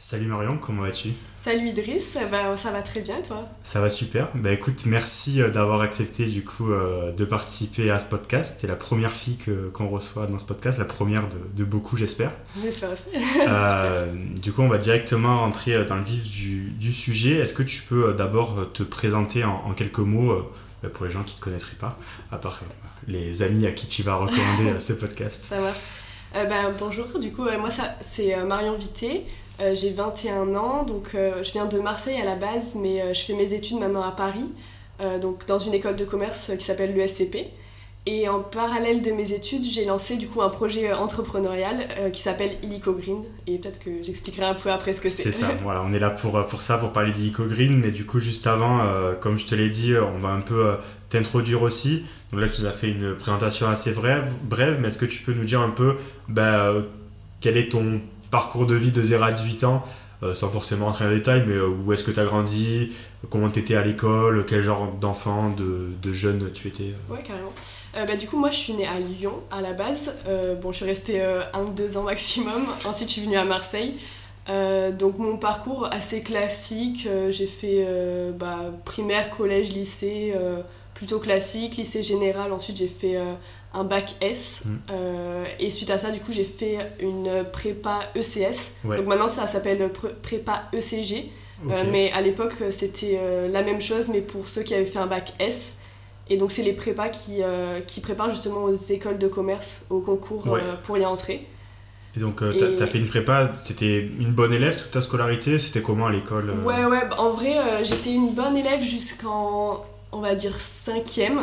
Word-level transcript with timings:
Salut 0.00 0.26
Marion, 0.26 0.58
comment 0.58 0.82
vas-tu? 0.82 1.08
Salut 1.40 1.70
Idriss, 1.70 2.12
ça 2.12 2.70
va 2.70 2.82
très 2.82 3.00
bien 3.00 3.20
toi? 3.20 3.40
Ça 3.64 3.80
va 3.80 3.90
super. 3.90 4.28
Bah 4.36 4.52
écoute, 4.52 4.86
merci 4.86 5.42
euh, 5.42 5.50
d'avoir 5.50 5.80
accepté 5.80 6.26
du 6.26 6.44
coup 6.44 6.70
euh, 6.70 7.10
de 7.10 7.24
participer 7.24 7.90
à 7.90 7.98
ce 7.98 8.04
podcast. 8.04 8.60
T'es 8.60 8.68
la 8.68 8.76
première 8.76 9.10
fille 9.10 9.36
que, 9.38 9.70
qu'on 9.70 9.88
reçoit 9.88 10.28
dans 10.28 10.38
ce 10.38 10.44
podcast, 10.44 10.78
la 10.78 10.84
première 10.84 11.26
de, 11.26 11.38
de 11.52 11.64
beaucoup 11.64 11.96
j'espère. 11.96 12.30
J'espère 12.56 12.92
aussi. 12.92 13.08
Euh, 13.48 14.14
du 14.40 14.52
coup 14.52 14.62
on 14.62 14.68
va 14.68 14.78
directement 14.78 15.40
rentrer 15.40 15.84
dans 15.84 15.96
le 15.96 16.04
vif 16.04 16.22
du, 16.22 16.70
du 16.70 16.92
sujet. 16.92 17.32
Est-ce 17.38 17.52
que 17.52 17.64
tu 17.64 17.82
peux 17.82 18.14
d'abord 18.14 18.70
te 18.72 18.84
présenter 18.84 19.42
en, 19.42 19.64
en 19.66 19.72
quelques 19.72 19.98
mots 19.98 20.48
bah, 20.80 20.90
pour 20.90 21.06
les 21.06 21.10
gens 21.10 21.24
qui 21.24 21.34
ne 21.34 21.38
te 21.40 21.44
connaîtraient 21.44 21.76
pas, 21.76 21.98
à 22.30 22.36
part 22.36 22.60
les 23.08 23.42
amis 23.42 23.66
à 23.66 23.72
qui 23.72 23.88
tu 23.88 24.04
vas 24.04 24.14
recommander 24.14 24.78
ce 24.78 24.92
podcast? 24.92 25.42
Ça 25.48 25.58
marche. 25.58 25.80
bah, 26.34 26.70
bonjour, 26.78 27.18
du 27.18 27.32
coup 27.32 27.46
moi 27.58 27.70
ça, 27.70 27.96
c'est 28.00 28.36
Marion 28.44 28.76
Vité. 28.76 29.24
Euh, 29.60 29.74
j'ai 29.74 29.90
21 29.90 30.54
ans, 30.54 30.84
donc 30.84 31.14
euh, 31.14 31.42
je 31.42 31.50
viens 31.52 31.66
de 31.66 31.78
Marseille 31.80 32.20
à 32.20 32.24
la 32.24 32.36
base, 32.36 32.76
mais 32.80 33.02
euh, 33.02 33.12
je 33.12 33.20
fais 33.20 33.34
mes 33.34 33.54
études 33.54 33.78
maintenant 33.78 34.02
à 34.02 34.12
Paris, 34.12 34.52
donc 35.20 35.46
dans 35.46 35.60
une 35.60 35.74
école 35.74 35.94
de 35.94 36.04
commerce 36.04 36.50
qui 36.58 36.64
s'appelle 36.64 36.92
l'ESCP. 36.92 37.36
Et 38.06 38.28
en 38.28 38.40
parallèle 38.40 39.00
de 39.00 39.12
mes 39.12 39.32
études, 39.32 39.62
j'ai 39.62 39.84
lancé 39.84 40.16
du 40.16 40.26
coup 40.26 40.42
un 40.42 40.48
projet 40.48 40.92
entrepreneurial 40.92 41.86
qui 42.12 42.20
s'appelle 42.20 42.50
Illico 42.64 42.94
Green. 42.94 43.22
Et 43.46 43.58
peut-être 43.58 43.78
que 43.78 43.90
j'expliquerai 44.02 44.46
un 44.46 44.54
peu 44.54 44.72
après 44.72 44.92
ce 44.92 45.00
que 45.00 45.08
c'est. 45.08 45.24
C'est 45.24 45.30
ça, 45.30 45.46
voilà, 45.62 45.84
on 45.84 45.92
est 45.92 46.00
là 46.00 46.10
pour, 46.10 46.44
pour 46.46 46.62
ça, 46.62 46.78
pour 46.78 46.92
parler 46.92 47.12
d'Illico 47.12 47.44
Green. 47.44 47.78
Mais 47.78 47.92
du 47.92 48.06
coup, 48.06 48.18
juste 48.18 48.48
avant, 48.48 48.80
comme 49.20 49.38
je 49.38 49.46
te 49.46 49.54
l'ai 49.54 49.68
dit, 49.68 49.94
on 49.96 50.18
va 50.18 50.30
un 50.30 50.40
peu 50.40 50.76
t'introduire 51.10 51.62
aussi. 51.62 52.04
Donc 52.32 52.40
là, 52.40 52.48
tu 52.48 52.62
nous 52.62 52.66
as 52.66 52.72
fait 52.72 52.90
une 52.90 53.14
présentation 53.14 53.68
assez 53.68 53.92
brève, 53.92 54.32
brève 54.42 54.78
mais 54.80 54.88
est-ce 54.88 54.98
que 54.98 55.06
tu 55.06 55.22
peux 55.22 55.34
nous 55.34 55.44
dire 55.44 55.60
un 55.60 55.70
peu 55.70 55.96
bah, 56.28 56.74
quel 57.40 57.56
est 57.56 57.70
ton 57.70 58.00
parcours 58.30 58.66
de 58.66 58.74
vie 58.74 58.92
de 58.92 59.02
0 59.02 59.22
à 59.22 59.32
18 59.32 59.64
ans, 59.64 59.84
euh, 60.24 60.34
sans 60.34 60.48
forcément 60.48 60.88
entrer 60.88 61.06
en 61.06 61.10
détail, 61.10 61.44
mais 61.46 61.54
euh, 61.54 61.68
où 61.68 61.92
est-ce 61.92 62.02
que 62.02 62.10
tu 62.10 62.18
as 62.18 62.24
grandi, 62.24 62.90
comment 63.30 63.48
tu 63.48 63.60
étais 63.60 63.76
à 63.76 63.84
l'école, 63.84 64.44
quel 64.48 64.62
genre 64.62 64.90
d'enfant, 65.00 65.50
de, 65.50 65.90
de, 66.02 66.12
jeune 66.12 66.50
tu 66.52 66.66
étais 66.66 66.92
Ouais, 67.08 67.22
carrément. 67.24 67.52
Euh, 67.96 68.04
bah, 68.04 68.16
du 68.16 68.26
coup, 68.26 68.36
moi 68.36 68.50
je 68.50 68.56
suis 68.56 68.72
née 68.72 68.86
à 68.86 68.98
Lyon 68.98 69.34
à 69.52 69.60
la 69.60 69.74
base. 69.74 70.12
bon, 70.60 70.72
je 70.72 70.78
suis 70.78 70.86
restée 70.86 71.22
un 71.22 71.62
ou 71.62 71.70
deux 71.70 71.96
ans 71.96 72.02
maximum. 72.02 72.66
Ensuite, 72.84 73.08
je 73.08 73.12
suis 73.12 73.22
venue 73.22 73.36
à 73.36 73.44
Marseille. 73.44 73.94
donc 74.98 75.18
mon 75.18 75.36
parcours 75.36 75.86
assez 75.92 76.22
classique, 76.22 77.08
j'ai 77.30 77.46
fait 77.46 77.86
bah, 78.36 78.58
primaire, 78.84 79.30
collège, 79.30 79.70
lycée, 79.70 80.34
plutôt 80.94 81.20
classique, 81.20 81.76
lycée 81.76 82.02
général, 82.02 82.50
ensuite 82.50 82.76
j'ai 82.76 82.88
fait 82.88 83.16
un 83.74 83.84
bac 83.84 84.16
S. 84.20 84.62
Mm. 84.64 84.76
Euh, 84.90 85.44
et 85.58 85.70
suite 85.70 85.90
à 85.90 85.98
ça, 85.98 86.10
du 86.10 86.20
coup, 86.20 86.32
j'ai 86.32 86.44
fait 86.44 86.78
une 87.00 87.44
prépa 87.52 88.00
ECS. 88.16 88.72
Donc 88.84 89.06
maintenant, 89.06 89.28
ça 89.28 89.46
s'appelle 89.46 89.90
prépa 90.22 90.64
ECG. 90.72 91.30
Euh, 91.68 91.82
mais 91.90 92.12
à 92.12 92.20
l'époque, 92.20 92.54
c'était 92.70 93.18
euh, 93.20 93.48
la 93.48 93.62
même 93.62 93.80
chose, 93.80 94.08
mais 94.10 94.20
pour 94.20 94.48
ceux 94.48 94.62
qui 94.62 94.74
avaient 94.74 94.86
fait 94.86 95.00
un 95.00 95.08
bac 95.08 95.32
S. 95.40 95.74
Et 96.30 96.36
donc, 96.36 96.50
c'est 96.50 96.62
les 96.62 96.74
prépas 96.74 97.08
qui, 97.08 97.40
qui 97.86 98.00
préparent 98.00 98.30
justement 98.30 98.64
aux 98.64 98.74
écoles 98.74 99.18
de 99.18 99.28
commerce, 99.28 99.82
au 99.88 100.00
concours 100.00 100.46
pour 100.84 100.98
y 100.98 101.06
entrer. 101.06 101.46
Et 102.16 102.20
donc, 102.20 102.42
tu 102.52 102.82
as, 102.82 102.86
fait 102.86 102.98
une 102.98 103.06
prépa, 103.06 103.52
c'était 103.62 104.00
une 104.00 104.32
bonne 104.32 104.52
élève 104.52 104.76
toute 104.76 104.90
ta 104.90 105.00
scolarité 105.00 105.58
C'était 105.58 105.80
comment 105.80 106.06
à 106.06 106.12
l'école 106.12 106.50
Ouais, 106.64 106.84
ouais, 106.84 107.06
bah, 107.08 107.16
en 107.18 107.30
vrai, 107.30 107.56
j'étais 107.82 108.12
une 108.12 108.34
bonne 108.34 108.58
élève 108.58 108.82
jusqu'en 108.82 109.82
on 110.12 110.20
va 110.20 110.34
dire 110.34 110.54
cinquième. 110.54 111.40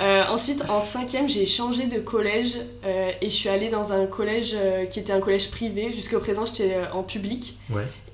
Euh, 0.00 0.22
ensuite, 0.30 0.64
en 0.68 0.80
cinquième, 0.80 1.28
j'ai 1.28 1.46
changé 1.46 1.86
de 1.86 1.98
collège 1.98 2.58
euh, 2.84 3.10
et 3.20 3.30
je 3.30 3.34
suis 3.34 3.48
allée 3.48 3.68
dans 3.68 3.92
un 3.92 4.06
collège 4.06 4.54
euh, 4.54 4.86
qui 4.86 5.00
était 5.00 5.12
un 5.12 5.20
collège 5.20 5.50
privé. 5.50 5.92
Jusqu'au 5.92 6.18
présent, 6.18 6.44
j'étais 6.46 6.76
en 6.92 7.02
public. 7.02 7.58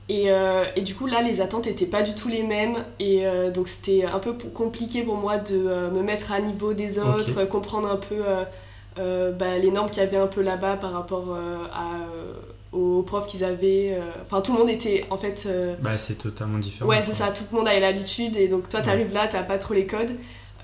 Et, 0.09 0.27
et, 0.77 0.83
du 0.83 0.95
coup, 0.95 1.07
là, 1.07 1.23
les 1.23 1.41
attentes 1.41 1.67
n'étaient 1.67 1.87
pas 1.87 2.03
du 2.03 2.15
tout 2.15 2.29
les 2.29 2.43
mêmes. 2.43 2.77
Et 3.01 3.25
donc, 3.55 3.69
c'était 3.69 4.05
un 4.05 4.19
peu 4.19 4.35
compliqué 4.35 5.03
pour 5.03 5.17
moi 5.17 5.39
de 5.39 5.57
me 5.57 6.03
mettre 6.03 6.33
à 6.33 6.41
niveau 6.41 6.75
des 6.75 6.99
autres, 6.99 7.45
comprendre 7.47 7.91
un 7.91 7.97
peu 7.97 8.23
bah, 9.33 9.57
les 9.59 9.71
normes 9.71 9.89
qu'il 9.89 10.03
y 10.03 10.07
avait 10.07 10.19
un 10.19 10.27
peu 10.27 10.43
là-bas 10.43 10.77
par 10.77 10.93
rapport 10.93 11.35
à 11.73 12.01
aux 12.75 13.03
profs 13.03 13.27
qu'ils 13.27 13.45
avaient. 13.45 13.95
Euh, 13.95 14.01
enfin, 14.25 14.41
tout 14.41 14.53
le 14.53 14.59
monde 14.59 14.69
était 14.69 15.05
en 15.11 15.17
fait. 15.17 15.45
Euh, 15.47 15.75
bah, 15.81 15.97
c'est 15.97 16.17
totalement 16.17 16.59
différent. 16.59 16.89
Ouais, 16.89 17.03
c'est 17.03 17.15
ça, 17.15 17.29
tout 17.29 17.45
le 17.51 17.59
monde 17.59 17.69
avait 17.69 17.81
l'habitude 17.81 18.37
et 18.37 18.49
donc 18.49 18.69
toi, 18.69 18.81
t'arrives 18.81 19.13
là, 19.13 19.29
t'as 19.29 19.43
pas 19.43 19.59
trop 19.59 19.75
les 19.75 19.87
codes. 19.87 20.11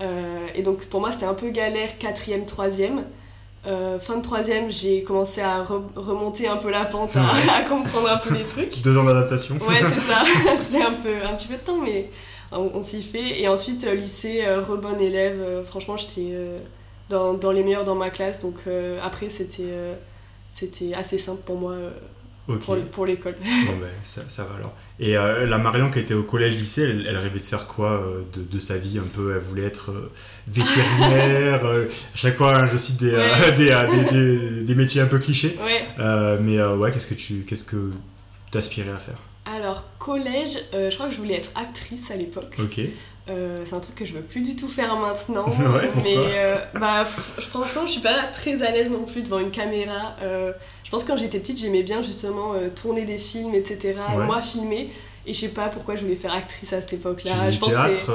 Euh, 0.01 0.47
et 0.55 0.61
donc 0.61 0.85
pour 0.87 0.99
moi, 0.99 1.11
c'était 1.11 1.25
un 1.25 1.33
peu 1.33 1.49
galère, 1.49 1.97
quatrième, 1.97 2.45
troisième. 2.45 3.03
fin 3.63 4.17
de 4.17 4.21
troisième, 4.21 4.69
j'ai 4.69 5.03
commencé 5.03 5.41
à 5.41 5.63
remonter 5.63 6.47
un 6.47 6.57
peu 6.57 6.69
la 6.69 6.85
pente, 6.85 7.15
à, 7.15 7.61
comprendre 7.63 8.11
un 8.11 8.17
peu 8.17 8.33
les 8.35 8.45
trucs. 8.45 8.81
Deux 8.81 8.97
ans 8.97 9.03
d'adaptation. 9.03 9.55
Ouais, 9.55 9.75
c'est 9.81 9.99
ça. 9.99 10.23
c'est 10.61 10.81
un, 10.81 10.93
peu, 10.93 11.13
un 11.25 11.35
petit 11.35 11.47
peu 11.47 11.55
de 11.55 11.61
temps, 11.61 11.79
mais 11.83 12.09
on, 12.51 12.83
s'y 12.83 13.01
fait. 13.01 13.39
Et 13.39 13.47
ensuite, 13.47 13.85
lycée, 13.85 14.43
rebonne 14.67 14.99
élève. 14.99 15.63
franchement, 15.65 15.95
j'étais 15.95 16.35
dans, 17.09 17.35
dans, 17.35 17.51
les 17.51 17.63
meilleurs 17.63 17.85
dans 17.85 17.95
ma 17.95 18.09
classe. 18.09 18.41
Donc 18.41 18.55
après, 19.03 19.29
c'était 19.29 19.71
c'était 20.51 20.93
assez 20.93 21.17
simple 21.17 21.41
pour 21.45 21.57
moi 21.57 21.71
euh, 21.71 21.91
pour, 22.91 23.05
l'école. 23.05 23.35
bon, 23.67 23.77
ben, 23.79 23.87
ça, 24.03 24.23
ça, 24.27 24.43
va 24.43 24.55
alors. 24.55 24.73
Et 24.99 25.15
euh, 25.15 25.45
la 25.45 25.57
Marion 25.57 25.89
qui 25.89 25.99
était 25.99 26.13
au 26.13 26.23
collège-lycée, 26.23 26.81
elle, 26.83 27.17
rêvait 27.17 27.39
de 27.39 27.45
faire 27.45 27.67
quoi 27.67 27.91
euh, 27.91 28.23
de, 28.33 28.41
de, 28.41 28.59
sa 28.59 28.77
vie 28.77 28.99
un 28.99 29.07
peu? 29.15 29.33
Elle 29.33 29.41
voulait 29.41 29.63
être 29.63 30.11
vétérinaire. 30.47 31.65
à 31.65 32.17
chaque 32.17 32.37
fois, 32.37 32.57
hein, 32.57 32.67
je 32.69 32.75
cite 32.75 32.99
des, 32.99 33.11
des, 33.57 33.73
des, 34.11 34.63
des, 34.63 34.75
métiers 34.75 34.99
un 34.99 35.07
peu 35.07 35.19
clichés. 35.19 35.57
mais 35.97 36.61
ouais, 36.61 36.91
qu'est-ce 36.91 37.07
que 37.07 37.13
tu 37.13 37.45
qu'est-ce 37.47 37.63
que 37.63 37.91
t'aspirais 38.51 38.91
à 38.91 38.97
faire? 38.97 39.17
Alors, 39.45 39.89
collège, 39.97 40.57
je 40.73 40.93
crois 40.93 41.07
que 41.07 41.13
je 41.13 41.17
voulais 41.17 41.35
être 41.35 41.51
actrice 41.55 42.11
à 42.11 42.17
l'époque. 42.17 42.57
Ok. 42.59 42.81
Euh, 43.29 43.55
c'est 43.65 43.75
un 43.75 43.79
truc 43.79 43.95
que 43.95 44.05
je 44.05 44.13
veux 44.13 44.21
plus 44.21 44.41
du 44.41 44.55
tout 44.55 44.67
faire 44.67 44.95
maintenant. 44.95 45.45
mais 46.03 46.17
euh, 46.17 46.55
bah, 46.73 47.05
franchement, 47.05 47.85
je 47.85 47.91
suis 47.91 48.01
pas 48.01 48.23
très 48.33 48.63
à 48.63 48.71
l'aise 48.71 48.89
non 48.89 49.03
plus 49.03 49.21
devant 49.21 49.39
une 49.39 49.51
caméra. 49.51 50.15
Euh, 50.21 50.53
je 50.83 50.89
pense 50.89 51.03
que 51.03 51.09
quand 51.09 51.17
j'étais 51.17 51.39
petite, 51.39 51.59
j'aimais 51.59 51.83
bien 51.83 52.01
justement 52.01 52.53
tourner 52.75 53.03
des 53.03 53.17
films, 53.17 53.53
etc. 53.53 53.95
Moi, 54.15 54.41
filmer. 54.41 54.89
Et 55.27 55.33
je 55.33 55.39
sais 55.39 55.49
pas 55.49 55.67
pourquoi 55.67 55.95
je 55.95 56.01
voulais 56.01 56.15
faire 56.15 56.33
actrice 56.33 56.73
à 56.73 56.81
cette 56.81 56.93
époque-là. 56.93 57.51
Je 57.51 57.59
pense 57.59 57.69
théâtre 57.69 58.11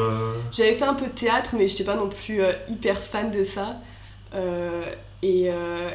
J'avais 0.52 0.72
fait 0.72 0.84
un 0.84 0.94
peu 0.94 1.06
de 1.06 1.12
théâtre, 1.12 1.54
mais 1.56 1.68
j'étais 1.68 1.84
pas 1.84 1.94
non 1.94 2.08
plus 2.08 2.40
hyper 2.68 2.98
fan 2.98 3.30
de 3.30 3.44
ça. 3.44 3.76
Et, 5.22 5.50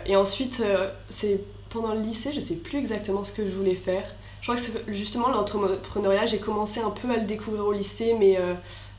et, 0.05 0.15
ensuite, 0.15 0.63
c'est 1.09 1.41
pendant 1.69 1.93
le 1.93 2.01
lycée, 2.01 2.31
je 2.33 2.39
sais 2.39 2.55
plus 2.55 2.79
exactement 2.79 3.25
ce 3.25 3.33
que 3.33 3.43
je 3.43 3.51
voulais 3.51 3.75
faire. 3.75 4.03
Je 4.41 4.51
crois 4.51 4.55
que 4.55 4.93
justement 4.93 5.29
l'entrepreneuriat, 5.29 6.25
j'ai 6.25 6.39
commencé 6.39 6.79
un 6.79 6.89
peu 6.89 7.11
à 7.11 7.17
le 7.17 7.25
découvrir 7.25 7.65
au 7.65 7.73
lycée, 7.73 8.15
mais 8.17 8.37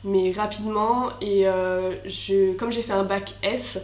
mais 0.03 0.31
rapidement. 0.31 1.09
Et 1.21 1.47
euh, 1.47 1.95
je, 2.05 2.53
comme 2.53 2.71
j'ai 2.71 2.81
fait 2.81 2.93
un 2.93 3.03
bac 3.03 3.35
S, 3.41 3.79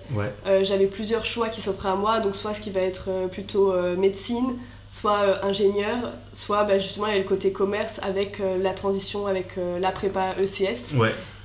euh, 0.46 0.64
j'avais 0.64 0.88
plusieurs 0.88 1.26
choix 1.26 1.50
qui 1.50 1.62
s'offraient 1.62 1.90
à 1.90 1.96
moi. 1.96 2.20
Donc, 2.20 2.36
soit 2.36 2.54
ce 2.54 2.62
qui 2.62 2.72
va 2.72 2.82
être 2.82 3.06
euh, 3.10 3.28
plutôt 3.28 3.74
médecine, 3.98 4.56
soit 4.88 5.44
ingénieur, 5.46 5.98
soit 6.32 6.64
bah, 6.64 6.80
justement 6.80 7.08
il 7.08 7.10
y 7.10 7.14
avait 7.14 7.24
le 7.24 7.28
côté 7.28 7.52
commerce 7.52 8.00
avec 8.04 8.42
la 8.62 8.74
transition 8.74 9.28
avec 9.28 9.58
la 9.80 9.92
prépa 9.92 10.36
ECS. 10.40 10.96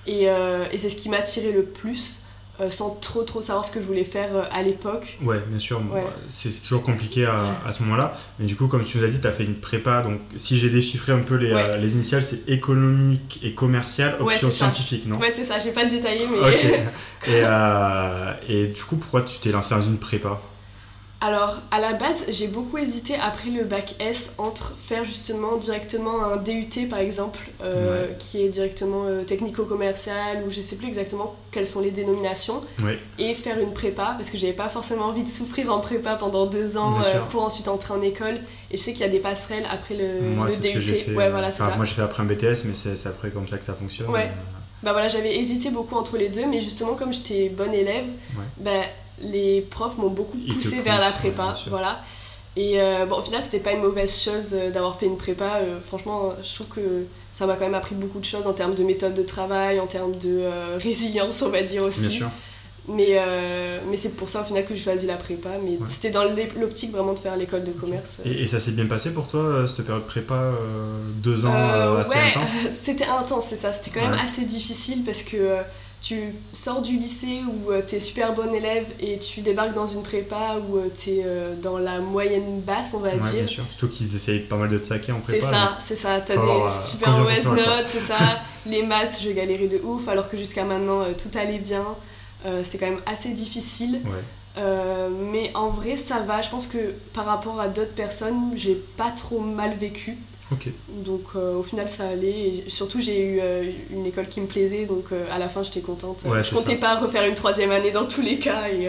Et, 0.07 0.25
et 0.25 0.79
c'est 0.79 0.91
ce 0.91 0.97
qui 0.97 1.09
m'a 1.09 1.19
attiré 1.19 1.53
le 1.53 1.65
plus. 1.65 2.24
Euh, 2.61 2.71
sans 2.71 2.91
trop 3.01 3.25
trop 3.25 3.43
savoir 3.43 3.65
ce 3.65 3.73
que 3.73 3.81
je 3.81 3.85
voulais 3.87 4.05
faire 4.05 4.29
euh, 4.33 4.43
à 4.53 4.63
l'époque. 4.63 5.19
Ouais, 5.25 5.41
bien 5.49 5.59
sûr, 5.59 5.83
c'est 6.31 6.51
toujours 6.63 6.85
compliqué 6.85 7.27
à, 7.27 7.41
à 7.67 7.73
ce 7.73 7.83
moment-là. 7.83 8.17
Mais 8.39 8.47
du 8.47 8.55
coup, 8.55 8.69
comme 8.69 8.85
tu 8.85 8.99
nous 8.99 9.05
as 9.05 9.09
dit, 9.09 9.21
tu 9.21 9.27
as 9.27 9.33
fait 9.33 9.43
une 9.43 9.57
prépa. 9.57 10.03
Donc, 10.03 10.21
si 10.37 10.57
j'ai 10.57 10.71
déchiffré 10.71 11.11
un 11.13 11.19
peu 11.19 11.35
les, 11.35 11.51
euh, 11.51 11.79
les 11.79 11.95
initiales, 11.95 12.23
c'est 12.23 12.49
économique 12.49 13.41
et 13.43 13.55
commercial, 13.55 14.17
option 14.21 14.53
scientifique, 14.53 15.07
non? 15.07 15.19
Ouais, 15.19 15.33
c'est 15.35 15.43
ça, 15.43 15.59
j'ai 15.59 15.73
pas 15.73 15.85
détaillé, 15.85 16.29
mais. 16.29 16.39
et, 18.49 18.55
et 18.63 18.67
du 18.69 18.83
coup, 18.85 18.97
pourquoi 18.97 19.23
tu 19.23 19.39
t'es 19.41 19.51
lancé 19.51 19.75
dans 19.75 19.83
une 19.83 19.99
prépa? 19.99 20.41
Alors, 21.25 21.57
à 21.71 21.81
la 21.81 21.95
base, 21.95 22.27
j'ai 22.29 22.49
beaucoup 22.49 22.77
hésité 22.77 23.15
après 23.15 23.49
le 23.49 23.65
bac 23.65 23.95
S 23.99 24.35
entre 24.37 24.75
faire 24.77 25.07
justement 25.07 25.57
directement 25.57 26.23
un 26.23 26.37
DUT 26.37 26.87
par 26.91 26.99
exemple, 26.99 27.39
euh, 27.63 28.07
qui 28.19 28.43
est 28.43 28.51
directement 28.51 29.05
euh, 29.07 29.25
technico-commercial, 29.25 30.45
ou 30.47 30.51
je 30.51 30.61
sais 30.61 30.77
plus 30.77 30.87
exactement 30.87 31.35
quelles 31.51 31.67
sont 31.67 31.81
les 31.81 31.93
dénominations, 31.93 32.63
et 33.19 33.33
faire 33.33 33.59
une 33.59 33.73
prépa, 33.73 34.17
parce 34.19 34.29
que 34.29 34.37
j'avais 34.37 34.53
pas 34.53 34.69
forcément 34.69 35.07
envie 35.07 35.23
de 35.23 35.29
souffrir 35.31 35.73
en 35.73 35.81
prépa 35.81 36.15
pendant 36.17 36.45
deux 36.45 36.77
ans 36.77 36.99
euh, 36.99 37.21
pour 37.31 37.43
ensuite 37.43 37.69
entrer 37.69 37.95
en 37.95 38.03
école. 38.03 38.35
Et 38.71 38.77
je 38.77 38.83
sais 38.83 38.93
qu'il 38.93 39.01
y 39.01 39.09
a 39.09 39.09
des 39.09 39.19
passerelles 39.19 39.67
après 39.73 39.95
le, 39.95 40.29
moi, 40.29 40.49
DUT. 40.49 41.15
ouais, 41.17 41.31
voilà, 41.31 41.51
ça. 41.51 41.73
Moi 41.77 41.87
j'ai 41.87 41.95
fait 41.95 42.03
après 42.03 42.23
un 42.23 42.27
BTS, 42.27 42.67
mais 42.67 42.75
c'est 42.75 43.07
après 43.07 43.31
comme 43.31 43.49
ça 43.49 43.57
que 43.57 43.65
ça 43.65 43.73
fonctionne. 43.73 44.11
Ouais. 44.11 44.31
Bah 44.83 44.93
voilà, 44.93 45.09
j'avais 45.09 45.35
hésité 45.35 45.71
beaucoup 45.71 45.97
entre 45.97 46.19
les 46.19 46.29
deux, 46.29 46.45
mais 46.45 46.61
justement 46.61 46.97
comme 46.97 47.15
j'étais 47.15 47.49
bonne 47.49 47.73
élève, 47.73 48.05
bah, 48.59 48.71
les 49.21 49.61
profs 49.63 49.99
m'ont 49.99 50.11
beaucoup 50.11 50.39
poussé 50.53 50.81
vers 50.81 50.99
la 50.99 51.11
prépa. 51.11 51.55
voilà. 51.69 52.01
Et 52.57 52.81
euh, 52.81 53.05
bon, 53.07 53.19
au 53.19 53.23
final, 53.23 53.43
c'était 53.43 53.59
pas 53.59 53.73
une 53.73 53.83
mauvaise 53.83 54.17
chose 54.21 54.51
euh, 54.55 54.71
d'avoir 54.71 54.97
fait 54.97 55.07
une 55.07 55.17
prépa. 55.17 55.57
Euh, 55.57 55.81
franchement, 55.81 56.33
je 56.43 56.55
trouve 56.55 56.69
que 56.69 57.05
ça 57.33 57.47
m'a 57.47 57.55
quand 57.55 57.65
même 57.65 57.75
appris 57.75 57.97
beaucoup 57.97 58.21
de 58.21 58.25
choses 58.25 58.47
en 58.47 58.53
termes 58.53 58.75
de 58.75 58.85
méthode 58.85 59.15
de 59.15 59.23
travail, 59.23 59.81
en 59.81 59.89
termes 59.89 60.17
de 60.17 60.43
résilience, 60.79 61.43
on 61.43 61.51
va 61.51 61.63
dire 61.63 61.83
aussi. 61.83 62.23
Mais, 62.87 63.13
euh, 63.13 63.79
mais 63.89 63.97
c'est 63.97 64.11
pour 64.11 64.29
ça 64.29 64.43
au 64.43 64.45
final 64.45 64.67
que 64.67 64.75
j'ai 64.75 64.85
choisi 64.85 65.07
la 65.07 65.17
prépa. 65.17 65.49
Mais 65.65 65.79
c'était 65.85 66.11
dans 66.11 66.25
l'optique 66.25 66.93
vraiment 66.93 67.15
de 67.15 67.19
faire 67.19 67.35
l'école 67.37 67.65
de 67.65 67.73
commerce. 67.73 68.21
Et, 68.25 68.43
et, 68.43 68.47
ça 68.47 68.61
s'est 68.61 68.73
bien 68.73 68.87
passé 68.87 69.15
pour 69.15 69.27
toi, 69.27 69.67
cette 69.67 69.87
période 69.87 70.07
prépa, 70.07 70.53
deux 71.23 71.47
ans 71.47 71.97
assez 71.97 72.19
ouais, 72.19 72.31
intense 72.37 72.51
C'était 72.83 73.07
intense, 73.07 73.47
c'est 73.49 73.57
ça. 73.57 73.73
C'était 73.73 73.99
quand 73.99 74.07
même 74.07 74.19
assez 74.23 74.45
difficile 74.45 75.03
parce 75.03 75.23
que 75.23 75.57
tu 76.05 76.35
sors 76.53 76.83
du 76.83 76.99
lycée 76.99 77.41
où 77.49 77.73
tu 77.89 77.95
es 77.95 78.01
super 78.01 78.35
bon 78.35 78.53
élève 78.53 78.87
et 79.01 79.19
tu 79.19 79.41
débarques 79.41 79.73
dans 79.73 79.87
une 79.87 80.03
prépa 80.03 80.57
où 80.69 80.79
tu 80.91 81.11
es 81.11 81.25
dans 81.63 81.79
la 81.79 82.01
moyenne 82.01 82.61
basse, 82.61 82.93
on 82.93 82.99
va 82.99 83.09
ouais, 83.09 83.19
dire. 83.19 83.33
Bien 83.33 83.47
sûr. 83.47 83.65
Surtout 83.71 83.89
qu'ils 83.89 84.15
essayent 84.15 84.41
pas 84.41 84.57
mal 84.57 84.69
de 84.69 84.77
te 84.77 84.87
saquer 84.87 85.13
en 85.13 85.21
prépa. 85.21 85.47
C'est 85.47 85.51
ça, 85.51 85.79
c'est 85.81 85.97
ça. 85.97 86.21
Tu 86.21 86.33
as 86.33 86.37
des 86.37 86.73
super 86.73 87.11
mauvaises 87.17 87.49
notes, 87.49 87.87
c'est 87.87 88.01
ça. 88.01 88.19
Les 88.67 88.83
maths, 88.83 89.21
je 89.23 89.31
galérais 89.31 89.67
de 89.67 89.79
ouf, 89.79 90.09
alors 90.09 90.29
que 90.29 90.37
jusqu'à 90.37 90.65
maintenant, 90.65 91.05
tout 91.15 91.31
allait 91.39 91.59
bien. 91.59 91.85
Euh, 92.47 92.63
c'était 92.63 92.79
quand 92.79 92.91
même 92.91 93.03
assez 93.07 93.31
difficile. 93.31 94.01
Euh, 94.57 95.09
mais 95.33 95.51
en 95.55 95.71
vrai, 95.71 95.97
ça 95.97 96.21
va. 96.21 96.43
Je 96.43 96.51
pense 96.51 96.67
que 96.67 96.93
par 97.13 97.25
rapport 97.25 97.61
à 97.61 97.69
d'autres 97.69 97.95
personnes, 97.95 98.53
j'ai 98.55 98.75
pas 98.97 99.11
trop 99.11 99.41
mal 99.41 99.75
vécu. 99.75 100.17
Donc 100.89 101.23
euh, 101.35 101.55
au 101.55 101.63
final, 101.63 101.89
ça 101.89 102.09
allait. 102.09 102.65
Et 102.67 102.71
surtout, 102.71 103.01
j'ai 103.01 103.25
eu 103.25 103.41
une 103.91 104.07
école 104.07 104.29
qui 104.29 104.41
me 104.41 104.47
plaisait, 104.47 104.87
donc 104.87 105.07
à 105.31 105.39
la 105.39 105.49
fin, 105.49 105.63
j'étais 105.63 105.81
contente. 105.81 106.25
je 106.25 106.55
comptais 106.55 106.77
pas 106.77 106.97
refaire 106.97 107.27
une 107.29 107.35
troisième 107.35 107.71
année 107.71 107.91
dans 107.91 108.07
tous 108.07 108.23
les 108.23 108.39
cas. 108.39 108.69
Et, 108.69 108.89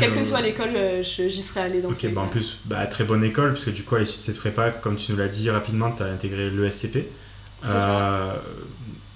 quelle 0.00 0.12
que 0.12 0.24
soit 0.24 0.40
l'école, 0.40 0.70
j'y 1.02 1.42
serais 1.42 1.60
allée 1.60 1.80
dans 1.80 1.92
tous 1.92 2.02
les 2.02 2.08
bah, 2.08 2.22
cas. 2.22 2.26
En 2.26 2.30
plus, 2.30 2.58
bah, 2.64 2.86
très 2.86 3.04
bonne 3.04 3.24
école, 3.24 3.54
parce 3.54 3.64
que 3.64 3.70
du 3.70 3.82
coup, 3.82 3.94
à 3.94 4.00
l'issue 4.00 4.18
de 4.18 4.22
cette 4.22 4.38
prépa, 4.38 4.70
comme 4.70 4.96
tu 4.96 5.12
nous 5.12 5.18
l'as 5.18 5.28
dit 5.28 5.50
rapidement, 5.50 5.90
tu 5.92 6.02
as 6.02 6.06
intégré 6.06 6.50
l'ESCP. 6.50 7.06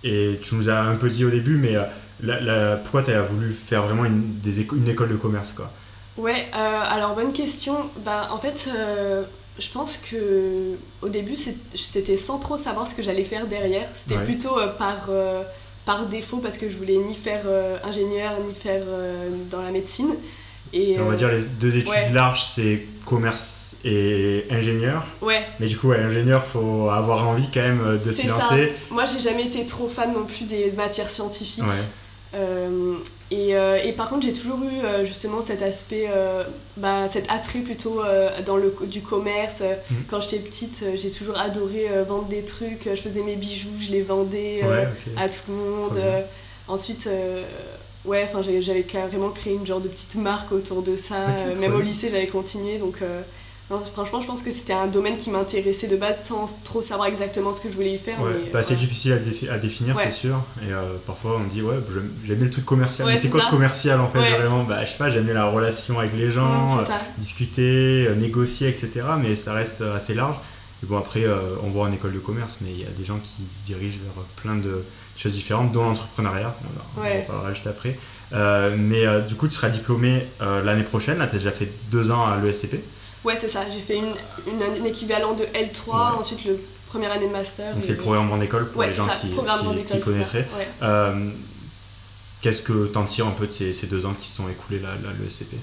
et 0.04 0.38
tu 0.40 0.54
nous 0.54 0.70
as 0.70 0.80
un 0.80 0.96
peu 0.96 1.10
dit 1.10 1.24
au 1.24 1.30
début, 1.30 1.56
mais 1.56 1.74
la, 2.22 2.76
pourquoi 2.76 3.02
tu 3.02 3.12
as 3.12 3.22
voulu 3.22 3.50
faire 3.50 3.82
vraiment 3.82 4.04
une, 4.04 4.38
des 4.40 4.62
une 4.62 4.88
école 4.88 5.08
de 5.08 5.16
commerce 5.16 5.52
quoi? 5.52 5.70
Ouais, 6.16 6.46
euh, 6.54 6.82
alors 6.84 7.14
bonne 7.14 7.32
question. 7.32 7.74
Bah, 8.04 8.28
en 8.30 8.38
fait, 8.38 8.68
euh, 8.76 9.24
je 9.58 9.68
pense 9.70 9.98
que 9.98 10.76
au 11.02 11.08
début, 11.08 11.36
c'était 11.74 12.16
sans 12.16 12.38
trop 12.38 12.56
savoir 12.56 12.86
ce 12.86 12.94
que 12.94 13.02
j'allais 13.02 13.24
faire 13.24 13.46
derrière. 13.46 13.88
C'était 13.94 14.22
plutôt 14.22 14.58
euh, 14.58 14.68
par, 14.68 15.10
par 15.84 16.06
défaut 16.06 16.38
parce 16.38 16.56
que 16.56 16.70
je 16.70 16.76
voulais 16.76 16.96
ni 16.96 17.14
faire 17.14 17.42
ingénieur 17.84 18.32
ni 18.46 18.54
faire 18.54 18.82
dans 19.50 19.62
la 19.62 19.70
médecine. 19.70 20.14
Et, 20.72 21.00
on 21.00 21.06
va 21.06 21.16
dire 21.16 21.28
les 21.28 21.42
deux 21.42 21.76
études 21.76 22.12
larges, 22.12 22.44
c'est 22.44 22.86
commerce 23.04 23.78
et 23.84 24.46
ingénieur. 24.50 25.04
Ouais. 25.20 25.44
Mais 25.58 25.66
du 25.66 25.76
coup, 25.76 25.88
ouais, 25.88 25.98
ingénieur, 25.98 26.44
faut 26.44 26.88
avoir 26.88 27.26
envie 27.26 27.48
quand 27.52 27.60
même 27.60 27.98
de 27.98 28.12
s'y 28.12 28.28
lancer. 28.28 28.72
Moi, 28.90 29.04
j'ai 29.04 29.20
jamais 29.20 29.46
été 29.46 29.66
trop 29.66 29.88
fan 29.88 30.12
non 30.12 30.24
plus 30.24 30.44
des 30.44 30.70
matières 30.72 31.10
scientifiques. 31.10 31.64
Euh, 33.32 33.36
et, 33.36 33.56
euh, 33.56 33.78
et, 33.82 33.92
par 33.92 34.08
contre, 34.08 34.26
j'ai 34.26 34.32
toujours 34.32 34.60
eu 34.62 34.84
euh, 34.84 35.04
justement 35.04 35.40
cet 35.40 35.62
aspect, 35.62 36.08
bah, 36.76 37.08
cet 37.08 37.30
attrait 37.30 37.60
plutôt 37.60 38.02
dans 38.44 38.56
le 38.56 38.74
du 38.86 39.00
commerce. 39.00 39.62
Mm. 39.62 39.94
Quand 40.08 40.20
j'étais 40.20 40.38
petite, 40.38 40.84
j'ai 40.96 41.10
toujours 41.10 41.38
adoré 41.38 41.86
vendre 42.06 42.26
des 42.26 42.44
trucs. 42.44 42.84
Je 42.84 43.00
faisais 43.00 43.22
mes 43.22 43.36
bijoux, 43.36 43.70
je 43.80 43.90
les 43.90 44.02
vendais 44.02 44.62
à 45.16 45.28
tout 45.28 45.50
le 45.50 45.54
monde. 45.54 46.00
ensuite, 46.68 47.08
ouais, 48.04 48.24
enfin, 48.24 48.42
j'avais 48.60 48.82
carrément 48.82 49.30
créé 49.30 49.54
une 49.54 49.66
genre 49.66 49.80
de 49.80 49.88
petite 49.88 50.16
marque 50.16 50.52
autour 50.52 50.82
de 50.82 50.96
ça. 50.96 51.26
même 51.60 51.74
au 51.74 51.80
lycée, 51.80 52.08
j'avais 52.08 52.28
continué. 52.28 52.78
Donc, 52.78 52.98
franchement, 53.78 54.20
je 54.20 54.26
pense 54.26 54.42
que 54.42 54.50
c'était 54.50 54.72
un 54.72 54.88
domaine 54.88 55.16
qui 55.16 55.30
m'intéressait 55.30 55.86
de 55.86 55.96
base 55.96 56.24
sans 56.24 56.46
trop 56.64 56.82
savoir 56.82 57.06
exactement 57.08 57.52
ce 57.52 57.60
que 57.60 57.70
je 57.70 57.74
voulais 57.74 57.92
y 57.94 57.98
faire. 57.98 58.18
bah, 58.52 58.62
c'est 58.62 58.76
difficile 58.76 59.12
à, 59.50 59.58
définir, 59.58 59.98
c'est 59.98 60.10
sûr. 60.10 60.42
Et 60.62 60.72
euh, 60.72 60.96
parfois, 61.06 61.40
on 61.40 61.46
dit, 61.46 61.62
ouais, 61.62 61.76
j'aime 62.26 62.36
bien 62.36 62.44
le 62.44 62.50
truc 62.50 62.64
commercial. 62.64 63.06
mais 63.06 63.16
c'est 63.16 63.28
quoi 63.28 63.44
le 63.44 63.50
commercial 63.50 64.00
en 64.00 64.08
fait 64.08 64.18
Vraiment, 64.18 64.64
bah, 64.64 64.84
je 64.84 64.90
sais 64.90 64.98
pas, 64.98 65.10
j'aime 65.10 65.24
bien 65.24 65.34
la 65.34 65.46
relation 65.46 65.98
avec 65.98 66.14
les 66.14 66.32
gens, 66.32 66.78
euh, 66.78 66.84
discuter, 67.18 68.06
euh, 68.08 68.14
négocier, 68.14 68.68
etc. 68.68 68.90
Mais 69.20 69.34
ça 69.34 69.52
reste 69.54 69.82
assez 69.82 70.14
large. 70.14 70.36
Et 70.82 70.86
bon, 70.86 70.96
après, 70.96 71.24
on 71.62 71.68
voit 71.68 71.86
en 71.86 71.92
école 71.92 72.12
de 72.12 72.18
commerce, 72.18 72.58
mais 72.62 72.70
il 72.70 72.80
y 72.80 72.86
a 72.86 72.90
des 72.90 73.04
gens 73.04 73.18
qui 73.18 73.42
se 73.42 73.66
dirigent 73.66 73.98
vers 74.02 74.24
plein 74.36 74.56
de 74.56 74.82
choses 75.16 75.34
différentes, 75.34 75.72
dont 75.72 75.84
l'entrepreneuriat. 75.84 76.56
On, 76.96 77.00
en 77.00 77.22
parlera 77.26 77.52
juste 77.52 77.66
après. 77.66 77.98
Euh, 78.32 78.76
mais 78.78 79.06
euh, 79.06 79.20
du 79.20 79.34
coup, 79.34 79.48
tu 79.48 79.54
seras 79.54 79.68
diplômé 79.68 80.26
euh, 80.40 80.62
l'année 80.62 80.82
prochaine. 80.82 81.18
Là, 81.18 81.26
tu 81.26 81.34
as 81.34 81.38
déjà 81.38 81.50
fait 81.50 81.70
deux 81.90 82.10
ans 82.10 82.26
à 82.26 82.36
l'ESCP. 82.36 82.76
Ouais, 83.24 83.36
c'est 83.36 83.48
ça. 83.48 83.64
J'ai 83.72 83.80
fait 83.80 83.96
une, 83.98 84.14
une, 84.76 84.86
équivalent 84.86 85.34
de 85.34 85.44
L3, 85.44 86.18
ensuite 86.18 86.44
le 86.44 86.60
première 86.86 87.12
année 87.12 87.26
de 87.26 87.32
master. 87.32 87.74
Donc, 87.74 87.84
c'est 87.84 87.92
le 87.92 87.98
programme 87.98 88.30
en 88.32 88.40
école 88.40 88.70
pour 88.70 88.82
les 88.82 88.90
gens 88.90 89.06
qui, 89.20 89.28
qui, 89.28 89.84
qui, 89.84 90.00
connaîtraient. 90.00 90.48
Qu'est-ce 92.40 92.62
que 92.62 92.86
tu 92.86 92.96
en 92.96 93.04
tires 93.04 93.26
un 93.26 93.32
peu 93.32 93.46
de 93.46 93.52
ces, 93.52 93.74
ces, 93.74 93.86
deux 93.86 94.06
ans 94.06 94.14
qui 94.18 94.30
sont 94.30 94.48
écoulés 94.48 94.78
là, 94.78 94.88
à 94.92 95.22
l'ESCP 95.22 95.56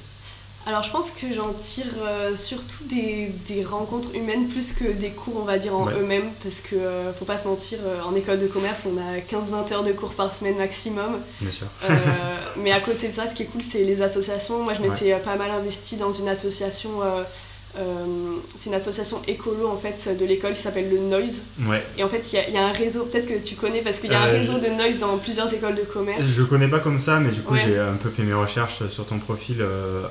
alors 0.67 0.83
je 0.83 0.91
pense 0.91 1.11
que 1.11 1.31
j'en 1.31 1.53
tire 1.53 1.85
euh, 2.01 2.35
surtout 2.35 2.83
des, 2.89 3.31
des, 3.47 3.63
rencontres 3.63 4.13
humaines 4.13 4.49
plus 4.49 4.73
que 4.73 4.91
des 4.91 5.11
cours 5.11 5.37
on 5.37 5.45
va 5.45 5.57
dire 5.57 5.73
en 5.73 5.89
eux-mêmes 5.89 6.29
parce 6.43 6.59
que 6.59 6.75
euh, 6.75 7.13
faut 7.13 7.23
pas 7.23 7.37
se 7.37 7.47
mentir 7.47 7.79
euh, 7.85 8.01
en 8.03 8.13
école 8.15 8.37
de 8.37 8.47
commerce 8.47 8.85
on 8.85 8.97
a 8.97 9.19
15-20 9.19 9.73
heures 9.73 9.83
de 9.83 9.93
cours 9.93 10.13
par 10.13 10.33
semaine 10.33 10.57
maximum. 10.57 11.21
Bien 11.39 11.51
sûr. 11.51 11.67
mais 12.57 12.73
à 12.73 12.81
côté 12.81 13.07
de 13.07 13.13
ça 13.13 13.25
ce 13.27 13.33
qui 13.33 13.43
est 13.43 13.45
cool 13.45 13.61
c'est 13.61 13.85
les 13.85 14.01
associations. 14.01 14.61
Moi 14.63 14.73
je 14.73 14.81
m'étais 14.81 15.15
pas 15.19 15.37
mal 15.37 15.51
investie 15.51 15.95
dans 15.95 16.11
une 16.11 16.27
association 16.27 17.01
euh, 17.01 17.23
c'est 18.55 18.69
une 18.69 18.75
association 18.75 19.21
écolo 19.27 19.67
en 19.67 19.77
fait 19.77 20.17
de 20.19 20.25
l'école 20.25 20.53
qui 20.53 20.61
s'appelle 20.61 20.89
le 20.89 20.97
Noise. 20.97 21.43
Ouais. 21.65 21.83
Et 21.97 22.03
en 22.03 22.09
fait, 22.09 22.33
il 22.33 22.51
y, 22.51 22.53
y, 22.53 22.57
a 22.57 22.67
un 22.67 22.71
réseau, 22.71 23.05
peut-être 23.05 23.27
que 23.27 23.37
tu 23.39 23.55
connais 23.55 23.81
parce 23.81 23.99
qu'il 23.99 24.11
y 24.11 24.15
a 24.15 24.21
un 24.21 24.27
euh, 24.27 24.31
réseau 24.31 24.59
de 24.59 24.67
Noise 24.67 24.97
dans 24.99 25.17
plusieurs 25.17 25.51
écoles 25.53 25.75
de 25.75 25.81
commerce. 25.81 26.21
Je 26.25 26.43
connais 26.43 26.67
pas 26.67 26.79
comme 26.79 26.97
ça, 26.97 27.19
mais 27.19 27.29
du 27.29 27.41
coup, 27.41 27.55
j'ai 27.55 27.77
un 27.77 27.93
peu 27.93 28.09
fait 28.09 28.23
mes 28.23 28.33
recherches 28.33 28.87
sur 28.89 29.05
ton 29.05 29.19
profil 29.19 29.57
euh, 29.61 30.03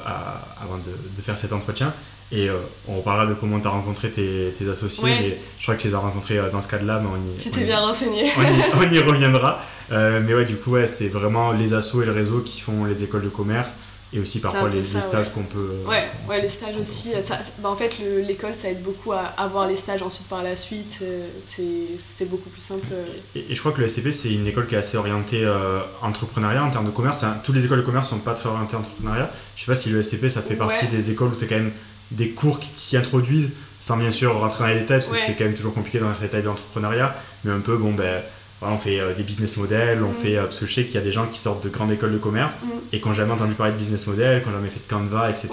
avant 0.62 0.78
de, 0.78 0.90
de, 1.16 1.22
faire 1.22 1.36
cet 1.38 1.52
entretien. 1.52 1.92
Et 2.32 2.48
on 2.88 3.02
parlera 3.02 3.26
de 3.26 3.34
comment 3.34 3.60
tu 3.60 3.68
as 3.68 3.70
rencontré 3.70 4.10
tes, 4.10 4.50
tes 4.56 4.68
associés. 4.68 5.04
Mais 5.04 5.38
je 5.58 5.62
crois 5.62 5.76
que 5.76 5.82
tu 5.82 5.88
les 5.88 5.94
as 5.94 5.98
rencontrés 5.98 6.38
dans 6.50 6.60
ce 6.60 6.66
cas-là, 6.68 7.00
mais 7.00 7.08
on 7.08 7.34
y. 7.34 7.36
Tu 7.36 7.50
t'es 7.50 7.64
bien 7.64 7.78
renseigné. 7.78 8.24
On 8.36 8.42
y, 8.42 8.86
on 8.86 8.92
y 8.92 8.98
reviendra. 8.98 9.60
mais 9.90 10.34
ouais, 10.34 10.44
du 10.44 10.56
coup, 10.56 10.72
ouais, 10.72 10.88
c'est 10.88 11.08
vraiment 11.08 11.52
les 11.52 11.72
assos 11.74 12.02
et 12.02 12.06
le 12.06 12.12
réseau 12.12 12.40
qui 12.40 12.60
font 12.60 12.84
les 12.84 13.04
écoles 13.04 13.22
de 13.22 13.28
commerce 13.28 13.74
et 14.12 14.20
aussi 14.20 14.40
parfois 14.40 14.68
les, 14.68 14.84
stages 14.84 15.32
qu'on 15.32 15.42
peut. 15.42 15.70
Euh, 15.84 15.88
ouais, 15.88 16.08
ouais, 16.28 16.40
les 16.40 16.48
stages 16.48 16.76
aussi. 16.78 17.10
Ça, 17.20 17.38
bah, 17.58 17.70
en 17.70 17.76
fait, 17.76 17.98
l'école, 18.26 18.54
ça 18.54 18.70
aide 18.70 18.82
beaucoup 18.82 19.12
à 19.12 19.22
avoir 19.36 19.66
les 19.66 19.74
stages 19.74 20.02
ensuite 20.02 20.28
par 20.28 20.42
la 20.42 20.54
suite. 20.54 21.00
Euh, 21.02 21.26
c'est 21.40 22.28
beaucoup 22.28 22.48
plus 22.48 22.60
simple. 22.60 22.86
Et, 23.34 23.54
je 23.54 23.58
crois 23.58 23.72
que 23.72 23.80
le 23.80 23.88
SCP, 23.88 24.12
c'est 24.12 24.32
une 24.32 24.46
école 24.46 24.66
qui 24.66 24.76
est 24.76 24.78
assez 24.78 24.96
orientée 24.96 25.44
euh, 25.44 25.80
entrepreneuriat 26.02 26.62
en 26.62 26.70
termes 26.70 26.86
de 26.86 26.92
commerce. 26.92 27.24
toutes 27.42 27.56
les 27.56 27.64
écoles 27.64 27.80
de 27.80 27.84
commerce 27.84 28.08
sont 28.08 28.18
pas 28.18 28.34
très 28.34 28.48
orientées 28.48 28.76
entrepreneuriat. 28.76 29.30
Je 29.56 29.62
sais 29.62 29.66
pas 29.66 29.74
si 29.76 29.90
le 29.90 30.02
SCP, 30.02 30.28
ça 30.28 30.42
fait 30.42 30.56
partie 30.56 30.86
des 30.86 31.10
écoles 31.10 31.28
où 31.28 31.36
tu 31.36 31.44
as 31.44 31.48
quand 31.48 31.56
même 31.56 31.72
des 32.12 32.30
cours 32.30 32.60
qui 32.60 32.70
s'y 32.76 32.96
introduisent, 32.96 33.50
sans 33.80 33.96
bien 33.96 34.12
sûr 34.12 34.38
rentrer 34.38 34.64
dans 34.64 34.70
les 34.70 34.80
détails, 34.80 35.00
parce 35.00 35.08
que 35.08 35.16
c'est 35.18 35.34
quand 35.34 35.44
même 35.44 35.54
toujours 35.54 35.74
compliqué 35.74 35.98
dans 35.98 36.08
les 36.08 36.18
détails 36.20 36.42
de 36.42 36.46
l'entrepreneuriat. 36.46 37.14
Mais 37.44 37.50
un 37.50 37.60
peu, 37.60 37.76
bon, 37.76 37.92
ben 37.92 38.22
on 38.62 38.78
fait 38.78 39.00
euh, 39.00 39.14
des 39.14 39.22
business 39.22 39.56
models, 39.56 40.02
on 40.02 40.10
mm. 40.10 40.14
fait, 40.14 40.36
euh, 40.36 40.44
parce 40.44 40.60
que 40.60 40.66
je 40.66 40.72
sais 40.72 40.84
qu'il 40.84 40.94
y 40.94 40.98
a 40.98 41.02
des 41.02 41.12
gens 41.12 41.26
qui 41.26 41.38
sortent 41.38 41.62
de 41.62 41.68
grandes 41.68 41.92
écoles 41.92 42.12
de 42.12 42.18
commerce 42.18 42.54
mm. 42.62 42.68
et 42.92 43.00
qui 43.00 43.08
n'ont 43.08 43.14
jamais 43.14 43.32
entendu 43.32 43.54
parler 43.54 43.72
de 43.72 43.78
business 43.78 44.06
model, 44.06 44.42
qui 44.42 44.48
n'ont 44.48 44.54
jamais 44.54 44.68
fait 44.68 44.80
de 44.80 44.90
Canva, 44.90 45.30
etc. 45.30 45.48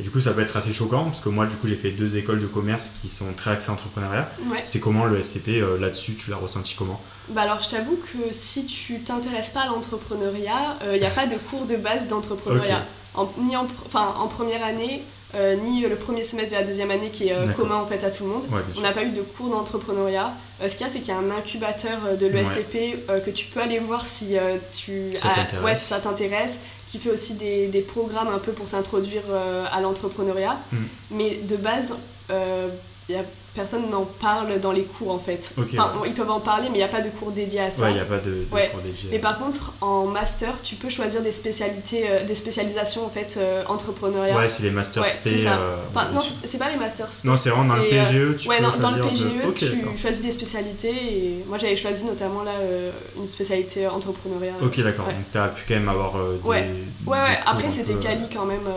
Et 0.00 0.04
du 0.04 0.10
coup, 0.10 0.20
ça 0.20 0.30
peut 0.30 0.42
être 0.42 0.56
assez 0.56 0.72
choquant 0.72 1.04
parce 1.04 1.20
que 1.20 1.28
moi, 1.28 1.46
du 1.46 1.56
coup, 1.56 1.66
j'ai 1.66 1.74
fait 1.74 1.90
deux 1.90 2.16
écoles 2.16 2.38
de 2.40 2.46
commerce 2.46 2.92
qui 3.00 3.08
sont 3.08 3.32
très 3.36 3.50
axées 3.50 3.70
entrepreneuriat. 3.70 4.30
C'est 4.62 4.78
comment 4.78 5.06
le 5.06 5.20
SCP 5.20 5.60
euh, 5.60 5.76
là-dessus 5.78 6.14
Tu 6.14 6.30
l'as 6.30 6.36
ressenti 6.36 6.76
comment? 6.78 7.00
Bah 7.30 7.42
alors, 7.42 7.60
je 7.60 7.68
t'avoue 7.68 7.96
que 7.96 8.32
si 8.32 8.66
tu 8.66 9.00
t'intéresses 9.00 9.50
pas 9.50 9.62
à 9.62 9.66
l'entrepreneuriat, 9.66 10.74
il 10.92 11.00
n'y 11.00 11.06
a 11.06 11.10
pas 11.10 11.26
de 11.26 11.34
cours 11.36 11.66
de 11.66 11.76
base 11.76 12.06
d'entrepreneuriat. 12.06 12.86
ni 13.38 13.56
en, 13.56 13.66
en 13.94 14.28
première 14.28 14.64
année, 14.64 15.02
euh, 15.34 15.56
ni 15.56 15.82
le 15.82 15.96
premier 15.96 16.24
semestre 16.24 16.52
de 16.52 16.56
la 16.56 16.62
deuxième 16.62 16.90
année 16.90 17.10
qui 17.10 17.28
est 17.28 17.34
euh, 17.34 17.48
commun 17.48 17.76
en 17.76 17.86
fait 17.86 18.02
à 18.02 18.10
tout 18.10 18.24
le 18.24 18.30
monde. 18.30 18.44
on 18.76 18.80
n'a 18.80 18.92
pas 18.92 19.04
eu 19.04 19.10
de 19.10 19.20
cours 19.20 19.50
d'entrepreneuriat. 19.50 20.32
Euh, 20.62 20.68
ce 20.68 20.76
qu'il 20.76 20.86
y 20.86 20.88
a, 20.88 20.92
c'est 20.92 21.00
qu'il 21.00 21.08
y 21.08 21.16
a 21.16 21.18
un 21.18 21.30
incubateur 21.30 22.16
de 22.18 22.26
l'ESCP 22.26 23.06
que 23.24 23.30
tu 23.30 23.46
peux 23.46 23.60
aller 23.60 23.78
voir 23.78 24.06
si 24.06 24.36
tu 24.74 25.14
ça 25.14 25.28
ouais, 25.62 25.74
si 25.74 25.84
ça 25.84 25.98
t'intéresse, 25.98 26.58
qui 26.86 26.98
fait 26.98 27.10
aussi 27.10 27.34
des, 27.34 27.68
des, 27.68 27.82
programmes 27.82 28.28
un 28.28 28.38
peu 28.38 28.52
pour 28.52 28.66
t'introduire 28.66 29.22
à 29.70 29.80
l'entrepreneuriat. 29.80 30.56
Hmm. 30.72 30.84
Mais 31.10 31.36
de 31.36 31.56
base, 31.56 31.94
il 32.30 33.14
y 33.14 33.18
a 33.18 33.24
personne 33.54 33.88
n'en 33.90 34.04
parle 34.04 34.60
dans 34.60 34.72
les 34.72 34.84
cours 34.84 35.10
en 35.10 35.18
fait. 35.18 35.52
Enfin, 35.58 35.92
ils 36.06 36.14
peuvent 36.14 36.30
en 36.30 36.40
parler, 36.40 36.68
mais 36.68 36.76
il 36.76 36.78
n'y 36.78 36.84
a 36.84 36.88
pas 36.88 37.00
de 37.00 37.08
cours 37.08 37.32
dédiés 37.32 37.60
à 37.60 37.70
ça. 37.70 37.82
Ouais, 37.82 37.90
il 37.90 37.94
n'y 37.94 38.00
a 38.00 38.04
pas 38.04 38.18
de, 38.18 38.46
cours 38.50 38.80
dédiés. 38.80 39.08
Mais 39.10 39.18
par 39.18 39.38
contre, 39.38 39.72
en 39.80 40.06
master, 40.06 40.60
tu 40.62 40.76
peux 40.76 40.88
choisir 40.88 41.22
des 41.22 41.32
spécialités, 41.32 42.04
euh, 42.08 42.24
des 42.24 42.34
spécialisations 42.34 43.04
en 43.04 43.08
fait 43.08 43.36
euh, 43.36 43.64
entrepreneuriat. 43.66 44.36
Ouais, 44.36 44.48
c'est 44.48 44.62
les 44.62 44.70
masters 44.70 45.02
ouais, 45.02 45.10
spé. 45.10 45.46
Euh, 45.46 45.76
enfin, 45.94 46.10
non, 46.12 46.20
c'est 46.44 46.58
pas 46.58 46.70
les 46.70 46.76
masters 46.76 47.10
Non, 47.24 47.36
c'est 47.36 47.50
vraiment 47.50 47.74
dans 47.74 47.82
le 47.82 47.88
PGE. 47.88 48.36
Tu 48.38 48.48
ouais, 48.48 48.58
peux 48.58 48.78
dans, 48.78 48.90
le 48.90 49.02
PGE, 49.02 49.28
tu 49.54 49.96
choisis 49.96 50.22
des 50.22 50.30
spécialités. 50.30 50.90
Et 50.90 51.44
moi, 51.48 51.58
j'avais 51.58 51.76
choisi 51.76 52.04
notamment 52.04 52.42
là 52.42 52.52
une 53.16 53.26
spécialité 53.26 53.86
entrepreneuriat. 53.86 54.52
Ok, 54.62 54.80
d'accord. 54.80 55.06
Donc, 55.06 55.30
tu 55.32 55.38
as 55.38 55.48
pu 55.48 55.64
quand 55.68 55.74
même 55.74 55.88
avoir 55.88 56.12
des. 56.14 56.48
Ouais, 56.48 56.66
ouais, 57.06 57.18
ouais. 57.18 57.38
Après, 57.46 57.70
c'était 57.70 57.94
quali 57.94 58.28
quand 58.32 58.46
même. 58.46 58.68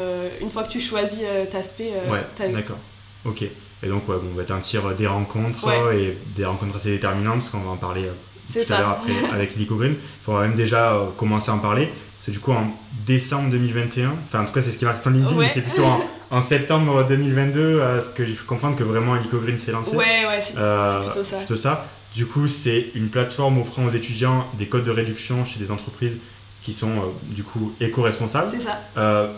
une 0.42 0.50
fois 0.50 0.63
que 0.63 0.70
tu 0.70 0.80
choisis 0.80 1.24
ta 1.51 1.62
spé. 1.62 1.92
ouais, 2.10 2.51
d'accord. 2.51 2.78
Ok. 3.25 3.46
Et 3.83 3.88
donc, 3.88 4.07
ouais, 4.07 4.15
bon, 4.15 4.29
bah, 4.35 4.43
tu 4.45 4.53
un 4.53 4.59
tir 4.59 4.93
des 4.95 5.07
rencontres 5.07 5.71
et 5.93 6.17
des 6.35 6.45
rencontres 6.45 6.75
assez 6.75 6.91
déterminantes, 6.91 7.39
parce 7.39 7.50
qu'on 7.50 7.59
va 7.59 7.71
en 7.71 7.77
parler 7.77 8.05
euh, 8.05 8.63
tout 8.63 8.73
à 8.73 8.79
l'heure 8.79 8.89
après 8.89 9.13
avec 9.33 9.55
Lico 9.55 9.75
Green. 9.75 9.93
Il 9.93 10.23
faut 10.23 10.39
même 10.39 10.53
déjà 10.53 10.93
euh, 10.93 11.05
commencer 11.17 11.51
à 11.51 11.55
en 11.55 11.59
parler. 11.59 11.88
Parce 11.88 12.27
que 12.27 12.31
du 12.31 12.39
coup, 12.39 12.51
en 12.51 12.67
décembre 13.05 13.50
2021, 13.50 14.13
enfin 14.27 14.41
en 14.41 14.45
tout 14.45 14.53
cas, 14.53 14.61
c'est 14.61 14.69
ce 14.69 14.77
qui 14.77 14.85
marque 14.85 15.01
sur 15.01 15.09
LinkedIn, 15.09 15.39
mais 15.39 15.50
c'est 15.50 15.63
plutôt 15.63 15.85
en, 16.29 16.41
septembre 16.41 17.03
2022, 17.07 17.81
à 17.81 18.00
ce 18.00 18.09
que 18.09 18.23
j'ai 18.23 18.33
pu 18.33 18.43
comprendre 18.43 18.75
que 18.75 18.83
vraiment 18.83 19.15
Helico 19.15 19.39
Green 19.39 19.57
s'est 19.57 19.71
lancé. 19.71 19.95
Ouais, 19.95 20.27
ouais, 20.27 20.39
c'est 20.39 20.53
plutôt 20.53 21.23
ça. 21.23 21.38
Plutôt 21.38 21.55
ça. 21.55 21.88
Du 22.15 22.27
coup, 22.27 22.47
c'est 22.47 22.91
une 22.93 23.09
plateforme 23.09 23.57
offrant 23.57 23.85
aux 23.85 23.89
étudiants 23.89 24.45
des 24.59 24.67
codes 24.67 24.83
de 24.83 24.91
réduction 24.91 25.43
chez 25.45 25.59
des 25.59 25.71
entreprises 25.71 26.19
qui 26.61 26.73
sont 26.73 26.91
du 27.23 27.41
coup 27.41 27.73
éco-responsables. 27.81 28.51
C'est 28.51 28.61
ça. 28.61 28.79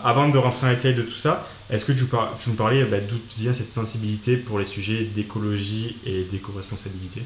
avant 0.04 0.28
de 0.28 0.36
rentrer 0.36 0.66
dans 0.66 0.70
les 0.70 0.76
détails 0.76 0.92
de 0.92 1.02
tout 1.02 1.14
ça, 1.14 1.46
est-ce 1.70 1.84
que 1.84 1.92
tu, 1.92 2.04
tu 2.04 2.50
nous 2.50 2.56
parlais 2.56 2.84
bah, 2.84 2.98
d'où 3.00 3.16
vient 3.38 3.52
cette 3.52 3.70
sensibilité 3.70 4.36
pour 4.36 4.58
les 4.58 4.64
sujets 4.64 5.04
d'écologie 5.04 5.96
et 6.04 6.24
d'éco-responsabilité? 6.24 7.22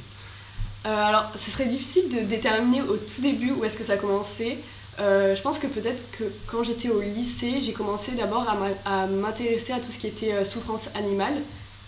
Euh, 0.87 1.03
alors, 1.03 1.31
ce 1.35 1.51
serait 1.51 1.67
difficile 1.67 2.09
de 2.09 2.21
déterminer 2.21 2.83
au 2.83 2.97
tout 2.97 3.21
début 3.21 3.53
où 3.53 3.65
est-ce 3.65 3.77
que 3.77 3.85
ça 3.85 3.95
a 3.95 3.97
commencé. 3.97 4.59
Euh, 5.01 5.35
je 5.35 5.43
pense 5.43 5.59
que 5.59 5.67
peut-être 5.67 6.03
que 6.13 6.25
quand 6.47 6.63
j'étais 6.63 6.89
au 6.89 7.01
lycée, 7.01 7.61
j'ai 7.61 7.73
commencé 7.73 8.13
d'abord 8.13 8.47
à 8.85 9.07
m'intéresser 9.07 9.73
à 9.73 9.81
tout 9.81 9.91
ce 9.91 9.99
qui 9.99 10.07
était 10.07 10.33
euh, 10.33 10.45
souffrance 10.45 10.91
animale. 10.95 11.35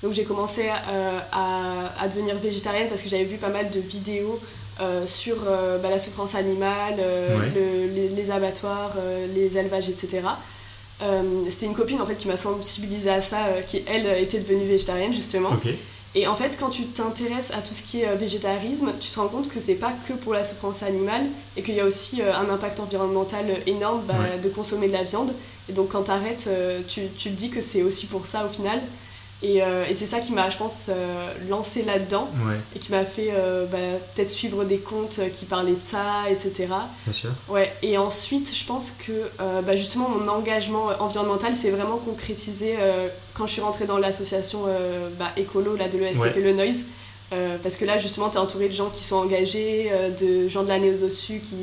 Donc 0.02 0.12
j'ai 0.12 0.24
commencé 0.24 0.70
à, 0.70 2.08
devenir 2.08 2.34
végétarienne 2.36 2.88
parce 2.88 3.02
que 3.02 3.10
j'avais 3.10 3.24
vu 3.24 3.36
pas 3.36 3.50
mal 3.50 3.70
de 3.70 3.80
vidéos 3.80 4.40
sur 5.04 5.36
bah, 5.44 5.90
la 5.90 5.98
souffrance 5.98 6.34
animale, 6.34 6.94
les, 7.54 8.30
abattoirs, 8.30 8.94
les 9.34 9.58
élevages, 9.58 9.90
etc. 9.90 10.22
C'était 11.48 11.66
une 11.66 11.74
copine 11.74 12.00
en 12.00 12.06
fait 12.06 12.16
qui 12.16 12.28
m'a 12.28 12.36
sensibilisée 12.36 13.10
à 13.10 13.20
ça, 13.20 13.38
qui 13.66 13.82
elle 13.86 14.06
était 14.18 14.38
devenue 14.38 14.66
végétarienne 14.66 15.12
justement. 15.12 15.50
Et 16.14 16.26
en 16.26 16.34
fait, 16.34 16.56
quand 16.58 16.70
tu 16.70 16.86
t'intéresses 16.86 17.52
à 17.52 17.62
tout 17.62 17.72
ce 17.72 17.84
qui 17.84 18.00
est 18.00 18.08
euh, 18.08 18.16
végétarisme, 18.16 18.92
tu 18.98 19.10
te 19.10 19.20
rends 19.20 19.28
compte 19.28 19.48
que 19.48 19.60
c'est 19.60 19.76
pas 19.76 19.92
que 20.08 20.12
pour 20.12 20.32
la 20.32 20.42
souffrance 20.42 20.82
animale 20.82 21.26
et 21.56 21.62
qu'il 21.62 21.74
y 21.74 21.80
a 21.80 21.84
aussi 21.84 22.20
euh, 22.20 22.34
un 22.34 22.52
impact 22.52 22.80
environnemental 22.80 23.46
énorme 23.66 24.02
bah, 24.08 24.16
de 24.42 24.48
consommer 24.48 24.88
de 24.88 24.92
la 24.92 25.04
viande. 25.04 25.32
Et 25.68 25.72
donc, 25.72 25.90
quand 25.90 26.02
t'arrêtes, 26.02 26.46
euh, 26.48 26.80
tu, 26.88 27.02
tu 27.16 27.30
te 27.30 27.36
dis 27.36 27.50
que 27.50 27.60
c'est 27.60 27.82
aussi 27.82 28.06
pour 28.06 28.26
ça 28.26 28.44
au 28.44 28.48
final. 28.48 28.82
Et, 29.42 29.62
euh, 29.62 29.84
et 29.88 29.94
c'est 29.94 30.06
ça 30.06 30.20
qui 30.20 30.32
m'a, 30.32 30.50
je 30.50 30.58
pense, 30.58 30.90
euh, 30.90 31.32
lancé 31.48 31.82
là-dedans 31.82 32.28
et 32.76 32.78
qui 32.78 32.90
m'a 32.92 33.04
fait 33.04 33.30
euh, 33.32 33.64
bah, 33.66 33.78
peut-être 34.14 34.28
suivre 34.28 34.64
des 34.64 34.78
comptes 34.78 35.20
qui 35.32 35.46
parlaient 35.46 35.74
de 35.74 35.80
ça, 35.80 36.28
etc. 36.30 36.68
Bien 37.04 37.12
sûr. 37.12 37.30
Ouais. 37.48 37.72
Et 37.82 37.96
ensuite, 37.96 38.54
je 38.54 38.64
pense 38.66 38.90
que 38.90 39.30
bah, 39.62 39.76
justement 39.76 40.08
mon 40.08 40.28
engagement 40.28 40.88
environnemental 40.98 41.54
s'est 41.54 41.70
vraiment 41.70 41.96
concrétisé 41.96 42.76
quand 43.34 43.46
je 43.46 43.52
suis 43.52 43.62
rentrée 43.62 43.86
dans 43.86 43.98
l'association 43.98 44.64
bah, 45.18 45.30
écolo 45.36 45.76
là, 45.76 45.88
de 45.88 45.96
l'ESCP 45.96 46.36
Le 46.36 46.52
Noise. 46.52 46.84
parce 47.62 47.76
que 47.76 47.84
là, 47.86 47.96
justement, 47.96 48.28
tu 48.28 48.36
es 48.36 48.40
entouré 48.40 48.68
de 48.68 48.74
gens 48.74 48.90
qui 48.90 49.04
sont 49.04 49.16
engagés, 49.16 49.90
de 50.20 50.48
gens 50.48 50.64
de 50.64 50.68
l'année 50.68 50.94
au-dessus 50.94 51.40
qui, 51.40 51.56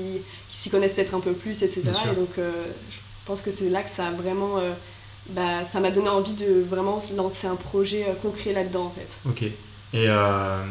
qui 0.50 0.58
s'y 0.58 0.70
connaissent 0.72 0.96
peut-être 0.96 1.14
un 1.14 1.20
peu 1.20 1.34
plus, 1.34 1.62
etc. 1.62 1.84
Et 2.12 2.16
donc, 2.16 2.30
je 2.38 2.98
pense 3.26 3.42
que 3.42 3.52
c'est 3.52 3.70
là 3.70 3.84
que 3.84 3.90
ça 3.90 4.08
a 4.08 4.12
vraiment 4.12 4.56
bah, 5.30 5.64
ça 5.64 5.80
m'a 5.80 5.92
donné 5.92 6.10
envie 6.10 6.34
de 6.34 6.64
vraiment 6.64 7.00
lancer 7.16 7.48
un 7.48 7.56
projet 7.56 8.06
euh, 8.08 8.14
concret 8.22 8.54
là-dedans 8.54 8.86
en 8.86 8.92
fait. 8.92 9.20
Ok. 9.30 9.44
Et, 9.44 9.54
euh, 9.94 10.64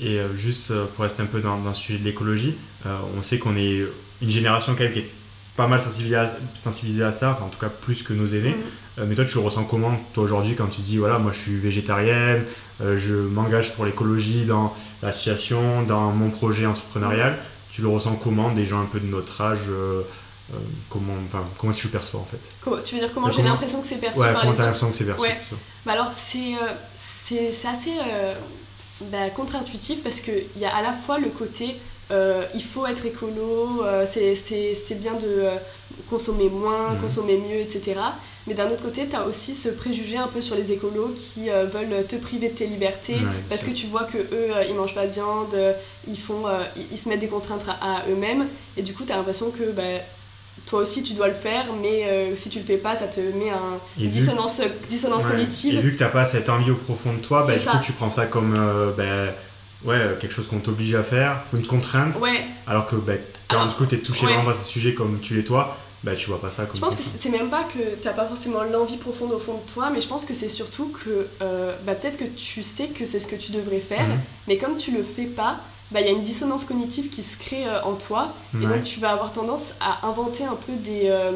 et 0.00 0.18
euh, 0.18 0.34
juste 0.34 0.72
pour 0.94 1.04
rester 1.04 1.22
un 1.22 1.26
peu 1.26 1.40
dans, 1.40 1.58
dans 1.58 1.70
le 1.70 1.74
sujet 1.74 1.98
de 1.98 2.04
l'écologie, 2.04 2.56
on 3.16 3.22
sait 3.22 3.38
qu'on 3.38 3.56
est 3.56 3.80
une 4.20 4.30
génération 4.30 4.74
quand 4.76 4.84
même 4.84 4.92
qui 4.92 4.98
est 5.00 5.10
pas 5.56 5.66
mal 5.66 5.80
sensibilisée 5.80 6.16
à, 6.16 6.28
sensibilisée 6.54 7.04
à 7.04 7.12
ça, 7.12 7.30
enfin 7.30 7.44
en 7.44 7.48
tout 7.48 7.58
cas 7.58 7.70
plus 7.70 8.02
que 8.02 8.12
nos 8.12 8.26
aînés. 8.26 8.56
Mhm. 8.98 9.06
mais 9.06 9.14
toi 9.14 9.24
tu 9.24 9.38
le 9.38 9.44
ressens 9.44 9.64
comment 9.64 9.96
toi 10.12 10.24
aujourd'hui 10.24 10.54
quand 10.54 10.66
tu 10.66 10.82
dis 10.82 10.98
voilà 10.98 11.18
moi 11.18 11.32
je 11.32 11.38
suis 11.38 11.56
végétarienne, 11.56 12.44
je 12.80 13.14
m'engage 13.14 13.72
pour 13.74 13.86
l'écologie 13.86 14.44
dans 14.44 14.74
l'association, 15.02 15.82
dans 15.84 16.10
mon 16.10 16.28
projet 16.28 16.66
entrepreneurial, 16.66 17.38
tu 17.70 17.80
le 17.80 17.88
ressens 17.88 18.16
comment 18.16 18.50
des 18.50 18.66
gens 18.66 18.82
un 18.82 18.86
peu 18.86 19.00
de 19.00 19.06
notre 19.06 19.40
âge 19.40 19.70
euh, 20.52 20.58
comment, 20.90 21.14
comment 21.58 21.72
tu 21.72 21.86
le 21.86 21.92
perçois 21.92 22.20
en 22.20 22.24
fait 22.24 22.38
Tu 22.84 22.94
veux 22.94 23.00
dire 23.00 23.14
comment 23.14 23.30
j'ai 23.30 23.42
l'impression 23.42 23.80
que 23.80 23.86
c'est 23.86 23.96
perçu 23.96 24.20
ouais, 24.20 24.26
comment 24.38 24.52
t'as 24.52 24.64
l'impression 24.64 24.90
que 24.90 24.96
c'est 24.96 25.04
perçu 25.04 25.22
ouais. 25.22 25.40
bah 25.86 25.92
alors 25.92 26.10
c'est 26.12 26.52
euh, 26.54 27.50
assez 27.70 27.90
euh, 27.90 28.34
bah, 29.10 29.30
contre-intuitif 29.34 30.02
parce 30.02 30.20
qu'il 30.20 30.44
y 30.58 30.66
a 30.66 30.76
à 30.76 30.82
la 30.82 30.92
fois 30.92 31.18
le 31.18 31.30
côté 31.30 31.76
il 32.54 32.62
faut 32.62 32.86
être 32.86 33.06
écolo, 33.06 33.82
c'est 34.04 35.00
bien 35.00 35.14
de 35.14 35.48
consommer 36.10 36.48
moins, 36.48 36.90
mhm. 36.90 37.00
consommer 37.00 37.38
mieux, 37.38 37.60
etc. 37.60 37.94
Mais 38.46 38.54
d'un 38.54 38.70
autre 38.70 38.82
côté, 38.82 39.08
tu 39.08 39.16
as 39.16 39.26
aussi 39.26 39.54
ce 39.54 39.70
préjugé 39.70 40.16
un 40.18 40.28
peu 40.28 40.40
sur 40.40 40.54
les 40.54 40.70
écolos 40.70 41.12
qui 41.16 41.48
veulent 41.48 42.06
te 42.06 42.14
priver 42.14 42.50
de 42.50 42.54
tes 42.54 42.66
libertés 42.66 43.16
parce 43.48 43.64
que 43.64 43.72
tu 43.72 43.86
vois 43.86 44.04
que 44.04 44.18
eux, 44.18 44.50
ils 44.68 44.74
mangent 44.74 44.94
pas 44.94 45.06
de 45.06 45.12
viande, 45.12 45.56
ils, 46.06 46.18
font, 46.18 46.44
ils, 46.92 46.98
se 46.98 47.08
mettent 47.08 47.20
des 47.20 47.26
contraintes 47.26 47.66
à, 47.80 48.04
eux-mêmes. 48.08 48.46
Et 48.76 48.82
du 48.82 48.94
coup, 48.94 49.04
tu 49.04 49.12
as 49.12 49.16
l'impression 49.16 49.50
que 49.50 49.72
bah, 49.72 49.82
toi 50.66 50.80
aussi 50.80 51.02
tu 51.02 51.12
dois 51.14 51.28
le 51.28 51.34
faire, 51.34 51.66
mais 51.82 52.04
euh, 52.04 52.36
si 52.36 52.48
tu 52.48 52.58
le 52.58 52.64
fais 52.64 52.76
pas, 52.76 52.94
ça 52.94 53.06
te 53.06 53.20
met 53.20 53.50
un, 53.50 53.78
une 53.98 54.08
dissonance, 54.08 54.60
dissonance 54.88 55.26
cognitive. 55.26 55.74
Et 55.74 55.80
vu 55.80 55.92
que 55.92 55.98
t'as 55.98 56.08
pas 56.08 56.24
cette 56.24 56.48
envie 56.48 56.70
au 56.70 56.76
profond 56.76 57.12
de 57.12 57.18
toi, 57.18 57.44
bah, 57.46 57.54
du 57.56 57.62
coup 57.62 57.78
tu 57.82 57.92
prends 57.92 58.10
ça 58.10 58.26
comme 58.26 58.54
euh, 58.56 58.92
bah, 58.96 59.32
ouais, 59.84 60.16
quelque 60.20 60.32
chose 60.32 60.46
qu'on 60.46 60.60
t'oblige 60.60 60.94
à 60.94 61.02
faire, 61.02 61.40
une 61.52 61.66
contrainte. 61.66 62.16
Ouais. 62.20 62.44
Alors 62.66 62.86
que 62.86 62.96
bah, 62.96 63.14
quand 63.48 63.66
du 63.66 63.74
coup 63.74 63.86
t'es 63.86 63.98
touché 63.98 64.26
vraiment 64.26 64.50
à 64.50 64.54
ce 64.54 64.64
sujet 64.64 64.94
comme 64.94 65.20
tu 65.20 65.34
l'es 65.34 65.44
toi, 65.44 65.76
bah, 66.04 66.14
tu 66.14 66.28
vois 66.28 66.40
pas 66.40 66.50
ça 66.50 66.66
comme 66.66 66.76
Je 66.76 66.80
pense 66.80 66.94
que 66.94 67.02
c'est 67.02 67.30
même 67.30 67.48
pas 67.48 67.64
que 67.64 67.78
t'as 68.00 68.12
pas 68.12 68.26
forcément 68.26 68.62
l'envie 68.62 68.98
profonde 68.98 69.32
au 69.32 69.38
fond 69.38 69.54
de 69.54 69.72
toi, 69.72 69.90
mais 69.90 70.02
je 70.02 70.08
pense 70.08 70.24
que 70.26 70.34
c'est 70.34 70.50
surtout 70.50 70.92
que 71.04 71.26
euh, 71.40 71.74
bah, 71.86 71.94
peut-être 71.94 72.18
que 72.18 72.24
tu 72.24 72.62
sais 72.62 72.88
que 72.88 73.06
c'est 73.06 73.20
ce 73.20 73.26
que 73.26 73.36
tu 73.36 73.52
devrais 73.52 73.80
faire, 73.80 74.06
mhm. 74.06 74.20
mais 74.46 74.58
comme 74.58 74.76
tu 74.76 74.92
le 74.92 75.02
fais 75.02 75.24
pas, 75.24 75.60
bah, 75.94 76.00
y 76.00 76.08
a 76.08 76.10
une 76.10 76.22
dissonance 76.22 76.64
cognitive 76.64 77.08
qui 77.08 77.22
se 77.22 77.38
crée 77.38 77.68
euh, 77.68 77.80
en 77.84 77.94
toi. 77.94 78.34
Et 78.60 78.66
donc, 78.66 78.82
tu 78.82 78.98
vas 78.98 79.12
avoir 79.12 79.30
tendance 79.32 79.74
à 79.80 80.06
inventer 80.08 80.42
un 80.42 80.56
peu 80.56 80.72
des, 80.72 81.02
euh, 81.04 81.30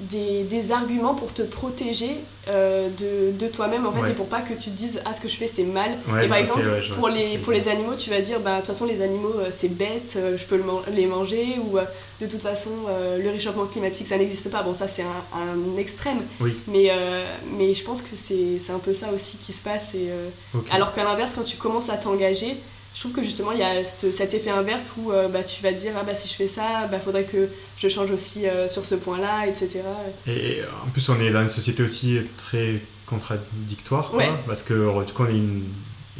des, 0.00 0.44
des, 0.44 0.72
arguments 0.72 1.14
pour 1.14 1.34
te 1.34 1.42
protéger 1.42 2.16
euh, 2.48 2.88
de, 2.88 3.36
de 3.38 3.48
toi-même, 3.52 3.86
en 3.86 3.92
fait, 3.92 4.10
et 4.10 4.14
pour 4.14 4.28
pas 4.28 4.40
que 4.40 4.54
tu 4.54 4.70
te 4.70 4.76
dises 4.76 5.02
Ah, 5.04 5.12
ce 5.12 5.20
que 5.20 5.28
je 5.28 5.36
fais, 5.36 5.46
c'est 5.46 5.64
mal. 5.64 5.90
et 6.24 6.26
par 6.26 6.38
exemple, 6.38 6.62
pour, 6.98 7.10
les, 7.10 7.36
pour 7.36 7.52
les 7.52 7.68
animaux, 7.68 7.94
tu 7.94 8.08
vas 8.08 8.22
dire 8.22 8.40
Bah, 8.40 8.52
de 8.52 8.56
toute 8.60 8.68
façon, 8.68 8.86
les 8.86 9.02
animaux, 9.02 9.34
c'est 9.50 9.68
bête, 9.68 10.18
je 10.38 10.44
peux 10.46 10.58
les 10.90 11.06
manger, 11.06 11.58
ou 11.58 11.76
de 12.18 12.26
toute 12.26 12.42
façon, 12.42 12.70
le 13.18 13.28
réchauffement 13.28 13.66
climatique, 13.66 14.06
ça 14.06 14.16
n'existe 14.16 14.50
pas. 14.50 14.62
Bon, 14.62 14.72
ça, 14.72 14.88
c'est 14.88 15.02
un, 15.02 15.38
un, 15.38 15.76
extrême. 15.76 16.22
Mais, 16.66 16.90
mais 17.58 17.74
je 17.74 17.84
pense 17.84 18.00
que 18.00 18.16
c'est 18.16 18.72
un 18.72 18.78
peu 18.78 18.94
ça 18.94 19.12
aussi 19.14 19.36
qui 19.36 19.52
se 19.52 19.62
passe. 19.62 19.92
Et, 19.96 20.08
Alors 20.70 20.94
qu'à 20.94 21.04
l'inverse, 21.04 21.34
quand 21.34 21.44
tu 21.44 21.58
commences 21.58 21.90
à 21.90 21.98
t'engager, 21.98 22.56
je 22.94 23.00
trouve 23.00 23.12
que 23.12 23.22
justement 23.22 23.52
il 23.52 23.58
y 23.58 23.62
a 23.62 23.84
cet 23.84 24.34
effet 24.34 24.50
inverse 24.50 24.92
où 24.96 25.12
euh, 25.12 25.28
bah, 25.28 25.42
tu 25.42 25.62
vas 25.62 25.72
dire 25.72 25.92
ah 25.98 26.04
bah 26.04 26.14
si 26.14 26.28
je 26.28 26.34
fais 26.34 26.48
ça 26.48 26.88
bah 26.90 26.98
faudrait 26.98 27.24
que 27.24 27.48
je 27.78 27.88
change 27.88 28.10
aussi 28.10 28.46
euh, 28.46 28.68
sur 28.68 28.84
ce 28.84 28.94
point 28.94 29.18
là 29.18 29.46
etc 29.46 29.80
et 30.26 30.60
en 30.84 30.90
plus 30.90 31.08
on 31.08 31.18
est 31.20 31.30
dans 31.30 31.42
une 31.42 31.50
société 31.50 31.82
aussi 31.82 32.20
très 32.36 32.80
contradictoire 33.06 34.10
quoi, 34.10 34.22
parce 34.46 34.62
que 34.62 35.04
du 35.04 35.12
coup 35.12 35.24
on 35.24 35.28
est 35.28 35.36
une, 35.36 35.64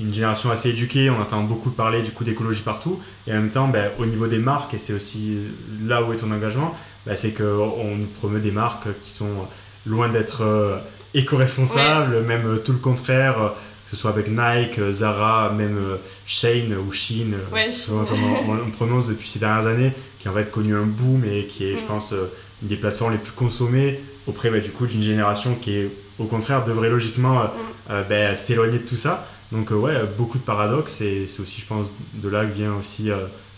une, 0.01 0.15
génération 0.15 0.51
assez 0.51 0.71
éduquée 0.71 1.11
on 1.11 1.21
entend 1.21 1.43
beaucoup 1.43 1.71
parler 1.71 2.03
du 2.03 2.11
coup 2.11 2.25
d'écologie 2.25 2.63
partout 2.63 3.01
et 3.27 3.33
en 3.33 3.37
même 3.37 3.51
temps 3.51 3.69
bah, 3.69 3.85
au 3.99 4.07
niveau 4.07 4.27
des 4.27 4.39
marques 4.39 4.75
et 4.75 4.79
c'est 4.79 4.93
aussi 4.95 5.39
là 5.83 6.03
où 6.03 6.13
est 6.13 6.19
ton 6.19 6.31
engagement 6.31 6.75
bah, 7.07 7.17
c'est 7.17 7.33
qu'on 7.33 7.97
nous 7.97 8.07
promeut 8.07 8.41
des 8.41 8.53
marques 8.53 8.89
qui 9.03 9.11
sont 9.11 9.47
loin 9.85 10.09
d'être 10.09 10.43
euh, 10.43 10.79
éco-responsables 11.15 12.23
même 12.23 12.61
tout 12.65 12.73
le 12.73 12.79
contraire 12.79 13.53
ce 13.93 13.97
soit 14.01 14.11
avec 14.11 14.29
Nike, 14.29 14.79
euh, 14.79 14.91
Zara, 14.91 15.51
même 15.51 15.77
euh, 15.77 15.97
Shane 16.25 16.75
ou 16.75 16.91
Shein, 16.93 17.35
euh, 17.35 17.55
ouais, 17.55 17.71
comment 18.09 18.63
on, 18.67 18.71
prononce 18.73 19.09
depuis 19.09 19.29
ces 19.29 19.39
dernières 19.39 19.67
années, 19.67 19.93
qui 20.19 20.31
en 20.31 20.33
fait 20.33 20.51
connu 20.51 20.75
un 20.75 20.87
boom 20.87 21.23
et 21.27 21.45
qui 21.45 21.67
est, 21.67 21.77
je 21.77 21.83
mm. 21.83 21.89
pense, 21.89 22.15
une 22.63 22.69
des 22.69 22.77
plateformes 22.77 23.13
les 23.13 23.19
plus 23.19 23.33
consommées 23.33 24.01
auprès 24.27 24.49
bah, 24.51 24.61
du 24.61 24.71
coup 24.71 24.87
d'une 24.87 25.03
génération 25.03 25.55
qui 25.61 25.77
est 25.77 25.91
au 26.19 26.25
contraire 26.25 26.65
devrait 26.65 26.89
logiquement 26.89 27.43
mm. 27.43 27.93
bah, 28.09 28.35
s'éloigner 28.35 28.79
de 28.79 28.87
tout 28.87 28.97
ça. 28.97 29.29
Donc 29.51 29.71
ouais, 29.71 29.95
beaucoup 30.17 30.39
de 30.39 30.45
paradoxes 30.45 31.03
et 31.03 31.27
c'est 31.29 31.43
aussi, 31.43 31.61
je 31.61 31.67
pense, 31.67 31.89
de 32.15 32.29
là 32.31 32.47
que 32.47 32.53
vient 32.53 32.75
aussi 32.75 33.11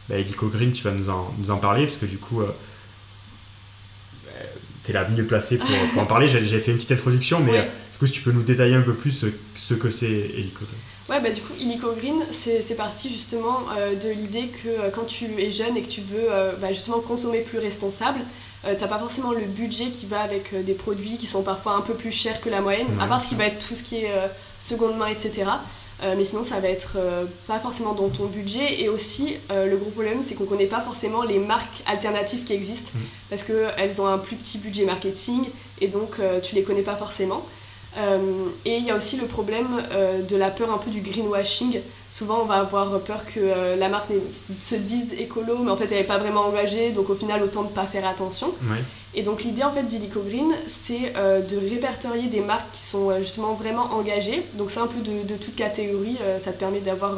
bah, 0.08 0.16
Green, 0.50 0.72
tu 0.72 0.82
vas 0.82 0.90
nous 0.90 1.10
en, 1.10 1.32
nous 1.38 1.52
en 1.52 1.58
parler 1.58 1.86
parce 1.86 1.98
que 1.98 2.06
du 2.06 2.18
coup 2.18 2.42
tu 4.82 4.90
es 4.90 4.94
la 4.94 5.08
mieux 5.08 5.26
placée 5.26 5.58
pour, 5.58 5.68
pour 5.92 6.02
en 6.02 6.06
parler. 6.06 6.26
J'ai 6.26 6.58
fait 6.58 6.72
une 6.72 6.78
petite 6.78 6.90
introduction, 6.90 7.38
mais 7.38 7.70
du 7.94 7.98
coup, 8.00 8.06
si 8.08 8.12
tu 8.12 8.22
peux 8.22 8.32
nous 8.32 8.42
détailler 8.42 8.74
un 8.74 8.82
peu 8.82 8.92
plus 8.92 9.24
ce 9.54 9.74
que 9.74 9.88
c'est 9.88 10.06
Helico. 10.10 10.64
Ouais, 11.08 11.20
bah 11.20 11.30
du 11.30 11.40
coup, 11.40 11.52
Helico 11.60 11.92
Green, 11.92 12.20
c'est 12.32 12.76
parti 12.76 13.08
justement 13.08 13.60
euh, 13.76 13.94
de 13.94 14.08
l'idée 14.08 14.48
que 14.48 14.68
euh, 14.68 14.90
quand 14.92 15.04
tu 15.04 15.26
es 15.38 15.52
jeune 15.52 15.76
et 15.76 15.82
que 15.82 15.88
tu 15.88 16.00
veux 16.00 16.26
euh, 16.28 16.52
bah, 16.60 16.72
justement 16.72 17.00
consommer 17.00 17.42
plus 17.42 17.58
responsable, 17.58 18.20
t'as 18.78 18.88
pas 18.88 18.98
forcément 18.98 19.32
le 19.32 19.44
budget 19.44 19.90
qui 19.90 20.06
va 20.06 20.22
avec 20.22 20.54
des 20.64 20.72
produits 20.72 21.18
qui 21.18 21.26
sont 21.26 21.42
parfois 21.42 21.74
un 21.74 21.82
peu 21.82 21.92
plus 21.92 22.10
chers 22.10 22.40
que 22.40 22.48
la 22.48 22.62
moyenne, 22.62 22.86
à 22.98 23.06
part 23.06 23.20
ce 23.20 23.28
qui 23.28 23.34
va 23.34 23.44
être 23.44 23.58
tout 23.58 23.74
ce 23.74 23.82
qui 23.82 23.96
est 23.96 24.10
seconde 24.56 24.96
main, 24.96 25.08
etc. 25.08 25.44
mais 26.02 26.24
sinon, 26.24 26.42
ça 26.42 26.60
va 26.60 26.68
être 26.68 26.96
pas 27.46 27.58
forcément 27.58 27.92
dans 27.92 28.08
ton 28.08 28.24
budget. 28.24 28.80
Et 28.80 28.88
aussi, 28.88 29.36
le 29.50 29.76
gros 29.76 29.90
problème, 29.90 30.22
c'est 30.22 30.34
qu'on 30.34 30.46
connaît 30.46 30.64
pas 30.64 30.80
forcément 30.80 31.24
les 31.24 31.38
marques 31.38 31.82
alternatives 31.84 32.44
qui 32.44 32.54
existent, 32.54 32.92
mm. 32.94 33.00
parce 33.28 33.42
qu'elles 33.42 34.00
ont 34.00 34.06
un 34.06 34.16
plus 34.16 34.36
petit 34.36 34.56
budget 34.56 34.86
marketing, 34.86 35.42
et 35.82 35.88
donc 35.88 36.12
tu 36.42 36.54
les 36.54 36.62
connais 36.62 36.80
pas 36.80 36.96
forcément. 36.96 37.44
Et 38.64 38.76
il 38.76 38.84
y 38.84 38.90
a 38.90 38.96
aussi 38.96 39.16
le 39.18 39.26
problème 39.26 39.68
de 40.28 40.36
la 40.36 40.50
peur 40.50 40.72
un 40.72 40.78
peu 40.78 40.90
du 40.90 41.00
greenwashing. 41.00 41.80
Souvent, 42.10 42.40
on 42.42 42.44
va 42.44 42.56
avoir 42.56 43.00
peur 43.00 43.24
que 43.26 43.76
la 43.78 43.88
marque 43.88 44.08
se 44.32 44.74
dise 44.76 45.14
écolo, 45.14 45.58
mais 45.58 45.70
en 45.70 45.76
fait, 45.76 45.90
elle 45.90 45.98
n'est 45.98 46.04
pas 46.04 46.18
vraiment 46.18 46.42
engagée, 46.42 46.90
donc 46.92 47.10
au 47.10 47.14
final, 47.14 47.42
autant 47.42 47.62
ne 47.62 47.68
pas 47.68 47.86
faire 47.86 48.06
attention. 48.06 48.52
Et 49.14 49.22
donc, 49.22 49.44
l'idée 49.44 49.62
en 49.62 49.72
fait 49.72 49.84
d'Illico 49.84 50.20
Green, 50.26 50.52
c'est 50.66 51.12
de 51.14 51.70
répertorier 51.70 52.28
des 52.28 52.40
marques 52.40 52.70
qui 52.72 52.82
sont 52.82 53.16
justement 53.18 53.54
vraiment 53.54 53.84
engagées. 53.92 54.44
Donc, 54.54 54.70
c'est 54.70 54.80
un 54.80 54.88
peu 54.88 55.00
de, 55.00 55.22
de 55.26 55.36
toute 55.36 55.54
catégorie, 55.56 56.18
ça 56.38 56.52
te 56.52 56.58
permet 56.58 56.80
d'avoir 56.80 57.12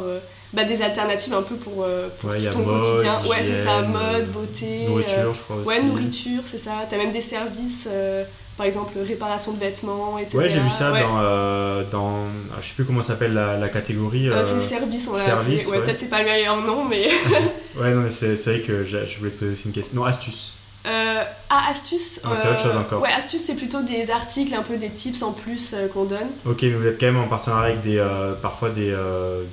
bah, 0.53 0.63
des 0.63 0.81
alternatives 0.81 1.33
un 1.33 1.41
peu 1.41 1.55
pour, 1.55 1.83
euh, 1.83 2.07
tout 2.19 2.27
ton 2.27 2.63
quotidien. 2.63 3.19
Ouais, 3.29 3.43
c'est 3.43 3.55
ça, 3.55 3.81
mode, 3.81 4.31
beauté. 4.31 4.85
Nourriture, 4.87 5.33
je 5.33 5.41
crois 5.41 5.55
aussi. 5.57 5.67
Ouais, 5.67 5.81
nourriture, 5.81 6.41
c'est 6.45 6.57
ça. 6.59 6.71
T'as 6.89 6.97
même 6.97 7.11
des 7.11 7.21
services, 7.21 7.87
euh, 7.91 8.23
par 8.57 8.65
exemple, 8.65 8.97
réparation 8.99 9.53
de 9.53 9.59
vêtements, 9.59 10.17
etc. 10.17 10.37
Ouais, 10.37 10.49
j'ai 10.49 10.59
vu 10.59 10.69
ça 10.69 10.91
dans, 10.91 11.19
euh, 11.21 11.83
dans. 11.91 12.25
Ah, 12.51 12.57
je 12.61 12.67
sais 12.67 12.73
plus 12.73 12.85
comment 12.85 13.03
s'appelle 13.03 13.33
la, 13.33 13.57
la 13.57 13.69
catégorie. 13.69 14.29
c'est 14.43 14.59
service, 14.59 15.07
on 15.07 15.15
l'a 15.15 15.23
Service, 15.23 15.67
ouais, 15.67 15.79
Peut-être 15.79 15.97
c'est 15.97 16.09
pas 16.09 16.19
le 16.19 16.25
meilleur 16.25 16.57
nom, 16.61 16.83
mais. 16.83 17.07
ouais, 17.79 17.93
non, 17.93 18.01
mais 18.01 18.11
c'est 18.11 18.35
vrai 18.35 18.61
que 18.61 18.83
je 18.83 19.17
voulais 19.19 19.31
te 19.31 19.45
poser 19.45 19.61
une 19.65 19.71
question. 19.71 19.95
Non, 19.95 20.05
astuce. 20.05 20.55
Euh, 20.87 21.23
ah, 21.49 21.69
astuce. 21.69 22.21
Ah, 22.23 22.29
c'est 22.35 22.49
autre 22.49 22.59
chose 22.59 22.75
encore. 22.75 23.01
Ouais, 23.01 23.11
astuce, 23.11 23.41
c'est 23.41 23.55
plutôt 23.55 23.81
des 23.81 24.11
articles, 24.11 24.53
un 24.53 24.61
peu 24.61 24.77
des 24.77 24.89
tips 24.89 25.21
en 25.21 25.31
plus 25.31 25.73
euh, 25.73 25.87
qu'on 25.87 26.05
donne. 26.05 26.27
Ok, 26.45 26.63
mais 26.63 26.71
vous 26.71 26.87
êtes 26.87 26.99
quand 26.99 27.07
même 27.07 27.17
en 27.17 27.27
partenariat 27.27 27.71
avec 27.71 27.81
des, 27.81 27.97
euh, 27.97 28.33
parfois 28.35 28.69
des, 28.69 28.95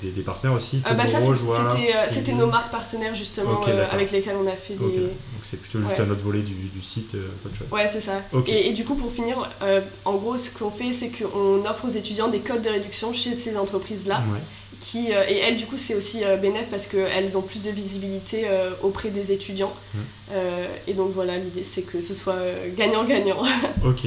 des, 0.00 0.10
des, 0.10 0.22
partenaires 0.22 0.56
aussi. 0.56 0.82
bah 0.96 1.06
ça, 1.06 1.18
c'était 2.08 2.32
nos 2.32 2.46
marques 2.46 2.70
partenaires 2.70 3.14
justement 3.14 3.60
avec 3.92 4.10
lesquelles 4.10 4.36
on 4.42 4.46
a 4.46 4.56
fait 4.56 4.74
des. 4.74 4.78
Donc 4.78 5.42
c'est 5.42 5.60
plutôt 5.60 5.80
juste 5.80 6.00
un 6.00 6.10
autre 6.10 6.24
volet 6.24 6.40
du, 6.40 6.54
du 6.54 6.82
site. 6.82 7.16
ouais, 7.70 7.86
c'est 7.90 8.00
ça. 8.00 8.20
Et, 8.46 8.68
et, 8.68 8.72
du 8.72 8.84
coup, 8.84 8.94
pour 8.94 9.12
finir, 9.12 9.50
en 10.04 10.14
gros, 10.14 10.36
ce 10.36 10.50
qu'on 10.50 10.70
fait, 10.70 10.92
c'est 10.92 11.10
qu'on 11.10 11.64
offre 11.64 11.84
aux 11.86 11.88
étudiants 11.88 12.28
des 12.28 12.40
codes 12.40 12.62
de 12.62 12.70
réduction 12.70 13.12
chez 13.12 13.34
ces 13.34 13.56
entreprises-là. 13.56 14.22
Ouais. 14.32 14.40
Euh, 14.96 15.24
et 15.28 15.38
elles, 15.38 15.56
du 15.56 15.66
coup, 15.66 15.76
c'est 15.76 15.94
aussi 15.94 16.24
euh, 16.24 16.36
bénéf 16.36 16.68
parce 16.70 16.86
qu'elles 16.86 17.36
ont 17.36 17.42
plus 17.42 17.62
de 17.62 17.70
visibilité 17.70 18.44
euh, 18.46 18.70
auprès 18.82 19.10
des 19.10 19.32
étudiants. 19.32 19.74
Mmh. 19.94 19.98
et 20.88 20.94
donc 20.94 21.12
voilà, 21.12 21.36
l'idée, 21.36 21.64
c'est 21.64 21.82
que 21.82 22.00
ce 22.00 22.14
soit 22.14 22.38
gagnant-gagnant. 22.76 23.42
ok. 23.84 24.06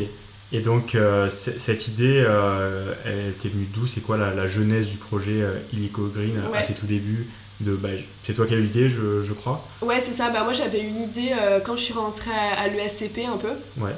Et 0.53 0.59
donc, 0.59 0.97
cette 1.29 1.87
idée, 1.89 2.25
elle 3.05 3.33
t'est 3.33 3.49
venue 3.49 3.67
d'où? 3.73 3.85
C'est 3.85 4.01
quoi 4.01 4.17
la, 4.17 4.47
genèse 4.47 4.89
du 4.89 4.97
projet 4.97 5.43
Illico 5.73 6.07
Green 6.13 6.41
à 6.53 6.63
ses 6.63 6.73
tout 6.73 6.85
débuts? 6.85 7.27
De, 7.59 7.71
bah, 7.71 7.89
c'est 8.21 8.33
toi 8.33 8.45
qui 8.45 8.53
as 8.53 8.57
eu 8.57 8.61
l'idée, 8.61 8.87
je, 8.87 9.23
je, 9.23 9.33
crois? 9.33 9.65
Ouais, 9.81 9.99
c'est 9.99 10.11
ça. 10.13 10.29
Bah, 10.29 10.43
moi, 10.43 10.53
j'avais 10.53 10.81
eu 10.81 10.89
l'idée 10.89 11.31
quand 11.65 11.75
je 11.75 11.83
suis 11.83 11.93
rentrée 11.93 12.31
à, 12.31 12.61
à 12.61 12.67
l'ESCP 12.67 13.25
un 13.27 13.37
peu. 13.37 13.51
Ouais. 13.77 13.95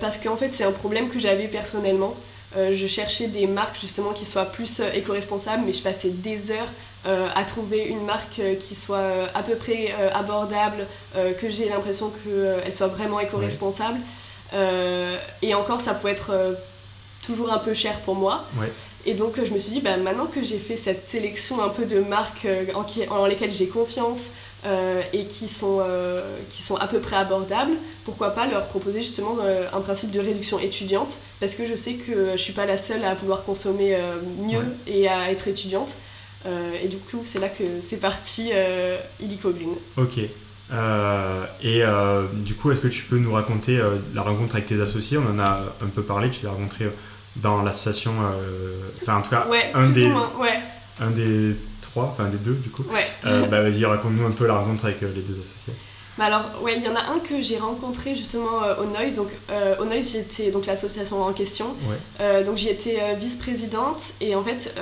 parce 0.00 0.18
qu'en 0.18 0.36
fait, 0.36 0.52
c'est 0.52 0.64
un 0.64 0.72
problème 0.72 1.08
que 1.08 1.18
j'avais 1.18 1.48
personnellement. 1.48 2.16
Euh, 2.56 2.72
je 2.74 2.86
cherchais 2.86 3.26
des 3.28 3.46
marques 3.46 3.80
justement 3.80 4.12
qui 4.12 4.24
soient 4.24 4.44
plus 4.44 4.80
euh, 4.80 4.92
éco-responsables, 4.92 5.64
mais 5.66 5.72
je 5.72 5.82
passais 5.82 6.10
des 6.10 6.52
heures 6.52 6.72
euh, 7.06 7.26
à 7.34 7.44
trouver 7.44 7.84
une 7.84 8.04
marque 8.04 8.40
qui 8.60 8.74
soit 8.74 9.28
à 9.34 9.42
peu 9.42 9.56
près 9.56 9.94
abordable, 10.14 10.86
que 11.38 11.50
j'ai 11.50 11.68
l'impression 11.68 12.10
qu'elle 12.10 12.74
soit 12.74 12.86
vraiment 12.86 13.20
éco-responsable. 13.20 13.98
et 15.42 15.54
encore, 15.54 15.82
ça 15.82 15.92
pouvait 15.92 16.12
être 16.12 16.32
toujours 17.22 17.52
un 17.52 17.58
peu 17.58 17.74
cher 17.74 18.00
pour 18.00 18.14
moi. 18.14 18.44
Et 19.04 19.12
donc 19.12 19.34
je 19.36 19.52
me 19.52 19.58
suis 19.58 19.72
dit, 19.72 19.80
bah, 19.82 19.98
maintenant 19.98 20.26
que 20.26 20.42
j'ai 20.42 20.58
fait 20.58 20.76
cette 20.76 21.02
sélection 21.02 21.62
un 21.62 21.68
peu 21.68 21.84
de 21.84 22.00
marques 22.00 22.46
en, 22.74 22.86
en 23.14 23.26
lesquelles 23.26 23.50
j'ai 23.50 23.68
confiance, 23.68 24.30
euh, 24.66 25.02
et 25.12 25.26
qui 25.26 25.46
sont, 25.46 25.82
euh, 25.82 26.22
qui 26.48 26.62
sont 26.62 26.76
à 26.76 26.86
peu 26.86 26.98
près 26.98 27.16
abordables, 27.16 27.72
pourquoi 28.06 28.30
pas 28.30 28.46
leur 28.46 28.66
proposer 28.66 29.02
justement 29.02 29.36
euh, 29.42 29.66
un 29.74 29.80
principe 29.80 30.10
de 30.10 30.20
réduction 30.20 30.58
étudiante? 30.58 31.18
Parce 31.38 31.54
que 31.54 31.66
je 31.66 31.74
sais 31.74 31.94
que 31.94 32.32
je 32.32 32.38
suis 32.38 32.54
pas 32.54 32.64
la 32.64 32.78
seule 32.78 33.04
à 33.04 33.14
vouloir 33.14 33.44
consommer 33.44 33.94
mieux 34.38 34.64
et 34.86 35.06
à 35.06 35.30
être 35.30 35.48
étudiante. 35.48 35.96
et 36.82 36.88
du 36.88 36.96
coup, 36.96 37.20
c'est 37.24 37.40
là 37.40 37.50
que 37.50 37.64
c'est 37.82 37.98
parti 37.98 38.52
Illico 39.20 39.50
Green. 39.50 39.74
Ok. 39.98 40.18
et 41.62 41.82
du 42.32 42.54
coup, 42.54 42.70
est-ce 42.70 42.80
que 42.80 42.88
tu 42.88 43.02
peux 43.02 43.18
nous 43.18 43.32
raconter 43.32 43.78
la 44.14 44.22
rencontre 44.22 44.54
avec 44.54 44.66
tes 44.66 44.80
associés? 44.80 45.18
On 45.18 45.30
en 45.30 45.38
a 45.38 45.60
un 45.82 45.88
peu 45.94 46.02
parlé, 46.02 46.30
tu 46.30 46.46
l'as 46.46 46.52
rencontré 46.52 46.86
dans 47.36 47.62
l'association, 47.62 48.14
enfin 49.02 49.18
en 49.18 49.22
tout 49.22 49.30
cas, 49.30 49.46
un, 49.74 49.90
des, 49.90 50.06
ouais. 50.06 50.58
un 51.00 51.10
des 51.10 51.54
enfin 52.02 52.28
des 52.28 52.38
deux 52.38 52.54
du 52.54 52.70
coup. 52.70 52.84
Euh, 53.26 53.46
bah, 53.46 53.62
vas-y, 53.62 53.84
raconte-nous 53.84 54.26
un 54.26 54.32
peu 54.32 54.46
la 54.46 54.58
rencontre 54.58 54.86
avec 54.86 55.02
euh, 55.02 55.12
les 55.14 55.22
deux 55.22 55.34
associés. 55.34 55.72
Bah 56.16 56.26
alors, 56.26 56.62
ouais, 56.62 56.76
il 56.76 56.82
y 56.84 56.88
en 56.88 56.94
a 56.94 57.12
un 57.12 57.18
que 57.18 57.42
j'ai 57.42 57.58
rencontré 57.58 58.14
justement 58.14 58.62
euh, 58.62 58.76
au 58.76 58.84
Noise. 58.84 59.14
Donc, 59.14 59.28
au 59.80 59.84
Noise, 59.84 60.12
j'étais 60.12 60.52
donc 60.52 60.66
l'association 60.66 61.22
en 61.22 61.32
question. 61.32 61.74
donc, 62.46 62.56
j'y 62.56 62.68
étais 62.68 62.98
vice-présidente 63.16 64.14
et 64.20 64.36
en 64.36 64.44
fait, 64.44 64.74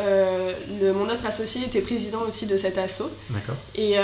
le, 0.81 0.93
mon 0.93 1.09
autre 1.09 1.25
associé 1.25 1.65
était 1.65 1.81
président 1.81 2.21
aussi 2.29 2.47
de 2.47 2.57
cet 2.59 2.77
asso. 2.77 3.05
D'accord. 3.31 3.57
Et, 3.75 3.97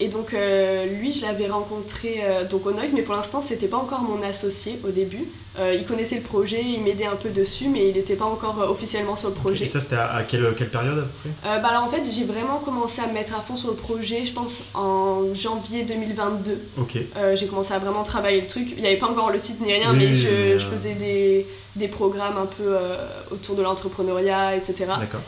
et 0.00 0.08
donc, 0.08 0.32
lui, 0.32 1.12
je 1.12 1.22
l'avais 1.22 1.48
rencontré 1.48 2.22
donc 2.50 2.66
au 2.66 2.72
Noise, 2.72 2.92
mais 2.94 3.02
pour 3.02 3.14
l'instant, 3.14 3.40
c'était 3.40 3.68
pas 3.68 3.76
encore 3.76 4.02
mon 4.02 4.22
associé 4.22 4.78
au 4.84 4.90
début. 4.90 5.26
Euh, 5.58 5.74
il 5.74 5.84
connaissait 5.84 6.16
le 6.16 6.22
projet, 6.22 6.62
il 6.64 6.82
m'aidait 6.82 7.06
un 7.06 7.16
peu 7.16 7.28
dessus, 7.28 7.68
mais 7.68 7.90
il 7.90 7.94
n'était 7.94 8.16
pas 8.16 8.24
encore 8.24 8.62
euh, 8.62 8.68
officiellement 8.68 9.16
sur 9.16 9.28
le 9.28 9.34
projet. 9.34 9.66
Et 9.66 9.68
ça, 9.68 9.82
c'était 9.82 9.96
à, 9.96 10.22
quelle, 10.26 10.54
quelle, 10.56 10.70
période 10.70 10.98
à 10.98 11.02
peu 11.02 11.08
près? 11.08 11.50
Euh, 11.50 11.58
bah 11.58 11.68
alors, 11.68 11.84
En 11.84 11.88
fait, 11.88 12.08
j'ai 12.10 12.24
vraiment 12.24 12.58
commencé 12.58 13.02
à 13.02 13.06
me 13.06 13.12
mettre 13.12 13.36
à 13.36 13.40
fond 13.40 13.56
sur 13.56 13.68
le 13.68 13.76
projet, 13.76 14.24
je 14.24 14.32
pense, 14.32 14.64
en 14.72 15.34
janvier 15.34 15.82
2022. 15.82 16.58
Ok. 16.78 16.96
j'ai 17.34 17.46
commencé 17.46 17.74
à 17.74 17.78
vraiment 17.78 18.02
travailler 18.02 18.40
le 18.40 18.46
truc. 18.46 18.72
Il 18.76 18.80
n'y 18.80 18.86
avait 18.86 18.96
pas 18.96 19.08
encore 19.08 19.30
le 19.30 19.38
site 19.38 19.60
ni 19.60 19.72
rien, 19.72 19.92
mais, 19.92 20.14
je, 20.14 20.56
je, 20.56 20.66
faisais 20.66 20.94
des, 20.94 21.46
des, 21.76 21.88
programmes 21.88 22.38
un 22.38 22.46
peu 22.46 22.76
autour 23.30 23.54
de 23.54 23.62
l'entrepreneuriat, 23.62 24.56
etc. 24.56 24.86
D'accord. 24.98 25.20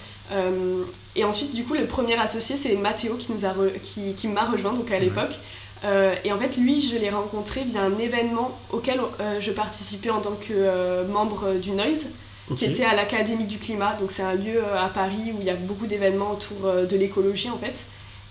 Et 1.17 1.25
ensuite, 1.25 1.55
du 1.55 1.65
coup, 1.65 1.75
le 1.75 1.87
premier 1.87 2.19
associé, 2.19 2.57
c'est 2.57 2.75
Mathéo 2.77 3.17
qui, 3.17 3.33
nous 3.33 3.45
a 3.45 3.55
qui, 3.83 4.15
qui 4.15 4.29
m'a 4.29 4.45
rejoint 4.45 4.73
donc 4.73 4.91
à 4.91 4.99
l'époque. 4.99 5.39
Euh, 5.85 6.15
et 6.25 6.33
en 6.33 6.39
fait, 6.39 6.57
lui, 6.57 6.81
je 6.81 6.97
l'ai 6.97 7.11
rencontré 7.11 7.63
via 7.63 7.83
un 7.83 7.99
événement 7.99 8.59
auquel 8.73 9.01
euh, 9.21 9.41
je 9.41 9.53
participais 9.53 10.11
en 10.11 10.21
tant 10.21 10.33
que 10.33 10.53
euh, 10.53 11.07
membre 11.07 11.55
du 11.55 11.73
Noise, 11.73 12.11
qui 12.57 12.65
était 12.65 12.85
à 12.85 12.95
l'Académie 12.95 13.45
du 13.45 13.59
Climat. 13.59 13.97
Donc, 14.01 14.11
c'est 14.11 14.23
un 14.23 14.35
lieu 14.35 14.63
à 14.79 14.89
Paris 14.89 15.33
où 15.35 15.41
il 15.41 15.47
y 15.47 15.51
a 15.51 15.55
beaucoup 15.55 15.87
d'événements 15.87 16.33
autour 16.33 16.71
de 16.89 16.97
l'écologie, 16.97 17.51
en 17.51 17.59
fait. 17.59 17.85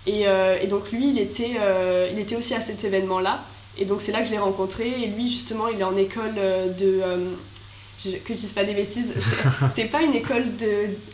Et, 0.06 0.24
et, 0.62 0.66
donc, 0.66 0.92
lui, 0.92 1.10
il 1.10 1.18
était, 1.18 1.56
il 2.12 2.18
était 2.18 2.36
aussi 2.36 2.54
à 2.54 2.60
cet 2.60 2.84
événement-là. 2.84 3.42
Et 3.76 3.86
donc, 3.86 4.02
c'est 4.02 4.12
là 4.12 4.20
que 4.20 4.26
je 4.26 4.30
l'ai 4.30 4.38
rencontré. 4.38 4.88
Et 5.02 5.06
lui, 5.06 5.28
justement, 5.28 5.66
il 5.66 5.80
est 5.80 5.84
en 5.84 5.96
école 5.96 6.34
de. 6.78 7.00
Que 8.24 8.34
je 8.34 8.38
dise 8.38 8.52
pas 8.52 8.64
des 8.64 8.74
bêtises, 8.74 9.12
c'est 9.74 9.86
pas 9.86 10.02
une 10.02 10.14
école 10.14 10.56
de, 10.56 10.68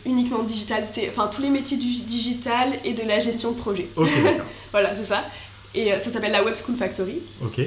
uniquement 0.06 0.42
digitale, 0.42 0.84
c'est 0.90 1.08
enfin 1.08 1.28
tous 1.28 1.42
les 1.42 1.50
métiers 1.50 1.76
du 1.76 1.86
digital 1.86 2.72
et 2.84 2.92
de 2.92 3.02
la 3.02 3.20
gestion 3.20 3.52
de 3.52 3.56
projet. 3.56 3.88
voilà, 4.72 4.90
c'est 4.94 5.06
ça. 5.06 5.24
Et 5.74 5.92
euh, 5.92 5.98
ça 5.98 6.10
s'appelle 6.10 6.32
la 6.32 6.42
Web 6.42 6.54
School 6.56 6.76
Factory. 6.76 7.20
Ok. 7.42 7.60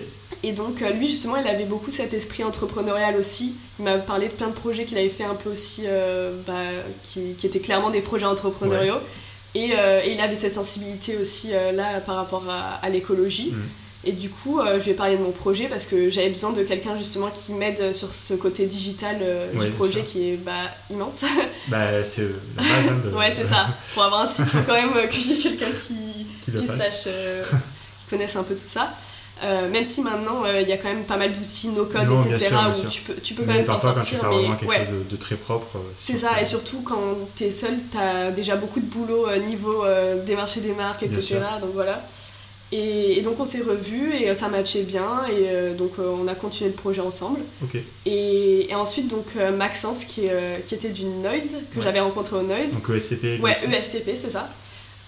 Et 0.45 0.51
donc 0.51 0.81
euh, 0.81 0.89
lui 0.91 1.07
justement 1.07 1.38
il 1.38 1.47
avait 1.47 1.65
beaucoup 1.65 1.89
cet 1.89 2.13
esprit 2.13 2.43
entrepreneurial 2.43 3.15
aussi. 3.15 3.55
Il 3.79 3.86
m'a 3.86 3.97
parlé 3.97 4.27
de 4.27 4.33
plein 4.33 4.49
de 4.49 4.53
projets 4.53 4.83
qu'il 4.83 4.97
avait 4.97 5.09
fait 5.09 5.23
un 5.23 5.36
peu 5.36 5.49
aussi, 5.51 5.83
euh, 5.86 6.36
bah, 6.45 6.53
qui, 7.01 7.33
qui, 7.38 7.47
étaient 7.47 7.59
clairement 7.62 7.91
des 7.91 8.01
projets 8.01 8.25
entrepreneuriaux. 8.25 8.97
Et, 9.55 9.69
et, 9.69 10.12
il 10.12 10.19
avait 10.19 10.36
cette 10.36 10.55
sensibilité 10.55 11.15
aussi 11.15 11.51
là 11.51 11.99
par 12.01 12.15
rapport 12.15 12.43
à, 12.49 12.89
l'écologie. 12.89 13.51
Mm. 13.51 13.62
Et 14.05 14.11
du 14.11 14.29
coup, 14.29 14.59
je 14.61 14.83
lui 14.83 14.91
ai 14.91 14.93
parlé 14.93 15.15
de 15.15 15.21
mon 15.21 15.31
projet 15.31 15.67
parce 15.67 15.85
que 15.85 16.09
j'avais 16.09 16.29
besoin 16.29 16.51
de 16.51 16.63
quelqu'un 16.63 16.97
justement 16.97 17.29
qui 17.29 17.53
m'aide 17.53 17.93
sur 17.93 18.13
ce 18.13 18.33
côté 18.33 18.65
digital 18.65 19.17
du 19.53 19.69
projet 19.69 20.03
qui 20.03 20.31
est 20.31 20.37
bah, 20.37 20.51
immense. 20.89 21.23
Bah, 21.69 22.03
c'est 22.03 22.23
la 22.57 22.63
base. 22.63 22.89
Hein, 22.89 23.01
de... 23.05 23.09
ouais, 23.15 23.31
c'est 23.33 23.45
ça. 23.45 23.67
Pour 23.93 24.03
avoir 24.03 24.23
un 24.23 24.27
site, 24.27 24.45
il 24.47 24.59
faut 24.59 24.63
quand 24.67 24.73
même 24.73 25.09
qu'il 25.09 25.31
y 25.31 25.33
ait 25.33 25.41
quelqu'un 25.41 25.71
qui, 25.71 26.51
qui, 26.51 26.67
sache 26.67 27.07
connaissent 28.09 28.35
un 28.35 28.43
peu 28.43 28.53
tout 28.53 28.61
ça. 28.65 28.93
Euh, 29.43 29.69
même 29.69 29.83
si 29.83 30.01
maintenant 30.01 30.45
euh, 30.45 30.61
il 30.61 30.69
y 30.69 30.71
a 30.71 30.77
quand 30.77 30.87
même 30.87 31.03
pas 31.03 31.17
mal 31.17 31.33
d'outils 31.33 31.69
no 31.69 31.85
code 31.85 32.07
etc 32.31 32.51
où 32.69 32.87
tu 32.87 33.01
peux, 33.01 33.15
tu 33.15 33.33
peux 33.33 33.43
quand 33.43 33.53
même 33.53 33.65
t'en 33.65 33.79
sortir 33.79 34.19
quand 34.21 34.29
tu 34.29 34.47
mais 34.47 34.55
quelque 34.55 34.73
chose 34.73 35.07
de, 35.09 35.15
très 35.17 35.35
propre 35.35 35.77
euh, 35.77 35.91
c'est 35.99 36.17
ça 36.17 36.39
et 36.39 36.45
surtout 36.45 36.81
quand 36.81 37.17
tu 37.35 37.45
es 37.45 37.51
seul 37.51 37.73
tu 37.91 37.97
as 37.97 38.31
déjà 38.31 38.55
beaucoup 38.55 38.79
de 38.79 38.85
boulot 38.85 39.27
niveau 39.47 39.83
des 40.25 40.35
marchés 40.35 40.61
des 40.61 40.73
marques 40.73 41.03
etc 41.03 41.39
donc 41.59 41.71
voilà 41.73 42.05
et, 42.75 43.21
donc 43.21 43.39
on 43.39 43.45
s'est 43.45 43.62
revus 43.62 44.13
et 44.13 44.33
ça 44.33 44.49
matchait 44.49 44.83
bien 44.83 45.07
et 45.29 45.73
donc 45.73 45.91
on 45.99 46.27
a 46.27 46.36
continué 46.36 46.69
le 46.69 46.75
projet 46.75 47.01
ensemble. 47.01 47.39
Et, 48.05 48.71
et, 48.71 48.75
ensuite 48.75 49.07
donc 49.07 49.25
Maxence 49.57 50.05
qui, 50.05 50.23
qui 50.65 50.75
était 50.75 50.89
du 50.89 51.05
Noise 51.05 51.57
que 51.73 51.81
j'avais 51.81 51.99
rencontré 51.99 52.38
au 52.38 52.41
Noise. 52.43 52.75
Donc 52.75 52.89
ESCP 52.89 53.41
ouais 53.41 53.55
ESCP 53.71 54.12
c'est 54.15 54.31
ça. 54.31 54.49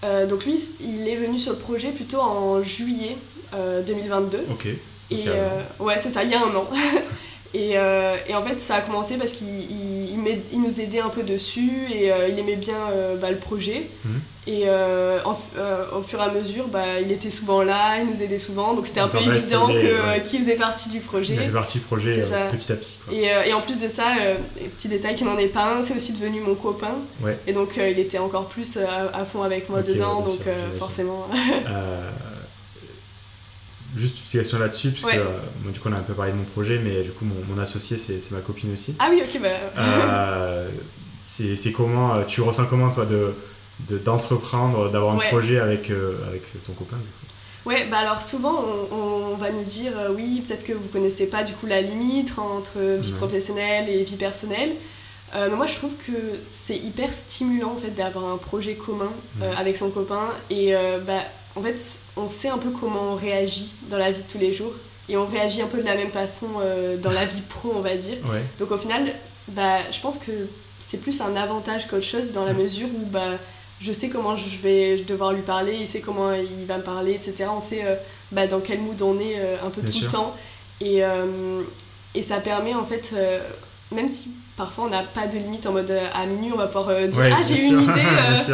Euh, 0.04 0.26
donc 0.26 0.44
lui, 0.44 0.60
il 0.80 1.08
est 1.08 1.16
venu 1.16 1.38
sur 1.38 1.52
le 1.52 1.58
projet 1.58 1.90
plutôt 1.90 2.20
en 2.20 2.62
juillet 2.62 3.16
2022. 3.52 4.36
Euh, 4.36 4.40
ok. 4.50 4.66
Et 5.10 5.24
euh, 5.28 5.62
ouais, 5.78 5.96
c'est 5.98 6.10
ça, 6.10 6.24
il 6.24 6.30
y 6.30 6.34
a 6.34 6.40
un 6.40 6.54
an. 6.54 6.68
Et, 7.56 7.78
euh, 7.78 8.16
et, 8.28 8.34
en 8.34 8.42
fait, 8.42 8.58
ça 8.58 8.74
a 8.74 8.80
commencé 8.82 9.16
parce 9.16 9.32
qu'il 9.32 9.48
il, 9.48 10.40
il, 10.52 10.60
nous 10.60 10.80
aidait 10.82 11.00
un 11.00 11.08
peu 11.08 11.22
dessus 11.22 11.70
et 11.90 12.12
euh, 12.12 12.28
il 12.28 12.38
aimait 12.38 12.56
bien 12.56 12.76
euh, 12.92 13.16
bah, 13.16 13.30
le 13.30 13.38
projet. 13.38 13.88
Mhm. 14.04 14.20
Et 14.48 14.66
au 14.68 16.02
fur 16.02 16.20
et 16.20 16.22
à 16.22 16.30
mesure, 16.30 16.68
bah, 16.68 17.00
il 17.02 17.10
était 17.10 17.30
souvent 17.30 17.62
là, 17.62 17.98
il 17.98 18.06
nous 18.06 18.22
aidait 18.22 18.38
souvent. 18.38 18.74
Donc 18.74 18.86
c'était 18.86 19.00
un 19.00 19.08
peu 19.08 19.18
évident 19.18 19.66
qu'il 19.68 19.76
ouais. 19.76 20.20
faisait 20.22 20.54
partie 20.54 20.90
du 20.90 21.00
projet. 21.00 21.34
Il 21.34 21.40
fait 21.40 21.52
partie 21.52 21.78
du 21.78 21.84
projet 21.84 22.22
euh, 22.30 22.50
petit 22.50 22.70
à 22.70 22.76
petit. 22.76 22.98
Quoi. 23.04 23.14
Et, 23.14 23.48
et 23.48 23.52
en 23.54 23.60
plus 23.60 23.78
de 23.78 23.88
ça, 23.88 24.04
petit 24.76 24.88
détail 24.88 25.16
qui 25.16 25.24
n'en 25.24 25.38
est 25.38 25.48
pas 25.48 25.78
un, 25.78 25.82
c'est 25.82 25.96
aussi 25.96 26.12
devenu 26.12 26.40
mon 26.40 26.54
copain. 26.54 26.94
Ouais. 27.22 27.36
Et 27.48 27.52
donc 27.52 27.76
il 27.76 27.98
était 27.98 28.18
encore 28.18 28.46
plus 28.46 28.76
à, 28.76 29.18
à 29.18 29.24
fond 29.24 29.42
avec 29.42 29.68
moi 29.68 29.82
dedans. 29.82 30.18
ouais, 30.20 30.28
donc 30.28 30.36
sûr, 30.42 30.52
forcément. 30.78 31.26
Juste 33.96 34.16
une 34.18 34.22
petite 34.24 34.40
question 34.40 34.58
là-dessus, 34.58 34.90
parce 34.90 35.04
Ouais. 35.04 35.14
que 35.16 35.20
euh, 35.22 35.72
du 35.72 35.80
coup 35.80 35.88
on 35.88 35.92
a 35.92 35.96
un 35.96 36.00
peu 36.02 36.12
parlé 36.14 36.32
de 36.32 36.36
mon 36.36 36.44
projet, 36.44 36.78
mais 36.84 37.02
du 37.02 37.10
coup 37.10 37.24
mon, 37.24 37.34
mon 37.54 37.60
associé 37.60 37.96
c'est 37.96 38.30
ma 38.32 38.40
copine 38.40 38.72
aussi. 38.72 38.94
ah 38.98 39.08
oui, 39.10 39.22
ok, 39.24 39.40
bah. 39.42 39.48
Euh, 39.78 40.68
c'est 41.22 41.72
comment, 41.72 42.14
euh, 42.14 42.22
tu 42.24 42.40
ressens 42.42 42.66
comment 42.66 42.90
toi 42.90 43.04
de 43.06 43.34
de- 43.90 43.98
d'entreprendre, 43.98 44.90
d'avoir 44.90 45.14
un 45.14 45.18
projet 45.18 45.58
avec, 45.60 45.90
euh, 45.90 46.16
avec 46.28 46.42
ton 46.64 46.72
copain 46.72 46.96
du 46.96 47.02
coup? 47.02 47.68
Ouais, 47.68 47.86
bah 47.90 47.98
alors 47.98 48.22
souvent 48.22 48.64
on, 48.90 48.96
on 49.32 49.36
va 49.36 49.50
nous 49.50 49.64
dire 49.64 49.92
euh, 49.98 50.14
oui, 50.14 50.42
peut-être 50.46 50.64
que 50.64 50.72
vous 50.72 50.88
connaissez 50.88 51.26
pas 51.26 51.42
du 51.42 51.52
coup 51.52 51.66
la 51.66 51.82
limite 51.82 52.32
entre 52.38 52.78
vie 52.78 53.10
Ouais. 53.12 53.18
professionnelle 53.18 53.88
et 53.90 54.02
vie 54.04 54.16
personnelle. 54.16 54.72
Euh, 55.34 55.48
mais 55.50 55.56
moi 55.56 55.66
je 55.66 55.74
trouve 55.74 55.92
que 56.06 56.12
c'est 56.48 56.76
hyper 56.76 57.12
stimulant 57.12 57.72
en 57.72 57.76
fait 57.76 57.90
d'avoir 57.90 58.26
un 58.32 58.36
projet 58.38 58.74
commun 58.76 59.10
euh, 59.42 59.50
Ouais. 59.50 59.56
avec 59.58 59.76
son 59.76 59.90
copain 59.90 60.28
et 60.48 60.72
bah 61.06 61.20
en 61.56 61.62
fait 61.62 61.76
on 62.16 62.28
sait 62.28 62.48
un 62.48 62.58
peu 62.58 62.70
comment 62.70 63.12
on 63.12 63.14
réagit 63.16 63.72
dans 63.90 63.98
la 63.98 64.10
vie 64.12 64.22
de 64.22 64.28
tous 64.30 64.38
les 64.38 64.52
jours 64.52 64.72
et 65.08 65.16
on 65.16 65.26
réagit 65.26 65.62
un 65.62 65.66
peu 65.66 65.78
de 65.78 65.84
la 65.86 65.94
même 65.96 66.10
façon 66.10 66.46
euh, 66.60 66.96
dans 66.96 67.10
la 67.12 67.24
vie 67.24 67.40
pro 67.42 67.72
on 67.74 67.80
va 67.80 67.94
dire. 67.96 68.18
Ouais, 68.30 68.42
Donc 68.58 68.70
au 68.72 68.76
final, 68.76 69.12
bah, 69.48 69.78
je 69.90 70.00
pense 70.00 70.18
que 70.18 70.32
c'est 70.80 71.00
plus 71.00 71.20
un 71.20 71.34
avantage 71.36 71.86
qu'autre 71.88 72.04
chose 72.04 72.32
dans 72.32 72.44
la 72.44 72.52
Mm. 72.52 72.62
mesure 72.62 72.88
où 72.88 73.06
bah, 73.06 73.20
je 73.80 73.92
sais 73.92 74.08
comment 74.08 74.36
je 74.36 74.56
vais 74.62 74.96
devoir 74.98 75.32
lui 75.32 75.42
parler, 75.42 75.76
il 75.80 75.86
sait 75.86 76.00
comment 76.00 76.32
il 76.32 76.66
va 76.66 76.78
me 76.78 76.82
parler, 76.82 77.12
etc. 77.12 77.44
On 77.54 77.60
sait 77.60 77.82
euh, 77.84 77.94
bah, 78.32 78.46
dans 78.46 78.60
quel 78.60 78.80
mood 78.80 79.00
on 79.02 79.18
est 79.20 79.38
euh, 79.38 79.56
un 79.64 79.70
peu 79.70 79.80
Bien 79.80 79.90
tout 79.90 79.96
sûr. 79.98 80.06
le 80.08 80.12
temps. 80.12 80.36
Et, 80.80 81.00
et 82.14 82.20
ça 82.22 82.36
permet 82.38 82.74
en 82.74 82.84
fait, 82.84 83.14
même 83.92 84.08
si 84.08 84.30
parfois 84.58 84.84
on 84.84 84.88
n'a 84.90 85.02
pas 85.02 85.26
de 85.26 85.38
limite 85.38 85.64
en 85.66 85.72
mode 85.72 85.90
à 86.12 86.26
minuit 86.26 86.50
on 86.52 86.58
va 86.58 86.66
pouvoir 86.66 86.88
dire 87.08 87.18
Ouais, 87.18 87.30
ah 87.32 87.40
j'ai 87.42 87.66
une 87.68 87.80
idée, 87.82 88.00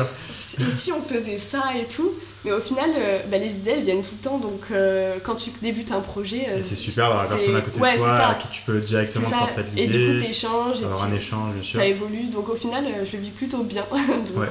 et 0.60 0.70
si 0.70 0.92
on 0.92 1.00
faisait 1.00 1.38
ça 1.38 1.62
et 1.80 1.84
tout? 1.88 2.12
Mais 2.44 2.52
au 2.52 2.60
final, 2.60 2.90
euh, 2.96 3.20
bah, 3.30 3.38
les 3.38 3.54
idées 3.56 3.70
elles 3.72 3.82
viennent 3.82 4.02
tout 4.02 4.16
le 4.20 4.24
temps 4.24 4.38
donc 4.38 4.62
euh, 4.72 5.14
quand 5.22 5.36
tu 5.36 5.50
débutes 5.62 5.92
un 5.92 6.00
projet. 6.00 6.46
euh, 6.48 6.58
c'est 6.62 6.74
super 6.74 7.06
d'avoir 7.08 7.24
la 7.24 7.30
personne 7.30 7.54
à 7.56 7.60
côté 7.60 7.80
ouais, 7.80 7.92
de 7.92 7.98
toi 7.98 8.16
à 8.16 8.34
qui 8.34 8.48
tu 8.48 8.62
peux 8.62 8.80
directement 8.80 9.30
transmettre 9.30 9.68
Et 9.76 9.86
du 9.86 9.92
coup 9.92 9.98
l'idée, 9.98 10.26
t'échanges 10.26 10.82
et 10.82 10.84
avoir 10.84 11.06
tu- 11.06 11.12
un 11.12 11.16
échange 11.16 11.54
bien 11.54 11.62
sûr. 11.62 11.80
ça 11.80 11.86
évolue. 11.86 12.24
Donc 12.32 12.48
au 12.48 12.54
final, 12.56 12.84
je 13.04 13.16
le 13.16 13.22
vis 13.22 13.30
plutôt 13.30 13.62
bien. 13.62 13.84
donc, 13.92 14.36
Ouais. 14.36 14.48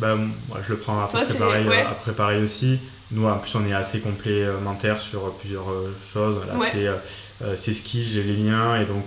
Bah, 0.00 0.14
moi, 0.14 0.58
je 0.62 0.70
le 0.72 0.78
prends 0.78 1.02
à 1.04 1.08
Toi, 1.08 1.20
ouais. 1.20 2.12
pareil 2.16 2.42
aussi. 2.42 2.78
Nous, 3.12 3.26
en 3.26 3.36
plus, 3.38 3.54
on 3.54 3.66
est 3.66 3.72
assez 3.74 4.00
complémentaires 4.00 4.98
sur 5.00 5.32
plusieurs 5.34 5.66
choses. 6.12 6.36
C'est, 6.72 7.56
ses 7.56 7.72
skills, 7.72 8.08
j'ai 8.08 8.22
les 8.22 8.36
miens, 8.36 8.80
et 8.80 8.84
donc 8.86 9.04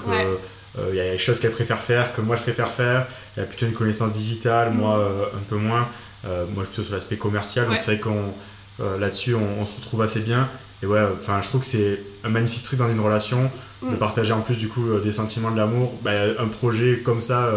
il 0.90 0.96
y 0.96 1.00
a 1.00 1.12
des 1.12 1.18
choses 1.18 1.40
qu'elle 1.40 1.52
préfère 1.52 1.80
faire 1.80 2.14
que 2.16 2.22
moi 2.22 2.36
je 2.36 2.44
préfère 2.44 2.70
faire. 2.70 3.08
Il 3.36 3.40
y 3.42 3.44
a 3.44 3.46
plutôt 3.46 3.66
une 3.66 3.74
connaissance 3.74 4.12
digitale, 4.12 4.72
moi 4.72 5.00
euh, 5.00 5.26
un 5.36 5.44
peu 5.50 5.56
moins. 5.58 5.88
Euh, 6.26 6.46
moi, 6.54 6.64
je 6.64 6.68
suis 6.68 6.74
plutôt 6.76 6.84
sur 6.84 6.94
l'aspect 6.96 7.18
commercial, 7.18 7.66
donc 7.66 7.76
Ouais. 7.76 7.80
c'est 7.80 7.92
vrai 7.96 8.00
qu'on 8.00 8.34
euh, 8.82 8.98
là-dessus, 8.98 9.36
on, 9.36 9.62
on 9.62 9.66
se 9.66 9.76
retrouve 9.78 10.02
assez 10.02 10.20
bien. 10.22 10.48
Et 10.82 10.86
ouais, 10.86 11.02
enfin, 11.20 11.40
je 11.42 11.48
trouve 11.50 11.62
que 11.62 11.68
c'est 11.68 12.00
un 12.24 12.30
magnifique 12.30 12.64
truc 12.64 12.80
dans 12.80 12.90
une 12.90 13.00
relation 13.02 13.44
de 13.82 13.92
Mm. 13.92 13.98
partager 13.98 14.34
en 14.34 14.42
plus 14.42 14.56
du 14.56 14.68
coup 14.68 14.90
euh, 14.90 15.00
des 15.00 15.14
sentiments 15.14 15.52
de 15.52 15.56
l'amour. 15.58 15.94
Bah, 16.02 16.12
un 16.38 16.48
projet 16.48 17.02
comme 17.04 17.22
ça. 17.22 17.50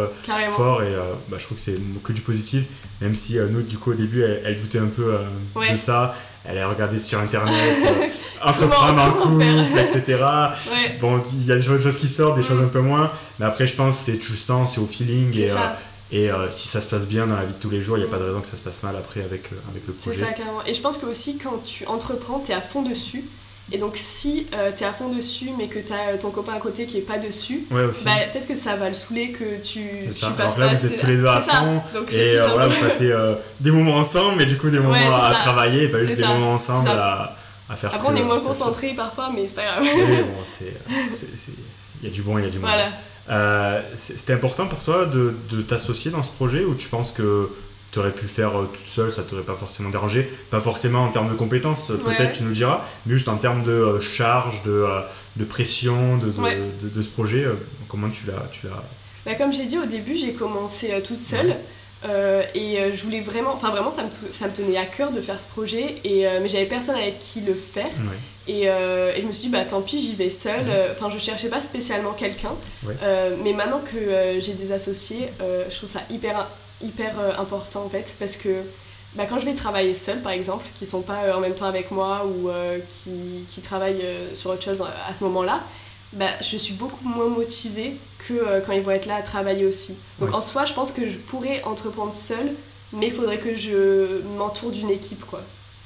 fort 0.50 0.80
et 0.84 0.94
bah, 1.28 1.36
je 1.40 1.44
trouve 1.44 1.58
que 1.58 1.64
c'est 1.64 1.74
que 2.04 2.12
du 2.12 2.20
positif 2.20 2.62
même 3.00 3.16
si 3.16 3.38
nous 3.50 3.60
du 3.62 3.76
coup 3.76 3.90
au 3.90 3.94
début 3.94 4.22
elle, 4.22 4.40
elle 4.44 4.56
doutait 4.56 4.78
un 4.78 4.86
peu 4.86 5.16
Ouais. 5.56 5.72
de 5.72 5.76
ça 5.76 6.14
elle 6.44 6.58
a 6.58 6.68
regardé 6.68 7.00
sur 7.00 7.18
internet 7.18 7.52
euh, 7.86 8.48
entreprendre 8.48 9.02
en 9.02 9.10
Comment 9.10 9.36
couple 9.64 9.78
etc 9.80 10.04
Ouais, 10.72 10.96
bon 11.00 11.20
il 11.32 11.44
y 11.46 11.50
a 11.50 11.56
des 11.56 11.62
choses 11.62 11.96
qui 11.98 12.06
sortent 12.06 12.36
des 12.36 12.42
choses 12.44 12.60
un 12.60 12.68
peu 12.68 12.80
moins 12.80 13.10
mais 13.40 13.46
après 13.46 13.66
je 13.66 13.74
pense 13.74 13.96
que 13.98 14.02
c'est 14.12 14.18
tu 14.18 14.30
le 14.30 14.38
sens 14.38 14.74
c'est 14.74 14.80
au 14.80 14.86
feeling 14.86 15.36
et, 15.36 15.50
euh. 15.50 15.56
Et 16.12 16.30
euh, 16.30 16.50
si 16.50 16.68
ça 16.68 16.80
se 16.80 16.86
passe 16.86 17.06
bien 17.06 17.26
dans 17.26 17.36
la 17.36 17.44
vie 17.44 17.54
de 17.54 17.58
tous 17.58 17.70
les 17.70 17.80
jours 17.82 17.96
il 17.96 18.00
n'y 18.00 18.06
a 18.06 18.10
pas 18.10 18.18
de 18.18 18.24
raison 18.24 18.40
que 18.40 18.46
ça 18.46 18.56
se 18.56 18.62
passe 18.62 18.82
mal 18.82 18.94
après 18.96 19.22
avec, 19.22 19.46
euh, 19.52 19.56
avec 19.70 19.86
le 19.86 19.94
C'est 19.98 20.10
projet 20.10 20.24
ça, 20.26 20.32
carrément. 20.32 20.62
Et 20.66 20.74
je 20.74 20.80
pense 20.80 20.98
que 20.98 21.06
aussi, 21.06 21.38
quand 21.38 21.62
tu 21.64 21.86
entreprends, 21.86 22.38
t'es 22.40 22.52
à 22.52 22.60
fond 22.60 22.82
dessus. 22.82 23.24
Et 23.70 23.78
donc, 23.78 23.92
si 23.94 24.48
euh, 24.54 24.70
t'es 24.74 24.84
à 24.84 24.92
fond 24.92 25.08
dessus, 25.08 25.50
mais 25.56 25.68
que 25.68 25.78
t'as 25.78 26.10
euh, 26.12 26.18
ton 26.18 26.30
copain 26.30 26.52
à 26.54 26.58
côté 26.58 26.84
qui 26.84 26.98
est 26.98 27.02
pas 27.02 27.16
dessus, 27.16 27.64
ouais 27.70 27.86
bah, 28.04 28.10
peut-être 28.30 28.48
que 28.48 28.54
ça 28.56 28.76
va 28.76 28.88
le 28.88 28.94
saouler 28.94 29.30
que 29.30 29.44
tu, 29.62 29.80
C'est 30.10 30.26
tu 30.26 30.32
passes 30.32 30.58
là, 30.58 30.68
pas 30.68 30.74
vous 30.74 30.86
êtes 30.86 30.98
tous 31.00 31.06
les 31.06 31.16
deux 31.16 31.26
à 31.26 31.40
C'est 31.40 31.50
fond, 31.56 31.82
Donc, 31.94 32.04
c'est 32.10 32.16
et 32.34 32.36
voilà 32.36 32.66
vous 32.68 32.80
passez 32.80 33.10
des 33.60 33.70
moments 33.70 33.96
ensemble 33.96 34.34
mais 34.36 34.44
du 34.44 34.58
coup 34.58 34.68
des 34.68 34.78
moments 34.80 34.90
Ouais, 34.92 34.98
c'est 35.00 35.30
à 35.30 35.32
travailler 35.34 35.84
et 35.84 35.88
pas 35.88 35.98
juste 35.98 36.10
C'est 36.10 36.16
des 36.16 36.22
ça. 36.24 36.28
moments 36.34 36.52
ensemble 36.54 36.88
à, 36.90 37.36
à 37.70 37.76
faire 37.76 37.94
Après, 37.94 38.08
on 38.12 38.16
est 38.16 38.22
moins 38.24 38.40
concentré 38.40 38.92
parfois, 38.94 39.30
mais 39.34 39.46
c'est 39.48 39.54
pas 39.54 39.62
grave. 39.64 39.84
Bon, 39.84 40.42
c'est, 40.46 40.74
c'est- 41.10 41.26
c'est- 41.36 41.52
il 42.02 42.08
y 42.08 42.12
a 42.12 42.14
du 42.14 42.20
bon, 42.22 42.36
il 42.38 42.44
y 42.44 42.48
a 42.48 42.50
du 42.50 42.58
mauvais. 42.58 42.72
voilà. 42.72 42.88
Euh, 43.30 43.80
C'était 43.94 44.32
important 44.32 44.66
pour 44.66 44.82
toi 44.82 45.06
de, 45.06 45.34
de 45.50 45.62
t'associer 45.62 46.10
dans 46.10 46.22
ce 46.22 46.30
projet 46.30 46.64
ou 46.64 46.74
tu 46.74 46.88
penses 46.88 47.12
que 47.12 47.48
tu 47.92 47.98
aurais 47.98 48.10
pu 48.10 48.22
le 48.22 48.28
faire 48.28 48.58
euh, 48.58 48.64
toute 48.72 48.86
seule, 48.86 49.12
ça 49.12 49.22
t'aurait 49.22 49.42
pas 49.42 49.54
forcément 49.54 49.90
dérangé? 49.90 50.28
Pas 50.50 50.60
forcément 50.60 51.04
en 51.04 51.10
termes 51.10 51.28
de 51.30 51.34
compétences, 51.36 51.90
euh, 51.90 51.96
peut-être 51.96 52.20
Ouais. 52.20 52.32
tu 52.32 52.42
nous 52.42 52.48
le 52.48 52.54
diras, 52.54 52.84
mais 53.06 53.14
juste 53.14 53.28
en 53.28 53.36
termes 53.36 53.62
de 53.62 54.00
charge, 54.00 54.62
de, 54.64 54.84
de 55.36 55.44
pression 55.44 56.16
de, 56.16 56.30
de, 56.30 56.40
Ouais. 56.40 56.58
de- 56.82 56.88
de 56.88 57.02
ce 57.02 57.08
projet, 57.08 57.46
comment 57.88 58.08
tu 58.08 58.26
l'as. 58.26 58.70
Bah, 59.26 59.34
comme 59.34 59.52
j'ai 59.52 59.66
dit 59.66 59.78
au 59.78 59.86
début, 59.86 60.16
j'ai 60.16 60.32
commencé 60.32 60.90
toute 61.02 61.18
seule. 61.18 61.54
Euh, 62.04 62.42
et 62.54 62.78
euh, 62.78 62.90
je 62.94 63.02
voulais 63.02 63.20
vraiment, 63.20 63.52
enfin 63.52 63.70
vraiment, 63.70 63.90
ça 63.90 64.04
me, 64.04 64.10
ça 64.30 64.48
me 64.48 64.52
tenait 64.52 64.76
à 64.76 64.84
cœur 64.84 65.12
de 65.12 65.20
faire 65.20 65.40
ce 65.40 65.48
projet. 65.48 65.96
Et, 66.04 66.26
euh, 66.26 66.40
mais 66.42 66.48
j'avais 66.48 66.66
personne 66.66 66.96
avec 66.96 67.18
qui 67.18 67.40
le 67.40 67.54
faire. 67.54 67.90
Et, 68.48 68.64
euh, 68.66 69.12
et 69.14 69.20
je 69.20 69.26
me 69.26 69.32
suis 69.32 69.48
dit, 69.48 69.52
bah 69.52 69.64
tant 69.64 69.82
pis, 69.82 70.00
j'y 70.00 70.14
vais 70.16 70.30
seule. 70.30 70.64
Mhm. 70.64 70.92
Enfin, 70.92 71.10
je 71.10 71.18
cherchais 71.18 71.48
pas 71.48 71.60
spécialement 71.60 72.12
quelqu'un. 72.12 72.54
Mais 73.44 73.52
maintenant 73.52 73.80
que 73.80 74.40
j'ai 74.40 74.54
des 74.54 74.72
associés, 74.72 75.28
je 75.40 75.76
trouve 75.76 75.88
ça 75.88 76.00
hyper, 76.10 76.48
hyper 76.80 77.12
important 77.38 77.84
en 77.84 77.88
fait. 77.88 78.16
Parce 78.18 78.36
que 78.36 78.48
bah, 79.14 79.24
quand 79.28 79.38
je 79.38 79.44
vais 79.44 79.54
travailler 79.54 79.94
seule, 79.94 80.20
par 80.22 80.32
exemple, 80.32 80.66
qui 80.74 80.86
sont 80.86 81.02
pas 81.02 81.36
en 81.36 81.40
même 81.40 81.54
temps 81.54 81.66
avec 81.66 81.90
moi 81.90 82.26
ou 82.26 82.50
qui, 82.88 83.44
qui 83.48 83.60
travaillent 83.60 84.04
sur 84.34 84.50
autre 84.50 84.64
chose 84.64 84.82
à 85.08 85.14
ce 85.14 85.22
moment-là, 85.24 85.62
bah, 86.14 86.26
je 86.40 86.56
suis 86.56 86.74
beaucoup 86.74 87.04
moins 87.08 87.28
motivée 87.28 87.94
que 88.28 88.34
euh, 88.34 88.60
quand 88.64 88.72
ils 88.72 88.82
vont 88.82 88.90
être 88.92 89.06
là 89.06 89.16
à 89.16 89.22
travailler 89.22 89.66
aussi. 89.66 89.96
Donc 90.20 90.30
Ouais. 90.30 90.34
en 90.36 90.40
soi, 90.40 90.64
je 90.64 90.74
pense 90.74 90.92
que 90.92 91.08
je 91.08 91.16
pourrais 91.16 91.62
entreprendre 91.64 92.12
seule, 92.12 92.52
mais 92.92 93.06
il 93.06 93.12
faudrait 93.12 93.38
que 93.38 93.54
je 93.54 94.20
m'entoure 94.36 94.70
d'une 94.70 94.90
équipe, 94.90 95.24
quoi. 95.26 95.40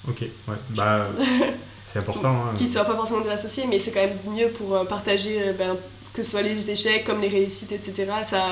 Ok, 0.09 0.21
ouais, 0.23 0.55
bah 0.71 1.07
c'est 1.85 1.99
important. 2.01 2.31
hein. 2.31 2.55
qui 2.57 2.65
ne 2.65 2.69
soient 2.69 2.85
pas 2.85 2.95
forcément 2.97 3.21
des 3.23 3.31
associés, 3.31 3.65
mais 3.69 3.79
c'est 3.79 3.91
quand 3.93 4.01
même 4.03 4.19
mieux 4.35 4.49
pour 4.49 4.75
euh, 4.77 4.85
partager 4.85 5.41
euh, 5.43 5.53
ben, 5.53 5.77
que 6.13 6.23
ce 6.23 6.31
soit 6.33 6.43
les 6.43 6.71
échecs 6.71 7.05
comme 7.05 7.21
les 7.21 7.29
réussites, 7.29 7.73
etc. 7.73 8.07
Ça, 8.25 8.43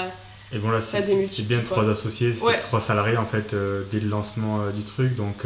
Et 0.53 0.59
bon 0.59 0.71
là, 0.71 0.81
c'est- 0.81 1.43
bien 1.43 1.61
trois 1.61 1.89
associés, 1.89 2.33
c'est 2.35 2.45
Ouais. 2.45 2.59
trois 2.59 2.81
salariés 2.81 3.17
en 3.17 3.25
fait 3.25 3.55
euh, 3.55 3.83
dès 3.91 4.01
le 4.01 4.09
lancement 4.09 4.61
euh, 4.61 4.71
du 4.71 4.83
truc, 4.83 5.15
donc 5.15 5.45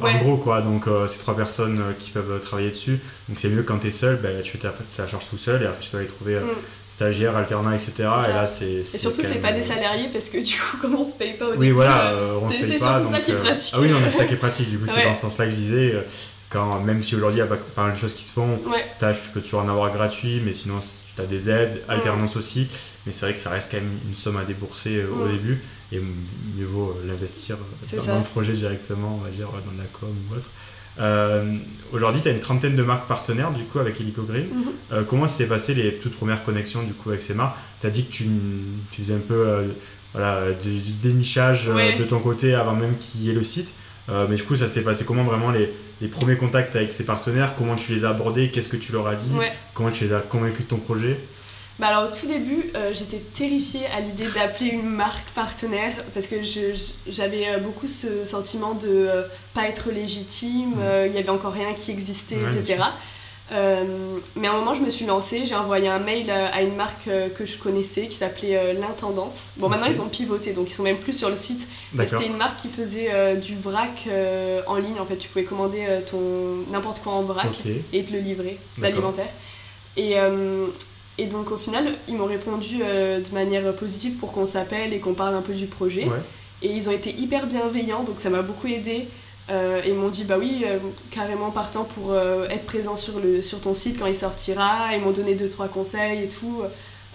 en 0.00 0.18
gros 0.18 0.36
quoi, 0.36 0.62
donc 0.62 0.86
euh, 0.88 1.06
c'est 1.06 1.18
trois 1.18 1.36
personnes 1.36 1.78
euh, 1.80 1.92
qui 1.98 2.10
peuvent 2.10 2.32
euh, 2.32 2.38
travailler 2.38 2.70
dessus, 2.70 2.98
donc 3.28 3.38
c'est 3.40 3.48
mieux 3.48 3.62
quand 3.62 3.78
t'es 3.78 3.90
seul, 3.90 4.16
bah, 4.16 4.28
tu 4.42 4.52
fais 4.52 4.58
ta, 4.58 5.06
charge 5.06 5.26
tout 5.28 5.38
seul 5.38 5.62
et 5.62 5.66
après 5.66 5.80
tu 5.80 5.90
dois 5.90 6.00
aller 6.00 6.08
trouver 6.08 6.34
euh, 6.36 6.40
Mm. 6.40 6.56
stagiaire, 6.88 7.36
alternant, 7.36 7.70
etc. 7.72 7.92
C'est 7.96 8.30
Et 8.30 8.34
là 8.34 8.46
c'est... 8.46 8.64
et 8.72 8.84
surtout, 8.84 9.22
c'est 9.22 9.34
même, 9.34 9.42
pas 9.42 9.52
des 9.52 9.62
salariés 9.62 10.08
parce 10.12 10.28
que 10.28 10.38
du 10.38 10.54
coup, 10.56 10.76
comme 10.80 10.94
on 10.96 11.04
se 11.04 11.14
paye 11.16 11.34
pas 11.34 11.46
au 11.46 11.50
Oui 11.52 11.58
début, 11.58 11.72
voilà, 11.72 12.12
euh, 12.12 12.38
on 12.40 12.48
se 12.50 12.54
c'est- 12.56 12.60
paye 12.68 12.72
c'est 12.72 12.78
pas, 12.84 12.96
surtout 12.96 13.12
ça 13.12 13.20
qui 13.20 13.30
est 13.32 13.34
pratique. 13.36 13.72
Ah 13.76 13.80
oui 13.80 13.88
non 13.90 14.00
mais 14.00 14.10
c'est 14.10 14.18
ça 14.18 14.24
qui 14.24 14.34
est 14.34 14.36
pratique, 14.48 14.70
du 14.70 14.78
coup 14.78 14.86
c'est 14.86 15.04
dans 15.04 15.14
ce 15.14 15.20
sens 15.22 15.38
là 15.38 15.44
que 15.46 15.50
je 15.52 15.56
disais, 15.56 15.94
quand, 16.50 16.80
même 16.80 17.02
si 17.02 17.14
aujourd'hui 17.16 17.38
il 17.38 17.44
y 17.44 17.46
a 17.46 17.46
pas, 17.46 17.56
pas 17.56 17.82
mal 17.84 17.92
de 17.92 17.98
choses 17.98 18.12
qui 18.14 18.24
se 18.24 18.32
font, 18.32 18.58
ouais, 18.66 18.84
stage 18.88 19.22
tu 19.22 19.30
peux 19.30 19.40
toujours 19.40 19.60
en 19.60 19.68
avoir 19.68 19.90
gratuit, 19.92 20.42
mais 20.44 20.52
sinon 20.52 20.80
tu 21.16 21.22
as 21.22 21.26
des 21.26 21.50
aides, 21.50 21.82
alternance 21.88 22.36
aussi, 22.36 22.66
mais 23.06 23.12
c'est 23.12 23.26
vrai 23.26 23.34
que 23.34 23.40
ça 23.40 23.50
reste 23.50 23.70
quand 23.70 23.78
même 23.78 23.90
une 24.08 24.14
somme 24.14 24.36
à 24.36 24.44
débourser 24.44 24.96
euh, 24.96 25.24
au 25.24 25.28
début, 25.28 25.60
et 25.92 26.00
mieux 26.00 26.66
vaut 26.66 26.90
euh, 26.90 27.06
l'investir 27.06 27.56
dans, 27.58 28.18
le 28.18 28.24
projet 28.24 28.52
directement, 28.52 29.18
on 29.20 29.24
va 29.24 29.30
dire, 29.30 29.48
dans 29.48 29.82
la 29.82 29.88
com 29.92 30.14
ou 30.30 30.34
autre. 30.36 30.48
Euh, 31.00 31.56
aujourd'hui, 31.92 32.20
tu 32.20 32.28
as 32.28 32.32
une 32.32 32.40
trentaine 32.40 32.76
de 32.76 32.82
marques 32.82 33.08
partenaires 33.08 33.50
du 33.50 33.64
coup 33.64 33.78
avec 33.78 34.00
Helico 34.00 34.22
Green. 34.22 34.44
Mhm. 34.44 34.64
Euh, 34.92 35.04
comment 35.04 35.26
s'est 35.28 35.46
passé 35.46 35.74
les 35.74 35.94
toutes 35.94 36.14
premières 36.14 36.42
connexions 36.42 36.82
du 36.82 36.92
coup 36.92 37.10
avec 37.10 37.22
ces 37.22 37.34
marques 37.34 37.56
Tu 37.80 37.86
as 37.86 37.90
dit 37.90 38.04
que 38.04 38.12
tu, 38.12 38.24
tu 38.90 39.02
faisais 39.02 39.14
un 39.14 39.18
peu 39.26 39.34
euh, 39.34 39.68
voilà, 40.12 40.52
du, 40.52 40.78
du 40.78 40.92
dénichage 41.00 41.68
Ouais. 41.68 41.96
de 41.96 42.04
ton 42.04 42.20
côté 42.20 42.54
avant 42.54 42.74
même 42.74 42.96
qu'il 42.98 43.22
y 43.22 43.30
ait 43.30 43.34
le 43.34 43.44
site. 43.44 43.72
Euh, 44.08 44.26
mais 44.28 44.36
du 44.36 44.42
coup, 44.42 44.56
ça 44.56 44.68
s'est 44.68 44.82
passé 44.82 45.04
comment 45.04 45.22
vraiment 45.22 45.50
les, 45.50 45.72
les 46.00 46.08
premiers 46.08 46.36
contacts 46.36 46.74
avec 46.76 46.90
ces 46.90 47.04
partenaires? 47.04 47.54
Comment 47.54 47.76
tu 47.76 47.94
les 47.94 48.04
as 48.04 48.10
abordés? 48.10 48.50
Qu'est-ce 48.50 48.68
que 48.68 48.76
tu 48.76 48.92
leur 48.92 49.06
as 49.06 49.14
dit? 49.14 49.34
Ouais. 49.36 49.52
Comment 49.74 49.90
tu 49.90 50.04
les 50.04 50.12
as 50.12 50.18
convaincus 50.20 50.64
de 50.64 50.70
ton 50.70 50.78
projet? 50.78 51.18
Bah 51.78 51.86
alors 51.88 52.10
au 52.10 52.14
tout 52.14 52.26
début, 52.26 52.70
euh, 52.76 52.92
j'étais 52.92 53.16
terrifiée 53.16 53.86
à 53.96 54.00
l'idée 54.00 54.26
d'appeler 54.34 54.70
une 54.70 54.88
marque 54.88 55.30
partenaire 55.30 55.92
parce 56.12 56.26
que 56.26 56.36
j'avais 57.08 57.48
euh, 57.48 57.58
beaucoup 57.58 57.86
ce 57.86 58.24
sentiment 58.24 58.74
de 58.74 58.88
euh, 58.88 59.22
pas 59.54 59.66
être 59.68 59.90
légitime, 59.90 60.74
euh, 60.80 61.06
il 61.08 61.16
y 61.16 61.18
avait 61.18 61.30
encore 61.30 61.54
rien 61.54 61.72
qui 61.72 61.90
existait, 61.90 62.36
Ouais, 62.36 62.54
etc. 62.54 62.82
Euh, 63.52 64.18
mais 64.36 64.48
à 64.48 64.52
un 64.52 64.56
moment, 64.58 64.74
je 64.74 64.80
me 64.80 64.88
suis 64.88 65.04
lancée, 65.04 65.44
j'ai 65.44 65.54
envoyé 65.54 65.88
un 65.88 65.98
mail 65.98 66.30
à 66.30 66.62
une 66.62 66.74
marque 66.74 67.08
que 67.36 67.44
je 67.44 67.58
connaissais 67.58 68.06
qui 68.06 68.16
s'appelait 68.16 68.74
L'Intendance. 68.74 69.54
Bon, 69.58 69.68
maintenant 69.68 69.86
ils 69.88 70.00
ont 70.00 70.08
pivoté, 70.08 70.52
donc 70.52 70.70
ils 70.70 70.74
sont 70.74 70.82
même 70.82 70.98
plus 70.98 71.12
sur 71.12 71.28
le 71.28 71.34
site. 71.34 71.68
C'était 72.06 72.26
une 72.26 72.36
marque 72.36 72.58
qui 72.58 72.68
faisait 72.68 73.36
du 73.36 73.54
vrac 73.56 74.08
en 74.66 74.76
ligne. 74.76 74.98
En 74.98 75.04
fait, 75.04 75.16
tu 75.16 75.28
pouvais 75.28 75.44
commander 75.44 75.86
ton 76.10 76.18
n'importe 76.70 77.00
quoi 77.00 77.12
en 77.12 77.22
vrac 77.22 77.50
et 77.92 78.04
te 78.04 78.12
le 78.12 78.20
livrer 78.20 78.58
d'alimentaire. 78.78 79.28
Et, 79.96 80.14
et 81.18 81.26
donc 81.26 81.50
au 81.52 81.58
final, 81.58 81.92
ils 82.08 82.16
m'ont 82.16 82.26
répondu 82.26 82.78
de 82.78 83.34
manière 83.34 83.74
positive 83.74 84.16
pour 84.16 84.32
qu'on 84.32 84.46
s'appelle 84.46 84.94
et 84.94 84.98
qu'on 84.98 85.14
parle 85.14 85.34
un 85.34 85.42
peu 85.42 85.52
du 85.52 85.66
projet. 85.66 86.06
Et 86.62 86.70
ils 86.72 86.88
ont 86.88 86.92
été 86.92 87.10
hyper 87.10 87.46
bienveillants, 87.46 88.04
donc 88.04 88.18
ça 88.18 88.30
m'a 88.30 88.40
beaucoup 88.42 88.68
aidé. 88.68 89.06
Euh, 89.50 89.82
et 89.84 89.88
ils 89.88 89.94
m'ont 89.94 90.08
dit 90.08 90.24
bah 90.24 90.36
oui, 90.38 90.64
euh, 90.66 90.78
carrément 91.10 91.50
partant 91.50 91.84
pour 91.84 92.12
euh, 92.12 92.48
être 92.48 92.64
présent 92.64 92.96
sur, 92.96 93.18
le, 93.18 93.42
sur 93.42 93.60
ton 93.60 93.74
site 93.74 93.98
quand 93.98 94.06
il 94.06 94.14
sortira. 94.14 94.94
Ils 94.94 95.00
m'ont 95.00 95.10
donné 95.10 95.34
deux 95.34 95.48
trois 95.48 95.68
conseils 95.68 96.24
et 96.24 96.28
tout. 96.28 96.62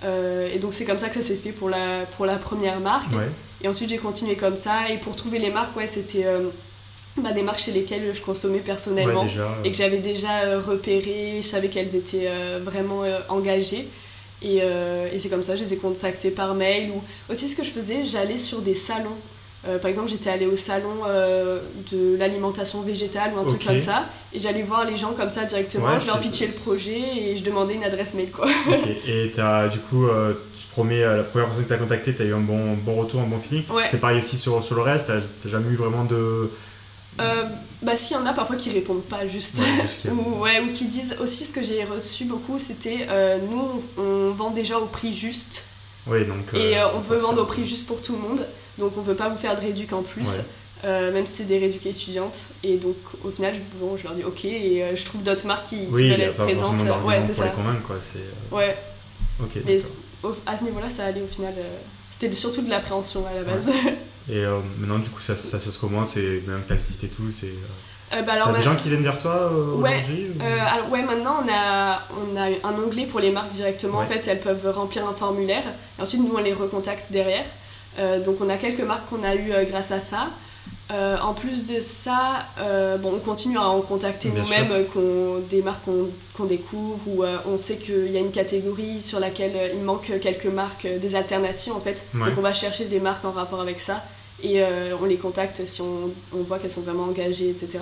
et 0.04 0.60
donc 0.60 0.74
c'est 0.74 0.86
comme 0.86 1.00
ça 1.00 1.10
que 1.10 1.16
ça 1.16 1.22
s'est 1.22 1.36
fait 1.36 1.52
pour 1.52 1.70
la, 1.70 2.06
pour 2.16 2.26
la 2.26 2.36
première 2.36 2.80
marque. 2.80 3.12
Et 3.64 3.68
ensuite 3.68 3.90
j'ai 3.90 3.98
continué 3.98 4.36
comme 4.36 4.58
ça. 4.58 4.90
Et 4.90 4.98
pour 4.98 5.16
trouver 5.16 5.40
les 5.40 5.52
marques, 5.52 5.76
ouais, 5.78 5.88
c'était 5.88 6.26
bah, 7.18 7.32
des 7.32 7.44
marques 7.44 7.60
chez 7.60 7.72
lesquelles 7.72 8.14
je 8.14 8.22
consommais 8.22 8.60
personnellement 8.60 9.26
et 9.64 9.72
que 9.72 9.78
j'avais 9.78 10.00
déjà 10.00 10.60
repérées. 10.60 11.38
Je 11.38 11.48
savais 11.48 11.70
qu'elles 11.70 11.96
étaient 11.96 12.30
vraiment 12.62 13.04
engagées. 13.30 13.88
Et, 14.44 14.58
et 14.58 15.18
c'est 15.18 15.30
comme 15.30 15.44
ça, 15.44 15.56
je 15.56 15.64
les 15.64 15.74
ai 15.74 15.78
contactées 15.78 16.32
par 16.32 16.56
mail. 16.56 16.92
Ou 16.92 17.02
aussi 17.32 17.48
ce 17.48 17.56
que 17.56 17.64
je 17.64 17.72
faisais, 17.72 18.04
j'allais 18.04 18.38
sur 18.38 18.60
des 18.60 18.76
salons 18.76 19.18
euh, 19.66 19.80
par 19.80 19.90
exemple, 19.90 20.10
j'étais 20.10 20.30
allée 20.30 20.46
au 20.46 20.56
salon 20.56 21.02
euh, 21.08 21.60
de 21.92 22.16
l'alimentation 22.16 22.82
végétale 22.82 23.32
ou 23.36 23.40
un 23.40 23.46
truc 23.46 23.66
comme 23.66 23.80
ça, 23.80 24.06
et 24.32 24.40
j'allais 24.40 24.62
voir 24.62 24.86
les 24.86 24.98
gens 24.98 25.14
comme 25.14 25.32
ça 25.32 25.46
directement, 25.46 26.00
je 26.00 26.06
leur 26.08 26.20
pitchais 26.20 26.48
le 26.48 26.54
projet 26.54 27.02
et 27.18 27.36
je 27.36 27.44
demandais 27.44 27.74
une 27.74 27.84
adresse 27.84 28.14
mail. 28.16 28.30
Quoi. 28.30 28.48
Et 29.08 29.32
as, 29.40 29.68
du 29.68 29.80
coup, 29.80 30.08
euh, 30.08 30.34
tu 30.58 30.68
promets, 30.68 31.02
la 31.02 31.24
première 31.24 31.48
personne 31.48 31.64
que 31.64 31.70
tu 31.70 31.74
as 31.74 31.78
contactée, 31.78 32.14
tu 32.14 32.22
as 32.22 32.26
eu 32.26 32.34
un 32.34 32.40
bon, 32.40 32.76
bon 32.76 32.96
retour, 32.96 33.22
un 33.22 33.26
bon 33.26 33.40
feeling. 33.40 33.64
C'est 33.90 34.00
pareil 34.00 34.20
aussi 34.20 34.38
sur, 34.38 34.64
sur 34.64 34.76
le 34.76 34.84
reste, 34.84 35.12
tu 35.42 35.50
jamais 35.50 35.72
eu 35.72 35.76
vraiment 35.76 36.04
de. 36.04 36.52
bah 37.18 37.96
si, 37.96 38.14
il 38.14 38.18
y 38.18 38.20
en 38.20 38.28
a 38.28 38.34
parfois 38.34 38.58
qui 38.58 38.70
répondent 38.70 39.04
pas 39.04 39.28
juste. 39.28 39.60
ou, 40.12 40.40
ouais, 40.40 40.62
ou 40.62 40.72
qui 40.72 40.86
disent 40.86 41.18
aussi 41.20 41.46
ce 41.46 41.54
que 41.54 41.64
j'ai 41.64 41.84
reçu 41.84 42.26
beaucoup, 42.26 42.60
c'était 42.60 43.08
nous 43.50 43.84
on, 43.98 44.32
vend 44.32 44.52
déjà 44.52 44.78
au 44.78 44.86
prix 44.86 45.16
juste. 45.16 45.66
Oui, 46.06 46.26
donc, 46.26 46.54
et 46.54 46.76
on 46.96 47.02
veut 47.02 47.18
vendre 47.18 47.42
au 47.42 47.46
prix 47.46 47.68
juste 47.68 47.88
pour 47.88 48.02
tout 48.02 48.14
le 48.14 48.20
monde. 48.20 48.46
Donc 48.78 48.94
on 48.98 49.02
veut 49.02 49.16
pas 49.16 49.30
vous 49.30 49.38
faire 49.38 49.56
de 49.56 49.62
réduc 49.62 49.94
en 49.94 50.04
plus. 50.04 50.40
Euh, 50.86 51.12
même 51.12 51.26
si 51.26 51.38
c'est 51.38 51.46
des 51.46 51.58
réducs 51.58 51.86
étudiantes. 51.88 52.50
Et 52.64 52.78
donc, 52.78 52.96
au 53.24 53.32
final, 53.32 53.56
je, 53.56 53.80
bon, 53.80 53.98
je 53.98 54.04
leur 54.04 54.14
dis 54.14 54.24
ok, 54.24 54.46
et 54.46 54.84
euh, 54.84 54.96
je 54.96 55.06
trouve 55.06 55.24
d'autres 55.24 55.48
marques 55.48 55.66
qui, 55.66 55.88
veulent 55.88 56.12
être 56.22 56.38
présentes. 56.38 56.80
Ouais, 57.04 57.20
c'est 57.26 57.34
ça. 57.34 57.48
quoi. 57.48 57.64
Euh, 57.66 58.56
ouais. 58.56 58.78
Ok. 59.42 59.62
Mais 59.66 59.78
à 60.46 60.56
ce 60.56 60.64
niveau-là, 60.66 60.90
ça 60.90 61.06
allait 61.06 61.22
au 61.22 61.28
final. 61.28 61.54
C'était 62.10 62.32
surtout 62.32 62.62
de 62.62 62.70
l'appréhension 62.70 63.26
à 63.26 63.34
la 63.34 63.44
base. 63.44 63.72
Et 64.30 64.44
maintenant, 64.78 65.00
du 65.00 65.10
coup, 65.10 65.22
ça, 65.22 65.36
ça 65.36 65.58
se 65.58 65.66
passe 65.66 65.78
comment? 65.78 66.06
C'est 66.06 66.44
maintenant 66.46 66.62
que 66.62 66.68
tu 66.68 66.74
as 66.74 66.76
le 66.76 66.82
site 66.82 67.04
et 67.06 67.08
tout, 67.08 67.32
c'est. 67.32 67.54
Bah 68.12 68.34
alors, 68.34 68.48
T'as 68.48 68.58
des 68.58 68.64
gens 68.64 68.76
qui 68.76 68.90
viennent 68.90 69.02
vers 69.02 69.20
toi 69.20 69.52
aujourd'hui 69.52 70.32
ouais, 70.40 70.92
ouais, 70.92 71.04
maintenant 71.04 71.44
on 71.44 71.52
a, 71.52 72.02
on 72.18 72.38
a 72.38 72.46
un 72.46 72.82
onglet 72.82 73.06
pour 73.06 73.20
les 73.20 73.32
marques 73.32 73.52
directement. 73.52 74.00
En 74.00 74.06
fait, 74.06 74.28
elles 74.28 74.40
peuvent 74.40 74.72
remplir 74.74 75.08
un 75.08 75.14
formulaire. 75.14 75.64
Et 75.98 76.02
ensuite, 76.02 76.22
nous, 76.22 76.34
on 76.34 76.42
les 76.42 76.54
recontacte 76.54 77.12
derrière. 77.12 77.46
Euh, 78.00 78.20
donc 78.20 78.38
on 78.42 78.50
a 78.50 78.58
quelques 78.58 78.82
marques 78.82 79.10
qu'on 79.10 79.24
a 79.24 79.36
eues 79.36 79.52
euh, 79.52 79.64
grâce 79.64 79.92
à 79.92 80.00
ça. 80.00 80.30
Euh, 80.92 81.18
en 81.22 81.34
plus 81.34 81.66
de 81.66 81.82
ça, 81.82 82.46
bon, 83.02 83.16
on 83.16 83.20
continue 83.20 83.58
à 83.58 83.68
en 83.68 83.82
contacter 83.82 84.30
nous-mêmes, 84.30 84.70
des 85.50 85.62
marques 85.62 85.84
qu'on 86.34 86.46
découvre, 86.46 87.02
ou 87.08 87.26
on 87.46 87.58
sait 87.58 87.76
qu'il 87.76 88.10
y 88.10 88.16
a 88.16 88.22
une 88.22 88.32
catégorie 88.32 89.02
sur 89.02 89.20
laquelle 89.20 89.72
il 89.74 89.82
manque 89.82 90.10
quelques 90.22 90.46
marques, 90.46 90.88
des 90.88 91.16
alternatives 91.16 91.74
en 91.74 91.82
fait. 91.82 92.06
Donc 92.14 92.30
on 92.38 92.42
va 92.42 92.54
chercher 92.54 92.86
des 92.86 93.02
marques 93.02 93.26
en 93.26 93.32
rapport 93.32 93.60
avec 93.60 93.82
ça 93.82 94.02
et 94.42 94.64
on 95.02 95.04
les 95.04 95.18
contacte 95.18 95.66
si 95.66 95.82
on, 95.82 96.10
on 96.34 96.44
voit 96.44 96.58
qu'elles 96.58 96.72
sont 96.72 96.84
vraiment 96.84 97.04
engagées, 97.04 97.50
etc. 97.50 97.80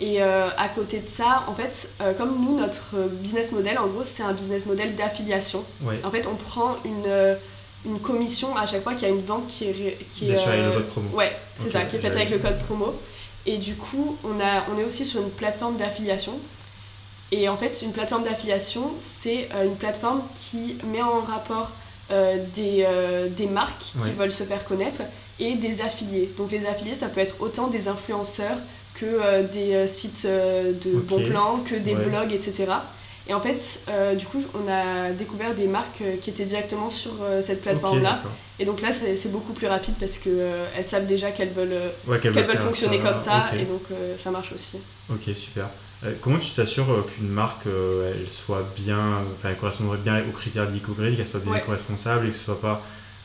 Et 0.00 0.20
à 0.20 0.68
côté 0.74 0.98
de 0.98 1.06
ça, 1.06 1.44
en 1.46 1.54
fait, 1.54 1.92
comme 2.18 2.44
nous, 2.44 2.58
notre 2.58 2.96
business 3.20 3.52
model, 3.52 3.78
en 3.78 3.86
gros, 3.86 4.02
c'est 4.02 4.24
un 4.24 4.32
business 4.32 4.66
model 4.66 4.96
d'affiliation. 4.96 5.64
En 6.02 6.10
fait, 6.10 6.26
on 6.26 6.34
prend 6.34 6.74
une 6.84 7.36
une 7.86 8.00
commission 8.00 8.56
à 8.56 8.66
chaque 8.66 8.82
fois 8.82 8.94
qu'il 8.94 9.08
y 9.08 9.10
a 9.10 9.14
une 9.14 9.24
vente 9.24 9.46
qui 9.46 9.64
est. 9.64 9.98
Qui 10.08 10.30
avec 10.32 10.64
le 10.64 10.72
code 10.72 10.88
promo. 10.88 11.08
Ouais, 11.16 11.36
c'est 11.58 11.70
ça, 11.70 11.82
qui 11.82 11.96
est 11.96 12.00
faite 12.00 12.16
avec 12.16 12.30
le 12.30 12.38
code 12.38 12.58
promo. 12.60 12.94
Et 13.46 13.58
du 13.58 13.76
coup, 13.76 14.16
on, 14.24 14.40
a, 14.40 14.64
on 14.74 14.78
est 14.78 14.84
aussi 14.84 15.04
sur 15.06 15.22
une 15.22 15.30
plateforme 15.30 15.76
d'affiliation. 15.76 16.34
Et 17.32 17.48
en 17.48 17.56
fait, 17.56 17.82
une 17.82 17.92
plateforme 17.92 18.24
d'affiliation, 18.24 18.92
c'est 18.98 19.48
euh, 19.54 19.64
une 19.64 19.76
plateforme 19.76 20.22
qui 20.34 20.76
met 20.92 21.02
en 21.02 21.20
rapport 21.20 21.72
euh, 22.12 22.38
des, 22.54 22.84
euh, 22.86 23.28
des, 23.28 23.46
marques 23.46 23.80
qui 23.80 24.10
veulent 24.10 24.32
se 24.32 24.44
faire 24.44 24.64
connaître 24.64 25.02
et 25.40 25.54
des 25.54 25.82
affiliés. 25.82 26.32
Donc 26.36 26.52
les 26.52 26.66
affiliés, 26.66 26.94
ça 26.94 27.08
peut 27.08 27.20
être 27.20 27.36
autant 27.40 27.66
des 27.68 27.88
influenceurs 27.88 28.58
que 28.94 29.42
des 29.52 29.86
sites 29.86 30.26
de 30.26 30.98
bon 31.00 31.22
plan, 31.28 31.58
que 31.58 31.74
des 31.74 31.94
blogs, 31.94 32.32
etc. 32.32 32.72
Et 33.28 33.34
en 33.34 33.40
fait, 33.40 33.80
euh, 33.88 34.14
du 34.14 34.24
coup, 34.24 34.40
on 34.54 34.70
a 34.70 35.10
découvert 35.10 35.54
des 35.54 35.66
marques 35.66 36.00
euh, 36.02 36.16
qui 36.20 36.30
étaient 36.30 36.44
directement 36.44 36.90
sur 36.90 37.10
euh, 37.22 37.42
cette 37.42 37.60
plateforme-là. 37.60 38.22
et 38.60 38.64
donc 38.64 38.80
là, 38.80 38.92
c'est 38.92 39.32
beaucoup 39.32 39.52
plus 39.52 39.66
rapide 39.66 39.94
parce 39.98 40.18
qu'elles 40.18 40.84
savent 40.84 41.06
déjà 41.06 41.32
qu'elles 41.32 41.50
veulent, 41.50 41.80
qu'elles 42.20 42.32
veulent 42.32 42.56
fonctionner 42.58 43.00
comme 43.00 43.18
ça. 43.18 43.46
Et 43.54 43.64
donc, 43.64 43.82
ça 44.16 44.30
marche 44.30 44.52
aussi. 44.52 44.78
Ok, 45.10 45.34
super. 45.34 45.68
comment 46.20 46.38
tu 46.38 46.50
t'assures 46.50 47.04
qu'une 47.06 47.28
marque, 47.28 47.66
elle 47.66 48.28
soit 48.28 48.64
bien, 48.76 49.00
enfin, 49.34 49.50
elle 49.50 49.56
correspondrait 49.56 49.98
bien 49.98 50.20
aux 50.20 50.32
critères 50.32 50.68
d'EcoGreen, 50.68 51.16
qu'elle 51.16 51.26
soit 51.26 51.40
bien 51.40 51.56
éco-responsable 51.56 52.26
et 52.26 52.30
que 52.30 52.36
ce 52.36 52.44
soit 52.44 52.60
pas 52.60 52.82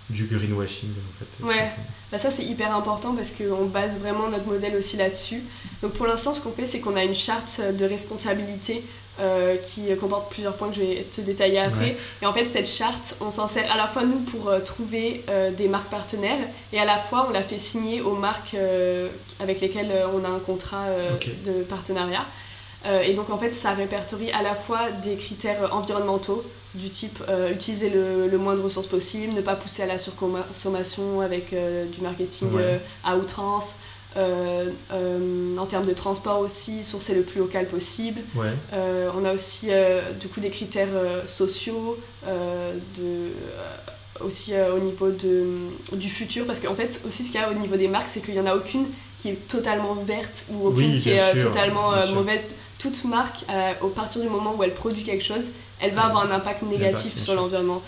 du 0.10 0.26
greenwashing 0.26 0.90
en 0.90 1.20
fait. 1.20 1.46
Ouais, 1.46 1.72
bah 2.12 2.18
ça 2.18 2.32
c'est 2.32 2.44
hyper 2.44 2.76
important 2.76 3.16
parce 3.16 3.32
qu'on 3.32 3.66
base 3.68 4.00
vraiment 4.00 4.28
notre 4.30 4.46
modèle 4.46 4.76
aussi 4.76 4.98
là-dessus. 4.98 5.42
Donc 5.82 5.94
pour 5.94 6.06
l'instant 6.06 6.34
ce 6.34 6.42
qu'on 6.42 6.52
fait 6.52 6.66
c'est 6.66 6.82
qu'on 6.82 6.96
a 6.96 7.04
une 7.04 7.16
charte 7.16 7.62
de 7.78 7.86
responsabilité 7.86 8.84
euh, 9.20 9.58
qui 9.58 9.94
comporte 9.98 10.32
plusieurs 10.32 10.56
points 10.56 10.70
que 10.70 10.76
je 10.76 10.82
vais 10.82 11.06
te 11.12 11.20
détailler 11.20 11.60
après. 11.60 11.98
Et 12.22 12.26
en 12.26 12.34
fait, 12.34 12.48
cette 12.48 12.68
charte, 12.68 13.18
on 13.20 13.30
s'en 13.30 13.46
sert 13.46 13.70
à 13.70 13.76
la 13.76 13.86
fois 13.86 14.04
nous 14.04 14.20
pour 14.20 14.48
euh, 14.48 14.62
trouver 14.62 15.24
euh, 15.30 15.52
des 15.52 15.68
marques 15.68 15.90
partenaires 15.90 16.40
et 16.72 16.80
à 16.80 16.86
la 16.86 16.98
fois 16.98 17.28
on 17.30 17.32
la 17.32 17.44
fait 17.44 17.58
signer 17.58 18.02
aux 18.02 18.16
marques 18.16 18.56
avec 19.42 19.60
lesquelles 19.60 19.92
on 20.16 20.24
a 20.24 20.30
un 20.30 20.40
contrat 20.40 20.86
de 21.46 21.62
partenariat. 21.64 22.26
et 23.04 23.14
donc 23.14 23.30
en 23.30 23.38
fait, 23.38 23.52
ça 23.52 23.72
répertorie 23.72 24.32
à 24.32 24.42
la 24.42 24.56
fois 24.56 24.90
des 25.04 25.18
critères 25.18 25.76
environnementaux 25.76 26.44
du 26.74 26.90
type 26.90 27.22
utiliser 27.52 27.90
le, 27.90 28.28
le, 28.28 28.38
moins 28.38 28.56
de 28.56 28.62
ressources 28.62 28.88
possible, 28.88 29.34
ne 29.34 29.42
pas 29.42 29.56
pousser 29.56 29.84
à 29.84 29.88
la 29.88 30.00
surconsommation 30.00 31.22
avec 31.22 31.54
du 31.54 32.02
marketing 32.02 32.50
à 33.04 33.18
outrance, 33.18 33.76
euh, 34.18 34.70
euh, 34.92 35.58
en 35.58 35.66
termes 35.66 35.86
de 35.86 35.94
transport 35.94 36.40
aussi, 36.40 36.84
sourcer 36.84 37.16
le 37.16 37.22
plus 37.22 37.40
local 37.40 37.68
possible. 37.68 38.20
Euh, 38.74 39.10
on 39.18 39.24
a 39.24 39.34
aussi 39.34 39.70
du 40.20 40.28
coup 40.28 40.40
des 40.40 40.50
critères 40.50 40.90
sociaux, 41.26 41.98
de, 42.28 43.30
aussi 44.20 44.54
au 44.76 44.80
niveau 44.80 45.12
de, 45.12 45.46
du 45.94 46.10
futur, 46.10 46.46
parce 46.46 46.60
qu'en 46.60 46.76
fait 46.76 47.02
aussi 47.06 47.24
ce 47.24 47.32
qu'il 47.32 47.40
y 47.40 47.44
a 47.44 47.50
au 47.50 47.54
niveau 47.54 47.78
des 47.78 47.88
marques, 47.88 48.10
c'est 48.10 48.22
qu'il 48.22 48.34
n'y 48.34 48.40
en 48.40 48.48
a 48.48 48.56
aucune 48.56 48.86
qui 49.18 49.30
est 49.30 49.48
totalement 49.48 49.94
verte 49.96 50.46
ou 50.52 50.68
aucune 50.68 50.98
qui 50.98 51.12
est 51.12 51.40
totalement 51.40 51.92
mauvaise. 52.14 52.46
Toute 52.80 53.06
marque, 53.06 53.46
au 53.82 53.90
partir 53.90 54.22
du 54.22 54.30
moment 54.30 54.56
où 54.58 54.64
elle 54.64 54.74
produit 54.74 55.04
quelque 55.04 55.24
chose, 55.24 55.52
elle 55.80 55.94
va 55.94 56.06
avoir 56.06 56.26
un 56.26 56.32
impact 56.32 56.64
négatif 56.64 57.18
sur 57.18 57.36
l'environnement. 57.36 57.82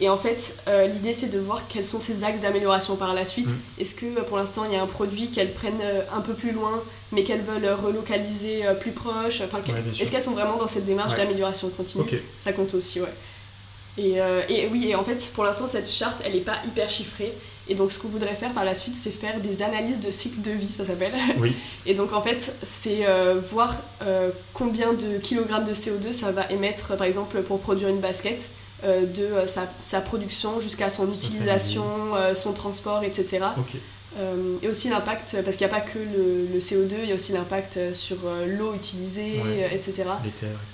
Et 0.00 0.08
en 0.08 0.16
fait, 0.16 0.56
euh, 0.66 0.86
l'idée 0.86 1.12
c'est 1.12 1.28
de 1.28 1.38
voir 1.38 1.68
quels 1.68 1.84
sont 1.84 2.00
ces 2.00 2.24
axes 2.24 2.40
d'amélioration 2.40 2.96
par 2.96 3.12
la 3.12 3.26
suite. 3.26 3.50
Mm. 3.50 3.80
Est-ce 3.80 3.94
que 3.96 4.06
euh, 4.06 4.22
pour 4.22 4.38
l'instant 4.38 4.64
il 4.66 4.72
y 4.72 4.76
a 4.76 4.82
un 4.82 4.86
produit 4.86 5.30
qu'elles 5.30 5.52
prennent 5.52 5.82
euh, 5.82 6.00
un 6.14 6.22
peu 6.22 6.32
plus 6.32 6.52
loin, 6.52 6.82
mais 7.12 7.22
qu'elles 7.22 7.42
veulent 7.42 7.68
relocaliser 7.68 8.62
plus 8.80 8.92
proche? 8.92 9.42
Enfin, 9.42 9.60
Est-ce 10.00 10.10
qu'elles 10.10 10.22
sont 10.22 10.32
vraiment 10.32 10.56
dans 10.56 10.66
cette 10.66 10.86
démarche 10.86 11.14
d'amélioration 11.14 11.68
continue? 11.68 12.04
Ça 12.42 12.52
compte 12.52 12.74
aussi, 12.74 13.00
ouais. 13.00 13.12
Et, 13.98 14.14
et, 14.48 14.68
oui, 14.72 14.88
et 14.88 14.94
en 14.94 15.04
fait, 15.04 15.30
pour 15.34 15.44
l'instant, 15.44 15.66
cette 15.66 15.90
charte, 15.90 16.22
elle 16.24 16.32
n'est 16.32 16.40
pas 16.40 16.56
hyper 16.66 16.88
chiffrée. 16.88 17.34
Et 17.68 17.74
donc, 17.74 17.92
ce 17.92 17.98
qu'on 17.98 18.08
voudrait 18.08 18.34
faire 18.34 18.52
par 18.52 18.64
la 18.64 18.74
suite, 18.74 18.94
c'est 18.94 19.10
faire 19.10 19.40
des 19.40 19.62
analyses 19.62 20.00
de 20.00 20.10
cycle 20.10 20.40
de 20.40 20.52
vie, 20.52 20.66
ça 20.66 20.86
s'appelle. 20.86 21.12
Oui. 21.38 21.52
Et 21.86 21.94
donc, 21.94 22.12
en 22.12 22.22
fait, 22.22 22.56
c'est 22.62 23.04
voir 23.50 23.74
combien 24.54 24.92
de 24.92 25.18
kilogrammes 25.18 25.64
de 25.64 25.74
CO2 25.74 26.12
ça 26.12 26.30
va 26.30 26.50
émettre, 26.50 26.96
par 26.96 27.06
exemple, 27.06 27.42
pour 27.42 27.58
produire 27.58 27.88
une 27.88 28.00
basket 28.00 28.50
euh, 28.84 29.04
de 29.04 29.24
euh, 29.24 29.46
sa, 29.46 30.00
production 30.00 30.58
jusqu'à 30.58 30.88
son 30.88 31.06
utilisation, 31.10 31.84
euh, 32.14 32.34
son 32.34 32.54
transport, 32.54 33.02
etc. 33.02 33.44
et 34.62 34.68
aussi 34.68 34.88
l'impact, 34.88 35.36
parce 35.44 35.56
qu'il 35.56 35.66
n'y 35.66 35.72
a 35.72 35.76
pas 35.76 35.82
que 35.82 35.98
le, 35.98 36.58
CO2, 36.58 36.94
il 37.02 37.08
y 37.10 37.12
a 37.12 37.14
aussi 37.14 37.32
l'impact 37.32 37.78
sur 37.92 38.16
l'eau 38.46 38.74
utilisée, 38.74 39.40
etc. 39.72 40.04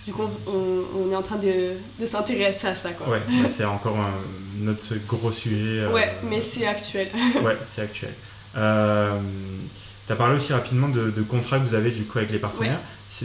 Du 0.07 0.13
coup, 0.13 0.23
on, 0.47 1.11
est 1.11 1.17
en 1.17 1.23
train 1.23 1.37
de, 1.37 1.73
de 1.99 2.07
s'intéresser 2.07 2.69
à 2.69 2.75
ça. 2.75 2.91
Quoi. 2.91 3.13
Ouais, 3.13 3.21
c'est 3.49 3.65
encore 3.65 3.97
un 3.99 4.69
autre 4.69 4.95
gros 5.07 5.31
sujet. 5.31 5.87
Ouais, 5.87 6.15
mais 6.25 6.41
c'est 6.41 6.67
actuel. 6.67 7.09
ouais, 7.45 7.57
c'est 7.63 7.83
actuel. 7.83 8.15
tu 8.55 8.61
as 8.61 10.17
parlé 10.17 10.37
aussi 10.37 10.53
rapidement 10.53 10.89
de, 10.89 11.11
de, 11.11 11.23
contrats 11.23 11.59
que 11.59 11.65
vous 11.65 11.75
avez 11.75 11.91
du 11.91 12.05
coup 12.05 12.19
avec 12.19 12.31
les 12.31 12.39
partenaires. 12.39 12.81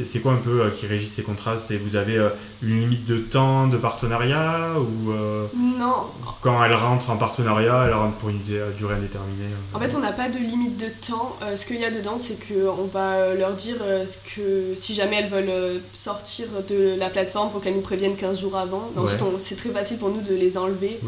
C'est 0.06 0.20
quoi 0.20 0.34
un 0.34 0.38
peu 0.38 0.70
qui 0.70 0.88
régit 0.88 1.08
ces 1.08 1.24
contrats? 1.24 1.58
C'est 1.58 1.78
vous 1.78 1.96
avez 1.96 2.18
une 2.62 2.78
limite 2.78 3.06
de 3.06 3.18
temps 3.18 3.68
de 3.68 3.78
partenariat 3.78 4.76
ou 4.80 5.12
Non. 5.56 6.08
Quand 6.42 6.64
elle 6.64 6.74
rentre 6.74 7.10
en 7.10 7.18
partenariat, 7.18 7.86
elle 7.88 7.94
rentre 7.94 8.16
pour 8.16 8.30
une 8.30 8.40
durée 8.40 8.96
indéterminée 8.96 9.50
En 9.74 9.80
fait, 9.80 9.94
on 9.96 10.00
n'a 10.00 10.12
pas 10.14 10.30
de 10.30 10.38
limite 10.38 10.78
de 10.78 10.88
temps. 11.06 11.36
ce 11.56 11.66
qu'il 11.66 11.80
y 11.80 11.86
a 11.86 11.92
dedans, 11.92 12.18
c'est 12.18 12.38
qu'on 12.48 12.86
va 12.86 13.34
leur 13.34 13.54
dire 13.54 13.78
que 14.36 14.74
si 14.76 14.96
jamais 14.96 15.18
elles 15.18 15.30
veulent 15.30 15.82
sortir 15.94 16.48
de 16.68 16.96
la 16.98 17.10
plateforme, 17.10 17.50
il 17.50 17.54
faut 17.54 17.60
qu'elles 17.60 17.76
nous 17.76 17.82
préviennent 17.82 18.16
15 18.16 18.40
jours 18.40 18.58
avant. 18.58 18.90
c'est 19.40 19.58
très 19.58 19.70
facile 19.70 19.98
pour 19.98 20.10
nous 20.10 20.22
de 20.22 20.34
les 20.34 20.58
enlever. 20.58 21.00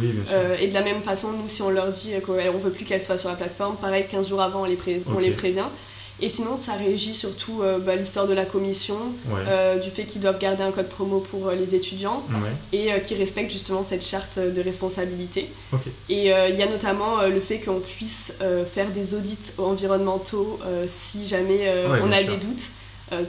et 0.59 0.67
de 0.67 0.73
la 0.73 0.81
même 0.81 1.01
façon, 1.01 1.31
nous, 1.31 1.47
si 1.47 1.61
on 1.61 1.69
leur 1.69 1.89
dit 1.89 2.11
qu'on 2.25 2.33
ne 2.33 2.59
veut 2.63 2.71
plus 2.71 2.85
qu'elles 2.85 3.01
soient 3.01 3.17
sur 3.17 3.29
la 3.29 3.35
plateforme, 3.35 3.75
pareil, 3.77 4.05
15 4.09 4.27
jours 4.27 4.41
avant, 4.41 4.61
on 4.61 4.65
les, 4.65 4.77
on 5.07 5.19
les 5.19 5.31
prévient. 5.31 5.67
Et 6.21 6.29
sinon, 6.29 6.55
ça 6.55 6.73
régit 6.73 7.13
surtout 7.13 7.61
euh, 7.61 7.79
bah, 7.79 7.95
l'histoire 7.95 8.27
de 8.27 8.33
la 8.33 8.45
commission, 8.45 8.97
euh, 9.31 9.79
du 9.79 9.89
fait 9.89 10.03
qu'ils 10.05 10.21
doivent 10.21 10.39
garder 10.39 10.63
un 10.63 10.71
code 10.71 10.87
promo 10.87 11.19
pour 11.19 11.47
euh, 11.47 11.55
les 11.55 11.75
étudiants 11.75 12.23
et 12.71 12.89
qu'ils 13.03 13.17
respectent 13.17 13.51
justement 13.51 13.83
cette 13.83 14.05
charte 14.05 14.39
de 14.39 14.61
responsabilité. 14.61 15.49
Et 16.09 16.27
il 16.27 16.55
y 16.55 16.63
a 16.63 16.69
notamment 16.69 17.23
le 17.23 17.39
fait 17.39 17.59
qu'on 17.59 17.79
puisse 17.79 18.37
faire 18.71 18.91
des 18.91 19.15
audits 19.15 19.53
environnementaux 19.57 20.59
si 20.87 21.27
jamais 21.27 21.71
on 22.01 22.11
a 22.11 22.23
des 22.23 22.37
doutes. 22.37 22.71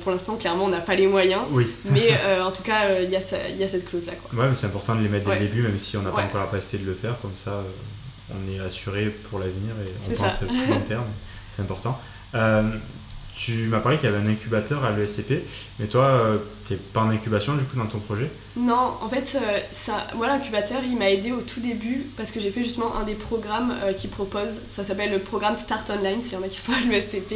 pour 0.02 0.12
l'instant, 0.12 0.36
clairement, 0.36 0.64
on 0.64 0.68
n'a 0.68 0.80
pas 0.80 0.94
les 0.94 1.06
moyens. 1.06 1.42
Mais 1.86 2.10
en 2.42 2.52
tout 2.52 2.62
cas, 2.62 3.00
il 3.00 3.08
y, 3.08 3.12
y, 3.12 3.16
a 3.64 3.68
cette 3.68 3.84
clause-là. 3.88 4.12
Ouais, 4.34 4.48
mais 4.48 4.56
c'est 4.56 4.66
important 4.66 4.94
de 4.94 5.02
les 5.02 5.08
mettre 5.08 5.28
dès 5.28 5.38
le 5.38 5.46
début, 5.46 5.62
même 5.62 5.78
si 5.78 5.96
on 5.96 6.02
n'a 6.02 6.10
pas 6.10 6.22
encore 6.22 6.40
la 6.40 6.46
capacité 6.46 6.78
de 6.78 6.86
le 6.86 6.94
faire. 6.94 7.20
Comme 7.20 7.36
ça, 7.36 7.62
on 8.30 8.52
est 8.52 8.60
assuré 8.60 9.06
pour 9.28 9.38
l'avenir 9.38 9.74
et 9.84 10.12
on 10.12 10.14
pense 10.14 10.38
plus 10.38 10.70
long 10.70 10.80
terme. 10.80 11.06
C'est 11.48 11.62
important. 11.62 11.98
Euh, 12.34 12.62
tu 13.36 13.66
m'as 13.66 13.80
parlé 13.80 13.98
qu'il 13.98 14.08
y 14.08 14.12
avait 14.14 14.24
un 14.24 14.30
incubateur 14.30 14.84
à 14.84 14.92
l'ESCP, 14.92 15.42
mais 15.80 15.86
toi, 15.86 16.04
euh, 16.04 16.38
tu 16.64 16.74
n'es 16.74 16.78
pas 16.78 17.00
en 17.00 17.10
incubation 17.10 17.54
du 17.54 17.64
coup 17.64 17.76
dans 17.76 17.86
ton 17.86 17.98
projet? 17.98 18.30
Non, 18.56 18.94
en 19.02 19.08
fait, 19.08 19.36
euh, 19.36 19.58
ça, 19.72 20.06
moi 20.14 20.28
l'incubateur, 20.28 20.80
il 20.84 20.96
m'a 20.96 21.10
aidé 21.10 21.32
au 21.32 21.40
tout 21.40 21.58
début 21.58 22.06
parce 22.16 22.30
que 22.30 22.38
j'ai 22.38 22.50
fait 22.50 22.62
justement 22.62 22.94
un 22.94 23.02
des 23.02 23.14
programmes 23.14 23.74
qui 23.96 24.06
propose, 24.06 24.60
ça 24.68 24.84
s'appelle 24.84 25.10
le 25.10 25.18
programme 25.18 25.56
Start 25.56 25.90
Online, 25.90 26.20
s'il 26.20 26.38
y 26.38 26.40
en 26.40 26.44
a 26.44 26.48
qui 26.48 26.60
sont 26.60 26.72
à 26.72 26.80
l'ESCP 26.88 27.34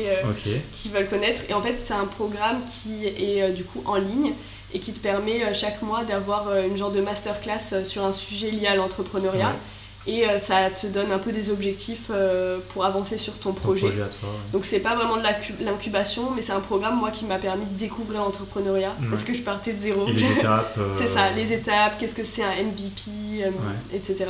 qui 0.71 0.89
veulent 0.89 1.09
connaître. 1.09 1.43
Et 1.49 1.55
en 1.55 1.61
fait, 1.61 1.77
c'est 1.77 1.95
un 1.95 2.07
programme 2.07 2.59
qui 2.65 3.07
est 3.07 3.51
du 3.51 3.65
coup 3.65 3.83
en 3.85 3.97
ligne 3.97 4.35
et 4.73 4.79
qui 4.79 4.93
te 4.93 5.01
permet 5.01 5.53
chaque 5.53 5.83
mois 5.83 6.05
d'avoir 6.05 6.57
une 6.59 6.77
genre 6.77 6.93
de 6.93 7.01
masterclass 7.01 7.85
sur 7.85 8.05
un 8.05 8.13
sujet 8.13 8.53
lié 8.53 8.69
à 8.69 8.77
l'entrepreneuriat 8.77 9.57
et 10.09 10.27
euh, 10.27 10.39
ça 10.39 10.71
te 10.71 10.87
donne 10.87 11.13
un 11.13 11.19
peu 11.19 11.33
des 11.33 11.51
objectifs 11.51 12.11
euh, 12.11 12.59
pour 12.71 12.87
avancer 12.87 13.19
sur 13.19 13.39
ton 13.39 13.53
projet. 13.53 13.89
Donc 14.53 14.65
c'est 14.65 14.81
pas 14.81 14.97
vraiment 14.97 15.19
de 15.19 15.65
l'incubation, 15.65 16.31
mais 16.35 16.41
c'est 16.41 16.53
un 16.53 16.61
programme 16.61 16.99
moi 16.99 17.11
qui 17.11 17.27
m'a 17.27 17.37
permis 17.37 17.67
de 17.67 17.79
découvrir 17.79 18.23
l'entrepreneuriat 18.23 18.95
parce 19.11 19.23
que 19.23 19.35
je 19.35 19.43
partais 19.43 19.75
de 19.75 19.79
zéro. 19.79 20.09
Et 20.09 20.13
les 20.13 20.33
étapes. 20.39 20.79
c'est 20.97 21.07
ça, 21.07 21.27
euh, 21.27 21.35
les 21.37 21.53
étapes, 21.53 21.99
qu'est-ce 21.99 22.15
que 22.15 22.25
c'est 22.25 22.43
un 22.43 22.49
MVP, 22.49 23.45
etc. 23.93 24.27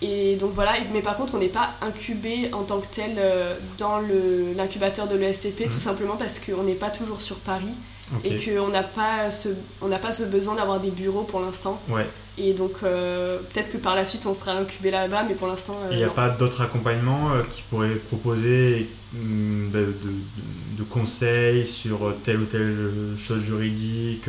et 0.00 0.36
donc 0.36 0.52
voilà, 0.54 0.72
mais 0.94 1.02
par 1.02 1.16
contre 1.16 1.34
on 1.34 1.38
n'est 1.38 1.48
pas 1.48 1.74
incubé 1.82 2.50
en 2.54 2.62
tant 2.62 2.80
que 2.80 2.86
tel 2.90 3.20
dans 3.76 4.00
l'incubateur 4.56 5.08
de 5.08 5.16
l'ESCP, 5.16 5.68
tout 5.68 5.72
simplement 5.72 6.16
parce 6.16 6.38
qu'on 6.38 6.62
n'est 6.62 6.74
pas 6.74 6.90
toujours 6.90 7.20
sur 7.20 7.36
Paris 7.36 7.74
et 8.24 8.38
qu'on 8.38 8.68
n'a 8.68 8.82
pas, 8.82 9.30
ce, 9.30 9.50
pas 10.00 10.12
ce 10.12 10.22
besoin 10.22 10.54
d'avoir 10.54 10.80
des 10.80 10.90
bureaux 10.90 11.24
pour 11.24 11.40
l'instant. 11.40 11.78
Ouais. 11.90 12.06
Et 12.38 12.52
donc, 12.52 12.72
euh, 12.82 13.38
peut-être 13.38 13.72
que 13.72 13.78
par 13.78 13.94
la 13.94 14.04
suite, 14.04 14.26
on 14.26 14.34
sera 14.34 14.52
incubé 14.52 14.90
là-bas, 14.90 15.24
mais 15.26 15.34
pour 15.34 15.48
l'instant. 15.48 15.78
Il 15.90 15.96
n'y 15.96 16.04
a 16.04 16.10
pas 16.10 16.28
d'autres 16.28 16.60
accompagnements 16.60 17.32
euh, 17.32 17.42
qui 17.50 17.62
pourraient 17.62 17.94
proposer 17.94 18.90
mm, 19.14 19.70
de, 19.70 19.94
de, 20.76 20.82
conseils 20.84 21.66
sur 21.66 22.14
telle 22.22 22.40
ou 22.40 22.44
telle 22.44 22.90
chose 23.16 23.42
juridique, 23.42 24.28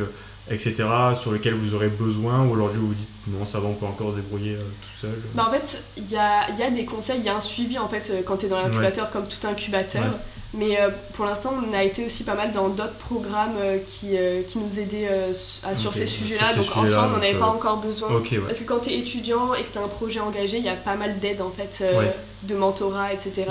etc., 0.49 0.85
sur 1.19 1.33
lesquels 1.33 1.53
vous 1.53 1.75
aurez 1.75 1.89
besoin, 1.89 2.45
ou 2.45 2.51
aujourd'hui 2.51 2.79
vous 2.79 2.87
vous 2.87 2.93
dites 2.93 3.09
non, 3.27 3.45
ça 3.45 3.59
va, 3.59 3.67
on 3.67 3.73
peut 3.73 3.85
encore 3.85 4.11
se 4.11 4.17
débrouiller 4.17 4.55
euh, 4.55 4.61
tout 4.81 5.01
seul 5.01 5.19
bah 5.33 5.45
En 5.49 5.51
fait, 5.51 5.83
il 5.97 6.09
y 6.09 6.15
a, 6.15 6.49
y 6.55 6.63
a, 6.63 6.69
des 6.69 6.85
conseils, 6.85 7.19
il 7.19 7.25
y 7.25 7.29
a 7.29 7.35
un 7.35 7.41
suivi 7.41 7.77
en 7.77 7.89
fait 7.89 8.23
quand 8.25 8.37
tu 8.37 8.45
es 8.45 8.49
dans 8.49 8.61
l'incubateur, 8.61 9.11
comme 9.11 9.27
tout 9.27 9.45
incubateur. 9.45 10.05
Mais 10.53 10.79
euh, 10.79 10.89
pour 11.13 11.25
l'instant, 11.25 11.53
on 11.67 11.73
a 11.73 11.83
été 11.83 12.05
aussi 12.05 12.23
pas 12.23 12.35
mal 12.35 12.51
dans 12.51 12.69
d'autres 12.69 12.95
programmes 12.95 13.57
euh, 13.59 13.79
qui, 13.85 14.17
euh, 14.17 14.43
qui 14.43 14.59
nous 14.59 14.79
aidaient 14.79 15.09
sur 15.33 15.93
ces 15.93 16.05
sujets-là. 16.05 16.53
donc 16.53 16.65
en 16.77 16.87
soi, 16.87 17.05
on 17.07 17.09
n'en 17.09 17.17
avait 17.17 17.33
pas 17.33 17.47
encore 17.47 17.77
besoin. 17.77 18.09
Parce 18.45 18.59
que 18.59 18.65
quand 18.65 18.79
tu 18.79 18.91
es 18.91 18.99
étudiant 18.99 19.53
et 19.53 19.63
que 19.63 19.71
tu 19.71 19.77
as 19.77 19.83
un 19.83 19.87
projet 19.87 20.19
engagé, 20.19 20.57
il 20.57 20.63
y 20.63 20.69
a 20.69 20.75
pas 20.75 20.95
mal 20.95 21.19
d'aides 21.19 21.41
en 21.41 21.51
fait, 21.51 21.83
de 22.43 22.55
mentorat, 22.55 23.13
etc. 23.13 23.45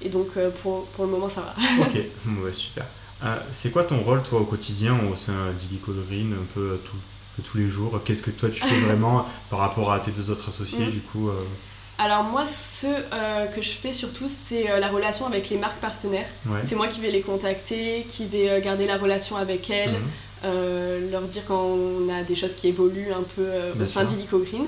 Et 0.00 0.08
donc 0.08 0.28
pour, 0.62 0.84
pour, 0.86 1.06
le 1.06 1.10
moment, 1.10 1.28
ça 1.28 1.40
va. 1.40 1.52
ok, 1.82 1.94
ouais, 2.44 2.52
super. 2.52 2.84
c'est 3.50 3.72
quoi 3.72 3.82
ton 3.82 3.98
rôle, 3.98 4.22
toi, 4.22 4.40
au 4.40 4.44
quotidien, 4.44 4.96
au 5.12 5.16
sein 5.16 5.32
d'Illico 5.58 5.92
Green, 6.08 6.32
un 6.32 6.46
peu 6.54 6.78
tout, 6.84 7.42
tous 7.42 7.58
les 7.58 7.68
jours? 7.68 8.00
Qu'est-ce 8.04 8.22
que 8.22 8.30
toi, 8.30 8.48
tu 8.48 8.60
fais 8.60 8.80
vraiment 8.86 9.26
par 9.50 9.58
rapport 9.58 9.90
à 9.90 9.98
tes 9.98 10.12
deux 10.12 10.30
autres 10.30 10.48
associés, 10.48 10.86
mm. 10.86 10.90
du 10.90 11.00
coup 11.00 11.30
alors 11.98 12.22
moi, 12.22 12.46
ce 12.46 12.86
euh, 12.86 13.46
que 13.46 13.60
je 13.60 13.70
fais 13.70 13.92
surtout, 13.92 14.26
c'est 14.28 14.70
euh, 14.70 14.78
la 14.78 14.86
relation 14.86 15.26
avec 15.26 15.50
les 15.50 15.58
marques 15.58 15.80
partenaires. 15.80 16.28
C'est 16.62 16.76
moi 16.76 16.86
qui 16.86 17.00
vais 17.00 17.10
les 17.10 17.22
contacter, 17.22 18.06
qui 18.08 18.26
vais 18.26 18.48
euh, 18.48 18.60
garder 18.60 18.86
la 18.86 18.96
relation 18.96 19.36
avec 19.36 19.68
elles, 19.68 19.96
mhm. 20.44 21.10
leur 21.10 21.22
dire 21.22 21.42
quand 21.46 21.60
on 21.60 22.08
a 22.08 22.22
des 22.22 22.36
choses 22.36 22.54
qui 22.54 22.68
évoluent 22.68 23.12
un 23.12 23.24
peu 23.34 23.48
au 23.82 23.86
sein 23.86 24.04
d'Illico 24.04 24.38
Green. 24.38 24.66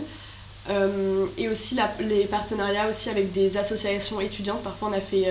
et 1.38 1.48
aussi 1.48 1.78
les 2.00 2.24
partenariats 2.24 2.88
aussi 2.88 3.10
avec 3.10 3.30
des 3.30 3.56
associations 3.56 4.20
étudiantes. 4.20 4.62
Parfois, 4.64 4.88
on 4.88 4.92
a 4.92 5.00
fait 5.00 5.26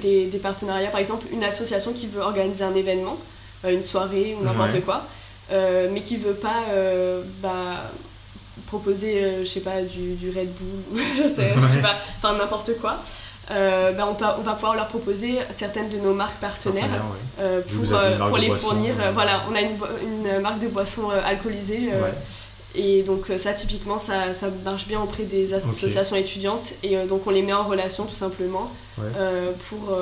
des, 0.00 0.26
des, 0.26 0.38
partenariats. 0.38 0.88
Par 0.88 1.00
exemple, 1.00 1.26
une 1.32 1.44
association 1.44 1.92
qui 1.92 2.06
veut 2.06 2.22
organiser 2.22 2.64
un 2.64 2.74
événement, 2.74 3.18
une 3.68 3.82
soirée 3.82 4.34
ou 4.40 4.42
n'importe 4.42 4.80
quoi, 4.86 5.06
mais 5.50 6.00
qui 6.00 6.16
veut 6.16 6.32
pas... 6.32 6.64
Bah, 7.42 7.90
proposer, 8.66 9.22
euh, 9.22 9.40
je 9.40 9.48
sais 9.48 9.60
pas, 9.60 9.82
du, 9.82 10.14
du 10.14 10.28
Red 10.28 10.52
Bull, 10.54 11.02
je 11.16 11.28
sais, 11.28 11.52
je 11.56 11.66
sais 11.66 11.82
pas, 11.82 11.96
enfin 12.18 12.36
n'importe 12.36 12.78
quoi. 12.80 12.98
Euh, 13.50 13.92
ben 13.92 14.06
on, 14.06 14.24
on, 14.38 14.42
va 14.42 14.52
pouvoir 14.54 14.76
leur 14.76 14.86
proposer 14.86 15.38
certaines 15.50 15.88
de 15.88 15.98
nos 15.98 16.14
marques 16.14 16.38
partenaires 16.38 16.88
euh, 17.40 17.60
pour, 17.60 18.28
pour 18.28 18.38
les 18.38 18.50
fournir. 18.50 18.94
voilà, 19.12 19.42
on 19.50 19.54
a 19.54 19.60
une, 19.60 19.76
une 20.02 20.40
marque 20.40 20.60
de 20.60 20.68
boissons 20.68 21.10
alcoolisées. 21.10 21.90
Et 22.74 23.02
donc 23.02 23.26
ça, 23.36 23.52
typiquement, 23.52 23.98
ça, 23.98 24.32
ça, 24.32 24.46
marche 24.64 24.86
bien 24.86 25.00
auprès 25.00 25.24
des 25.24 25.52
associations 25.52 26.16
étudiantes. 26.16 26.72
Et 26.82 26.96
donc 27.04 27.26
on 27.26 27.30
les 27.30 27.42
met 27.42 27.52
en 27.52 27.64
relation 27.64 28.06
tout 28.06 28.14
simplement 28.14 28.70
pour, 28.96 29.98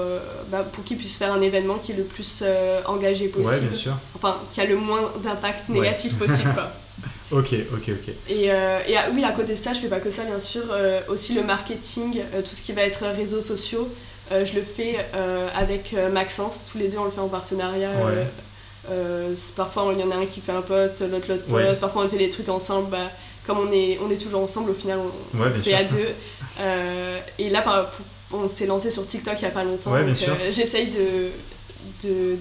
bah, 0.49 0.63
pour 0.71 0.85
qu'ils 0.85 0.99
puissent 0.99 1.17
faire 1.17 1.33
un 1.33 1.41
événement 1.41 1.79
qui 1.79 1.93
est 1.93 1.97
le 1.97 2.05
plus 2.05 2.45
engagé 2.87 3.29
possible. 3.29 3.73
Enfin, 4.15 4.37
qui 4.51 4.61
a 4.61 4.67
le 4.67 4.77
moins 4.77 5.01
d'impact 5.25 5.71
négatif 5.71 6.17
possible. 6.17 6.53
Quoi. 6.55 6.71
Ok, 7.33 7.55
ok, 7.73 7.91
ok. 7.91 8.15
Et, 8.29 8.51
euh, 8.51 8.81
et 8.89 8.95
oui, 9.15 9.25
à 9.25 9.31
côté 9.31 9.53
de 9.53 9.59
ça, 9.59 9.73
je 9.73 9.81
fais 9.81 9.89
pas 9.89 10.01
que 10.01 10.11
ça, 10.11 10.25
bien 10.25 10.39
sûr. 10.39 10.63
Euh, 10.71 11.01
aussi 11.09 11.35
le 11.35 11.43
marketing, 11.43 12.21
euh, 12.35 12.43
tout 12.43 12.55
ce 12.55 12.63
qui 12.63 12.73
va 12.73 12.83
être 12.83 13.05
réseaux 13.07 13.41
sociaux, 13.41 13.89
je 14.31 14.55
le 14.55 14.63
fais 14.63 14.97
avec 15.55 15.95
Maxence. 16.13 16.65
Tous 16.71 16.79
les 16.79 16.89
deux, 16.89 16.99
on 16.99 17.05
le 17.05 17.11
fait 17.11 17.21
en 17.21 17.29
partenariat. 17.29 17.91
parfois, 19.57 19.93
il 19.93 20.01
y 20.01 20.05
en 20.05 20.11
a 20.11 20.17
un 20.17 20.27
qui 20.27 20.41
fait 20.41 20.53
un 20.53 20.63
post, 20.63 21.01
l'autre 21.01 21.27
l'autre 21.29 21.47
post. 21.47 21.81
Parfois, 21.81 22.05
on 22.05 22.09
fait 22.09 22.19
des 22.19 22.31
trucs 22.31 22.49
ensemble. 22.49 22.91
Bah, 22.91 23.11
comme 23.47 23.59
on 23.59 23.73
est, 23.73 23.99
on 24.05 24.11
est 24.11 24.23
toujours 24.23 24.43
ensemble, 24.43 24.71
au 24.71 24.75
final, 24.75 24.99
on, 25.35 25.61
fait 25.61 25.75
à 25.75 25.85
deux. 25.85 26.15
et 27.39 27.51
là, 27.51 27.91
on 28.33 28.47
s'est 28.47 28.67
lancé 28.67 28.91
sur 28.91 29.05
TikTok 29.05 29.35
il 29.39 29.43
y 29.43 29.49
a 29.49 29.51
pas 29.51 29.65
longtemps. 29.65 29.91
donc 29.91 30.17
j'essaye 30.51 30.89
de, 30.89 31.31
de 32.05 32.37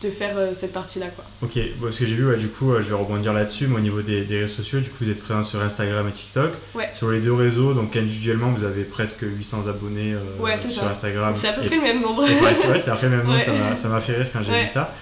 de 0.00 0.08
faire 0.08 0.36
euh, 0.36 0.54
cette 0.54 0.72
partie-là. 0.72 1.06
Quoi. 1.08 1.24
Ok, 1.42 1.58
bon, 1.78 1.86
parce 1.86 1.98
que 1.98 2.06
j'ai 2.06 2.14
vu, 2.14 2.36
du 2.36 2.48
coup, 2.48 2.72
euh, 2.72 2.82
je 2.82 2.88
vais 2.88 2.94
rebondir 2.94 3.32
là-dessus, 3.32 3.66
mais 3.66 3.76
au 3.76 3.80
niveau 3.80 4.00
des, 4.00 4.24
des, 4.24 4.40
réseaux 4.40 4.54
sociaux, 4.54 4.80
du 4.80 4.88
coup, 4.88 4.96
vous 5.02 5.10
êtes 5.10 5.22
présent 5.22 5.42
sur 5.42 5.60
Instagram 5.60 6.08
et 6.08 6.12
TikTok. 6.12 6.52
Sur 6.92 7.10
les 7.10 7.20
deux 7.20 7.34
réseaux, 7.34 7.74
donc 7.74 7.94
individuellement, 7.96 8.50
vous 8.50 8.64
avez 8.64 8.84
presque 8.84 9.22
800 9.22 9.66
abonnés 9.66 10.14
euh, 10.14 10.56
sur 10.56 10.84
Instagram. 10.84 11.34
C'est 11.36 11.48
à 11.48 11.52
peu 11.52 11.62
près 11.62 11.76
le 11.76 11.82
même 11.82 12.00
nombre. 12.00 12.24
C'est 12.26 12.88
à 12.88 12.92
peu 12.92 12.98
près 12.98 13.08
le 13.08 13.16
même 13.18 13.26
nombre, 13.26 13.38
ça 13.74 13.88
m'a 13.88 14.00
fait 14.00 14.16
rire 14.16 14.28
quand 14.32 14.42
j'ai 14.42 14.62
vu 14.62 14.66
ça. 14.66 14.94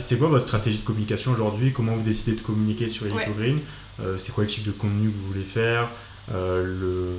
c'est 0.00 0.18
quoi 0.18 0.28
votre 0.28 0.46
stratégie 0.46 0.78
de 0.78 0.84
communication 0.84 1.32
aujourd'hui? 1.32 1.72
Comment 1.72 1.94
vous 1.94 2.02
décidez 2.02 2.34
de 2.34 2.40
communiquer 2.40 2.88
sur 2.88 3.06
Eco 3.06 3.32
Green? 3.38 3.58
C'est 4.16 4.32
quoi 4.32 4.44
le 4.44 4.50
type 4.50 4.64
de 4.64 4.72
contenu 4.72 5.08
que 5.08 5.14
vous 5.14 5.26
voulez 5.28 5.44
faire? 5.44 5.88
Le 6.34 7.12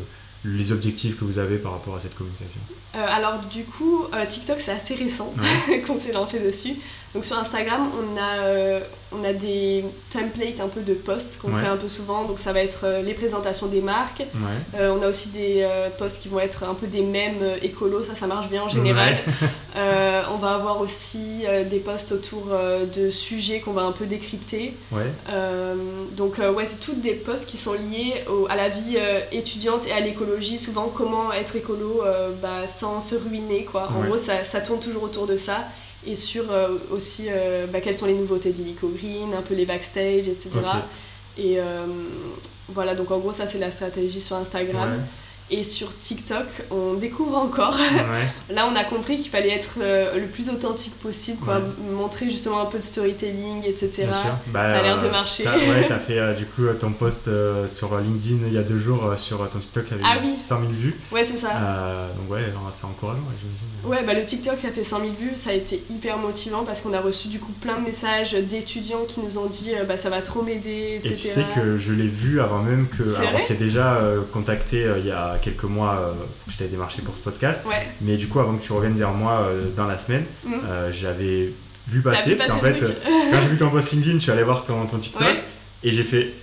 les 0.46 0.72
objectifs 0.72 1.18
que 1.18 1.26
vous 1.26 1.40
avez 1.40 1.58
par 1.58 1.74
rapport 1.74 1.96
à 1.96 2.00
cette 2.00 2.16
communication? 2.16 2.60
Euh, 2.96 3.06
Alors 3.08 3.40
du 3.40 3.64
coup, 3.64 4.06
euh, 4.14 4.26
TikTok 4.26 4.60
c'est 4.60 4.72
assez 4.72 4.96
récent 4.96 5.34
qu'on 5.88 5.98
s'est 5.98 6.12
lancé 6.12 6.40
dessus. 6.40 6.76
Donc 7.14 7.26
sur 7.26 7.38
Instagram, 7.38 7.90
on 7.94 8.18
a, 8.18 8.44
euh, 8.46 8.80
on 9.12 9.24
a 9.24 9.34
des 9.34 9.86
templates 10.10 10.60
un 10.60 10.68
peu 10.68 10.82
de 10.82 10.94
posts 10.94 11.40
qu'on 11.40 11.56
fait 11.56 11.68
un 11.68 11.78
peu 11.78 11.88
souvent. 11.88 12.26
Donc 12.26 12.40
ça 12.40 12.54
va 12.54 12.62
être 12.62 12.88
les 13.06 13.14
présentations 13.14 13.68
des 13.68 13.82
marques. 13.82 14.24
on 14.74 15.02
a 15.02 15.08
aussi 15.08 15.30
des 15.30 15.68
posts 15.98 16.24
qui 16.24 16.30
vont 16.30 16.40
être 16.40 16.64
un 16.64 16.74
peu 16.74 16.88
des 16.88 17.02
mêmes 17.02 17.44
écolos, 17.62 18.04
ça 18.04 18.16
ça 18.16 18.26
marche 18.26 18.50
bien 18.50 18.64
en 18.64 18.68
général. 18.68 19.16
on 19.76 20.38
va 20.38 20.56
avoir 20.56 20.80
aussi 20.82 21.46
des 21.70 21.80
posts 21.80 22.14
autour 22.14 22.52
de 22.96 23.12
sujets 23.12 23.60
qu'on 23.60 23.74
va 23.74 23.84
un 23.84 23.92
peu 23.92 24.06
décrypter. 24.06 24.74
donc 26.14 26.40
ouais, 26.40 26.66
c'est 26.66 26.80
toutes 26.80 27.02
des 27.02 27.14
posts 27.14 27.48
qui 27.48 27.58
sont 27.58 27.74
liés 27.74 28.24
à 28.50 28.56
la 28.56 28.70
vie 28.70 28.98
étudiante 29.32 29.86
et 29.88 29.92
à 29.92 30.00
l'écologie 30.00 30.14
l'écologie, 30.14 30.58
souvent 30.60 30.92
comment 30.94 31.34
être 31.34 31.56
écolo 31.56 32.04
bah, 32.42 32.68
sans 32.68 33.02
se 33.02 33.16
ruiner. 33.16 33.66
Quoi. 33.66 33.90
En 33.96 34.06
gros, 34.06 34.18
ça, 34.18 34.44
ça, 34.44 34.62
tourne 34.62 34.80
toujours 34.80 35.04
autour 35.04 35.28
de 35.28 35.38
ça. 35.38 35.66
Et 36.06 36.16
sur 36.16 36.46
aussi 36.92 37.28
bah, 37.72 37.80
quelles 37.82 37.96
sont 37.96 38.08
les 38.08 38.14
nouveautés 38.14 38.52
d'Illico 38.52 38.90
Green, 38.90 39.34
un 39.34 39.42
peu 39.42 39.54
les 39.54 39.66
backstage, 39.66 40.28
etc. 40.28 40.60
Et 41.38 41.58
voilà, 42.70 42.96
donc 42.96 43.12
en 43.12 43.20
gros, 43.20 43.32
ça 43.32 43.48
c'est 43.48 43.60
la 43.60 43.72
stratégie 43.72 44.20
sur 44.20 44.36
Instagram. 44.36 45.00
Et 45.52 45.64
sur 45.64 45.96
TikTok, 45.96 46.46
on 46.72 46.94
découvre 46.94 47.36
encore. 47.36 47.78
Là, 48.50 48.68
on 48.72 48.76
a 48.76 48.84
compris 48.86 49.18
qu'il 49.18 49.30
fallait 49.30 49.52
être 49.52 49.80
euh, 49.82 50.18
le 50.18 50.28
plus 50.28 50.50
authentique 50.50 50.96
possible, 51.00 51.38
quoi. 51.44 51.60
montrer 51.92 52.30
justement 52.30 52.62
un 52.62 52.66
peu 52.66 52.80
de 52.80 52.84
storytelling, 52.84 53.64
etc. 53.66 54.08
Bah, 54.48 54.74
ça 54.74 54.80
a 54.80 54.82
l'air 54.82 54.98
de 54.98 55.10
marcher. 55.10 55.46
ouais, 55.46 55.86
t'as 55.88 56.00
fait 56.00 56.18
euh, 56.18 56.34
du 56.34 56.46
coup 56.46 56.64
ton 56.80 56.92
post 56.92 57.28
euh, 57.28 57.68
sur 57.68 57.98
LinkedIn 57.98 58.48
il 58.48 58.54
y 58.54 58.58
a 58.58 58.64
deux 58.64 58.80
jours 58.80 59.14
sur 59.18 59.48
ton 59.50 59.60
TikTok 59.60 59.92
avait 59.92 60.02
ah, 60.06 60.18
100 60.26 60.60
000 60.62 60.72
vues. 60.72 60.96
Ouais, 61.12 61.24
c'est 61.24 61.38
ça. 61.38 61.50
donc 62.18 62.32
ouais, 62.32 62.46
c'est 62.72 62.86
encourageant, 62.86 63.22
j'imagine. 63.38 63.68
Ouais, 63.86 64.04
bah 64.04 64.14
le 64.14 64.26
TikTok 64.26 64.64
a 64.66 64.72
fait 64.72 64.84
100 64.84 65.00
000 65.00 65.12
vues, 65.20 65.36
ça 65.36 65.50
a 65.50 65.54
été 65.54 65.84
hyper 65.90 66.18
motivant 66.18 66.64
parce 66.64 66.82
qu'on 66.82 66.94
a 66.94 67.02
reçu 67.02 67.28
du 67.28 67.40
coup 67.40 67.52
plein 67.62 67.78
de 67.80 67.86
messages 67.86 68.34
d'étudiants 68.34 69.04
qui 69.08 69.20
nous 69.20 69.38
ont 69.38 69.48
dit 69.48 69.72
bah 69.88 69.98
ça 69.98 70.10
va 70.10 70.22
trop 70.22 70.42
m'aider, 70.42 70.96
etc. 70.96 71.14
Et 71.14 71.18
tu 71.18 71.28
sais 71.28 71.46
que 71.54 71.78
je 71.78 71.92
l'ai 71.92 72.08
vu 72.08 72.40
avant 72.40 72.64
même 72.64 72.88
que. 72.88 73.04
Alors, 73.04 73.34
on 73.36 73.40
s'est 73.40 73.56
déjà 73.56 74.02
contacté 74.32 74.88
il 74.98 75.06
y 75.06 75.12
a 75.12 75.33
quelques 75.42 75.64
mois, 75.64 75.98
euh, 76.00 76.14
je 76.48 76.58
t'avais 76.58 76.70
démarché 76.70 77.02
pour 77.02 77.16
ce 77.16 77.22
podcast. 77.22 77.64
Mais 78.02 78.18
du 78.18 78.28
coup, 78.28 78.40
avant 78.40 78.56
que 78.56 78.64
tu 78.64 78.72
reviennes 78.74 78.98
vers 78.98 79.12
moi 79.12 79.48
euh, 79.48 79.70
dans 79.76 79.88
la 79.88 79.98
semaine, 79.98 80.26
mm. 80.46 80.54
euh, 80.66 80.92
j'avais 80.92 81.52
vu 81.88 82.02
passer. 82.02 82.38
en 82.50 82.58
fait, 82.60 82.84
quand 83.32 83.42
j'ai 83.42 83.48
vu 83.48 83.58
ton 83.58 83.70
post 83.72 83.92
LinkedIn, 83.92 84.16
je 84.16 84.24
suis 84.24 84.32
allé 84.32 84.44
voir 84.44 84.64
ton, 84.64 84.86
ton 84.86 85.00
TikTok 85.00 85.36
et 85.84 85.92
j'ai 85.92 86.04
fait. 86.04 86.34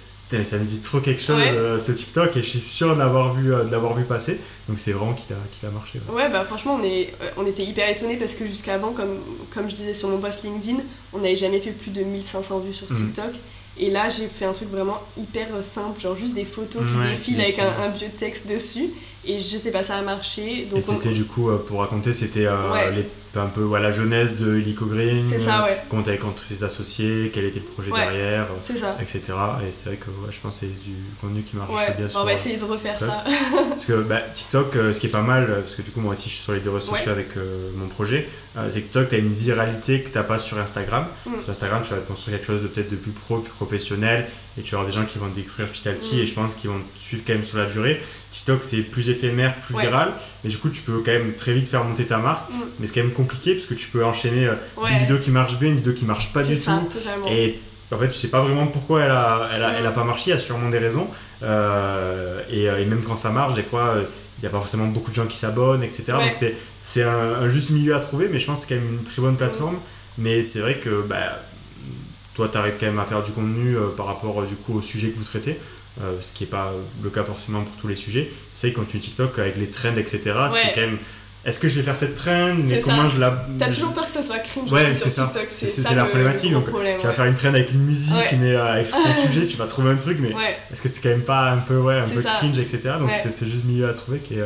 Ça 0.44 0.58
me 0.58 0.64
dit 0.64 0.78
trop 0.78 1.00
quelque 1.00 1.20
chose 1.20 1.40
ce 1.80 1.90
TikTok 1.90 2.36
et 2.36 2.42
je 2.44 2.48
suis 2.48 2.60
sûr 2.60 2.94
de 2.94 3.00
l'avoir 3.00 3.34
vu, 3.34 3.48
de 3.48 3.68
l'avoir 3.68 3.96
vu 3.96 4.04
passer. 4.04 4.38
Donc 4.68 4.78
c'est 4.78 4.92
vraiment 4.92 5.12
qu'il 5.12 5.34
a, 5.34 5.38
qu'il 5.50 5.68
a 5.68 5.72
marché. 5.72 6.00
Ouais. 6.08 6.28
bah 6.28 6.44
franchement, 6.44 6.78
on, 6.80 6.84
est, 6.84 7.12
on 7.36 7.44
était 7.46 7.64
hyper 7.64 7.90
étonnés 7.90 8.16
parce 8.16 8.36
que 8.36 8.46
jusqu'avant, 8.46 8.92
comme, 8.92 9.18
comme 9.52 9.68
je 9.68 9.74
disais 9.74 9.92
sur 9.92 10.08
mon 10.08 10.18
post 10.18 10.44
LinkedIn, 10.44 10.78
on 11.12 11.18
n'avait 11.18 11.34
jamais 11.34 11.58
fait 11.58 11.72
plus 11.72 11.90
de 11.90 12.04
1500 12.04 12.60
vues 12.60 12.72
sur 12.72 12.88
mm. 12.88 12.94
TikTok. 12.94 13.32
Et 13.78 13.90
là, 13.90 14.08
j'ai 14.08 14.26
fait 14.26 14.44
un 14.44 14.52
truc 14.52 14.68
vraiment 14.68 15.00
hyper 15.16 15.46
simple, 15.62 16.00
genre 16.00 16.16
juste 16.16 16.34
des 16.34 16.44
photos 16.44 16.82
qui 16.90 16.96
défilent 17.08 17.40
avec 17.40 17.58
un, 17.58 17.88
vieux 17.88 18.08
texte 18.08 18.48
dessus. 18.48 18.90
Et 19.24 19.38
je 19.38 19.56
sais 19.56 19.70
pas, 19.70 19.82
ça 19.82 19.96
a 19.96 20.02
marché. 20.02 20.66
Donc 20.70 20.78
et 20.78 20.82
c'était 20.82 21.12
du 21.12 21.24
coup, 21.24 21.50
euh, 21.50 21.58
pour 21.58 21.80
raconter, 21.80 22.12
c'était 22.12 22.46
euh, 22.46 22.90
les 22.90 23.04
un 23.36 23.46
peu 23.46 23.78
la 23.78 23.90
jeunesse 23.90 24.36
de 24.36 24.50
Lico 24.50 24.86
Green, 24.86 25.22
ça, 25.38 25.64
ouais. 25.64 25.80
compte 25.88 26.08
avec 26.08 26.24
entre 26.24 26.42
ses 26.42 26.64
associés, 26.64 27.30
quel 27.32 27.44
était 27.44 27.60
le 27.60 27.64
projet 27.64 27.90
derrière, 27.90 28.46
ça. 28.58 28.96
etc. 29.00 29.22
Et 29.62 29.72
c'est 29.72 29.86
vrai 29.90 29.96
que 29.96 30.10
je 30.30 30.40
pense 30.40 30.58
que 30.58 30.66
c'est 30.66 30.82
du 30.82 30.96
contenu 31.20 31.42
qui 31.42 31.56
marche 31.56 31.96
bien 31.96 32.08
sûr. 32.08 32.20
On 32.20 32.24
va 32.24 32.32
essayer 32.32 32.56
de 32.56 32.64
refaire 32.64 32.96
ça. 32.96 33.24
parce 33.70 33.86
que 33.86 34.02
bah, 34.02 34.20
TikTok, 34.34 34.76
euh, 34.76 34.92
ce 34.92 35.00
qui 35.00 35.06
est 35.06 35.10
pas 35.10 35.22
mal, 35.22 35.46
parce 35.62 35.76
que 35.76 35.82
du 35.82 35.90
coup 35.90 36.00
moi 36.00 36.12
aussi 36.12 36.28
je 36.28 36.34
suis 36.34 36.42
sur 36.42 36.52
les 36.52 36.60
deux 36.60 36.70
réseaux 36.70 36.94
sociaux 36.94 37.12
avec 37.12 37.28
mon 37.76 37.86
projet, 37.86 38.28
c'est 38.68 38.80
que 38.80 38.86
TikTok, 38.86 39.08
tu 39.08 39.14
as 39.14 39.18
une 39.18 39.32
viralité 39.32 40.02
que 40.02 40.08
tu 40.08 40.24
pas 40.24 40.38
sur 40.38 40.58
Instagram. 40.58 41.06
Mm. 41.26 41.30
Sur 41.40 41.50
Instagram, 41.50 41.82
tu 41.84 41.94
vas 41.94 42.00
te 42.00 42.06
construire 42.06 42.36
quelque 42.38 42.46
chose 42.46 42.62
de 42.62 42.68
peut-être 42.68 42.90
de 42.90 42.96
plus 42.96 43.12
pro, 43.12 43.38
plus 43.38 43.52
professionnel, 43.52 44.26
et 44.58 44.62
tu 44.62 44.72
vas 44.72 44.80
avoir 44.80 44.92
des 44.92 44.98
gens 44.98 45.06
qui 45.06 45.18
vont 45.18 45.28
te 45.28 45.36
découvrir 45.36 45.68
petit 45.68 45.88
à 45.88 45.92
petit, 45.92 46.16
mm. 46.16 46.20
et 46.20 46.26
je 46.26 46.34
pense 46.34 46.54
qu'ils 46.54 46.70
vont 46.70 46.80
te 46.80 47.00
suivre 47.00 47.22
quand 47.26 47.34
même 47.34 47.44
sur 47.44 47.58
la 47.58 47.66
durée. 47.66 48.00
TikTok, 48.30 48.62
c'est 48.62 48.82
plus 48.82 49.10
éphémère, 49.10 49.56
plus 49.56 49.76
viral, 49.76 50.12
mais 50.44 50.50
du 50.50 50.56
coup, 50.56 50.68
tu 50.68 50.82
peux 50.82 51.02
quand 51.04 51.10
même 51.10 51.34
très 51.34 51.52
vite 51.52 51.68
faire 51.68 51.84
monter 51.84 52.06
ta 52.06 52.18
marque. 52.18 52.48
Mm. 52.50 52.54
Mais 52.78 52.86
c'est 52.86 52.94
quand 52.94 53.06
même 53.06 53.12
compliqué 53.12 53.54
parce 53.54 53.66
que 53.66 53.74
tu 53.74 53.88
peux 53.88 54.04
enchaîner 54.04 54.46
euh, 54.46 54.54
une 54.88 54.98
vidéo 54.98 55.18
qui 55.18 55.30
marche 55.30 55.58
bien, 55.58 55.70
une 55.70 55.76
vidéo 55.76 55.92
qui 55.92 56.04
marche 56.04 56.32
pas 56.32 56.42
du 56.42 56.58
tout. 56.58 56.70
Et 57.28 57.60
en 57.92 57.98
fait, 57.98 58.08
tu 58.08 58.14
sais 58.14 58.28
pas 58.28 58.40
vraiment 58.40 58.68
pourquoi 58.68 59.02
elle 59.02 59.10
a, 59.10 59.48
elle 59.52 59.64
a, 59.64 59.78
elle 59.78 59.86
a 59.86 59.90
mm. 59.90 59.94
pas 59.94 60.04
marché, 60.04 60.30
il 60.30 60.34
y 60.34 60.36
a 60.36 60.38
sûrement 60.38 60.70
des 60.70 60.78
raisons. 60.78 61.08
Euh, 61.42 62.40
et, 62.50 62.68
euh, 62.68 62.80
et, 62.80 62.84
même 62.84 63.02
quand 63.02 63.16
ça 63.16 63.30
marche, 63.30 63.54
des 63.54 63.62
fois, 63.62 63.96
il 63.98 64.40
n'y 64.42 64.46
a 64.46 64.50
pas 64.50 64.58
forcément 64.58 64.86
beaucoup 64.86 65.10
de 65.10 65.16
gens 65.16 65.26
qui 65.26 65.36
s'abonnent, 65.36 65.82
etc. 65.82 66.04
Donc 66.12 66.36
c'est 66.80 67.02
un, 67.02 67.42
un, 67.42 67.48
juste 67.48 67.70
milieu 67.70 67.96
à 67.96 68.00
trouver, 68.00 68.28
mais 68.30 68.38
je 68.38 68.46
pense 68.46 68.62
que 68.62 68.68
c'est 68.68 68.74
quand 68.76 68.80
même 68.80 68.94
une 68.94 69.04
très 69.04 69.20
bonne 69.20 69.36
plateforme. 69.36 69.74
Mm. 69.74 69.78
Mais 70.18 70.42
c'est 70.44 70.60
vrai 70.60 70.76
que 70.76 71.02
bah, 71.02 71.16
toi, 72.34 72.48
tu 72.48 72.56
arrives 72.56 72.76
quand 72.78 72.86
même 72.86 73.00
à 73.00 73.04
faire 73.04 73.24
du 73.24 73.32
contenu 73.32 73.74
par 73.96 74.06
rapport 74.06 74.44
du 74.44 74.54
coup 74.54 74.78
au 74.78 74.82
sujet 74.82 75.08
que 75.08 75.18
vous 75.18 75.24
traitez. 75.24 75.58
Euh, 76.02 76.16
ce 76.22 76.32
qui 76.32 76.44
n'est 76.44 76.50
pas 76.50 76.72
le 77.02 77.10
cas 77.10 77.24
forcément 77.24 77.62
pour 77.62 77.76
tous 77.76 77.88
les 77.88 77.94
sujets. 77.94 78.30
C'est 78.54 78.72
quand 78.72 78.86
tu 78.86 78.98
TikTok 78.98 79.38
avec 79.38 79.56
les 79.56 79.68
trends, 79.68 79.96
etc., 79.96 80.20
c'est 80.52 80.74
quand 80.74 80.80
même. 80.80 80.98
Est-ce 81.44 81.58
que 81.58 81.68
je 81.70 81.76
vais 81.76 81.82
faire 81.82 81.96
cette 81.96 82.14
trend? 82.16 82.54
Mais 82.64 82.80
comment 82.80 83.08
je 83.08 83.18
la. 83.18 83.46
T'as 83.58 83.70
toujours 83.70 83.92
peur 83.92 84.04
que 84.04 84.10
ça 84.10 84.22
soit 84.22 84.38
cringe 84.38 84.70
ouais, 84.70 84.94
c'est 84.94 85.10
ça. 85.10 85.32
C'est 85.48 85.94
la 85.94 86.04
problématique. 86.04 86.52
Donc, 86.52 86.66
tu 86.98 87.06
vas 87.06 87.12
faire 87.12 87.24
une 87.26 87.34
trend 87.34 87.48
avec 87.48 87.72
une 87.72 87.84
musique, 87.84 88.32
mais 88.38 88.54
euh, 88.54 88.72
avec 88.72 88.90
ton 88.90 88.98
sujet, 89.26 89.46
tu 89.46 89.56
vas 89.56 89.66
trouver 89.66 89.90
un 89.90 89.96
truc, 89.96 90.18
mais 90.20 90.34
est-ce 90.70 90.82
que 90.82 90.88
c'est 90.88 91.00
quand 91.02 91.10
même 91.10 91.22
pas 91.22 91.50
un 91.50 91.58
peu, 91.58 91.78
ouais, 91.78 91.98
un 91.98 92.08
peu 92.08 92.22
cringe, 92.22 92.58
etc. 92.58 92.94
Donc, 92.98 93.10
c'est 93.22 93.48
juste 93.48 93.64
milieu 93.64 93.88
à 93.88 93.92
trouver 93.92 94.18
qui 94.18 94.34
est. 94.34 94.44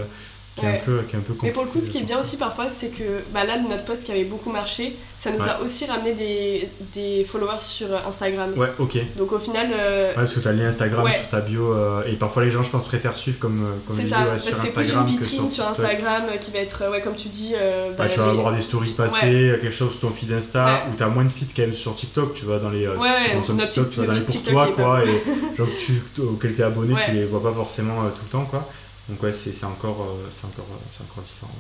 Euh, 0.59 0.61
qui, 0.61 0.67
est 0.67 0.69
un 0.69 0.81
peu, 0.85 1.03
qui 1.03 1.17
est 1.17 1.19
un 1.19 1.23
peu 1.23 1.35
Mais 1.43 1.51
pour 1.51 1.65
le 1.65 1.69
coup, 1.69 1.81
ce 1.81 1.91
qui 1.91 1.99
est 1.99 2.03
bien 2.03 2.21
aussi 2.21 2.37
parfois, 2.37 2.69
c'est 2.69 2.91
que 2.91 3.03
bah 3.33 3.45
là, 3.45 3.59
notre 3.59 3.85
post 3.85 4.05
qui 4.05 4.13
avait 4.13 4.25
beaucoup 4.25 4.51
marché, 4.51 4.95
ça 5.19 5.31
nous 5.33 5.43
a 5.43 5.61
aussi 5.65 5.85
ramené 5.87 6.13
des, 6.13 6.69
des, 6.93 7.25
followers 7.25 7.61
sur 7.61 7.89
Instagram. 8.07 8.53
Ouais, 8.57 8.71
ok. 8.79 8.99
Donc 9.17 9.33
au 9.33 9.39
final. 9.39 9.69
Euh, 9.73 10.11
ouais, 10.11 10.15
parce 10.15 10.33
que 10.33 10.41
tu 10.41 10.47
as 10.47 10.53
le 10.53 10.59
lien 10.59 10.69
Instagram 10.69 11.07
sur 11.13 11.29
ta 11.29 11.41
bio. 11.41 11.73
Euh, 11.73 12.03
et 12.07 12.15
parfois, 12.15 12.45
les 12.45 12.51
gens, 12.53 12.63
je 12.63 12.71
pense, 12.71 12.85
préfèrent 12.85 13.17
suivre 13.17 13.39
comme, 13.41 13.65
euh, 13.65 13.77
comme 13.87 13.97
C'est 13.97 14.05
ça, 14.05 14.39
sur 14.39 14.55
c'est 14.55 14.73
plus 14.73 14.93
une 14.93 15.07
vitrine 15.07 15.51
sur, 15.51 15.67
Instagram 15.67 16.25
qui 16.41 16.53
va 16.53 16.61
être, 16.61 16.91
ouais, 16.91 17.01
comme 17.01 17.17
tu 17.17 17.29
dis. 17.29 17.55
Bah, 17.99 18.07
tu 18.07 18.21
vas 18.21 18.31
avoir 18.31 18.55
des 18.55 18.63
stories 18.63 18.93
passées, 18.93 19.57
quelque 19.61 19.73
chose 19.73 19.91
sur 19.91 20.09
ton 20.09 20.11
feed 20.11 20.31
Insta, 20.33 20.85
ou 20.91 20.97
tu 20.97 21.03
as 21.03 21.09
moins 21.09 21.25
de 21.25 21.31
feed 21.31 21.49
quand 21.55 21.63
même 21.63 21.75
sur 21.75 21.95
TikTok. 21.97 22.35
Tu 22.35 22.45
vas 22.45 22.59
dans 22.59 22.71
les. 22.71 22.87
Ouais, 22.87 23.43
sur 23.43 23.57
TikTok, 23.57 23.91
tu 23.91 24.01
vas 24.01 24.07
dans 24.07 24.13
les 24.13 24.21
pour 24.21 24.43
toi, 24.43 24.69
quoi. 24.75 25.05
Et 25.05 25.57
genre, 25.57 25.67
tu, 25.79 26.23
auxquels 26.23 26.55
tu 26.55 26.61
es 26.61 26.65
abonné, 26.65 26.95
tu 27.05 27.13
les 27.13 27.25
vois 27.25 27.43
pas 27.43 27.53
forcément 27.53 28.05
tout 28.15 28.23
le 28.25 28.31
temps, 28.31 28.45
quoi. 28.45 28.69
Donc 29.09 29.23
ouais, 29.23 29.33
c'est 29.33 29.51
encore, 29.65 30.07
c'est 30.31 30.47
encore, 30.47 30.67
c'est 30.91 31.03
encore 31.03 31.23
différent. 31.23 31.51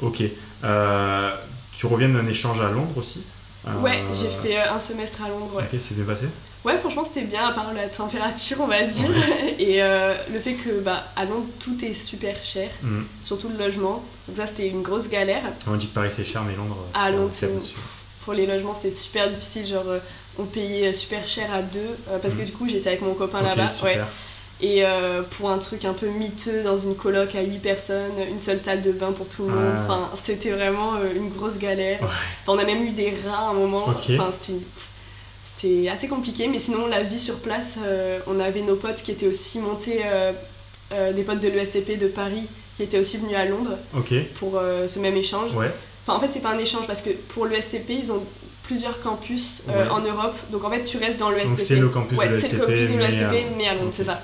Ok. 0.00 0.22
Euh, 0.64 1.36
tu 1.72 1.86
reviens 1.86 2.08
d'un 2.08 2.26
échange 2.26 2.60
à 2.60 2.70
Londres 2.70 2.96
aussi? 2.96 3.22
Ouais, 3.80 4.02
j'ai 4.12 4.28
fait 4.28 4.58
euh, 4.58 4.72
un 4.72 4.80
semestre 4.80 5.22
à 5.22 5.28
Londres. 5.28 5.58
Ok, 5.62 5.78
c'est 5.78 5.94
bien 5.94 6.04
passé? 6.04 6.26
Ouais, 6.64 6.76
franchement, 6.78 7.04
c'était 7.04 7.22
bien, 7.22 7.46
à 7.46 7.52
part 7.52 7.72
la 7.72 7.86
température, 7.86 8.56
on 8.60 8.66
va 8.66 8.82
dire. 8.82 9.10
Et 9.60 9.80
euh, 9.80 10.14
le 10.32 10.40
fait 10.40 10.54
que 10.54 10.80
bah, 10.80 11.04
à 11.14 11.24
Londres, 11.24 11.46
tout 11.60 11.76
est 11.84 11.94
super 11.94 12.34
cher, 12.42 12.68
mm. 12.82 13.02
surtout 13.22 13.48
le 13.48 13.56
logement. 13.56 14.04
Donc, 14.26 14.36
ça, 14.36 14.48
c'était 14.48 14.68
une 14.68 14.82
grosse 14.82 15.08
galère. 15.08 15.44
On 15.68 15.76
dit 15.76 15.86
que 15.86 15.94
Paris 15.94 16.10
c'est 16.10 16.24
cher, 16.24 16.42
mais 16.42 16.56
Londres. 16.56 16.76
À 16.92 17.10
Londres, 17.12 17.30
c'est. 17.32 17.48
Pour 18.24 18.34
les 18.34 18.46
logements, 18.46 18.74
c'était 18.74 18.94
super 18.94 19.28
difficile. 19.28 19.66
Genre, 19.66 19.84
on 20.38 20.44
payait 20.44 20.92
super 20.92 21.24
cher 21.24 21.52
à 21.52 21.62
deux, 21.62 21.96
parce 22.20 22.34
que 22.34 22.42
mm. 22.42 22.46
du 22.46 22.52
coup, 22.52 22.66
j'étais 22.66 22.88
avec 22.88 23.02
mon 23.02 23.14
copain 23.14 23.42
là-bas. 23.42 23.70
Ouais. 23.84 24.00
Et 24.62 24.84
euh, 24.84 25.22
pour 25.22 25.50
un 25.50 25.58
truc 25.58 25.84
un 25.84 25.92
peu 25.92 26.06
miteux 26.06 26.62
dans 26.62 26.78
une 26.78 26.94
coloc 26.94 27.34
à 27.34 27.42
8 27.42 27.58
personnes, 27.58 28.12
une 28.30 28.38
seule 28.38 28.60
salle 28.60 28.80
de 28.80 28.92
bain 28.92 29.10
pour 29.10 29.28
tout 29.28 29.42
le 29.42 29.50
monde. 29.50 29.74
Enfin, 29.76 30.08
c'était 30.14 30.50
vraiment 30.50 30.94
euh, 30.94 31.16
une 31.16 31.30
grosse 31.30 31.58
galère. 31.58 31.98
on 32.46 32.56
a 32.56 32.64
même 32.64 32.84
eu 32.86 32.90
des 32.90 33.12
rats 33.26 33.48
à 33.48 33.50
un 33.50 33.54
moment. 33.54 33.86
Enfin, 33.88 34.30
c'était 34.30 35.88
assez 35.88 36.06
compliqué. 36.06 36.46
Mais 36.46 36.60
sinon, 36.60 36.86
la 36.86 37.02
vie 37.02 37.18
sur 37.18 37.40
place, 37.40 37.78
euh, 37.84 38.20
on 38.28 38.38
avait 38.38 38.62
nos 38.62 38.76
potes 38.76 39.02
qui 39.02 39.10
étaient 39.10 39.26
aussi 39.26 39.58
montés, 39.58 40.00
des 41.14 41.22
potes 41.24 41.40
de 41.40 41.48
l'ESCP 41.48 41.98
de 41.98 42.06
Paris, 42.06 42.46
qui 42.76 42.84
étaient 42.84 43.00
aussi 43.00 43.18
venus 43.18 43.36
à 43.36 43.44
Londres 43.44 43.76
pour 44.36 44.60
ce 44.86 44.98
même 45.00 45.16
échange. 45.16 45.50
Enfin, 46.06 46.16
en 46.16 46.20
fait, 46.20 46.30
c'est 46.30 46.42
pas 46.42 46.52
un 46.52 46.58
échange 46.58 46.86
parce 46.86 47.02
que 47.02 47.10
pour 47.10 47.46
l'ESCP, 47.46 47.90
ils 47.90 48.12
ont 48.12 48.22
plusieurs 48.62 49.00
campus 49.00 49.64
en 49.90 50.00
Europe. 50.02 50.36
Donc 50.52 50.62
en 50.62 50.70
fait, 50.70 50.84
tu 50.84 50.98
restes 50.98 51.18
dans 51.18 51.30
l'ESCP. 51.30 51.58
C'est 51.58 51.76
le 51.76 51.88
campus 51.88 52.16
de 52.16 52.96
l'ESCP, 52.96 53.46
mais, 53.56 53.66
à 53.66 53.74
Londres, 53.74 53.92
c'est 53.92 54.04
ça. 54.04 54.22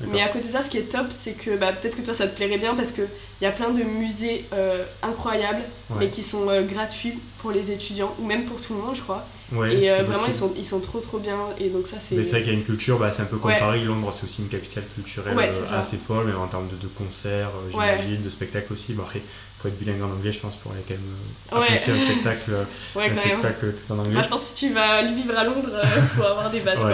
Mais 0.00 0.22
à 0.22 0.28
côté 0.28 0.46
de 0.46 0.52
ça, 0.52 0.62
ce 0.62 0.70
qui 0.70 0.78
est 0.78 0.90
top, 0.90 1.06
c'est 1.10 1.32
que 1.32 1.56
bah, 1.56 1.72
peut-être 1.72 1.96
que 1.96 2.02
toi 2.02 2.14
ça 2.14 2.26
te 2.26 2.36
plairait 2.36 2.58
bien 2.58 2.74
parce 2.74 2.92
qu'il 2.92 3.08
y 3.40 3.46
a 3.46 3.50
plein 3.50 3.70
de 3.70 3.82
musées 3.82 4.44
euh, 4.52 4.84
incroyables, 5.02 5.62
mais 5.98 6.10
qui 6.10 6.22
sont 6.22 6.48
euh, 6.48 6.62
gratuits 6.62 7.18
pour 7.38 7.50
les 7.50 7.70
étudiants 7.70 8.14
ou 8.20 8.26
même 8.26 8.44
pour 8.44 8.60
tout 8.60 8.74
le 8.74 8.80
monde, 8.80 8.94
je 8.94 9.02
crois. 9.02 9.26
et 9.52 9.90
euh, 9.90 10.02
vraiment, 10.02 10.26
ils 10.28 10.34
sont, 10.34 10.52
ils 10.56 10.64
sont 10.64 10.80
trop 10.80 11.00
trop 11.00 11.18
bien. 11.18 11.38
Et 11.58 11.68
donc, 11.68 11.86
ça, 11.86 11.96
c'est. 12.00 12.14
Mais 12.14 12.24
c'est 12.24 12.32
vrai 12.32 12.42
qu'il 12.42 12.52
y 12.52 12.56
a 12.56 12.58
une 12.58 12.64
culture, 12.64 12.98
bah, 12.98 13.10
c'est 13.10 13.22
un 13.22 13.26
peu 13.26 13.38
comme 13.38 13.52
Paris. 13.58 13.84
Londres, 13.84 14.12
c'est 14.12 14.26
aussi 14.26 14.42
une 14.42 14.48
capitale 14.48 14.84
culturelle 14.94 15.38
assez 15.72 15.96
folle, 15.96 16.26
mais 16.26 16.34
en 16.34 16.46
termes 16.48 16.68
de, 16.68 16.76
de 16.76 16.88
concerts, 16.88 17.50
j'imagine, 17.70 18.22
de 18.22 18.30
spectacles 18.30 18.72
aussi. 18.72 18.94
Après, 18.98 19.22
faut 19.66 19.68
être 19.68 19.78
bilingue 19.78 20.02
en 20.02 20.10
anglais, 20.10 20.32
je 20.32 20.40
pense, 20.40 20.56
pour 20.56 20.72
aller 20.72 20.82
quand 20.86 20.94
même 20.94 21.62
apprécier 21.62 21.92
un 21.92 21.98
spectacle, 22.10 22.52
un 22.96 23.14
spectacle 23.14 23.72
tout 23.72 23.92
en 23.92 23.98
anglais. 23.98 24.14
Bah, 24.14 24.22
je 24.22 24.28
pense 24.28 24.42
que 24.42 24.48
si 24.56 24.66
tu 24.66 24.74
vas 24.74 25.02
vivre 25.02 25.36
à 25.36 25.44
Londres, 25.44 25.80
il 25.96 26.02
faut 26.02 26.24
avoir 26.24 26.50
des 26.50 26.60
bases. 26.60 26.86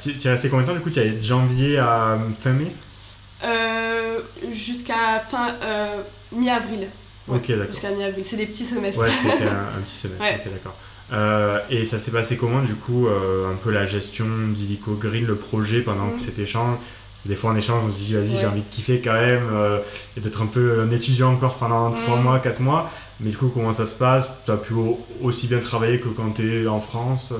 tu, 0.00 0.16
tu 0.16 0.26
es 0.26 0.30
resté 0.30 0.48
combien 0.48 0.64
de 0.64 0.70
temps 0.70 0.76
du 0.76 0.82
coup? 0.82 0.90
Tu 0.90 1.00
es 1.00 1.10
de 1.10 1.22
janvier 1.22 1.78
à 1.78 2.18
fin 2.38 2.52
mai? 2.52 2.68
Jusqu'à 4.52 5.20
fin 5.28 5.54
mi-avril. 6.32 6.88
ok, 7.28 7.48
d'accord. 7.48 7.66
Jusqu'à 7.68 7.90
mi-avril. 7.90 8.24
C'est 8.24 8.36
des 8.36 8.46
petits 8.46 8.64
semestres. 8.64 9.00
Ouais, 9.00 9.08
c'était 9.10 9.44
un, 9.48 9.80
petit 9.82 9.94
semestre. 9.94 10.24
Ok, 10.24 10.52
d'accord. 10.52 10.76
Euh, 11.12 11.58
et 11.70 11.84
ça 11.84 11.98
s'est 11.98 12.10
passé 12.10 12.36
comment 12.36 12.60
du 12.60 12.74
coup, 12.74 13.06
euh, 13.06 13.50
un 13.50 13.56
peu 13.56 13.70
la 13.70 13.86
gestion 13.86 14.26
d'Illico 14.48 14.92
Green, 14.92 15.26
le 15.26 15.36
projet 15.36 15.80
pendant 15.80 16.10
que 16.10 16.20
cet 16.20 16.38
échange? 16.38 16.76
Des 17.28 17.36
fois, 17.36 17.50
on 17.52 17.56
échange, 17.56 17.82
on 17.86 17.90
se 17.92 17.98
dit, 17.98 18.14
vas-y, 18.14 18.38
j'ai 18.38 18.46
envie 18.46 18.62
de 18.62 18.70
kiffer 18.70 19.00
quand 19.02 19.12
même, 19.12 19.48
euh, 19.52 19.78
et 20.16 20.20
d'être 20.20 20.40
un 20.42 20.46
peu 20.46 20.80
un 20.80 20.90
étudiant 20.90 21.32
encore 21.32 21.54
pendant 21.56 21.90
3 21.92 22.16
Mm. 22.16 22.22
mois, 22.22 22.38
4 22.40 22.60
mois. 22.60 22.90
Mais 23.20 23.30
du 23.30 23.36
coup, 23.36 23.48
comment 23.52 23.72
ça 23.72 23.84
se 23.84 23.96
passe? 23.96 24.28
Tu 24.46 24.50
as 24.52 24.56
pu 24.56 24.72
au- 24.74 24.98
aussi 25.22 25.46
bien 25.48 25.58
travailler 25.58 25.98
que 26.00 26.08
quand 26.08 26.30
tu 26.36 26.62
es 26.62 26.66
en 26.68 26.80
France 26.80 27.30
euh, 27.32 27.36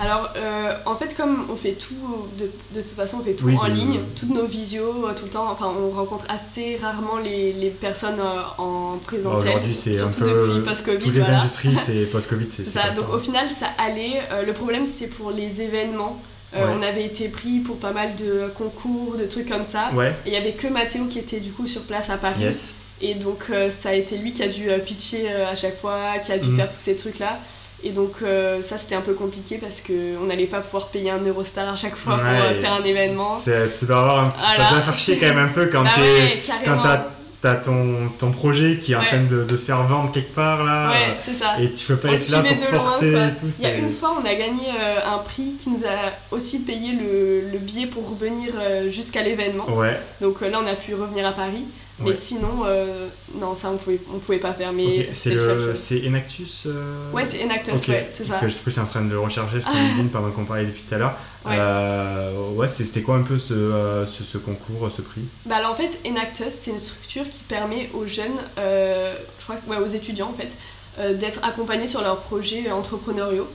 Alors, 0.00 0.30
euh, 0.36 0.72
en 0.86 0.96
fait, 0.96 1.14
comme 1.16 1.44
on 1.50 1.54
fait 1.54 1.74
tout, 1.74 1.94
de, 2.38 2.50
de 2.74 2.80
toute 2.80 2.90
façon, 2.96 3.18
on 3.20 3.24
fait 3.24 3.34
tout 3.34 3.44
Oui, 3.44 3.56
en 3.60 3.68
de- 3.68 3.72
ligne, 3.74 4.00
toutes 4.18 4.30
nos 4.34 4.46
visios, 4.46 5.06
tout 5.14 5.24
le 5.26 5.30
temps, 5.30 5.48
enfin, 5.52 5.70
on 5.78 5.90
rencontre 5.90 6.24
assez 6.30 6.76
rarement 6.82 7.18
les, 7.22 7.52
les 7.52 7.70
personnes 7.70 8.18
en 8.58 8.96
présentiel. 9.06 9.50
Aujourd'hui, 9.50 9.74
c'est 9.74 10.00
un 10.00 10.08
peu. 10.08 10.24
depuis 10.24 10.60
post-Covid. 10.64 10.98
Toutes 10.98 11.14
les 11.14 11.20
voilà. 11.20 11.38
industries, 11.38 11.76
c'est 11.76 12.06
post-Covid, 12.10 12.46
c'est 12.48 12.64
ça, 12.64 12.90
donc 12.90 13.12
au 13.12 13.18
final, 13.18 13.48
ça 13.50 13.66
allait. 13.78 14.20
Euh, 14.32 14.44
le 14.46 14.52
problème, 14.54 14.86
c'est 14.86 15.08
pour 15.08 15.30
les 15.30 15.62
événements. 15.62 16.20
Euh, 16.56 16.58
Ouais. 16.66 16.72
On 16.78 16.82
avait 16.82 17.04
été 17.04 17.28
pris 17.28 17.58
pour 17.58 17.76
pas 17.78 17.92
mal 17.92 18.16
de 18.16 18.50
concours, 18.56 19.16
de 19.18 19.26
trucs 19.26 19.48
comme 19.50 19.64
ça. 19.64 19.90
Ouais, 19.92 20.14
Et 20.24 20.28
il 20.28 20.32
y 20.32 20.36
avait 20.36 20.52
que 20.52 20.66
Mathéo 20.68 21.04
qui 21.04 21.18
était 21.18 21.40
du 21.40 21.52
coup 21.52 21.66
sur 21.66 21.82
place 21.82 22.08
à 22.10 22.16
Paris. 22.16 22.42
yes. 22.42 22.74
Et 23.00 23.14
donc 23.14 23.44
euh, 23.50 23.68
ça 23.70 23.90
a 23.90 23.92
été 23.92 24.16
lui 24.16 24.32
qui 24.32 24.42
a 24.42 24.48
dû 24.48 24.68
euh, 24.70 24.78
pitcher 24.78 25.28
à 25.30 25.54
chaque 25.54 25.76
fois, 25.78 26.18
qui 26.22 26.32
a 26.32 26.38
dû 26.38 26.48
Mhm. 26.48 26.56
faire 26.56 26.68
tous 26.70 26.80
ces 26.80 26.96
trucs-là. 26.96 27.38
Et 27.84 27.90
donc 27.90 28.14
euh, 28.22 28.60
ça 28.62 28.76
c'était 28.76 28.96
un 28.96 29.02
peu 29.02 29.12
compliqué 29.14 29.58
parce 29.58 29.80
qu'on 29.82 30.24
n'allait 30.24 30.46
pas 30.46 30.60
pouvoir 30.60 30.88
payer 30.88 31.10
un 31.12 31.20
Eurostar 31.20 31.68
à 31.72 31.76
chaque 31.76 31.94
fois 31.96 32.16
pour 32.16 32.24
Ouais. 32.24 32.54
faire 32.60 32.72
un 32.72 32.82
événement. 32.82 33.30
Tu 33.38 33.84
dois 33.86 33.98
avoir 33.98 34.24
un 34.24 34.30
petit. 34.30 34.42
Ça 34.42 34.70
doit 34.70 34.80
faire 34.80 34.98
chier 34.98 35.16
quand 35.18 35.26
même 35.28 35.38
un 35.38 35.48
peu 35.48 35.66
quand 35.66 35.84
Bah 35.84 35.90
t'es. 35.94 36.00
ouais, 36.00 36.38
Quand 36.64 36.64
carrément. 36.64 36.82
t'as 36.82 37.04
t'as 37.40 37.54
ton, 37.56 38.08
ton 38.18 38.30
projet 38.32 38.78
qui 38.78 38.92
est 38.92 38.96
en 38.96 39.00
Ouais. 39.00 39.06
train 39.06 39.22
de, 39.24 39.44
de 39.44 39.56
se 39.56 39.66
faire 39.66 39.82
vendre 39.84 40.10
quelque 40.10 40.34
part 40.34 40.64
là. 40.64 40.88
Ouais, 40.90 41.16
c'est 41.18 41.34
ça. 41.34 41.58
Et 41.60 41.72
tu 41.72 41.86
peux 41.86 41.96
pas 41.96 42.08
On 42.08 42.12
être 42.12 42.28
là 42.30 42.42
pour 42.42 42.72
loin, 42.72 42.78
porter 42.84 43.12
quoi. 43.12 43.24
et 43.26 43.34
tout. 43.34 43.46
Il 43.58 43.62
y 43.62 43.66
a 43.66 43.74
une 43.76 43.92
fois, 43.92 44.16
on 44.20 44.24
a 44.26 44.34
gagné 44.34 44.68
euh, 44.80 44.98
un 45.14 45.18
prix 45.18 45.54
qui 45.58 45.70
nous 45.70 45.84
a 45.84 46.12
aussi 46.36 46.60
payé 46.60 46.92
le, 46.92 47.50
le 47.52 47.58
billet 47.58 47.86
pour 47.86 48.08
revenir 48.10 48.52
euh, 48.58 48.90
jusqu'à 48.90 49.22
l'événement. 49.22 49.68
Ouais, 49.70 49.98
Donc 50.20 50.42
euh, 50.42 50.50
là, 50.50 50.58
on 50.62 50.66
a 50.66 50.74
pu 50.74 50.94
revenir 50.94 51.26
à 51.26 51.32
Paris. 51.32 51.64
Mais 52.00 52.14
sinon, 52.14 52.62
euh, 52.64 53.08
non, 53.34 53.54
ça, 53.54 53.70
on 53.70 53.76
pouvait, 53.76 54.00
on 54.14 54.18
pouvait 54.18 54.38
pas 54.38 54.52
faire. 54.52 54.72
Mais. 54.72 55.08
C'est 55.12 55.34
le 55.34 55.74
c'est 55.74 56.06
Enactus 56.06 56.64
euh, 56.66 57.12
Ouais, 57.12 57.24
c'est 57.24 57.42
Enactus, 57.44 57.74
Ok, 57.74 57.88
ouais, 57.88 58.06
c'est 58.10 58.26
Parce 58.26 58.40
ça. 58.40 58.46
que 58.46 58.50
du 58.50 58.56
coup, 58.58 58.70
j'étais 58.70 58.80
en 58.80 58.86
train 58.86 59.02
de 59.02 59.10
le 59.10 59.18
rechercher 59.18 59.60
sur 59.60 59.70
LinkedIn 59.72 60.08
pendant 60.08 60.30
qu'on 60.30 60.44
parlait 60.44 60.64
depuis 60.66 60.82
tout 60.82 60.94
à 60.94 60.98
l'heure. 60.98 61.14
Ouais. 61.44 61.56
Euh, 61.58 62.50
ouais, 62.54 62.68
c'était 62.68 63.02
quoi 63.02 63.16
un 63.16 63.22
peu 63.22 63.36
ce, 63.36 63.54
euh, 63.54 64.06
ce, 64.06 64.22
ce 64.24 64.38
concours, 64.38 64.90
ce 64.90 65.02
prix? 65.02 65.22
Bah 65.46 65.56
alors 65.56 65.72
en 65.72 65.74
fait, 65.74 66.00
Enactus, 66.06 66.48
c'est 66.50 66.70
une 66.70 66.78
structure 66.78 67.28
qui 67.28 67.42
permet 67.44 67.90
aux 67.94 68.06
jeunes, 68.06 68.38
je 68.56 69.44
crois, 69.44 69.56
ouais, 69.68 69.76
aux 69.82 69.86
étudiants 69.88 70.28
en 70.30 70.34
fait, 70.34 70.56
euh, 70.98 71.14
d'être 71.14 71.40
accompagnés 71.44 71.86
sur 71.86 72.00
leurs 72.02 72.18
projets 72.18 72.70
entrepreneuriaux. 72.70 73.46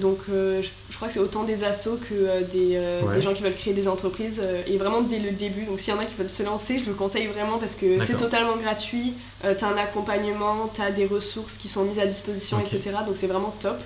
Donc 0.00 0.18
euh, 0.30 0.60
je, 0.62 0.68
je 0.90 0.96
crois 0.96 1.08
que 1.08 1.14
c'est 1.14 1.20
autant 1.20 1.44
des 1.44 1.64
assos 1.64 1.96
que 2.08 2.14
euh, 2.14 2.40
des, 2.42 2.78
Ouais. 3.06 3.14
des 3.14 3.20
gens 3.22 3.32
qui 3.32 3.42
veulent 3.42 3.54
créer 3.54 3.72
des 3.74 3.88
entreprises 3.88 4.42
et 4.66 4.76
vraiment 4.76 5.00
dès 5.00 5.18
le 5.18 5.30
début. 5.30 5.64
Donc 5.64 5.80
s'il 5.80 5.94
y 5.94 5.96
en 5.96 6.00
a 6.00 6.04
qui 6.04 6.14
veulent 6.16 6.30
se 6.30 6.42
lancer, 6.42 6.78
je 6.78 6.86
le 6.86 6.94
conseille 6.94 7.26
vraiment 7.26 7.58
parce 7.58 7.74
que 7.76 8.00
c'est 8.04 8.16
totalement 8.16 8.56
gratuit, 8.56 9.14
euh, 9.44 9.54
t'as 9.56 9.68
un 9.68 9.76
accompagnement, 9.76 10.68
t'as 10.72 10.90
des 10.90 11.06
ressources 11.06 11.56
qui 11.56 11.68
sont 11.68 11.84
mises 11.84 11.98
à 12.00 12.06
disposition, 12.06 12.58
etc. 12.60 12.90
Donc 13.06 13.16
c'est 13.16 13.26
vraiment 13.26 13.54
top. 13.60 13.76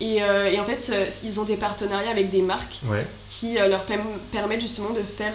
Et, 0.00 0.22
euh, 0.22 0.48
et 0.50 0.60
en 0.60 0.64
fait, 0.64 0.90
euh, 0.92 1.06
ils 1.24 1.40
ont 1.40 1.42
des 1.44 1.56
partenariats 1.56 2.10
avec 2.10 2.30
des 2.30 2.40
marques 2.42 2.78
Ouais, 2.88 3.04
qui 3.26 3.58
euh, 3.58 3.66
leur 3.66 3.84
perm- 3.84 4.06
permettent 4.30 4.60
justement 4.60 4.90
de 4.90 5.00
faire, 5.02 5.34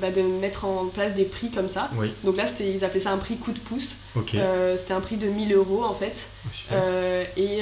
bah, 0.00 0.10
de 0.10 0.22
mettre 0.22 0.64
en 0.64 0.86
place 0.86 1.12
des 1.12 1.24
prix 1.24 1.50
comme 1.50 1.68
ça. 1.68 1.90
oui, 1.96 2.10
Donc 2.24 2.38
là, 2.38 2.44
ils 2.60 2.84
appelaient 2.84 3.00
ça 3.00 3.10
un 3.10 3.18
prix 3.18 3.36
coup 3.36 3.52
de 3.52 3.58
pouce. 3.58 3.96
c'était 4.76 4.94
un 4.94 5.00
prix 5.00 5.16
de 5.16 5.26
1000 5.28 5.52
euros 5.54 5.84
en 5.84 5.92
fait. 5.94 6.28
Euh, 6.72 7.22
et 7.36 7.60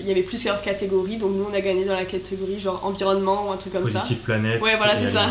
il 0.00 0.06
y 0.08 0.10
avait 0.10 0.22
plusieurs 0.22 0.62
catégories. 0.62 1.18
Donc 1.18 1.32
nous, 1.34 1.46
on 1.50 1.54
a 1.54 1.60
gagné 1.60 1.84
dans 1.84 1.92
la 1.94 2.06
catégorie 2.06 2.58
genre 2.58 2.80
environnement 2.84 3.48
ou 3.48 3.52
un 3.52 3.56
truc 3.58 3.74
comme 3.74 3.82
Positive 3.82 4.18
planète. 4.18 4.58
ça. 4.58 4.64
Ouais, 4.64 4.76
voilà, 4.76 4.96
c'est 4.96 5.06
ça. 5.10 5.26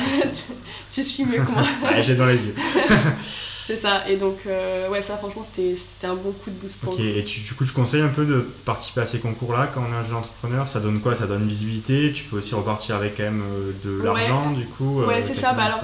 tu 0.91 1.01
suis 1.03 1.25
mieux 1.25 1.41
que 1.43 1.51
moi. 1.51 1.63
Ouais, 1.91 2.03
j'ai 2.03 2.13
dans 2.15 2.25
les 2.27 2.45
yeux. 2.45 2.55
c'est 3.65 3.75
ça. 3.75 4.07
Et 4.07 4.15
donc, 4.17 4.39
euh, 4.47 4.89
ouais, 4.89 5.01
ça, 5.01 5.17
franchement, 5.17 5.43
c'était 5.43 5.75
c'était 5.75 6.07
un 6.07 6.15
bon 6.15 6.31
coup 6.31 6.49
de 6.49 6.55
boost 6.55 6.81
pour 6.81 6.93
Ok, 6.93 6.99
et 6.99 7.23
tu, 7.23 7.39
du 7.39 7.53
coup, 7.53 7.65
je 7.65 7.73
conseille 7.73 8.01
un 8.01 8.09
peu 8.09 8.25
de 8.25 8.41
participer 8.65 9.01
à 9.01 9.05
ces 9.05 9.19
concours-là 9.19 9.67
quand 9.73 9.81
on 9.89 9.93
est 9.93 9.97
un 9.97 10.03
jeune 10.03 10.15
entrepreneur? 10.17 10.67
Ça 10.67 10.79
donne 10.79 10.99
quoi? 11.01 11.15
Ça 11.15 11.27
donne 11.27 11.47
visibilité? 11.47 12.11
Tu 12.13 12.23
peux 12.25 12.37
aussi 12.37 12.53
repartir 12.55 12.95
avec 12.95 13.17
quand 13.17 13.23
même 13.23 13.41
euh, 13.43 13.71
de 13.83 13.99
Ouais. 14.01 14.05
l'argent, 14.05 14.51
du 14.51 14.65
coup. 14.65 15.01
euh, 15.01 15.07
Ouais, 15.07 15.21
c'est 15.21 15.33
ça, 15.35 15.53
bah 15.53 15.63
alors. 15.63 15.79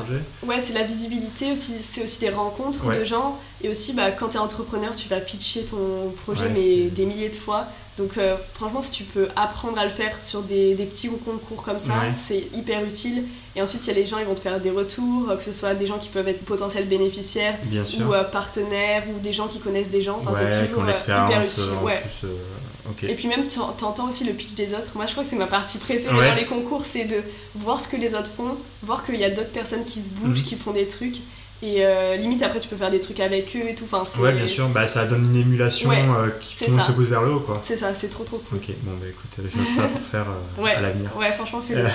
Ouais, 0.45 0.59
c'est 0.59 0.73
la 0.73 0.84
visibilité 0.84 1.51
aussi, 1.51 1.73
c'est 1.73 2.03
aussi 2.03 2.19
des 2.19 2.29
rencontres 2.29 2.86
Ouais. 2.86 2.99
de 2.99 3.03
gens. 3.03 3.39
Et 3.63 3.69
aussi, 3.69 3.93
bah, 3.93 4.09
quand 4.11 4.29
tu 4.29 4.38
es 4.38 4.39
entrepreneur, 4.39 4.95
tu 4.95 5.07
vas 5.07 5.19
pitcher 5.19 5.63
ton 5.65 6.11
projet 6.23 6.45
Ouais, 6.45 6.51
mais 6.55 6.89
des 6.89 7.05
milliers 7.05 7.29
de 7.29 7.36
fois. 7.36 7.65
Donc 7.97 8.17
euh, 8.17 8.35
franchement, 8.53 8.81
si 8.81 8.91
tu 8.91 9.03
peux 9.03 9.27
apprendre 9.35 9.77
à 9.77 9.83
le 9.83 9.89
faire 9.91 10.21
sur 10.23 10.41
des, 10.43 10.75
des 10.75 10.85
petits 10.85 11.09
concours 11.09 11.61
comme 11.63 11.77
ça, 11.79 11.91
Ouais. 11.93 12.13
c'est 12.15 12.47
hyper 12.53 12.83
utile. 12.85 13.23
Et 13.55 13.61
ensuite, 13.61 13.83
il 13.85 13.87
y 13.89 13.91
a 13.91 13.95
les 13.95 14.05
gens, 14.05 14.17
ils 14.17 14.25
vont 14.25 14.33
te 14.33 14.39
faire 14.39 14.59
des 14.61 14.71
retours, 14.71 15.29
euh, 15.29 15.35
que 15.35 15.43
ce 15.43 15.51
soit 15.51 15.73
des 15.75 15.85
gens 15.85 15.99
qui 15.99 16.07
peuvent 16.09 16.27
être 16.27 16.43
potentiels 16.45 16.87
bénéficiaires 16.87 17.57
Bien 17.63 17.83
sûr. 17.83 18.07
ou 18.07 18.13
euh, 18.13 18.23
partenaires 18.23 19.03
ou 19.13 19.19
des 19.19 19.33
gens 19.33 19.47
qui 19.49 19.59
connaissent 19.59 19.89
des 19.89 20.01
gens. 20.01 20.19
Enfin, 20.21 20.31
ouais, 20.33 20.51
c'est 20.51 20.67
toujours 20.67 20.83
euh, 20.83 20.91
hyper 20.91 21.41
utile. 21.41 21.63
Ouais. 21.83 22.01
plus. 22.19 23.09
Et 23.09 23.13
puis 23.15 23.27
même, 23.27 23.45
t'en- 23.47 23.71
t'entends 23.73 24.07
aussi 24.09 24.23
le 24.23 24.33
pitch 24.33 24.53
des 24.53 24.73
autres. 24.73 24.91
Moi, 24.95 25.05
je 25.05 25.11
crois 25.11 25.23
que 25.23 25.29
c'est 25.29 25.35
ma 25.35 25.47
partie 25.47 25.77
préférée 25.77 26.13
dans 26.29 26.35
les 26.35 26.45
concours, 26.45 26.83
c'est 26.83 27.05
de 27.05 27.17
voir 27.55 27.79
ce 27.79 27.87
que 27.87 27.95
les 27.97 28.15
autres 28.15 28.31
font, 28.31 28.55
voir 28.83 29.05
qu'il 29.05 29.15
y 29.19 29.23
a 29.23 29.29
d'autres 29.29 29.51
personnes 29.51 29.85
qui 29.85 29.99
se 29.99 30.09
bougent, 30.09 30.39
Mhm. 30.39 30.43
qui 30.45 30.55
font 30.55 30.71
des 30.71 30.87
trucs. 30.87 31.17
Et 31.64 31.86
euh, 31.86 32.16
limite, 32.16 32.41
après, 32.41 32.59
tu 32.59 32.68
peux 32.68 32.76
faire 32.76 32.89
des 32.89 32.99
trucs 32.99 33.20
avec 33.20 33.55
eux 33.55 33.70
et 33.70 33.76
tout. 33.76 33.84
Enfin, 33.91 34.03
Ouais, 34.20 34.34
bien 34.34 34.47
sûr, 34.47 34.68
bah, 34.70 34.88
ça 34.88 35.05
donne 35.05 35.26
une 35.26 35.36
émulation 35.36 35.89
Ouais, 35.89 36.01
euh, 36.01 36.30
qui 36.39 36.57
tout 36.57 36.66
le 36.72 36.76
monde 36.78 36.86
se 36.86 36.91
pousse 36.91 37.07
vers 37.09 37.22
le 37.22 37.34
haut, 37.34 37.39
quoi. 37.39 37.59
C'est 37.64 37.78
ça, 37.78 37.93
c'est 37.93 38.09
trop 38.09 38.24
trop 38.24 38.39
cool. 38.39 38.57
Ok, 38.57 38.74
bon, 38.82 38.93
bah 38.99 39.05
écoute, 39.07 39.32
je 39.38 39.57
note 39.57 39.68
ça 39.70 39.84
pour 39.88 40.01
faire 40.01 40.26
euh, 40.28 40.62
Ouais, 40.62 40.74
à 40.74 40.82
l'avenir. 40.82 41.16
ouais, 41.18 41.32
franchement, 41.32 41.62
fais-le. 41.62 41.86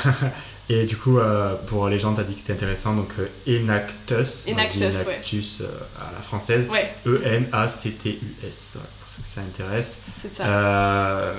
Et 0.68 0.84
du 0.84 0.96
coup, 0.96 1.18
pour 1.66 1.88
les 1.88 1.98
gens, 1.98 2.14
t'as 2.14 2.22
dit 2.22 2.34
que 2.34 2.40
c'était 2.40 2.52
intéressant, 2.52 2.94
donc 2.94 3.10
Enactus. 3.48 4.46
Enactus, 4.48 4.80
ouais. 4.82 5.14
Enactus 5.14 5.62
à 5.98 6.12
la 6.12 6.22
française. 6.22 6.66
Ouais, 6.70 6.92
E-N-A-C-T-U-S, 7.06 8.78
pour 9.00 9.08
ceux 9.10 9.22
que 9.22 9.28
ça 9.28 9.40
intéresse. 9.40 9.98
c'est 10.22 10.32
ça. 10.32 11.34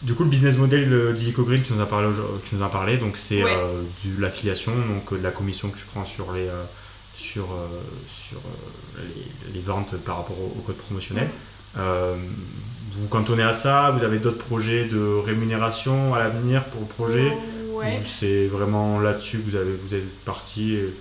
Du 0.00 0.14
coup, 0.14 0.22
le 0.22 0.30
business 0.30 0.58
model 0.58 0.88
de 0.88 1.10
d'Illico 1.12 1.42
Green, 1.42 1.60
tu 1.62 1.72
nous 1.72 1.82
as 1.82 1.86
parlé, 1.86 2.08
tu 2.44 2.54
nous 2.54 2.62
en 2.62 2.66
as 2.66 2.70
parlé 2.70 2.98
donc 2.98 3.16
c'est 3.16 3.40
de 3.42 4.20
l'affiliation, 4.20 4.72
donc 4.72 5.18
de 5.18 5.22
la 5.22 5.30
commission 5.32 5.70
que 5.70 5.78
tu 5.78 5.84
prends 5.86 6.04
sur 6.04 6.32
les, 6.32 6.48
sur, 7.32 7.44
euh, 7.44 7.66
sur 8.06 8.38
euh, 8.38 9.02
les, 9.46 9.52
les 9.54 9.60
ventes 9.60 9.96
par 9.98 10.16
rapport 10.18 10.36
au, 10.38 10.58
au 10.58 10.62
code 10.62 10.76
promotionnel. 10.76 11.28
Euh, 11.76 12.16
vous 12.92 13.02
vous 13.02 13.08
cantonnez 13.08 13.42
à 13.42 13.52
ça, 13.54 13.90
vous 13.90 14.02
avez 14.04 14.18
d'autres 14.18 14.38
projets 14.44 14.84
de 14.86 14.98
rémunération 15.24 16.14
à 16.14 16.18
l'avenir 16.18 16.64
pour 16.66 16.80
le 16.80 16.86
projet 16.86 17.32
Ouais. 17.78 18.00
C'est 18.04 18.46
vraiment 18.48 18.98
là-dessus 18.98 19.38
que 19.38 19.50
vous, 19.50 19.56
avez, 19.56 19.70
vous 19.86 19.94
êtes 19.94 20.24
parti 20.24 20.74
et 20.74 20.92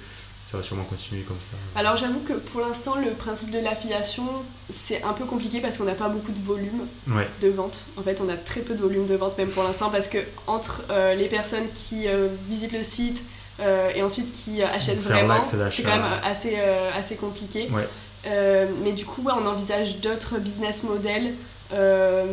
ça 0.45 0.57
va 0.57 0.63
sûrement 0.63 0.83
continuer 0.83 1.23
comme 1.23 1.39
ça 1.41 1.57
Alors 1.75 1.97
j'avoue 1.97 2.19
que 2.19 2.33
pour 2.33 2.61
l'instant 2.61 2.93
le 3.03 3.09
principe 3.15 3.49
de 3.49 3.57
l'affiliation 3.57 4.23
c'est 4.69 5.01
un 5.01 5.13
peu 5.13 5.25
compliqué 5.25 5.59
parce 5.59 5.79
qu'on 5.79 5.85
n'a 5.85 5.95
pas 5.95 6.07
beaucoup 6.09 6.31
de 6.31 6.39
volume 6.39 6.81
Ouais, 7.09 7.27
de 7.41 7.47
vente. 7.49 7.85
En 7.97 8.03
fait 8.03 8.21
on 8.21 8.29
a 8.29 8.35
très 8.35 8.61
peu 8.61 8.75
de 8.75 8.81
volume 8.81 9.07
de 9.07 9.15
vente 9.15 9.35
même 9.39 9.49
pour 9.49 9.63
l'instant 9.63 9.89
parce 9.89 10.07
que 10.07 10.19
entre 10.45 10.83
euh, 10.91 11.15
les 11.15 11.27
personnes 11.29 11.67
qui 11.73 12.07
euh, 12.07 12.27
visitent 12.47 12.73
le 12.73 12.83
site 12.83 13.23
euh, 13.59 13.89
et 13.95 14.03
ensuite 14.03 14.31
qui 14.31 14.61
achètent 14.61 14.99
Faire 14.99 15.25
vraiment, 15.25 15.43
c'est 15.71 15.83
quand 15.83 15.95
même 15.95 16.05
assez, 16.23 16.55
euh, 16.57 16.89
assez 16.97 17.15
compliqué. 17.15 17.69
Ouais. 17.71 17.87
Euh, 18.27 18.67
mais 18.83 18.91
du 18.91 19.05
coup 19.05 19.23
ouais, 19.23 19.33
on 19.41 19.45
envisage 19.45 19.99
d'autres 19.99 20.37
business 20.37 20.83
models. 20.83 21.33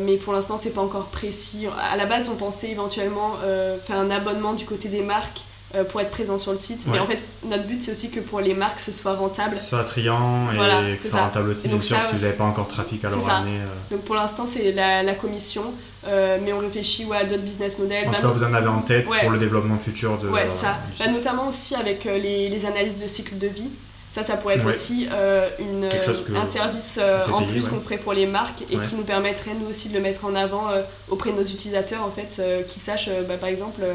mais 0.05 0.17
pour 0.17 0.33
l'instant 0.33 0.57
c'est 0.57 0.73
pas 0.73 0.83
encore 0.83 1.07
précis. 1.07 1.67
À 1.91 1.97
la 1.97 2.07
base 2.07 2.29
on 2.29 2.37
pensait 2.37 2.71
éventuellement 2.71 3.37
faire 3.85 3.99
un 3.99 4.11
abonnement 4.11 4.55
du 4.55 4.65
côté 4.65 4.89
des 4.89 5.03
marques 5.03 5.43
pour 5.83 6.01
être 6.01 6.11
présent 6.11 6.39
sur 6.39 6.53
le 6.53 6.57
site. 6.57 6.87
Mais 6.87 6.99
en 7.01 7.07
fait 7.07 7.25
notre 7.45 7.65
but 7.65 7.83
c'est 7.83 7.91
aussi 7.91 8.11
que 8.13 8.21
pour 8.21 8.41
les 8.41 8.55
marques 8.55 8.79
ce 8.79 8.93
soit 8.93 9.15
rentable. 9.15 9.55
soit 9.57 9.81
attrayant 9.81 10.53
et 10.53 10.57
Voilà, 10.57 10.95
que 10.97 11.03
ce 11.03 11.09
soit 11.11 11.23
rentable 11.23 11.51
aussi, 11.51 11.67
bien 11.69 11.81
sûr, 11.81 11.97
ça, 11.97 12.03
si 12.09 12.15
vous 12.17 12.23
n'avez 12.23 12.37
pas 12.37 12.45
encore 12.45 12.67
de 12.67 12.71
trafic 12.71 13.05
à 13.05 13.11
leur 13.11 13.21
ça. 13.21 13.37
amener. 13.39 13.59
euh. 13.59 13.67
Donc 13.91 14.03
pour 14.03 14.15
l'instant 14.15 14.47
c'est 14.47 14.71
la, 14.73 15.03
la 15.03 15.15
commission, 15.15 15.65
euh, 16.07 16.39
mais 16.45 16.53
on 16.53 16.59
réfléchit 16.59 17.07
ouais, 17.07 17.17
à 17.17 17.25
d'autres 17.25 17.43
business 17.43 17.79
models. 17.79 18.07
En 18.07 18.11
Bah, 18.13 18.17
tout 18.19 18.23
cas, 18.23 18.29
vous 18.29 18.45
en 18.45 18.53
avez 18.55 18.69
en 18.69 18.83
tête 18.83 19.09
Ouais. 19.09 19.21
pour 19.23 19.31
le 19.31 19.39
développement 19.39 19.77
futur 19.79 20.19
de. 20.19 20.29
Ouais, 20.29 20.43
euh, 20.45 20.49
ça. 20.49 20.77
Bah, 20.99 21.09
notamment 21.09 21.49
aussi 21.49 21.75
avec 21.75 22.05
euh, 22.07 22.19
les, 22.19 22.49
les 22.51 22.67
analyses 22.67 23.03
de 23.03 23.09
cycle 23.09 23.39
de 23.39 23.49
vie. 23.49 23.71
Ça, 24.11 24.23
ça 24.23 24.37
pourrait 24.37 24.57
être 24.57 24.69
aussi 24.69 25.09
euh, 25.11 25.49
une, 25.59 25.89
un 26.37 26.47
service 26.47 26.99
euh, 27.03 27.25
en 27.33 27.39
payer, 27.41 27.51
plus 27.51 27.69
qu'on 27.69 27.81
ferait 27.81 27.97
pour 27.99 28.13
les 28.13 28.27
marques 28.27 28.63
et 28.71 28.77
qui 28.79 28.95
nous 28.95 29.03
permettrait 29.03 29.55
nous 29.61 29.69
aussi 29.69 29.89
de 29.89 29.95
le 29.95 30.01
mettre 30.01 30.25
en 30.25 30.37
avant 30.37 30.71
euh, 30.71 30.83
auprès 31.09 31.33
de 31.33 31.37
nos 31.37 31.43
utilisateurs 31.43 32.03
en 32.05 32.13
fait, 32.13 32.37
euh, 32.39 32.63
qui 32.63 32.79
sachent 32.79 33.09
euh, 33.09 33.23
bah, 33.27 33.39
par 33.39 33.49
exemple 33.49 33.81
euh, 33.83 33.95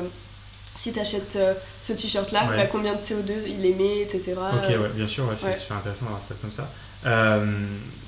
si 0.80 0.94
tu 0.94 1.00
achètes 1.00 1.38
ce 1.82 1.92
t-shirt 1.94 2.32
là, 2.32 2.48
Ouais. 2.50 2.58
bah, 2.58 2.66
combien 2.72 2.96
de 2.96 3.00
CO2 3.02 3.34
il 3.48 3.66
émet, 3.66 4.02
etc. 4.02 4.34
Ok, 4.54 4.70
ouais, 4.70 4.90
bien 4.96 5.08
sûr, 5.08 5.26
ouais, 5.26 5.36
c'est 5.36 5.58
super 5.58 5.78
intéressant 5.78 6.06
d'avoir 6.06 6.24
ça 6.24 6.36
comme 6.42 6.52
ça. 6.54 6.70
Euh, 7.06 7.46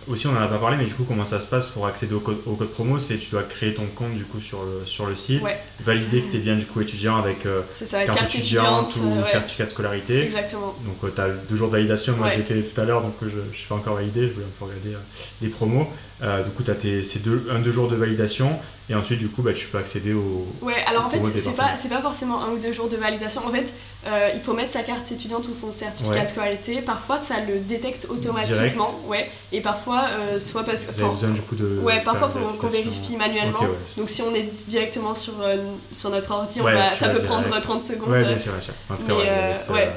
aussi, 0.08 0.28
on 0.28 0.32
en 0.32 0.41
a 0.41 0.47
pas 0.47 0.58
parlé, 0.58 0.78
mais 0.78 0.86
du 0.86 0.93
coup, 0.93 1.04
comment 1.04 1.26
ça 1.26 1.39
se 1.39 1.47
passe 1.47 1.70
pour 1.70 1.86
accéder 1.86 2.14
au 2.14 2.20
code, 2.20 2.38
au 2.45 2.56
code 2.56 2.70
promo 2.72 2.99
C'est 2.99 3.18
tu 3.18 3.32
dois 3.32 3.43
créer 3.43 3.74
ton 3.74 3.86
compte 3.95 4.14
du 4.14 4.24
coup 4.26 4.39
sur 4.39 4.64
le, 4.64 4.86
sur 4.86 5.06
le 5.06 5.16
site, 5.16 5.41
Ouais. 5.43 5.58
valider 5.84 6.22
que 6.22 6.32
tu 6.32 6.38
es 6.38 6.39
bien 6.39 6.56
du 6.56 6.66
coup 6.66 6.82
étudiant 6.82 7.18
avec 7.18 7.45
euh, 7.45 7.62
ça, 7.72 8.04
carte, 8.06 8.18
carte 8.20 8.36
étudiante, 8.36 8.89
étudiante. 8.89 9.12
ou 9.16 9.20
euh, 9.20 9.24
ouais, 9.24 9.30
certificat 9.30 9.66
de 9.66 9.70
scolarité. 9.70 10.24
Exactement. 10.24 10.76
Donc 10.86 11.14
tu 11.16 11.22
as 11.22 11.30
deux 11.30 11.56
jours 11.56 11.68
de 11.68 11.74
validation, 11.74 12.16
moi 12.18 12.28
Ouais. 12.28 12.34
je 12.34 12.38
l'ai 12.39 12.43
fait 12.62 12.62
tout 12.74 12.82
à 12.82 12.86
l'heure, 12.86 13.02
donc 13.02 13.14
euh, 13.24 13.30
je 13.30 13.38
ne 13.47 13.54
suis 13.54 13.68
pas 13.68 13.76
encore 13.76 13.95
validé, 13.95 14.28
je 14.28 14.34
voulais 14.34 14.45
un 14.45 14.60
peu 14.60 14.66
regarder 14.66 14.93
euh, 14.95 14.99
les 15.41 15.49
promos. 15.49 15.88
Euh, 16.24 16.43
du 16.43 16.52
coup, 16.52 16.62
tu 16.62 16.70
as 16.70 16.76
tes, 16.76 17.04
ces 17.04 17.18
deux, 17.20 17.47
un, 17.52 17.58
deux 17.60 17.72
jours 17.72 17.88
de 17.88 17.95
validation, 17.95 18.60
et 18.91 18.93
ensuite 18.95 19.18
du 19.18 19.28
coup, 19.28 19.41
bah, 19.41 19.54
tu 19.54 19.66
peux 19.68 19.80
accéder 19.80 20.14
au... 20.14 20.45
Ouais, 20.62 20.76
alors 20.86 21.06
en 21.06 21.10
fait, 21.10 21.20
c'est 21.24 21.56
pas, 21.56 21.76
c'est 21.76 21.89
pas 21.89 21.99
forcément 22.02 22.43
un 22.43 22.49
ou 22.49 22.60
deux 22.60 22.72
jours 22.72 22.88
de 22.89 22.95
validation. 22.97 23.41
En 23.47 23.49
fait, 23.52 23.74
euh, 24.06 24.30
il 24.36 24.39
faut 24.39 24.54
mettre 24.54 24.70
sa 24.72 24.84
carte 24.84 25.12
étudiante 25.12 25.47
ou 25.47 25.56
son 25.56 25.72
certificat 25.72 26.22
de 26.22 26.28
scolarité. 26.28 26.82
Parfois, 26.82 27.18
ça 27.18 27.36
le 27.47 27.58
détecte 27.60 28.06
automatiquement. 28.10 29.02
Ouais. 29.08 29.32
Et 29.52 29.62
parfois, 29.62 29.91
euh, 30.00 30.39
soit 30.39 30.64
parce 30.64 30.86
que. 30.86 30.92
Vous 30.94 31.00
avez 31.02 31.04
enfin, 31.10 31.14
besoin 31.16 31.30
du 31.32 31.42
coup 31.42 31.56
de... 31.56 31.80
Ouais, 31.84 32.02
parfois, 32.04 32.30
faire 32.30 32.42
faut 32.42 32.58
qu'on 32.58 32.68
vérifie 32.68 33.16
manuellement. 33.18 33.62
Ouais. 33.62 33.68
Donc, 33.98 34.10
si 34.10 34.22
on 34.22 34.34
est 34.36 34.44
directement 34.70 35.14
sur, 35.14 35.34
euh, 35.42 35.58
sur 35.92 36.10
notre 36.10 36.32
ordi, 36.32 36.62
Ouais, 36.62 36.74
va- 36.74 36.92
ça 36.96 37.08
peut 37.10 37.20
direct. 37.20 37.28
prendre 37.28 37.62
30 37.62 37.82
secondes. 37.82 38.10
Ouais, 38.10 38.24
bien 38.24 38.38
sûr, 38.38 38.52
bien 38.52 38.62
sûr. 38.62 38.74
En 38.89 38.96
tout 38.96 39.06
cas, 39.06 39.14
Mais, 39.14 39.24
ouais, 39.24 39.54
c'est, 39.56 39.72
ouais. 39.74 39.89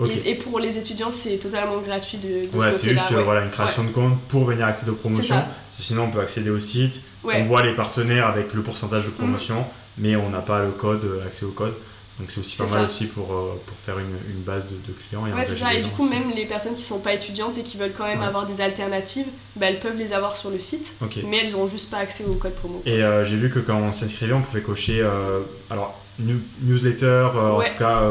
ok. 0.00 0.10
Et, 0.26 0.34
pour 0.36 0.58
les 0.60 0.78
étudiants, 0.78 1.10
c'est 1.10 1.36
totalement 1.38 1.78
gratuit 1.78 2.18
de, 2.18 2.48
de 2.50 2.56
Ouais, 2.58 2.72
ce 2.72 2.78
c'est 2.78 2.90
juste 2.90 3.12
euh, 3.12 3.16
ouais. 3.18 3.22
voilà, 3.24 3.42
une 3.44 3.50
création 3.50 3.84
de 3.84 3.90
compte 3.90 4.18
pour 4.28 4.44
venir 4.44 4.66
accéder 4.66 4.90
aux 4.90 4.94
promotions. 4.96 5.42
Sinon, 5.70 6.04
on 6.04 6.10
peut 6.10 6.20
accéder 6.20 6.50
au 6.50 6.58
site, 6.60 7.00
Ouais. 7.24 7.40
On 7.42 7.44
voit 7.46 7.62
les 7.64 7.74
partenaires 7.74 8.26
avec 8.28 8.54
le 8.54 8.62
pourcentage 8.62 9.06
de 9.06 9.10
promotion, 9.10 9.66
mais 9.98 10.14
on 10.14 10.30
n'a 10.30 10.38
pas 10.38 10.60
le 10.62 10.70
code, 10.70 11.04
accès 11.26 11.44
au 11.44 11.50
code. 11.50 11.74
Donc 12.18 12.30
c'est 12.30 12.40
aussi 12.40 12.56
pas 12.56 12.64
mal 12.64 12.72
ça. 12.82 12.86
aussi 12.86 13.06
pour, 13.06 13.32
euh, 13.32 13.60
pour 13.66 13.76
faire 13.76 13.98
une, 13.98 14.10
une 14.34 14.42
base 14.42 14.64
de, 14.64 14.74
de 14.88 14.92
clients. 14.98 15.26
Et 15.26 15.32
Ouais, 15.32 15.44
ça. 15.44 15.72
Et 15.74 15.82
du 15.82 15.90
coup, 15.90 16.08
même 16.08 16.30
les 16.34 16.46
personnes 16.46 16.74
qui 16.74 16.82
sont 16.82 16.98
pas 17.00 17.12
étudiantes 17.14 17.56
et 17.58 17.62
qui 17.62 17.76
veulent 17.76 17.92
quand 17.96 18.06
même 18.06 18.20
Ouais. 18.20 18.26
avoir 18.26 18.44
des 18.46 18.60
alternatives, 18.60 19.26
bah, 19.56 19.66
elles 19.66 19.78
peuvent 19.78 19.96
les 19.96 20.12
avoir 20.12 20.34
sur 20.34 20.50
le 20.50 20.58
site, 20.58 20.96
mais 21.26 21.38
elles 21.38 21.52
n'auront 21.52 21.68
juste 21.68 21.90
pas 21.90 21.98
accès 21.98 22.24
au 22.24 22.34
code 22.34 22.54
promo. 22.54 22.82
Et 22.86 23.02
euh, 23.04 23.24
j'ai 23.24 23.36
vu 23.36 23.50
que 23.50 23.60
quand 23.60 23.76
on 23.76 23.92
s'inscrivait, 23.92 24.32
on 24.32 24.42
pouvait 24.42 24.62
cocher 24.62 25.00
euh, 25.00 25.40
alors 25.70 25.96
new- 26.18 26.40
newsletter, 26.62 27.28
en 27.36 27.60
tout 27.62 27.78
cas 27.78 28.02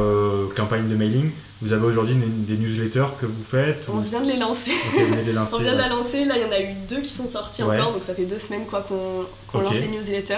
campagne 0.55 0.87
de 0.87 0.95
mailing. 0.95 1.31
Vous 1.61 1.73
avez 1.73 1.85
aujourd'hui 1.85 2.15
des, 2.15 2.55
newsletters 2.57 3.05
que 3.19 3.25
vous 3.25 3.43
faites 3.43 3.87
On 3.91 3.97
ou- 3.97 4.01
vient 4.01 4.21
de 4.21 4.27
les 4.31 4.37
lancer. 4.37 4.71
Ok, 4.71 5.01
vous 5.01 5.15
les 5.25 5.33
lancer. 5.33 5.55
On 5.55 5.59
vient 5.59 5.73
de 5.73 5.77
la 5.77 5.89
lancer, 5.89 6.25
là 6.25 6.35
il 6.37 6.41
y 6.43 6.45
en 6.45 6.51
a 6.51 6.61
eu 6.61 6.73
deux 6.87 7.01
qui 7.01 7.09
sont 7.13 7.27
sortis 7.27 7.63
Ouais. 7.63 7.79
encore, 7.79 7.93
donc 7.93 8.03
ça 8.03 8.13
fait 8.13 8.25
deux 8.25 8.37
semaines 8.39 8.65
quoi 8.67 8.81
qu'on 8.87 9.59
lance 9.59 9.79
les 9.81 9.87
newsletters. 9.87 10.35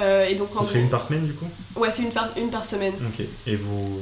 Euh, 0.00 0.26
et 0.28 0.34
donc 0.34 0.48
Ce 0.60 0.64
serait 0.64 0.80
une 0.80 0.88
par 0.90 1.04
semaine 1.04 1.26
du 1.26 1.32
coup? 1.34 1.46
Ouais, 1.76 1.90
c'est 1.90 2.02
une 2.02 2.10
par, 2.12 2.28
une 2.38 2.50
par 2.50 2.64
semaine. 2.64 2.94
Ok. 3.08 3.24
Et 3.46 3.56
vous. 3.56 3.98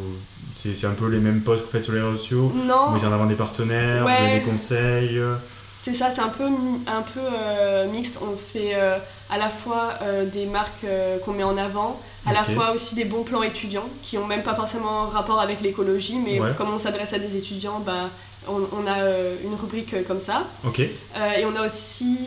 C'est 0.76 0.86
un 0.86 0.92
peu 0.92 1.08
les 1.08 1.18
mêmes 1.18 1.42
posts 1.42 1.60
que 1.60 1.66
vous 1.66 1.72
faites 1.72 1.84
sur 1.84 1.92
les 1.92 2.00
réseaux 2.00 2.16
sociaux? 2.16 2.50
Non, 2.64 2.92
Vous 2.92 3.04
en 3.04 3.12
avant 3.12 3.26
des 3.26 3.34
partenaires, 3.34 4.00
vous 4.02 4.06
Ouais. 4.08 4.18
donnez 4.18 4.38
des 4.40 4.46
conseils 4.46 5.18
euh, 5.18 5.34
c'est 5.62 5.92
ça, 5.92 6.08
c'est 6.10 6.22
un 6.22 6.28
peu, 6.28 6.44
un 6.44 7.02
peu 7.02 7.20
euh, 7.20 7.86
mixte. 7.90 8.18
On 8.22 8.34
fait 8.34 8.72
euh, 8.74 8.96
à 9.30 9.38
la 9.38 9.48
fois 9.48 9.94
euh, 10.02 10.26
des 10.26 10.46
marques 10.46 10.84
euh, 10.84 11.18
qu'on 11.18 11.32
met 11.32 11.42
en 11.44 11.56
avant, 11.56 11.98
à 12.26 12.32
la 12.32 12.44
fois 12.44 12.70
aussi 12.72 12.94
des 12.94 13.04
bons 13.04 13.22
plans 13.22 13.42
étudiants 13.42 13.88
qui 14.02 14.18
ont 14.18 14.26
même 14.26 14.42
pas 14.42 14.54
forcément 14.54 15.06
rapport 15.06 15.40
avec 15.40 15.60
l'écologie, 15.60 16.18
mais 16.18 16.40
Ouais. 16.40 16.50
comme 16.56 16.72
on 16.72 16.78
s'adresse 16.78 17.12
à 17.14 17.18
des 17.18 17.36
étudiants, 17.36 17.80
bah, 17.80 18.10
on, 18.48 18.66
on 18.76 18.86
a 18.86 18.98
euh, 18.98 19.36
une 19.44 19.54
rubrique 19.54 19.94
euh, 19.94 20.02
comme 20.06 20.20
ça. 20.20 20.46
Ok. 20.66 20.80
Euh, 20.80 21.32
et 21.38 21.44
on 21.44 21.54
a 21.56 21.64
aussi 21.66 22.18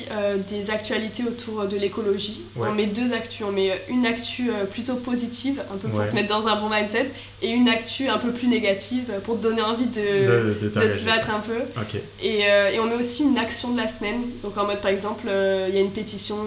des 0.47 0.72
actualités 0.72 1.24
autour 1.24 1.65
de 1.65 1.78
l'écologie. 1.78 2.41
Ouais. 2.55 2.68
On 2.72 2.76
met 2.76 2.86
deux 2.88 3.13
actus. 3.13 3.45
On 3.47 3.51
met 3.51 3.72
une 3.89 4.05
actu 4.05 4.49
plutôt 4.72 4.95
positive, 4.95 5.61
un 5.74 5.78
peu 5.78 5.88
pour 5.88 5.99
Ouais. 5.99 6.09
te 6.09 6.15
mettre 6.15 6.30
dans 6.30 6.47
un 6.47 6.55
bon 6.59 6.70
mindset, 6.70 7.07
et 7.41 7.49
une 7.51 7.68
actu 7.70 8.07
un 8.09 8.18
peu 8.18 8.32
plus 8.32 8.47
négative 8.47 9.11
pour 9.24 9.38
te 9.38 9.43
donner 9.43 9.61
envie 9.61 9.88
de, 9.88 10.01
De, 10.01 10.53
de 10.53 10.59
de 10.65 10.70
t'engager. 10.70 11.01
te 11.01 11.05
battre 11.05 11.30
un 11.32 11.39
peu. 11.39 11.57
Ok. 11.80 12.01
Et, 12.22 12.39
et 12.41 12.80
on 12.80 12.86
met 12.86 12.95
aussi 12.95 13.24
une 13.24 13.38
action 13.38 13.72
de 13.72 13.78
la 13.78 13.88
semaine. 13.88 14.22
Donc 14.43 14.57
en 14.57 14.65
mode 14.65 14.82
par 14.82 14.91
exemple, 14.91 15.28
il 15.70 15.76
y 15.76 15.78
a 15.78 15.82
une 15.82 15.91
pétition 15.91 16.38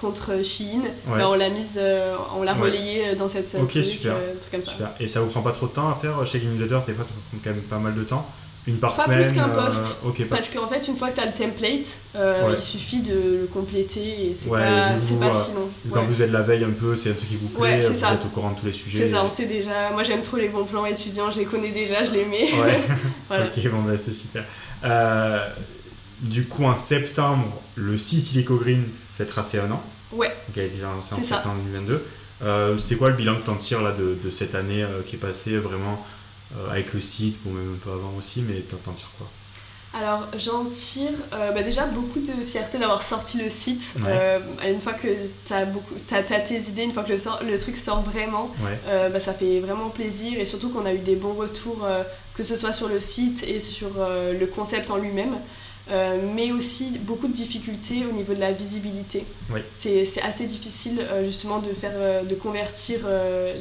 contre 0.00 0.42
Shein. 0.42 0.82
Ouais. 1.08 1.18
Bah, 1.18 1.28
on 1.30 1.34
l'a 1.34 1.48
mise, 1.50 1.80
on 2.36 2.42
l'a 2.42 2.54
relayée 2.54 3.14
dans 3.16 3.28
cette 3.28 3.54
Ok, 3.60 3.68
truc, 3.70 3.84
super. 3.84 4.14
truc 4.40 4.52
comme 4.52 4.62
ça. 4.62 4.72
Super. 4.72 4.90
Et 5.00 5.08
ça 5.08 5.20
vous 5.20 5.28
prend 5.28 5.42
pas 5.42 5.52
trop 5.52 5.66
de 5.66 5.72
temps 5.72 5.88
à 5.90 5.94
faire 5.94 6.24
chez 6.26 6.38
Game 6.40 6.52
Newsletter? 6.54 6.78
Des 6.86 6.92
fois, 6.94 7.04
ça 7.04 7.14
prendre 7.28 7.42
quand 7.42 7.50
même 7.50 7.62
pas 7.62 7.78
mal 7.78 7.94
de 7.94 8.04
temps. 8.04 8.26
Une 8.68 8.76
par 8.76 8.94
Pas 8.94 9.04
semaine 9.06 9.22
plus 9.22 9.32
qu'un 9.32 9.48
euh, 9.48 9.64
post. 9.66 9.98
Ok, 10.04 10.18
pas 10.28 10.36
Parce 10.36 10.48
qu'en 10.50 10.68
fait, 10.68 10.86
une 10.88 10.94
fois 10.96 11.08
que 11.08 11.14
tu 11.16 11.20
as 11.22 11.26
le 11.26 11.32
template, 11.32 12.00
euh, 12.16 12.48
Ouais. 12.48 12.54
il 12.58 12.62
suffit 12.62 13.00
de 13.00 13.14
le 13.40 13.48
compléter 13.52 14.26
et 14.30 14.34
c'est 14.34 14.48
Ouais, 14.50 14.60
pas, 14.60 14.90
pas 14.90 14.92
euh, 14.92 15.00
si 15.00 15.14
long. 15.54 15.68
Vu 15.86 15.90
qu'en 15.90 16.00
Ouais. 16.00 16.06
plus 16.06 16.14
vous 16.16 16.22
êtes 16.22 16.30
la 16.30 16.42
veille 16.42 16.64
un 16.64 16.70
peu, 16.70 16.94
c'est 16.94 17.10
un 17.10 17.14
truc 17.14 17.28
qui 17.30 17.36
vous 17.36 17.48
plaît, 17.48 17.80
vous 17.80 17.94
ça. 17.94 18.12
êtes 18.12 18.24
au 18.24 18.28
courant 18.28 18.50
de 18.52 18.58
tous 18.60 18.66
les 18.66 18.72
sujets. 18.72 18.98
C'est 18.98 19.08
ça, 19.14 19.24
on 19.24 19.30
sait 19.30 19.46
déjà. 19.46 19.90
Moi 19.92 20.02
j'aime 20.02 20.20
trop 20.22 20.36
les 20.36 20.48
bons 20.48 20.64
plans 20.64 20.84
étudiants, 20.86 21.30
je 21.30 21.38
les 21.40 21.46
connais 21.46 21.70
déjà, 21.70 22.04
je 22.04 22.12
les 22.12 22.24
mets. 22.26 22.52
Ouais. 22.52 22.78
Voilà. 23.28 23.46
Ok, 23.46 23.68
bon, 23.70 23.80
bah, 23.82 23.96
c'est 23.96 24.12
super. 24.12 24.44
Euh, 24.84 25.38
du 26.20 26.44
coup, 26.46 26.64
en 26.64 26.76
septembre, 26.76 27.44
le 27.74 27.96
site 27.96 28.32
Illico 28.34 28.56
Green 28.56 28.84
fêtera 29.16 29.42
ses 29.42 29.60
un 29.60 29.70
an. 29.70 29.82
Ouais. 30.12 30.34
Il 30.54 30.60
a 30.60 30.64
été 30.64 30.76
lancé 30.82 31.14
en 31.14 31.22
septembre 31.22 31.56
2022. 31.66 32.04
Euh, 32.42 32.76
c'est 32.78 32.96
quoi 32.96 33.08
le 33.10 33.16
bilan 33.16 33.36
que 33.36 33.44
tu 33.44 33.50
en 33.50 33.56
tires 33.56 33.82
là, 33.82 33.92
de, 33.92 34.16
de 34.22 34.30
cette 34.30 34.54
année 34.54 34.82
euh, 34.82 35.02
qui 35.04 35.16
est 35.16 35.18
passée 35.18 35.56
vraiment 35.58 36.04
euh, 36.56 36.70
avec 36.70 36.92
le 36.94 37.00
site, 37.00 37.38
bon, 37.44 37.50
même 37.52 37.74
un 37.74 37.78
peu 37.84 37.90
avant 37.90 38.12
aussi, 38.18 38.42
mais 38.42 38.60
t'en 38.60 38.92
tires 38.92 39.10
quoi 39.18 39.26
Alors 39.94 40.26
j'en 40.38 40.64
tire 40.66 41.10
euh, 41.34 41.52
bah, 41.52 41.62
déjà 41.62 41.86
beaucoup 41.86 42.20
de 42.20 42.32
fierté 42.46 42.78
d'avoir 42.78 43.02
sorti 43.02 43.38
le 43.42 43.50
site. 43.50 43.96
Ouais. 44.00 44.04
Euh, 44.08 44.38
une 44.70 44.80
fois 44.80 44.94
que 44.94 45.08
tu 45.44 45.52
as, 46.14 46.22
tes 46.40 46.58
idées, 46.70 46.82
une 46.82 46.92
fois 46.92 47.02
que 47.04 47.12
le, 47.12 47.18
sort- 47.18 47.42
le 47.42 47.58
truc 47.58 47.76
sort 47.76 48.02
vraiment, 48.02 48.50
Ouais, 48.64 48.78
euh, 48.88 49.08
bah, 49.10 49.20
ça 49.20 49.32
fait 49.34 49.60
vraiment 49.60 49.88
plaisir 49.90 50.38
et 50.38 50.44
surtout 50.44 50.70
qu'on 50.70 50.86
a 50.86 50.92
eu 50.94 50.98
des 50.98 51.16
bons 51.16 51.34
retours, 51.34 51.86
que 52.34 52.42
ce 52.42 52.56
soit 52.56 52.72
sur 52.72 52.88
le 52.88 53.00
site 53.00 53.44
et 53.48 53.60
sur 53.60 53.90
le 53.98 54.46
concept 54.46 54.90
en 54.90 54.96
lui-même. 54.96 55.36
Mais 56.34 56.52
aussi 56.52 56.98
beaucoup 57.00 57.28
de 57.28 57.32
difficultés 57.32 58.04
au 58.08 58.12
niveau 58.12 58.34
de 58.34 58.40
la 58.40 58.52
visibilité. 58.52 59.24
C'est 59.72 60.04
assez 60.22 60.44
difficile 60.44 61.00
justement 61.24 61.58
de, 61.60 61.72
faire, 61.72 62.24
de 62.24 62.34
convertir 62.34 63.00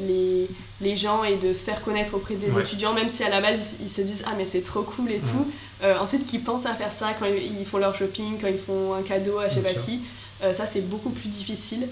les, 0.07 0.47
les 0.81 0.95
gens 0.95 1.23
et 1.23 1.35
de 1.37 1.53
se 1.53 1.63
faire 1.63 1.81
connaître 1.81 2.13
auprès 2.15 2.35
des 2.35 2.51
Ouais. 2.51 2.61
étudiants, 2.61 2.93
même 2.93 3.09
si 3.09 3.23
à 3.23 3.29
la 3.29 3.41
base 3.41 3.77
ils, 3.79 3.85
ils 3.85 3.89
se 3.89 4.01
disent 4.01 4.23
Ah, 4.27 4.33
mais 4.37 4.45
c'est 4.45 4.61
trop 4.61 4.83
cool 4.83 5.09
et 5.11 5.15
Ouais. 5.15 5.19
tout. 5.21 5.47
Euh, 5.83 5.97
ensuite, 5.99 6.25
qu'ils 6.25 6.43
pensent 6.43 6.65
à 6.65 6.73
faire 6.73 6.91
ça 6.91 7.09
quand 7.19 7.25
ils 7.25 7.59
ils 7.59 7.65
font 7.65 7.77
leur 7.77 7.95
shopping, 7.95 8.37
quand 8.39 8.47
ils 8.47 8.57
font 8.57 8.93
un 8.93 9.01
cadeau 9.03 9.37
à 9.39 9.49
je 9.49 9.55
sais 9.55 9.61
pas 9.61 9.73
qui. 9.73 10.01
Euh, 10.43 10.53
ça, 10.53 10.65
c'est 10.65 10.81
beaucoup 10.81 11.09
plus 11.09 11.29
difficile. 11.29 11.87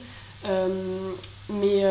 Euh, 0.47 0.67
mais, 1.49 1.83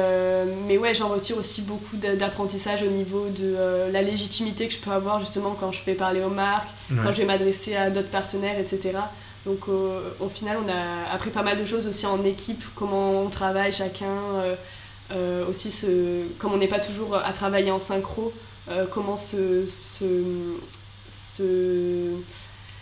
mais 0.66 0.78
ouais, 0.78 0.94
j'en 0.94 1.08
retire 1.08 1.38
aussi 1.38 1.62
beaucoup 1.62 1.96
d'apprentissage 1.96 2.82
au 2.82 2.90
niveau 2.90 3.28
de 3.30 3.56
la 3.92 4.02
légitimité 4.02 4.66
que 4.68 4.74
je 4.74 4.78
peux 4.78 4.90
avoir 4.90 5.20
justement 5.20 5.56
quand 5.58 5.70
je 5.72 5.80
fais 5.80 5.94
parler 5.94 6.22
aux 6.22 6.28
marques, 6.30 6.70
quand 6.88 7.12
je 7.12 7.18
vais 7.18 7.24
m'adresser 7.24 7.76
à 7.76 7.90
d'autres 7.90 8.10
partenaires, 8.10 8.58
etc. 8.58 8.98
Donc 9.46 9.68
au 9.68 10.28
final, 10.28 10.56
on 10.64 10.68
a 10.68 11.14
appris 11.14 11.30
pas 11.30 11.42
mal 11.42 11.56
de 11.56 11.64
choses 11.64 11.86
aussi 11.86 12.06
en 12.06 12.24
équipe, 12.24 12.64
comment 12.74 13.22
on 13.22 13.28
travaille 13.28 13.70
chacun, 13.72 14.06
euh, 15.12 15.46
aussi 15.48 15.70
ce, 15.70 16.22
comme 16.38 16.52
on 16.52 16.56
n'est 16.58 16.68
pas 16.68 16.78
toujours 16.80 17.14
à 17.16 17.32
travailler 17.32 17.70
en 17.70 17.78
synchro, 17.78 18.32
euh, 18.70 18.86
comment 18.92 19.16
se, 19.16 19.66
se, 19.66 20.04
se- 21.08 22.16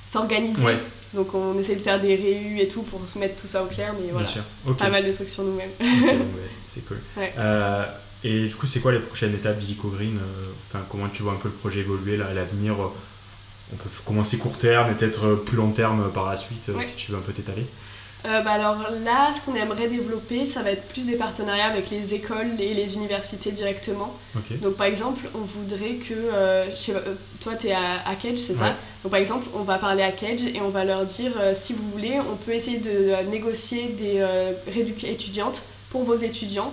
s'organiser. 0.07 0.62
Ouais, 0.64 0.79
Donc 1.14 1.35
on 1.35 1.59
essaie 1.59 1.77
de 1.77 1.83
faire 1.83 2.01
des 2.01 2.14
réus 2.14 2.61
et 2.61 2.68
tout 2.68 2.83
pour 2.83 3.01
se 3.09 3.18
mettre 3.18 3.41
tout 3.41 3.47
ça 3.47 3.62
au 3.62 3.66
clair, 3.66 3.93
mais 4.01 4.11
voilà, 4.12 4.27
pas 4.75 4.89
mal 4.91 5.05
de 5.07 5.12
trucs 5.12 5.29
sur 5.31 5.45
nous-mêmes. 5.45 5.70
Bah, 5.81 6.49
c'est- 6.68 6.87
cool. 6.87 6.99
Ouais. 7.16 7.33
Euh, 7.39 7.85
et 8.25 8.47
du 8.47 8.55
coup, 8.55 8.66
c'est 8.66 8.81
quoi 8.81 8.93
les 8.93 9.01
prochaines 9.01 9.35
étapes 9.35 9.59
d'Illico 9.59 9.89
Green 9.89 10.18
Enfin, 10.68 10.85
comment 10.89 11.09
tu 11.09 11.23
vois 11.25 11.33
un 11.33 11.37
peu 11.37 11.49
le 11.49 11.55
projet 11.55 11.81
évoluer 11.81 12.16
là, 12.16 12.27
à 12.27 12.35
l'avenir 12.35 12.77
On 12.79 13.77
peut 13.77 13.91
commencer 14.05 14.39
court 14.39 14.57
terme 14.59 14.91
et 14.93 14.95
peut-être 14.95 15.35
plus 15.45 15.57
long 15.57 15.73
terme 15.73 16.11
par 16.12 16.29
la 16.31 16.37
suite, 16.37 16.70
si 16.87 16.95
tu 16.95 17.11
veux 17.11 17.18
un 17.18 17.23
peu 17.23 17.33
t'étaler. 17.33 17.66
Euh, 18.25 18.41
bah 18.43 18.53
alors 18.53 18.77
là, 19.05 19.33
ce 19.33 19.41
qu'on 19.43 19.55
aimerait 19.57 19.89
développer, 19.89 20.47
ça 20.47 20.62
va 20.62 20.70
être 20.70 20.87
plus 20.89 21.07
des 21.07 21.16
partenariats 21.16 21.66
avec 21.66 21.91
les 21.91 22.14
écoles 22.14 22.61
et 22.61 22.73
les 22.73 22.95
universités 22.95 23.51
directement. 23.51 24.14
Donc 24.62 24.75
par 24.77 24.87
exemple, 24.87 25.29
on 25.35 25.39
voudrait 25.41 25.95
que, 25.95 26.14
euh, 26.14 26.70
je 26.70 26.77
sais 26.77 26.93
pas, 26.93 27.01
euh, 27.01 27.14
toi 27.43 27.55
tu 27.57 27.66
es 27.68 27.73
à, 27.73 28.07
à 28.07 28.14
Cage, 28.14 28.39
c'est 28.39 28.53
Ouais. 28.53 28.59
ça 28.68 28.77
Donc 29.03 29.11
par 29.11 29.18
exemple, 29.18 29.49
on 29.55 29.62
va 29.62 29.79
parler 29.79 30.05
à 30.05 30.12
Cage 30.12 30.45
et 30.55 30.61
on 30.61 30.68
va 30.70 30.85
leur 30.85 31.05
dire, 31.05 31.33
euh, 31.41 31.53
si 31.53 31.73
vous 31.73 31.89
voulez, 31.91 32.18
on 32.33 32.37
peut 32.37 32.53
essayer 32.53 32.79
de 32.79 33.29
négocier 33.31 33.89
des 33.89 34.25
réductions 34.68 35.09
étudiantes 35.09 35.64
pour 35.91 36.05
vos 36.05 36.14
étudiants 36.14 36.73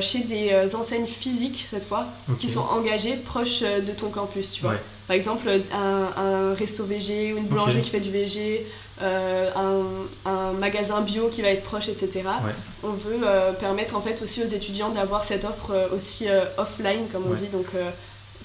chez 0.00 0.20
des 0.20 0.74
enseignes 0.76 1.06
physiques 1.06 1.66
cette 1.70 1.84
fois, 1.84 2.06
qui 2.38 2.48
sont 2.48 2.60
engagées 2.60 3.16
proches 3.16 3.60
de 3.62 3.92
ton 3.92 4.08
campus, 4.08 4.52
tu 4.52 4.62
vois. 4.62 4.70
Ouais. 4.72 4.80
Par 5.06 5.14
exemple, 5.14 5.48
un, 5.72 6.08
un 6.16 6.54
resto 6.54 6.84
VG 6.84 7.34
ou 7.34 7.38
une 7.38 7.44
boulangerie 7.46 7.82
qui 7.82 7.90
fait 7.90 8.00
du 8.00 8.10
VG, 8.10 8.66
euh, 9.02 9.50
un, 9.54 10.30
un 10.30 10.52
magasin 10.52 11.02
bio 11.02 11.28
qui 11.28 11.42
va 11.42 11.48
être 11.48 11.62
proche, 11.62 11.88
etc. 11.88 12.22
Ouais. 12.24 12.52
On 12.82 12.90
veut 12.92 13.20
euh, 13.22 13.52
permettre 13.52 13.96
en 13.96 14.00
fait 14.00 14.22
aussi 14.22 14.42
aux 14.42 14.46
étudiants 14.46 14.88
d'avoir 14.90 15.22
cette 15.22 15.44
offre 15.44 15.72
euh, 15.72 15.88
aussi 15.94 16.28
euh, 16.28 16.44
offline, 16.56 17.06
comme 17.12 17.24
on 17.26 17.30
Ouais. 17.32 17.36
dit, 17.36 17.48
donc 17.48 17.66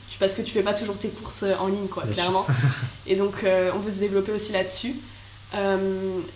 tu- 0.10 0.18
parce 0.18 0.34
que 0.34 0.42
tu 0.42 0.52
fais 0.52 0.64
pas 0.64 0.74
toujours 0.74 0.98
tes 0.98 1.10
courses 1.10 1.46
en 1.62 1.68
ligne, 1.68 1.88
quoi, 1.88 2.04
Bien 2.04 2.14
clairement. 2.14 2.46
et 3.08 3.16
donc 3.16 3.46
on 3.76 3.80
veut 3.80 3.92
se 3.92 4.00
développer 4.00 4.32
aussi 4.34 4.52
là-dessus. 4.52 4.96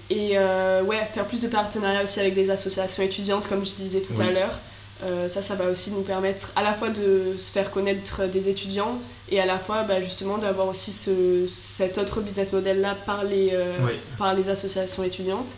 Et 0.10 0.38
ouais, 0.38 1.06
faire 1.14 1.26
plus 1.26 1.42
de 1.42 1.48
partenariats 1.48 2.04
aussi 2.04 2.20
avec 2.20 2.34
des 2.36 2.50
associations 2.50 3.04
étudiantes, 3.04 3.48
comme 3.48 3.66
je 3.66 3.76
disais 3.76 4.02
tout 4.02 4.14
Oui. 4.18 4.28
à 4.28 4.32
l'heure. 4.32 4.60
Euh, 5.06 5.28
ça, 5.28 5.42
ça 5.42 5.56
va 5.56 5.70
aussi 5.70 5.92
nous 5.92 6.02
permettre 6.02 6.52
à 6.56 6.64
la 6.64 6.74
fois 6.74 6.90
de 6.90 7.36
se 7.38 7.52
faire 7.52 7.72
connaître 7.72 8.26
des 8.28 8.48
étudiants 8.48 9.00
et 9.30 9.40
à 9.40 9.46
la 9.46 9.58
fois 9.58 9.84
bah, 9.84 10.02
justement 10.02 10.38
d'avoir 10.38 10.68
aussi 10.68 10.92
ce, 10.92 11.46
cet 11.48 11.98
autre 11.98 12.22
business 12.22 12.54
model-là 12.54 12.96
par, 13.06 13.24
les, 13.24 13.50
euh, 13.54 13.74
par 14.18 14.34
les 14.34 14.50
associations 14.50 15.04
étudiantes. 15.04 15.54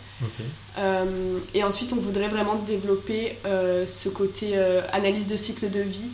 Euh, 0.78 1.04
et 1.54 1.62
ensuite, 1.62 1.92
on 1.92 2.00
voudrait 2.00 2.28
vraiment 2.28 2.56
développer 2.56 3.36
ce 3.44 4.08
côté 4.08 4.56
analyse 4.92 5.26
de 5.26 5.36
cycle 5.36 5.70
de 5.70 5.80
vie 5.80 6.08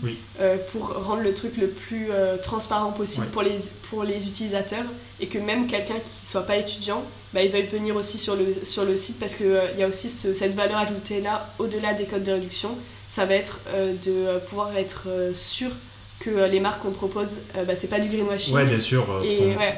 pour 0.72 0.88
rendre 0.88 1.22
le 1.22 1.32
truc 1.34 1.56
le 1.56 1.68
plus 1.68 2.08
transparent 2.42 2.92
possible 2.92 3.26
pour, 3.26 3.42
les, 3.42 3.56
pour 3.88 4.04
les 4.04 4.26
utilisateurs. 4.26 4.84
Et 5.20 5.28
que 5.28 5.38
même 5.38 5.68
quelqu'un 5.68 5.94
qui 5.94 6.24
ne 6.24 6.28
soit 6.30 6.42
pas 6.42 6.56
étudiant, 6.56 7.04
bah, 7.32 7.42
il 7.42 7.52
va 7.52 7.60
venir 7.60 7.94
aussi 7.94 8.18
sur 8.18 8.34
le, 8.34 8.44
sur 8.64 8.84
le 8.84 8.96
site 8.96 9.20
parce 9.20 9.34
qu'il 9.34 9.56
il 9.74 9.80
y 9.80 9.84
a 9.84 9.88
aussi 9.88 10.10
cette 10.10 10.54
valeur 10.54 10.78
ajoutée-là 10.78 11.48
au-delà 11.60 11.94
des 11.94 12.06
codes 12.06 12.24
de 12.24 12.32
réduction 12.32 12.76
ça 13.12 13.26
va 13.26 13.34
être 13.34 13.60
euh, 13.74 13.92
de 13.92 14.10
euh, 14.10 14.38
pouvoir 14.38 14.74
être 14.74 15.04
euh, 15.06 15.34
sûr 15.34 15.70
que 16.18 16.48
les 16.48 16.60
marques 16.60 16.80
qu'on 16.80 16.92
propose, 16.92 17.40
bah, 17.66 17.74
c'est 17.74 17.88
pas 17.88 17.98
du 17.98 18.08
greenwashing. 18.08 18.54
Ouais, 18.54 18.64
bien 18.64 18.78
sûr. 18.78 19.04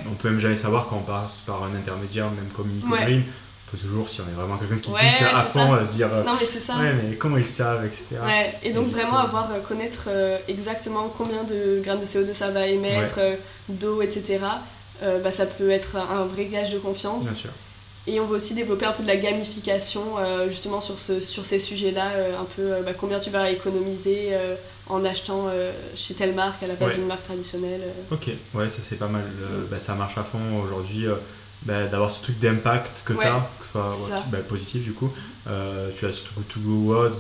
On 0.07 0.15
peut 0.15 0.29
même 0.29 0.39
jamais 0.39 0.55
savoir 0.55 0.87
quand 0.87 0.97
on 0.97 1.11
passe 1.11 1.41
par 1.47 1.65
un 1.65 1.75
intermédiaire, 1.75 2.27
même 2.31 2.49
comme 2.55 2.69
Eco 2.69 2.95
Green. 2.95 3.23
On 3.23 3.71
peut 3.71 3.79
toujours, 3.79 4.09
si 4.11 4.21
on 4.21 4.25
est 4.25 4.37
vraiment 4.37 4.59
quelqu'un 4.59 4.77
qui 4.77 4.91
ouais, 4.91 5.01
à 5.33 5.43
fond, 5.43 5.83
se 5.85 5.95
dire 5.95 6.09
non, 6.25 6.35
mais 6.39 6.45
c'est 6.45 6.61
ça. 6.61 6.77
Ouais, 6.77 6.93
mais 6.93 7.17
comment 7.17 7.39
ils 7.39 7.47
savent, 7.47 7.87
etc. 7.87 8.05
Ouais, 8.23 8.53
et 8.63 8.73
donc 8.73 8.89
vraiment 8.89 9.17
avoir, 9.17 9.49
connaître 9.67 10.11
exactement 10.47 11.13
combien 11.17 11.45
de 11.45 11.81
grammes 11.83 12.01
de 12.01 12.05
CO2 12.05 12.35
ça 12.35 12.51
va 12.51 12.67
émettre, 12.67 13.19
d'eau, 13.71 14.03
etc. 14.03 14.39
bah, 15.03 15.31
ça 15.31 15.47
peut 15.47 15.71
être 15.71 15.97
un 15.97 16.27
vrai 16.27 16.45
gage 16.45 16.75
de 16.75 16.79
confiance. 16.79 17.25
Bien 17.25 17.35
sûr. 17.35 17.51
Et 18.07 18.21
on 18.21 18.27
veut 18.27 18.37
aussi 18.37 18.55
développer 18.55 18.85
un 18.85 18.93
peu 18.93 19.03
de 19.03 19.09
la 19.09 19.17
gamification 19.17 20.19
euh, 20.19 20.49
justement 20.51 20.83
sur, 20.83 20.99
ce, 20.99 21.21
sur 21.21 21.47
ces 21.47 21.59
sujets-là, 21.59 22.11
euh, 22.11 22.39
un 22.39 22.45
peu 22.45 22.63
euh, 22.63 22.83
bah, 22.83 22.93
combien 22.93 23.19
tu 23.19 23.31
vas 23.31 23.51
économiser 23.51 24.33
en 24.89 25.05
achetant 25.05 25.47
chez 25.95 26.15
telle 26.15 26.35
marque 26.35 26.63
à 26.63 26.67
la 26.67 26.75
place 26.75 26.97
d'une 26.97 27.07
marque 27.07 27.25
traditionnelle. 27.25 27.83
Ok, 28.11 28.29
ouais, 28.53 28.69
ça 28.69 28.81
c'est 28.83 28.97
pas 28.97 29.09
mal. 29.09 29.25
Bah, 29.71 29.79
ça 29.79 29.95
marche 29.95 30.19
à 30.19 30.25
fond 30.25 30.61
aujourd'hui. 30.63 31.07
Bah, 31.63 31.87
d'avoir 31.87 32.11
ce 32.11 32.23
truc 32.23 32.39
d'impact 32.39 33.05
que 33.07 33.15
tu 33.15 33.27
as, 33.27 33.49
que 33.59 33.67
ce 33.67 33.73
soit 33.73 34.39
positif 34.47 34.85
du 34.85 34.93
coup. 34.93 35.11
tu 35.97 36.05
as 36.05 36.13
surtout 36.13 36.43
To 36.43 36.61
Go 36.61 36.93
What, 36.93 37.13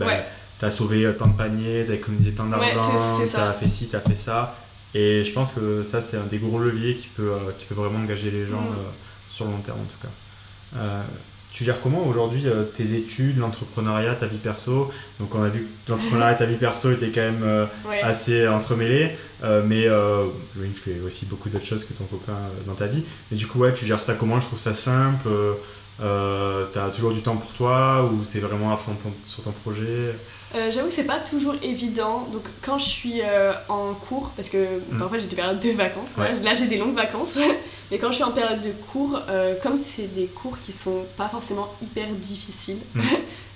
tu 0.59 0.65
as 0.65 0.71
sauvé 0.71 1.11
tant 1.17 1.29
de 1.29 1.37
paniers, 1.37 1.85
tu 1.87 1.93
as 1.93 1.95
économisé 1.95 2.33
tant 2.33 2.45
d'argent, 2.45 3.25
tu 3.25 3.37
as 3.37 3.53
fait 3.55 3.69
ci, 3.69 3.89
tu 3.89 3.97
as 3.97 4.01
fait 4.01 4.17
ça. 4.17 4.55
Et 4.93 5.25
je 5.25 5.33
pense 5.33 5.53
que 5.53 5.83
ça, 5.83 6.01
c'est 6.01 6.19
un 6.19 6.27
des 6.27 6.39
gros 6.39 6.59
leviers 6.59 6.95
qui 6.95 7.09
peut, 7.09 7.33
qui 7.59 7.65
peut 7.65 7.75
vraiment 7.75 7.99
engager 7.99 8.31
les 8.31 8.47
gens 8.47 8.61
mm. 8.61 8.77
sur 9.29 9.47
le 9.47 9.53
long 9.53 9.59
terme 9.59 9.81
en 9.81 9.85
tout 9.85 9.99
cas. 10.01 10.13
Euh, 10.77 11.03
tu 11.53 11.63
gères 11.63 11.81
comment 11.81 12.05
aujourd'hui 12.07 12.43
euh, 12.47 12.65
tes 12.65 12.95
études, 12.95 13.39
l'entrepreneuriat, 13.39 14.15
ta 14.17 14.27
vie 14.27 14.39
perso? 14.39 14.91
Donc 15.21 15.35
on 15.35 15.43
a 15.43 15.49
vu 15.49 15.69
que 15.87 15.93
l'entrepreneuriat 15.93 16.33
et 16.33 16.37
ta 16.37 16.47
vie 16.47 16.57
perso 16.57 16.91
étaient 16.91 17.11
quand 17.11 17.21
même 17.21 17.43
euh, 17.45 17.67
assez 18.03 18.49
entremêlés, 18.49 19.11
mais 19.43 19.89
oui, 20.57 20.69
tu 20.75 20.81
fais 20.81 21.01
aussi 21.07 21.27
beaucoup 21.27 21.49
d'autres 21.49 21.67
choses 21.67 21.85
que 21.85 21.93
ton 21.93 22.05
copain 22.05 22.37
dans 22.67 22.75
ta 22.75 22.87
vie. 22.87 23.05
Mais 23.31 23.37
du 23.37 23.47
coup, 23.47 23.61
ouais, 23.61 23.73
tu 23.73 23.87
gères 23.87 24.01
ça 24.01 24.15
comment? 24.15 24.41
Je 24.41 24.47
trouve 24.47 24.59
ça 24.59 24.75
simple. 24.75 25.29
T'as 25.99 26.91
toujours 26.91 27.13
du 27.13 27.23
temps 27.23 27.37
pour 27.37 27.53
toi 27.53 28.09
ou 28.13 28.25
c'est 28.29 28.41
vraiment 28.41 28.73
à 28.73 28.77
fond 28.77 28.97
sur 29.25 29.43
ton 29.43 29.53
projet? 29.53 30.15
Euh, 30.55 30.71
j'avoue 30.71 30.87
que 30.87 30.93
c'est 30.93 31.05
pas 31.05 31.19
toujours 31.19 31.55
évident. 31.63 32.29
Donc 32.33 32.43
quand 32.63 32.79
je 32.79 32.85
suis 32.85 33.23
euh, 33.23 33.53
en 33.69 33.93
cours, 33.95 34.31
parce 34.37 34.49
que 34.49 34.59
mm. 34.59 34.99
parfois 34.99 35.19
j'ai 35.19 35.27
des 35.27 35.37
périodes 35.37 35.59
de 35.59 35.71
vacances, 35.71 36.17
là 36.17 36.55
j'ai 36.55 36.67
des 36.67 36.79
longues 36.79 36.95
vacances, 36.95 37.39
mais 37.91 37.99
quand 37.99 38.09
je 38.09 38.15
suis 38.15 38.25
en 38.25 38.31
période 38.31 38.61
de 38.61 38.71
cours, 38.93 39.21
euh, 39.29 39.55
comme 39.63 39.77
c'est 39.77 40.15
des 40.15 40.27
cours 40.27 40.59
qui 40.61 40.71
sont 40.71 41.05
pas 41.17 41.29
forcément 41.29 41.69
hyper 41.83 42.07
difficiles, 42.07 42.79
mm. 42.95 43.03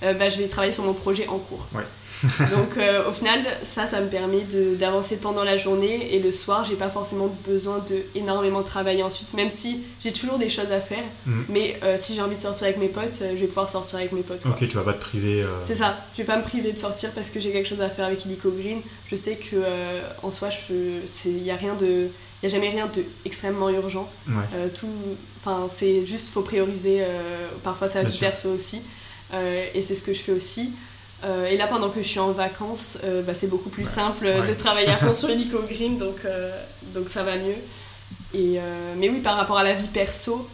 bah, 0.18 0.28
je 0.28 0.38
vais 0.38 0.48
travailler 0.48 0.72
sur 0.72 0.84
mon 0.84 0.94
projet 0.94 1.28
en 1.28 1.38
cours. 1.38 1.68
Donc 2.56 2.78
au 3.08 3.12
final, 3.12 3.40
ça, 3.62 3.86
ça 3.86 4.00
me 4.00 4.08
permet 4.08 4.46
d'avancer 4.78 5.16
pendant 5.16 5.44
la 5.44 5.56
journée 5.56 6.14
et 6.14 6.18
le 6.18 6.30
soir, 6.30 6.64
j'ai 6.64 6.76
pas 6.76 6.88
forcément 6.88 7.34
besoin 7.46 7.78
de 7.88 8.02
énormément 8.14 8.62
travailler 8.62 9.02
ensuite, 9.02 9.34
même 9.34 9.50
si 9.50 9.82
j'ai 10.02 10.12
toujours 10.12 10.38
des 10.38 10.48
choses 10.48 10.72
à 10.72 10.80
faire. 10.80 11.04
Mm. 11.26 11.40
Mais 11.48 11.80
si 11.96 12.14
j'ai 12.14 12.22
envie 12.22 12.36
de 12.36 12.40
sortir 12.40 12.64
avec 12.64 12.78
mes 12.78 12.88
potes, 12.88 13.20
je 13.20 13.36
vais 13.36 13.46
pouvoir 13.46 13.68
sortir 13.68 13.98
avec 13.98 14.12
mes 14.12 14.22
potes. 14.22 14.46
Ok, 14.46 14.66
tu 14.66 14.76
vas 14.76 14.84
pas 14.84 14.94
te 14.94 15.00
priver. 15.00 15.44
C'est 15.62 15.76
ça, 15.76 15.96
je 16.14 16.22
vais 16.22 16.26
pas 16.26 16.36
me 16.36 16.42
priver 16.42 16.72
de 16.72 16.78
sortir 16.78 17.12
parce 17.12 17.30
que 17.30 17.40
j'ai 17.40 17.52
quelque 17.52 17.68
chose 17.68 17.80
à 17.80 17.88
faire 17.88 18.06
avec 18.06 18.24
Illico 18.24 18.50
Green. 18.50 18.80
Je 19.10 19.16
sais 19.16 19.36
que 19.36 19.56
euh, 19.56 20.00
en 20.22 20.30
soi, 20.30 20.48
il 20.70 21.42
n'y 21.42 21.50
a 21.50 21.56
rien 21.56 21.74
de. 21.74 22.08
Il 22.42 22.46
a 22.46 22.48
jamais 22.48 22.70
rien 22.70 22.86
de 22.86 23.02
extrêmement 23.24 23.68
urgent. 23.68 24.08
Euh, 24.28 24.68
tout, 24.72 24.86
enfin, 25.38 25.66
c'est 25.68 26.06
juste 26.06 26.28
faut 26.28 26.42
prioriser. 26.42 27.00
Euh, 27.00 27.48
parfois, 27.64 27.88
ça 27.88 28.00
a 28.00 28.04
du 28.04 28.16
perso 28.16 28.50
aussi, 28.50 28.82
et 29.74 29.82
c'est 29.82 29.94
ce 29.94 30.02
que 30.02 30.12
je 30.12 30.20
fais 30.20 30.32
aussi. 30.32 30.72
Et 31.24 31.56
là, 31.56 31.66
pendant 31.66 31.90
que 31.90 32.02
je 32.02 32.08
suis 32.08 32.20
en 32.20 32.32
vacances, 32.32 32.98
bah, 33.26 33.34
c'est 33.34 33.48
beaucoup 33.48 33.70
plus 33.70 33.88
simple 33.88 34.26
de 34.26 34.54
travailler 34.54 34.88
à 34.88 34.96
fond 34.96 35.12
sur 35.12 35.30
Illico 35.30 35.58
Green, 35.68 35.98
donc, 35.98 36.26
donc 36.94 37.08
ça 37.08 37.22
va 37.22 37.36
mieux. 37.36 37.56
Et, 38.34 38.60
mais 38.96 39.08
oui, 39.08 39.20
par 39.20 39.36
rapport 39.36 39.58
à 39.58 39.64
la 39.64 39.74
vie 39.74 39.88
perso, 39.88 40.48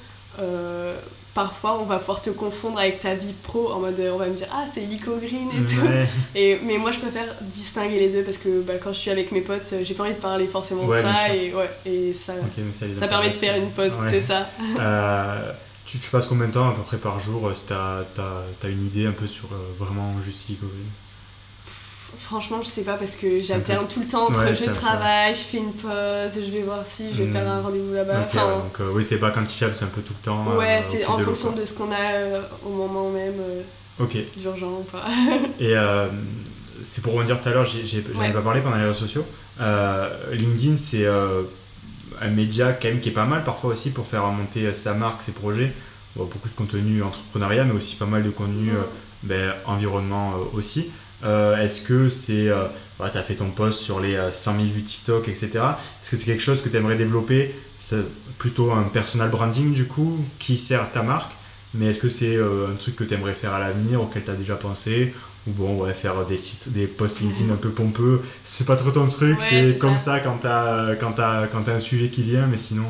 parfois 1.35 1.79
on 1.81 1.85
va 1.85 1.99
pouvoir 1.99 2.23
te 2.23 2.31
confondre 2.31 2.79
avec 2.79 3.01
ta 3.01 3.15
vie 3.15 3.35
pro 3.43 3.73
en 3.73 3.81
mode 3.81 4.01
on 4.13 4.17
va 4.17 4.27
me 4.27 4.35
dire 4.35 4.47
ah 4.53 4.65
c'est 4.73 4.81
Lico 4.83 5.17
Green 5.17 5.49
et 5.51 5.67
tout. 5.67 5.87
Et 6.35 6.61
mais 6.65 6.79
moi 6.79 6.93
je 6.93 7.01
préfère 7.01 7.27
distinguer 7.43 7.99
les 7.99 8.09
deux 8.09 8.23
parce 8.23 8.39
que 8.39 8.63
bah, 8.63 8.75
quand 8.83 8.93
je 8.93 8.99
suis 8.99 9.11
avec 9.11 9.33
mes 9.33 9.41
potes 9.41 9.69
euh, 9.73 9.81
j'ai 9.83 9.95
pas 9.95 10.05
envie 10.05 10.15
de 10.15 10.21
parler 10.21 10.47
forcément 10.47 10.87
de 10.87 10.95
ça 10.95 11.35
et 11.35 11.53
ouais 11.53 11.71
et 11.85 12.15
ça 12.15 12.35
ça, 12.73 13.09
permet 13.09 13.29
de 13.29 13.35
faire 13.35 13.57
une 13.57 13.71
pause 13.71 13.93
c'est 14.09 14.21
ça. 14.21 14.49
Euh, 14.79 15.53
tu, 15.87 15.99
tu, 15.99 16.11
passes 16.11 16.27
combien 16.27 16.49
de 16.49 16.53
temps 16.53 16.69
à 16.69 16.75
peu 16.75 16.83
près 16.83 16.99
par 16.99 17.21
jour 17.21 17.49
euh, 17.49 17.55
si 17.55 17.65
t'as 17.67 18.01
as, 18.01 18.69
une 18.69 18.85
idée 18.85 19.07
un 19.07 19.13
peu 19.13 19.27
sur 19.27 19.49
vraiment 19.79 20.15
juste 20.23 20.47
Green 20.49 20.91
Franchement, 22.17 22.63
je 22.63 22.69
sais 22.69 22.85
pas 22.85 22.95
parce 22.95 23.17
que 23.17 23.41
j'alterne 23.41 23.87
tout 23.89 24.01
le 24.01 24.07
temps 24.07 24.29
entre 24.29 24.55
je 24.55 24.71
travaille, 24.71 25.35
je 25.35 25.41
fais 25.41 25.59
une 25.59 25.73
pause, 25.73 26.35
je 26.35 26.51
vais 26.51 26.63
voir 26.63 26.87
si 26.87 27.13
je 27.13 27.25
vais 27.25 27.33
faire 27.33 27.49
un 27.49 27.61
hmm. 27.61 27.65
rendez-vous 27.65 27.95
là-bas. 27.95 28.21
enfin, 28.25 28.59
donc 28.59 28.81
euh, 28.81 28.91
oui, 28.93 29.05
c'est 29.05 29.19
pas 29.19 29.31
quantifiable, 29.31 29.75
c'est 29.75 29.85
un 29.85 29.89
peu 29.89 30.01
tout 30.01 30.15
le 30.19 30.25
temps. 30.25 30.57
Ouais, 30.57 30.79
euh, 30.79 30.87
c'est 30.89 31.05
en 31.07 31.19
fonction 31.19 31.53
de 31.53 31.65
ce 31.65 31.75
qu'on 31.75 31.91
a 31.91 32.13
euh, 32.15 32.41
au 32.65 32.71
moment 32.71 33.11
même. 33.11 33.35
ok. 33.99 34.17
D'urgent 34.37 34.81
ou 34.81 34.85
pas. 34.85 35.07
Et 35.61 35.75
c'est 36.83 37.03
pour 37.03 37.23
dire 37.25 37.41
tout 37.41 37.49
à 37.49 37.53
l'heure, 37.53 37.65
j'en 37.65 38.23
ai, 38.23 38.33
pas 38.33 38.43
parlé 38.43 38.61
pendant 38.61 38.77
les 38.77 38.87
réseaux 38.87 39.07
sociaux. 39.07 39.27
LinkedIn, 40.33 40.77
c'est 40.77 41.07
un 42.21 42.29
média 42.29 42.73
quand 42.73 42.89
même 42.89 43.01
qui 43.01 43.11
est 43.11 43.13
pas 43.13 43.27
mal 43.27 43.45
parfois 43.45 43.71
aussi 43.71 43.91
pour 43.91 44.07
faire 44.07 44.25
monter 44.27 44.73
sa 44.75 44.95
marque, 44.95 45.23
ses 45.23 45.33
projets. 45.33 45.73
beaucoup 46.17 46.49
de 46.49 46.55
contenu 46.55 47.03
entrepreneuriat, 47.03 47.65
mais 47.65 47.75
aussi 47.75 47.97
pas 47.97 48.07
mal 48.07 48.23
de 48.23 48.31
contenu 48.31 48.71
ben, 49.23 49.53
environnement 49.67 50.35
aussi. 50.53 50.91
Euh, 51.25 51.57
est-ce 51.57 51.83
que 51.83 52.09
c'est. 52.09 52.49
Euh, 52.49 52.67
tu 52.99 53.19
as 53.19 53.23
fait 53.23 53.35
ton 53.35 53.51
post 53.51 53.81
sur 53.81 54.01
les 54.01 54.17
100 54.33 54.53
euh, 54.53 54.57
000 54.57 54.69
vues 54.69 54.83
TikTok, 54.83 55.29
etc. 55.29 55.51
Est-ce 55.53 56.11
que 56.11 56.17
c'est 56.17 56.27
quelque 56.27 56.43
chose 56.43 56.63
que 56.63 56.69
tu 56.69 56.77
aimerais 56.77 56.97
développer 56.97 57.55
plutôt 58.39 58.73
un 58.73 58.85
personal 58.85 59.31
branding 59.31 59.73
du 59.73 59.85
coup 59.85 60.19
qui 60.39 60.57
sert 60.57 60.91
ta 60.91 61.03
marque, 61.03 61.33
mais 61.75 61.87
est-ce 61.87 61.99
que 61.99 62.09
c'est 62.09 62.39
un 62.39 62.75
truc 62.79 62.97
que 62.97 63.05
tu 63.05 63.13
aimerais 63.13 63.35
faire 63.35 63.53
à 63.53 63.61
l'avenir, 63.61 64.01
auquel 64.03 64.25
tu 64.25 64.31
as 64.31 64.35
déjà 64.35 64.57
pensé 64.57 65.13
bon, 65.47 65.83
ouais, 65.83 65.93
faire 65.93 66.25
des, 66.27 66.41
des 66.69 66.87
posts 66.87 67.21
LinkedIn 67.21 67.53
un 67.53 67.57
peu 67.57 67.71
pompeux, 67.71 68.23
c'est 68.43 68.67
pas 68.67 68.77
trop 68.77 68.91
ton 68.91 69.07
truc, 69.09 69.41
c'est 69.41 69.79
comme 69.79 69.97
ça, 69.97 70.21
quand 70.21 70.39
t'as 70.41 70.97
quand 70.97 71.19
as, 71.19 71.47
quand 71.51 71.69
as 71.69 71.73
un 71.73 71.81
sujet 71.81 72.09
qui 72.09 72.23
vient, 72.23 72.47
mais 72.47 72.57
sinon. 72.57 72.85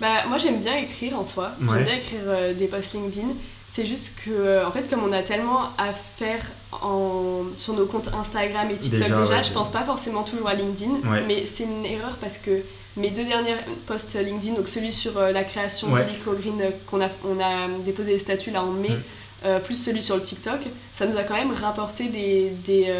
Bah, 0.00 0.26
moi 0.28 0.38
j'aime 0.38 0.60
bien 0.60 0.76
écrire 0.76 1.18
en 1.18 1.24
soi, 1.24 1.52
j'aime 1.60 1.84
bien 1.84 1.96
écrire 1.96 2.54
des 2.56 2.66
posts 2.66 2.94
LinkedIn. 2.94 3.28
C'est 3.66 3.86
juste 3.86 4.20
que, 4.24 4.64
en 4.64 4.70
fait, 4.70 4.88
comme 4.88 5.02
on 5.02 5.10
a 5.10 5.22
tellement 5.22 5.62
à 5.78 5.92
faire 5.92 6.40
en, 6.70 7.42
sur 7.56 7.72
nos 7.74 7.86
comptes 7.86 8.08
Instagram 8.14 8.70
et 8.70 8.76
TikTok 8.76 9.08
déjà, 9.08 9.42
je 9.42 9.50
pense 9.50 9.72
pas 9.72 9.82
forcément 9.82 10.22
toujours 10.22 10.48
à 10.48 10.54
LinkedIn, 10.54 11.00
mais 11.26 11.44
c'est 11.46 11.64
une 11.64 11.84
erreur 11.84 12.16
parce 12.20 12.38
que 12.38 12.62
mes 12.96 13.10
deux 13.10 13.24
derniers 13.24 13.56
posts 13.86 14.16
LinkedIn, 14.16 14.54
donc 14.54 14.68
celui 14.68 14.92
sur 14.92 15.18
euh, 15.18 15.32
la 15.32 15.42
création 15.44 15.88
de 15.88 16.34
Green 16.40 16.60
euh, 16.60 16.70
qu'on 16.86 17.00
a, 17.00 17.08
on 17.24 17.40
a 17.40 17.68
déposé 17.84 18.12
les 18.12 18.18
statuts 18.18 18.52
là 18.52 18.62
en 18.62 18.70
mai, 18.70 18.90
mm. 18.90 19.02
Euh, 19.44 19.58
plus 19.58 19.74
celui 19.74 20.02
sur 20.02 20.16
le 20.16 20.22
TikTok, 20.22 20.60
ça 20.92 21.06
nous 21.06 21.16
a 21.16 21.22
quand 21.22 21.34
même 21.34 21.52
rapporté 21.52 22.08
des, 22.08 22.50
des, 22.64 22.92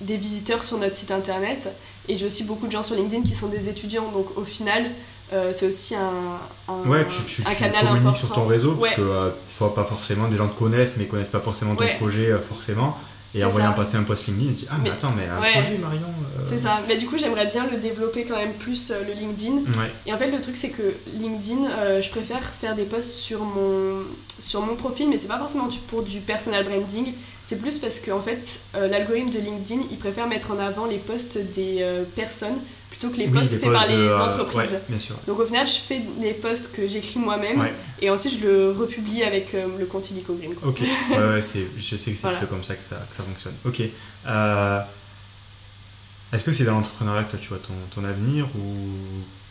des 0.00 0.16
visiteurs 0.16 0.62
sur 0.62 0.78
notre 0.78 0.96
site 0.96 1.10
internet. 1.10 1.68
Et 2.08 2.14
j'ai 2.14 2.26
aussi 2.26 2.44
beaucoup 2.44 2.66
de 2.66 2.72
gens 2.72 2.82
sur 2.82 2.96
LinkedIn 2.96 3.22
qui 3.22 3.34
sont 3.34 3.48
des 3.48 3.68
étudiants, 3.68 4.10
donc 4.12 4.36
au 4.36 4.44
final, 4.44 4.84
euh, 5.32 5.52
c'est 5.54 5.66
aussi 5.66 5.94
un, 5.94 6.38
un, 6.68 6.86
ouais, 6.86 7.06
tu, 7.06 7.24
tu, 7.24 7.42
un 7.48 7.54
canal 7.54 7.86
communiques 7.86 8.16
sur 8.18 8.30
ton 8.30 8.44
réseau, 8.44 8.74
parce 8.74 8.94
que 8.94 9.00
euh, 9.00 9.30
faut 9.56 9.68
pas 9.68 9.84
forcément, 9.84 10.28
des 10.28 10.36
gens 10.36 10.48
te 10.48 10.58
connaissent, 10.58 10.98
mais 10.98 11.06
connaissent 11.06 11.28
pas 11.28 11.40
forcément 11.40 11.74
ton 11.74 11.86
projet, 11.98 12.30
euh, 12.30 12.38
forcément. 12.40 12.98
Et 13.34 13.44
en 13.44 13.48
voyant 13.48 13.72
passer 13.72 13.96
un 13.96 14.02
post 14.02 14.26
LinkedIn, 14.26 14.50
tu 14.50 14.54
dis 14.56 14.66
Ah, 14.70 14.76
mais, 14.82 14.90
attends, 14.90 15.12
mais 15.16 15.26
un 15.26 15.36
projet, 15.36 15.78
Marion. 15.78 16.06
C'est 16.46 16.58
ça. 16.58 16.80
Mais 16.88 16.96
du 16.96 17.06
coup, 17.06 17.16
j'aimerais 17.18 17.46
bien 17.46 17.66
le 17.70 17.78
développer 17.78 18.24
quand 18.24 18.36
même 18.36 18.52
plus, 18.54 18.92
le 19.06 19.12
LinkedIn. 19.12 19.62
Et 20.06 20.12
en 20.12 20.18
fait, 20.18 20.30
le 20.30 20.40
truc, 20.40 20.56
c'est 20.56 20.70
que 20.70 20.94
LinkedIn, 21.18 22.00
je 22.00 22.10
préfère 22.10 22.42
faire 22.42 22.74
des 22.74 22.84
posts 22.84 23.14
sur 23.14 23.44
mon, 23.44 24.02
sur 24.38 24.60
mon 24.60 24.76
profil, 24.76 25.08
mais 25.08 25.18
c'est 25.18 25.28
pas 25.28 25.38
forcément 25.38 25.68
pour 25.88 26.02
du 26.02 26.20
personal 26.20 26.64
branding. 26.64 27.12
C'est 27.44 27.60
plus 27.60 27.78
parce 27.78 27.98
que, 27.98 28.10
en 28.10 28.20
fait, 28.20 28.60
l'algorithme 28.74 29.30
de 29.30 29.38
LinkedIn, 29.38 29.82
il 29.90 29.98
préfère 29.98 30.26
mettre 30.26 30.52
en 30.52 30.58
avant 30.58 30.86
les 30.86 30.98
posts 30.98 31.38
des 31.52 31.84
personnes 32.14 32.58
plutôt 32.96 33.10
que 33.10 33.18
les 33.18 33.28
posts 33.28 33.58
faits 33.58 33.72
par 33.72 33.86
les 33.86 34.12
entreprises. 34.12 34.78
bien 34.88 34.98
sûr. 34.98 35.16
Donc 35.26 35.38
au 35.40 35.46
final, 35.46 35.66
je 35.66 35.80
fais 35.80 36.02
des 36.20 36.32
posts 36.32 36.74
que 36.74 36.86
j'écris 36.86 37.18
moi-même 37.18 37.68
et 38.00 38.10
ensuite 38.10 38.40
je 38.40 38.46
le 38.46 38.70
republie 38.70 39.22
avec 39.22 39.52
le 39.52 39.86
compte 39.86 40.10
Illico 40.10 40.34
Green. 40.34 40.54
Ok, 40.62 40.80
ouais, 41.10 41.40
je 41.40 41.96
sais 41.96 42.12
que 42.12 42.18
c'est 42.18 42.48
comme 42.48 42.64
ça 42.64 42.74
que, 42.74 42.82
ça 42.82 42.96
que 42.96 43.14
ça 43.14 43.22
fonctionne. 43.22 43.54
Ok. 43.64 43.80
Est-ce 46.32 46.42
que 46.42 46.52
c'est 46.52 46.64
dans 46.64 46.74
l'entrepreneuriat 46.74 47.24
que 47.24 47.30
toi 47.30 47.38
tu 47.40 47.48
vois 47.48 47.58
ton, 47.58 47.74
ton 47.94 48.04
avenir 48.04 48.46
ou 48.56 48.88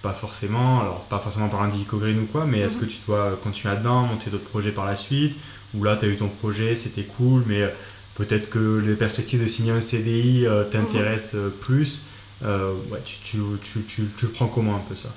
pas 0.04 0.12
forcément, 0.12 0.82
alors 0.82 1.00
pas 1.06 1.18
forcément 1.18 1.48
par 1.48 1.64
un 1.64 1.70
Green 1.70 2.20
ou 2.20 2.26
quoi, 2.26 2.46
mais 2.46 2.60
est-ce 2.60 2.76
que 2.76 2.84
mhm. 2.84 2.90
tu 2.90 2.98
dois 3.08 3.40
continuer 3.42 3.74
là-dedans, 3.74 4.02
monter 4.02 4.30
d'autres 4.30 4.44
projets 4.44 4.72
par 4.72 4.86
la 4.86 4.98
suite, 4.98 5.38
ou 5.74 5.84
là 5.84 5.96
tu 5.96 6.06
as 6.06 6.10
eu 6.10 6.18
ton 6.18 6.28
projet, 6.28 6.76
c'était 6.76 7.04
cool, 7.04 7.44
mais 7.48 7.62
euh, 7.62 7.70
peut-être 8.16 8.50
que 8.50 8.84
les 8.86 8.96
perspectives 8.96 9.42
de 9.42 9.48
signer 9.48 9.72
un 9.72 9.80
CDI 9.80 10.46
euh, 10.46 10.66
t'intéressent 10.66 11.36
euh, 11.36 11.50
plus, 11.62 12.02
ouais, 12.42 13.00
tu, 13.06 13.18
tu, 13.24 13.84
tu, 13.84 14.10
tu, 14.18 14.28
prends 14.28 14.48
comment 14.48 14.76
un 14.76 14.84
peu 14.88 14.96
ça? 14.96 15.10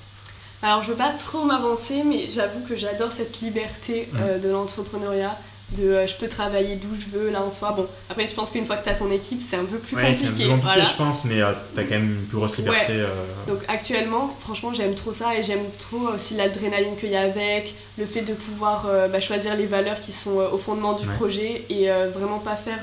Alors 0.62 0.83
je 0.83 0.91
veux 0.91 0.97
pas 0.97 1.11
trop 1.11 1.45
m'avancer, 1.45 2.03
mais 2.05 2.29
j'avoue 2.31 2.61
que 2.61 2.77
j'adore 2.77 3.12
cette 3.12 3.41
liberté 3.41 4.09
mhm. 4.12 4.41
de 4.41 4.49
l'entrepreneuriat 4.49 5.37
de 5.75 5.83
euh, 5.83 6.07
je 6.07 6.14
peux 6.14 6.29
travailler 6.29 6.77
d'où 6.77 6.89
je 6.95 7.19
veux 7.19 7.31
là 7.31 7.43
en 7.43 7.51
soi. 7.51 7.73
Bon 7.73 7.87
après 8.09 8.29
je 8.29 8.35
pense 8.35 8.51
qu'une 8.51 8.64
fois 8.64 8.77
que 8.77 8.85
tu 8.85 8.91
as 8.91 8.95
ton 8.95 9.11
équipe 9.11 9.41
c'est 9.41 9.57
un 9.57 9.64
peu 9.64 9.79
plus 9.79 9.97
compliqué 9.97 10.14
c'est 10.14 10.27
un 10.27 10.31
peu 10.31 10.62
compliqué 10.62 10.87
je 10.89 10.97
pense 10.97 11.25
mais 11.25 11.43
euh, 11.43 11.53
tu 11.75 11.81
as 11.81 11.85
quand 11.85 11.95
même 11.95 12.17
une 12.17 12.25
plus 12.25 12.37
grosse 12.37 12.57
liberté 12.59 12.93
euh. 12.93 13.09
donc 13.49 13.59
actuellement 13.67 14.35
franchement 14.39 14.73
j'aime 14.73 14.95
trop 14.95 15.12
ça 15.12 15.35
et 15.35 15.43
j'aime 15.43 15.64
trop 15.79 16.14
aussi 16.14 16.37
l'adrénaline 16.37 16.97
qu'il 16.97 17.11
y 17.11 17.17
a 17.17 17.23
avec 17.23 17.75
le 17.99 18.07
fait 18.07 18.23
de 18.23 18.35
pouvoir 18.35 18.87
bah, 19.11 19.21
choisir 19.21 19.57
les 19.57 19.67
valeurs 19.67 19.99
qui 19.99 20.12
sont 20.12 20.37
au 20.37 20.59
fondement 20.59 20.93
du 20.93 21.07
projet 21.07 21.64
et 21.71 21.89
vraiment 22.12 22.39
pas 22.39 22.57
faire 22.57 22.81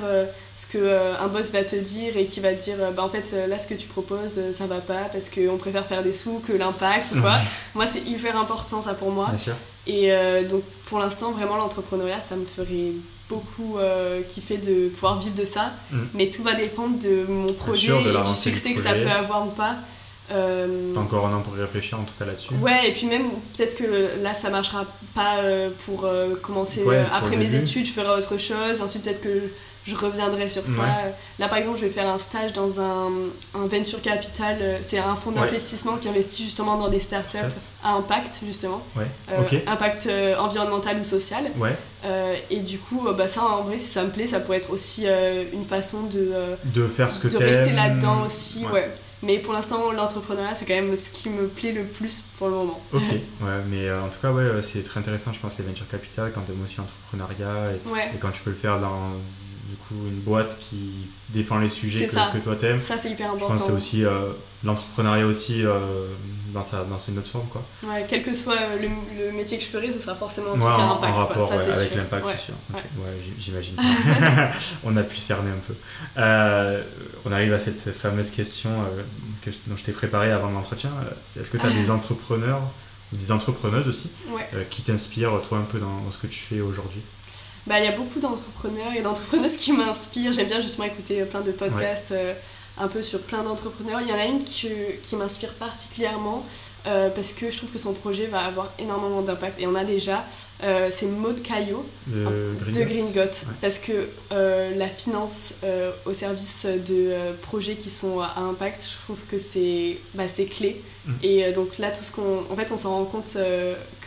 ce 0.56 0.68
que 0.68 1.20
un 1.20 1.28
boss 1.30 1.52
va 1.52 1.64
te 1.64 1.76
dire 1.76 2.16
et 2.16 2.28
qui 2.28 2.40
va 2.40 2.54
te 2.54 2.62
dire 2.62 2.76
bah 2.96 3.04
en 3.04 3.10
fait 3.10 3.36
là 3.48 3.58
ce 3.58 3.68
que 3.68 3.74
tu 3.74 3.88
proposes 3.88 4.40
ça 4.52 4.68
va 4.68 4.78
pas 4.78 5.10
parce 5.12 5.30
qu'on 5.30 5.58
préfère 5.58 5.86
faire 5.86 6.04
des 6.04 6.14
sous 6.14 6.44
que 6.48 6.54
l'impact 6.54 7.14
ou 7.16 7.22
quoi 7.22 7.36
moi 7.74 7.88
c'est 7.88 8.02
hyper 8.02 8.38
important 8.38 8.82
ça 8.82 8.94
pour 8.94 9.10
moi 9.10 9.28
Bien 9.30 9.38
sûr. 9.38 9.56
Et 9.86 10.12
euh, 10.12 10.48
donc 10.48 10.64
pour 10.86 11.00
l'instant, 11.00 11.32
vraiment, 11.32 11.58
l'entrepreneuriat, 11.58 12.20
ça 12.20 12.36
me 12.36 12.46
ferait 12.46 12.94
beaucoup 13.30 13.78
euh, 13.78 14.22
kiffer 14.22 14.58
de 14.58 14.90
pouvoir 14.90 15.20
vivre 15.20 15.36
de 15.36 15.46
ça. 15.46 15.72
Mm. 15.92 15.98
Mais 16.14 16.30
tout 16.30 16.44
va 16.44 16.54
dépendre 16.54 17.00
de 17.00 17.26
mon 17.28 17.48
projet 17.48 17.92
et 17.92 18.18
du 18.18 18.34
succès 18.34 18.74
que 18.74 18.80
ça 18.80 18.94
peut 18.94 19.10
avoir 19.10 19.48
ou 19.48 19.52
pas. 19.52 19.76
Euh, 20.32 20.94
T'as 20.94 21.02
encore 21.02 21.28
un 21.28 21.36
an 21.36 21.42
pour 21.42 21.54
réfléchir 21.54 22.00
en 22.00 22.04
tout 22.04 22.14
cas 22.18 22.26
là-dessus. 22.26 22.54
Ouais, 22.62 22.90
et 22.90 22.94
puis 22.94 23.08
même 23.08 23.30
peut-être 23.54 23.76
que 23.76 24.24
là 24.24 24.34
ça 24.34 24.50
marchera 24.50 24.86
pas 25.14 25.40
euh, 25.40 25.70
pour 25.86 26.08
commencer 26.42 26.84
après 27.14 27.36
mes 27.36 27.54
études, 27.56 27.86
je 27.86 27.92
ferai 27.92 28.18
autre 28.18 28.38
chose. 28.38 28.82
Ensuite, 28.82 29.04
peut-être 29.04 29.22
que 29.22 29.50
je 29.86 29.96
reviendrai 29.96 30.48
sur 30.48 30.64
ça. 30.64 31.12
Là, 31.40 31.48
par 31.48 31.58
exemple, 31.58 31.78
je 31.78 31.86
vais 31.86 31.92
faire 31.92 32.08
un 32.08 32.18
stage 32.18 32.54
dans 32.54 32.80
un, 32.80 33.12
un 33.56 33.68
venture 33.68 34.02
capital. 34.02 34.58
Euh, 34.62 34.78
c'est 34.82 35.00
un 35.00 35.16
fonds 35.16 35.32
d'investissement 35.32 35.98
qui 35.98 36.08
investit 36.08 36.44
justement 36.44 36.78
dans 36.78 36.90
des 36.90 37.00
startups 37.00 37.38
à 37.84 37.94
impact, 37.94 38.42
justement. 38.46 38.82
Euh, 38.98 39.60
impact 39.68 40.08
euh, 40.08 40.38
environnemental 40.38 40.98
ou 41.00 41.04
social. 41.04 41.44
et 42.50 42.60
du 42.60 42.78
coup, 42.78 43.02
bah, 43.18 43.28
ça, 43.28 43.44
en 43.44 43.64
vrai, 43.64 43.78
si 43.78 43.92
ça 43.92 44.04
me 44.04 44.10
plaît, 44.10 44.28
ça 44.28 44.40
pourrait 44.40 44.58
être 44.58 44.72
aussi 44.72 45.06
une 45.54 45.66
façon 45.66 46.04
de, 46.04 46.32
de 46.66 46.88
faire 46.88 47.12
ce 47.12 47.20
que 47.20 47.28
de 47.28 47.38
rester 47.38 47.74
là-dedans 47.74 48.24
aussi. 48.26 48.66
Ouais. 48.72 48.90
Mais 49.26 49.40
pour 49.40 49.54
l'instant, 49.54 49.94
l'entrepreneuriat, 49.94 50.54
c'est 50.54 50.66
quand 50.66 50.74
même 50.74 50.98
ce 50.98 51.10
qui 51.10 51.30
me 51.30 51.48
plaît 51.48 51.72
le 51.72 51.86
plus 51.86 52.26
pour 52.38 52.48
le 52.50 52.56
moment. 52.56 52.82
Ok, 52.92 53.02
ouais, 53.42 53.48
mais 53.70 53.90
en 53.90 54.10
tout 54.10 54.20
cas, 54.22 54.32
ouais, 54.32 54.62
c'est 54.62 54.84
très 54.84 55.00
intéressant, 55.00 55.32
je 55.32 55.40
pense, 55.40 55.58
les 55.58 55.64
venture 55.64 55.88
capital, 55.88 56.34
quand 56.34 56.42
tu 56.42 56.52
aimes 56.52 56.62
aussi 56.62 56.76
l'entrepreneuriat 56.78 57.72
et, 57.72 58.16
et, 58.16 58.20
quand 58.20 58.32
tu 58.32 58.42
peux 58.42 58.50
le 58.50 58.56
faire 58.58 58.82
dans, 58.82 59.14
du 59.74 59.80
coup 59.80 59.96
une 60.08 60.20
boîte 60.20 60.60
qui 60.60 61.08
défend 61.30 61.58
les 61.58 61.70
sujets 61.70 62.06
que, 62.06 62.38
que, 62.38 62.44
toi 62.44 62.56
t'aimes. 62.56 62.80
Ça 62.80 62.98
c'est 62.98 63.10
hyper 63.10 63.32
important. 63.32 63.48
Je 63.48 63.54
pense 63.54 63.62
que 63.62 63.68
c'est 63.72 63.78
aussi 63.78 64.06
euh, 64.06 64.32
l'entrepreneuriat 64.64 65.26
aussi 65.26 65.66
euh, 65.66 65.80
dans, 66.54 66.64
sa, 66.64 66.84
dans 66.84 67.00
une 67.00 67.18
autre 67.18 67.28
forme 67.28 67.48
quoi. 67.48 67.64
Ouais, 67.84 68.06
quel 68.08 68.22
que 68.22 68.34
soit 68.36 68.56
le, 68.80 68.88
le, 69.26 69.32
métier 69.32 69.58
que 69.58 69.64
je 69.64 69.70
ferai, 69.70 69.92
ce 69.92 69.98
sera 69.98 70.14
forcément 70.14 70.54
un 70.54 70.60
truc 70.60 70.64
à 70.64 70.92
impact. 70.92 71.14
En 71.14 71.18
rapport 71.18 71.48
ça, 71.48 71.56
avec 71.56 71.96
l'impact, 71.96 72.26
c'est 72.32 72.46
sûr. 72.46 72.54
J'imagine. 73.40 73.76
on 74.84 74.96
a 74.96 75.04
pu 75.04 75.18
cerner 75.18 75.50
un 75.50 75.62
peu. 75.68 75.74
Euh, 76.18 76.84
on 77.26 77.32
arrive 77.32 77.54
à 77.54 77.60
cette 77.60 77.92
fameuse 77.92 78.30
question 78.30 78.70
que 79.42 79.50
dont 79.66 79.76
je 79.76 79.84
t'ai 79.84 79.92
préparée 79.92 80.32
avant 80.32 80.52
l'entretien. 80.52 80.92
Est-ce 81.40 81.50
que 81.50 81.58
tu 81.58 81.66
as 81.66 81.72
des 81.72 81.90
entrepreneurs 81.90 82.62
des 83.12 83.32
entrepreneuses 83.32 83.88
aussi 83.88 84.12
qui 84.70 84.84
t'inspirent 84.84 85.42
toi 85.48 85.58
un 85.58 85.64
peu 85.64 85.80
dans, 85.80 86.02
dans 86.02 86.12
ce 86.12 86.20
que 86.20 86.28
tu 86.28 86.40
fais 86.40 86.62
aujourd'hui? 86.62 87.02
Bah, 87.68 87.80
il 87.80 87.86
y 87.86 87.88
a 87.88 87.94
beaucoup 87.94 88.20
d'entrepreneurs 88.20 88.94
et 88.96 89.02
d'entrepreneuses 89.02 89.58
qui 89.58 89.72
m'inspirent. 89.72 90.32
J'aime 90.32 90.48
bien 90.48 90.60
justement 90.60 90.88
écouter 90.88 91.24
plein 91.24 91.42
de 91.42 91.52
podcasts 91.52 92.12
euh, 92.12 92.34
un 92.78 92.90
peu 92.90 93.02
sur 93.02 93.22
plein 93.22 93.42
d'entrepreneurs. 93.44 94.02
Il 94.02 94.10
y 94.10 94.12
en 94.12 94.18
a 94.18 94.26
une 94.26 94.44
qui, 94.44 94.68
qui 95.02 95.16
m'inspire 95.16 95.54
particulièrement 95.54 96.46
euh, 96.88 97.10
parce 97.10 97.32
que 97.32 97.50
je 97.50 97.58
trouve 97.58 97.70
que 97.70 97.78
son 97.78 97.94
projet 97.94 98.26
va 98.26 98.40
avoir 98.42 98.74
énormément 98.80 99.22
d'impact. 99.22 99.62
Et 99.62 99.68
on 99.68 99.76
a 99.76 99.86
déjà, 99.86 100.26
euh, 100.64 100.90
c'est 100.92 101.06
Maud 101.06 101.42
Caillot 101.42 101.86
de, 102.08 102.26
Green 102.84 103.06
Parce 103.62 103.80
que 103.80 104.10
la 104.76 104.88
finance 104.88 105.54
au 106.06 106.12
service 106.12 106.66
de 106.66 107.14
projets 107.44 107.76
qui 107.76 107.90
sont 107.90 108.20
à 108.20 108.40
impact, 108.40 108.84
je 108.84 109.04
trouve 109.06 109.24
que 109.32 109.38
c'est 109.38 110.00
bah, 110.16 110.26
clé. 110.28 110.82
Mm. 111.06 111.12
Et 111.22 111.52
donc 111.54 111.78
là, 111.78 111.92
tout 111.92 112.04
ce 112.04 112.12
qu'on. 112.12 112.44
En 112.52 112.56
fait, 112.58 112.74
on 112.74 112.78
s'en 112.78 112.98
rend 112.98 113.06
compte 113.06 113.38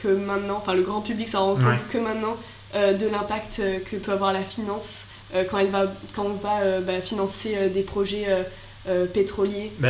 que 0.02 0.08
maintenant, 0.08 0.58
enfin, 0.58 0.74
le 0.74 0.82
grand 0.82 1.00
public 1.00 1.28
s'en 1.28 1.46
rend 1.46 1.54
compte 1.54 1.88
que 1.88 1.98
maintenant 1.98 2.36
euh, 2.36 2.55
de 2.74 3.06
l'impact 3.08 3.60
euh, 3.60 3.78
que 3.78 3.96
peut 3.96 4.12
avoir 4.12 4.32
la 4.32 4.42
finance 4.42 5.06
euh, 5.34 5.44
quand, 5.50 5.58
elle 5.58 5.70
va, 5.70 5.84
quand 6.14 6.24
on 6.24 6.34
va 6.34 6.80
bah, 6.80 7.00
financer 7.00 7.70
des 7.70 7.82
projets 7.82 8.26
pétroliers 9.12 9.72
bah, 9.80 9.88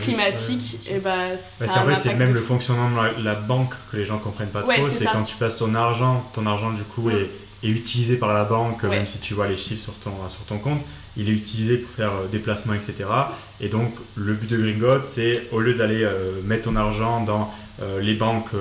climatiques 0.00 0.88
et 0.90 0.98
bah, 0.98 1.36
c'est 1.36 1.64
en 1.70 1.84
fait 1.86 1.96
c'est 1.96 2.14
même 2.14 2.32
le 2.32 2.40
fonctionnement 2.40 2.88
de 3.18 3.24
la, 3.24 3.34
banque 3.34 3.74
que 3.90 3.98
les 3.98 4.06
gens 4.06 4.18
comprennent 4.18 4.48
pas 4.48 4.62
trop 4.62 4.86
c'est 4.88 5.04
quand 5.04 5.24
tu 5.24 5.36
passes 5.36 5.58
ton 5.58 5.74
argent 5.74 6.24
ton 6.32 6.46
argent 6.46 6.72
du 6.72 6.82
coup 6.82 7.10
mm. 7.10 7.12
est, 7.12 7.68
est, 7.68 7.70
utilisé 7.70 8.16
par 8.16 8.32
la 8.32 8.44
banque 8.44 8.82
même 8.84 9.06
si 9.06 9.18
tu 9.18 9.34
vois 9.34 9.46
les 9.46 9.58
chiffres 9.58 9.82
sur 9.82 9.94
ton, 9.94 10.12
sur 10.30 10.44
ton 10.46 10.58
compte 10.58 10.80
il 11.18 11.28
est 11.28 11.32
utilisé 11.32 11.76
pour 11.76 11.90
faire 11.90 12.12
des 12.32 12.38
placements 12.38 12.72
etc 12.72 13.04
et 13.60 13.68
donc 13.68 13.92
le 14.14 14.32
but 14.32 14.48
de 14.48 14.56
Gringot 14.56 15.02
c'est 15.02 15.48
au 15.52 15.60
lieu 15.60 15.74
d'aller 15.74 16.08
mettre 16.44 16.62
ton 16.62 16.76
argent 16.76 17.20
dans 17.24 17.52
les 18.00 18.14
banques 18.14 18.52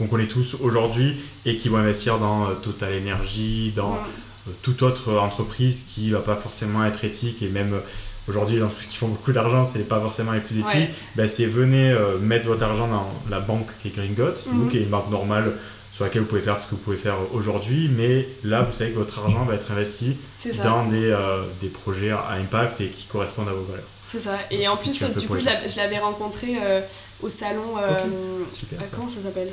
qu'on 0.00 0.06
connaît 0.06 0.26
tous 0.26 0.56
aujourd'hui 0.60 1.20
et 1.44 1.56
qui 1.56 1.68
vont 1.68 1.76
investir 1.76 2.18
dans 2.18 2.46
euh, 2.46 2.54
Total 2.54 2.90
Energy, 2.96 3.72
dans 3.76 3.94
euh, 3.94 4.52
toute 4.62 4.82
autre 4.82 5.18
entreprise 5.18 5.88
qui 5.94 6.10
va 6.10 6.20
pas 6.20 6.36
forcément 6.36 6.84
être 6.84 7.04
éthique 7.04 7.42
et 7.42 7.48
même 7.48 7.74
euh, 7.74 7.80
aujourd'hui 8.28 8.56
les 8.56 8.62
entreprises 8.62 8.88
qui 8.88 8.96
font 8.96 9.08
beaucoup 9.08 9.32
d'argent 9.32 9.64
c'est 9.64 9.86
pas 9.86 10.00
forcément 10.00 10.32
les 10.32 10.40
plus 10.40 10.58
éthiques. 10.58 10.88
Ben, 11.16 11.28
c'est 11.28 11.44
venez 11.44 11.94
mettre 12.20 12.46
votre 12.46 12.64
argent 12.64 12.88
dans 12.88 13.06
la 13.28 13.40
banque 13.40 13.66
qui 13.82 13.88
est 13.88 13.90
Gringot 13.90 14.46
mhm. 14.46 14.68
qui 14.68 14.78
est 14.78 14.82
une 14.82 14.88
banque 14.88 15.10
normale 15.10 15.52
sur 15.92 16.04
laquelle 16.04 16.22
vous 16.22 16.28
pouvez 16.28 16.40
faire 16.40 16.60
ce 16.60 16.66
que 16.66 16.72
vous 16.72 16.80
pouvez 16.80 16.96
faire 16.96 17.16
aujourd'hui 17.34 17.90
mais 17.94 18.28
là 18.44 18.62
vous 18.62 18.72
savez 18.72 18.92
que 18.92 18.98
votre 18.98 19.18
argent 19.18 19.44
va 19.44 19.54
être 19.54 19.72
investi 19.72 20.16
dans 20.62 20.86
des, 20.86 21.16
des 21.60 21.68
projets 21.68 22.10
à 22.10 22.34
impact 22.40 22.80
et 22.80 22.88
qui 22.88 23.06
correspondent 23.06 23.48
à 23.48 23.52
vos 23.52 23.64
valeurs. 23.64 23.84
C'est 24.06 24.20
ça. 24.20 24.38
Et 24.50 24.66
en 24.66 24.76
plus, 24.76 25.02
du 25.02 25.26
coup, 25.26 25.38
je 25.38 25.76
l'avais 25.76 25.98
rencontré 25.98 26.56
au 27.22 27.28
salon. 27.28 27.74
comment 28.92 29.08
ça 29.08 29.22
s'appelle? 29.22 29.52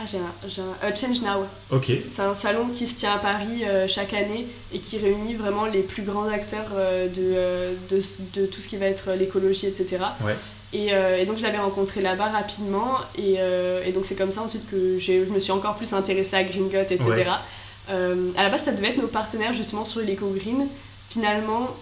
Ah, 0.00 0.04
j'ai 0.06 0.18
un, 0.62 0.94
Change 0.94 1.22
Now. 1.22 1.44
Ok. 1.70 1.90
C'est 2.08 2.22
un 2.22 2.34
salon 2.34 2.68
qui 2.68 2.86
se 2.86 2.94
tient 2.94 3.14
à 3.14 3.18
Paris 3.18 3.64
euh, 3.64 3.88
chaque 3.88 4.14
année 4.14 4.46
et 4.72 4.78
qui 4.78 4.96
réunit 4.96 5.34
vraiment 5.34 5.66
les 5.66 5.82
plus 5.82 6.02
grands 6.02 6.28
acteurs 6.28 6.70
euh, 6.76 7.08
de, 7.08 7.14
euh, 7.18 7.74
de, 7.90 8.00
de, 8.34 8.46
tout 8.46 8.60
ce 8.60 8.68
qui 8.68 8.76
va 8.76 8.86
être 8.86 9.10
l'écologie, 9.14 9.66
etc. 9.66 9.98
Ouais. 10.24 10.36
Et, 10.72 10.90
et, 10.90 11.24
donc 11.24 11.38
je 11.38 11.42
l'avais 11.42 11.58
rencontré 11.58 12.02
là-bas 12.02 12.28
rapidement 12.28 12.98
et, 13.16 13.38
et 13.86 13.92
donc 13.92 14.04
c'est 14.04 14.16
comme 14.16 14.30
ça 14.30 14.42
ensuite 14.42 14.68
que 14.70 14.98
je 14.98 15.24
me 15.24 15.38
suis 15.38 15.50
encore 15.50 15.76
plus 15.76 15.94
intéressée 15.94 16.36
à 16.36 16.44
Green 16.44 16.68
Gut, 16.68 16.76
etc. 16.76 17.24
à 17.88 18.42
la 18.42 18.50
base, 18.50 18.64
ça 18.64 18.72
devait 18.72 18.88
être 18.88 18.98
nos 18.98 19.08
partenaires 19.08 19.54
justement 19.54 19.86
sur 19.86 20.02
l'éco 20.02 20.26
green. 20.28 20.68
Finalement, 21.08 21.74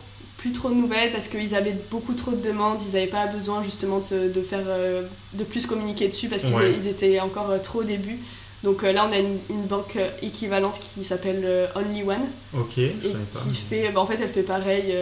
plus 0.47 0.53
trop 0.53 0.71
de 0.71 0.75
nouvelles 0.75 1.11
parce 1.11 1.27
qu'ils 1.29 1.55
avaient 1.57 1.77
beaucoup 1.91 2.15
trop 2.15 2.31
de 2.31 2.41
demandes, 2.41 2.81
ils 2.81 2.95
n'avaient 2.95 3.07
pas 3.09 3.27
besoin 3.27 3.63
justement 3.65 3.99
de, 3.99 4.33
de 4.33 4.43
faire 4.43 4.63
euh, 4.67 5.03
de 5.35 5.45
plus 5.45 5.67
communiquer 5.67 6.07
dessus 6.07 6.29
parce 6.29 6.45
qu'ils 6.45 6.87
étaient 6.87 7.19
encore 7.21 7.51
euh, 7.51 7.59
trop 7.59 7.81
au 7.81 7.85
début. 7.85 8.19
Donc 8.65 8.83
euh, 8.83 8.93
là, 8.93 9.07
on 9.09 9.13
a 9.13 9.19
une, 9.19 9.67
banque 9.67 9.97
euh, 9.97 10.09
équivalente 10.23 10.81
qui 10.81 11.05
s'appelle 11.05 11.43
euh, 11.45 11.67
Only 11.75 12.03
One. 12.03 12.27
Ok, 12.55 12.79
et 12.79 12.95
qui 13.29 13.55
fait, 13.55 13.91
bah, 13.95 14.01
en 14.01 14.07
fait, 14.07 14.19
elle 14.21 14.29
fait 14.29 14.43
pareil. 14.43 14.95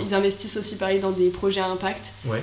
ils 0.00 0.14
investissent 0.14 0.56
aussi 0.56 0.76
pareil 0.76 0.98
dans 0.98 1.10
des 1.10 1.28
projets 1.28 1.60
à 1.60 1.68
impact. 1.68 2.12
Ouais. 2.26 2.42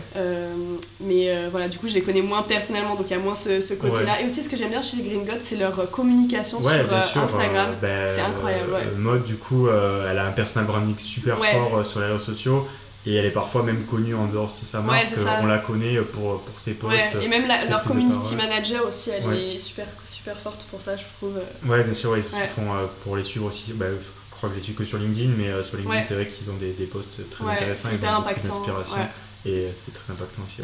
mais 1.01 1.31
voilà, 1.51 1.67
du 1.67 1.77
coup, 1.77 1.87
je 1.87 1.95
les 1.95 2.01
connais 2.01 2.21
moins 2.21 2.43
personnellement, 2.43 2.95
donc 2.95 3.07
il 3.09 3.13
y 3.13 3.15
a 3.15 3.19
moins 3.19 3.35
ce, 3.35 3.73
côté-là. 3.73 4.21
Et 4.21 4.25
aussi, 4.25 4.43
ce 4.43 4.49
que 4.49 4.57
j'aime 4.57 4.69
bien 4.69 4.81
chez 4.81 4.97
Green 4.97 5.25
God, 5.25 5.37
c'est 5.41 5.55
leur 5.55 5.89
communication 5.91 6.61
sur 6.61 7.23
Instagram. 7.23 7.75
Ben, 7.81 8.09
c'est 8.09 8.21
incroyable. 8.21 8.71
Mode, 8.97 9.23
du 9.23 9.35
coup, 9.35 9.67
elle 9.69 10.17
a 10.17 10.25
un 10.25 10.31
personal 10.31 10.67
branding 10.67 10.97
super 10.97 11.37
fort 11.37 11.85
sur 11.85 11.99
les 11.99 12.07
réseaux 12.07 12.19
sociaux 12.19 12.67
et 13.09 13.15
elle 13.15 13.25
est 13.25 13.31
parfois 13.31 13.63
même 13.63 13.85
connue 13.85 14.13
en 14.13 14.27
dehors 14.27 14.45
de 14.45 14.65
sa 14.65 14.81
marque, 14.81 15.07
on 15.41 15.47
la 15.47 15.57
connaît 15.57 15.99
pour, 16.01 16.41
pour 16.41 16.59
ses 16.59 16.75
posts. 16.75 17.15
et 17.19 17.27
même 17.27 17.47
leur 17.69 17.83
community 17.83 18.35
manager 18.35 18.87
aussi, 18.87 19.09
elle 19.09 19.33
est 19.33 19.57
super, 19.57 19.87
super 20.05 20.37
forte 20.37 20.67
pour 20.69 20.79
ça, 20.79 20.95
je 20.95 21.03
trouve. 21.17 21.39
Ouais, 21.65 21.83
bien 21.83 21.93
sûr, 21.95 22.15
ils 22.15 22.21
font 22.23 22.71
euh, 22.71 22.85
pour 23.03 23.17
les 23.17 23.23
suivre 23.23 23.47
aussi. 23.47 23.73
Bah, 23.73 23.87
je 23.89 24.35
crois 24.35 24.49
que 24.49 24.55
je 24.55 24.59
les 24.59 24.63
suis 24.63 24.73
que 24.75 24.85
sur 24.85 24.99
LinkedIn, 24.99 25.31
mais 25.37 25.47
euh, 25.47 25.63
sur 25.63 25.77
LinkedIn, 25.77 26.03
c'est 26.03 26.13
vrai 26.13 26.27
qu'ils 26.27 26.51
ont 26.51 26.55
des, 26.57 26.71
des 26.73 26.85
posts 26.85 27.27
très 27.31 27.45
intéressants, 27.45 27.89
ils 27.91 28.05
ont 28.05 28.21
beaucoup 28.21 28.47
d'inspiration. 28.47 28.97
Et 29.45 29.69
c'est 29.73 29.93
très 29.93 30.13
impactant 30.13 30.43
aussi. 30.45 30.61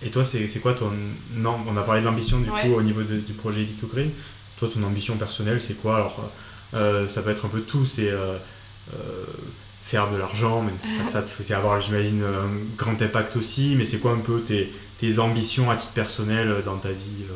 et 0.00 0.10
toi, 0.10 0.24
c'est 0.24 0.60
quoi 0.60 0.74
ton. 0.74 0.92
Non, 1.32 1.58
on 1.66 1.76
a 1.76 1.82
parlé 1.82 2.02
de 2.02 2.06
l'ambition 2.06 2.38
du 2.38 2.50
coup 2.50 2.74
au 2.74 2.82
niveau 2.82 3.02
du 3.02 3.32
projet 3.32 3.62
Lico 3.62 3.88
Green. 3.88 4.10
Toi, 4.58 4.68
ton 4.72 4.84
ambition 4.84 5.16
personnelle, 5.16 5.60
c'est 5.60 5.74
quoi? 5.74 5.96
Alors, 5.96 7.08
ça 7.08 7.20
peut 7.22 7.30
être 7.30 7.46
un 7.46 7.48
peu 7.48 7.62
tout. 7.62 7.84
C'est 7.84 8.12
faire 9.84 10.08
de 10.08 10.16
l'argent, 10.16 10.62
mais 10.62 10.72
c'est 10.78 10.96
pas 10.98 11.04
ça, 11.04 11.22
c'est 11.26 11.52
avoir, 11.52 11.78
j'imagine, 11.80 12.22
un 12.24 12.76
grand 12.76 13.00
impact 13.00 13.36
aussi, 13.36 13.74
mais 13.76 13.84
c'est 13.84 13.98
quoi 13.98 14.12
un 14.12 14.18
peu 14.18 14.40
tes, 14.40 14.72
tes, 14.98 15.18
ambitions 15.18 15.70
à 15.70 15.76
titre 15.76 15.92
personnel 15.92 16.50
euh, 16.50 16.62
dans 16.62 16.78
ta 16.78 16.88
vie 16.88 17.24
euh? 17.28 17.34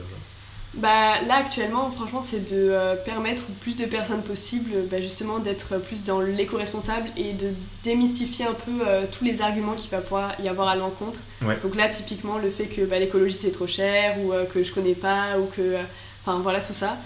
Bah, 0.75 1.21
Là, 1.27 1.37
actuellement, 1.37 1.91
franchement, 1.91 2.23
c'est 2.23 2.51
de 2.51 2.71
euh, 2.71 2.97
permettre 2.97 3.45
au 3.51 3.53
plus 3.61 3.77
de 3.77 3.85
personnes 3.85 4.23
possible, 4.23 4.71
bah, 4.91 4.99
justement, 4.99 5.41
d'être 5.41 5.77
plus 5.77 6.05
dans 6.05 6.21
l'éco-responsable 6.23 7.09
et 7.19 7.35
de 7.35 7.53
démystifier 7.85 8.47
un 8.47 8.55
peu 8.55 8.85
tous 9.13 9.25
les 9.25 9.43
arguments 9.43 9.75
qu'il 9.75 9.91
va 9.91 9.99
pouvoir 9.99 10.33
y 10.41 10.49
avoir 10.49 10.69
à 10.69 10.77
l'encontre. 10.77 11.21
Donc 11.63 11.77
là, 11.77 11.89
typiquement, 11.89 12.39
le 12.39 12.49
fait 12.49 12.67
que 12.67 12.81
bah, 12.83 12.99
l'écologie 12.99 13.35
c'est 13.35 13.51
trop 13.51 13.67
cher, 13.67 14.17
ou 14.21 14.33
que 14.53 14.63
je 14.63 14.73
connais 14.73 14.95
pas, 14.95 15.39
ou 15.39 15.47
que. 15.55 15.77
Enfin, 16.25 16.41
voilà, 16.41 16.61
tout 16.61 16.73
ça. 16.73 16.97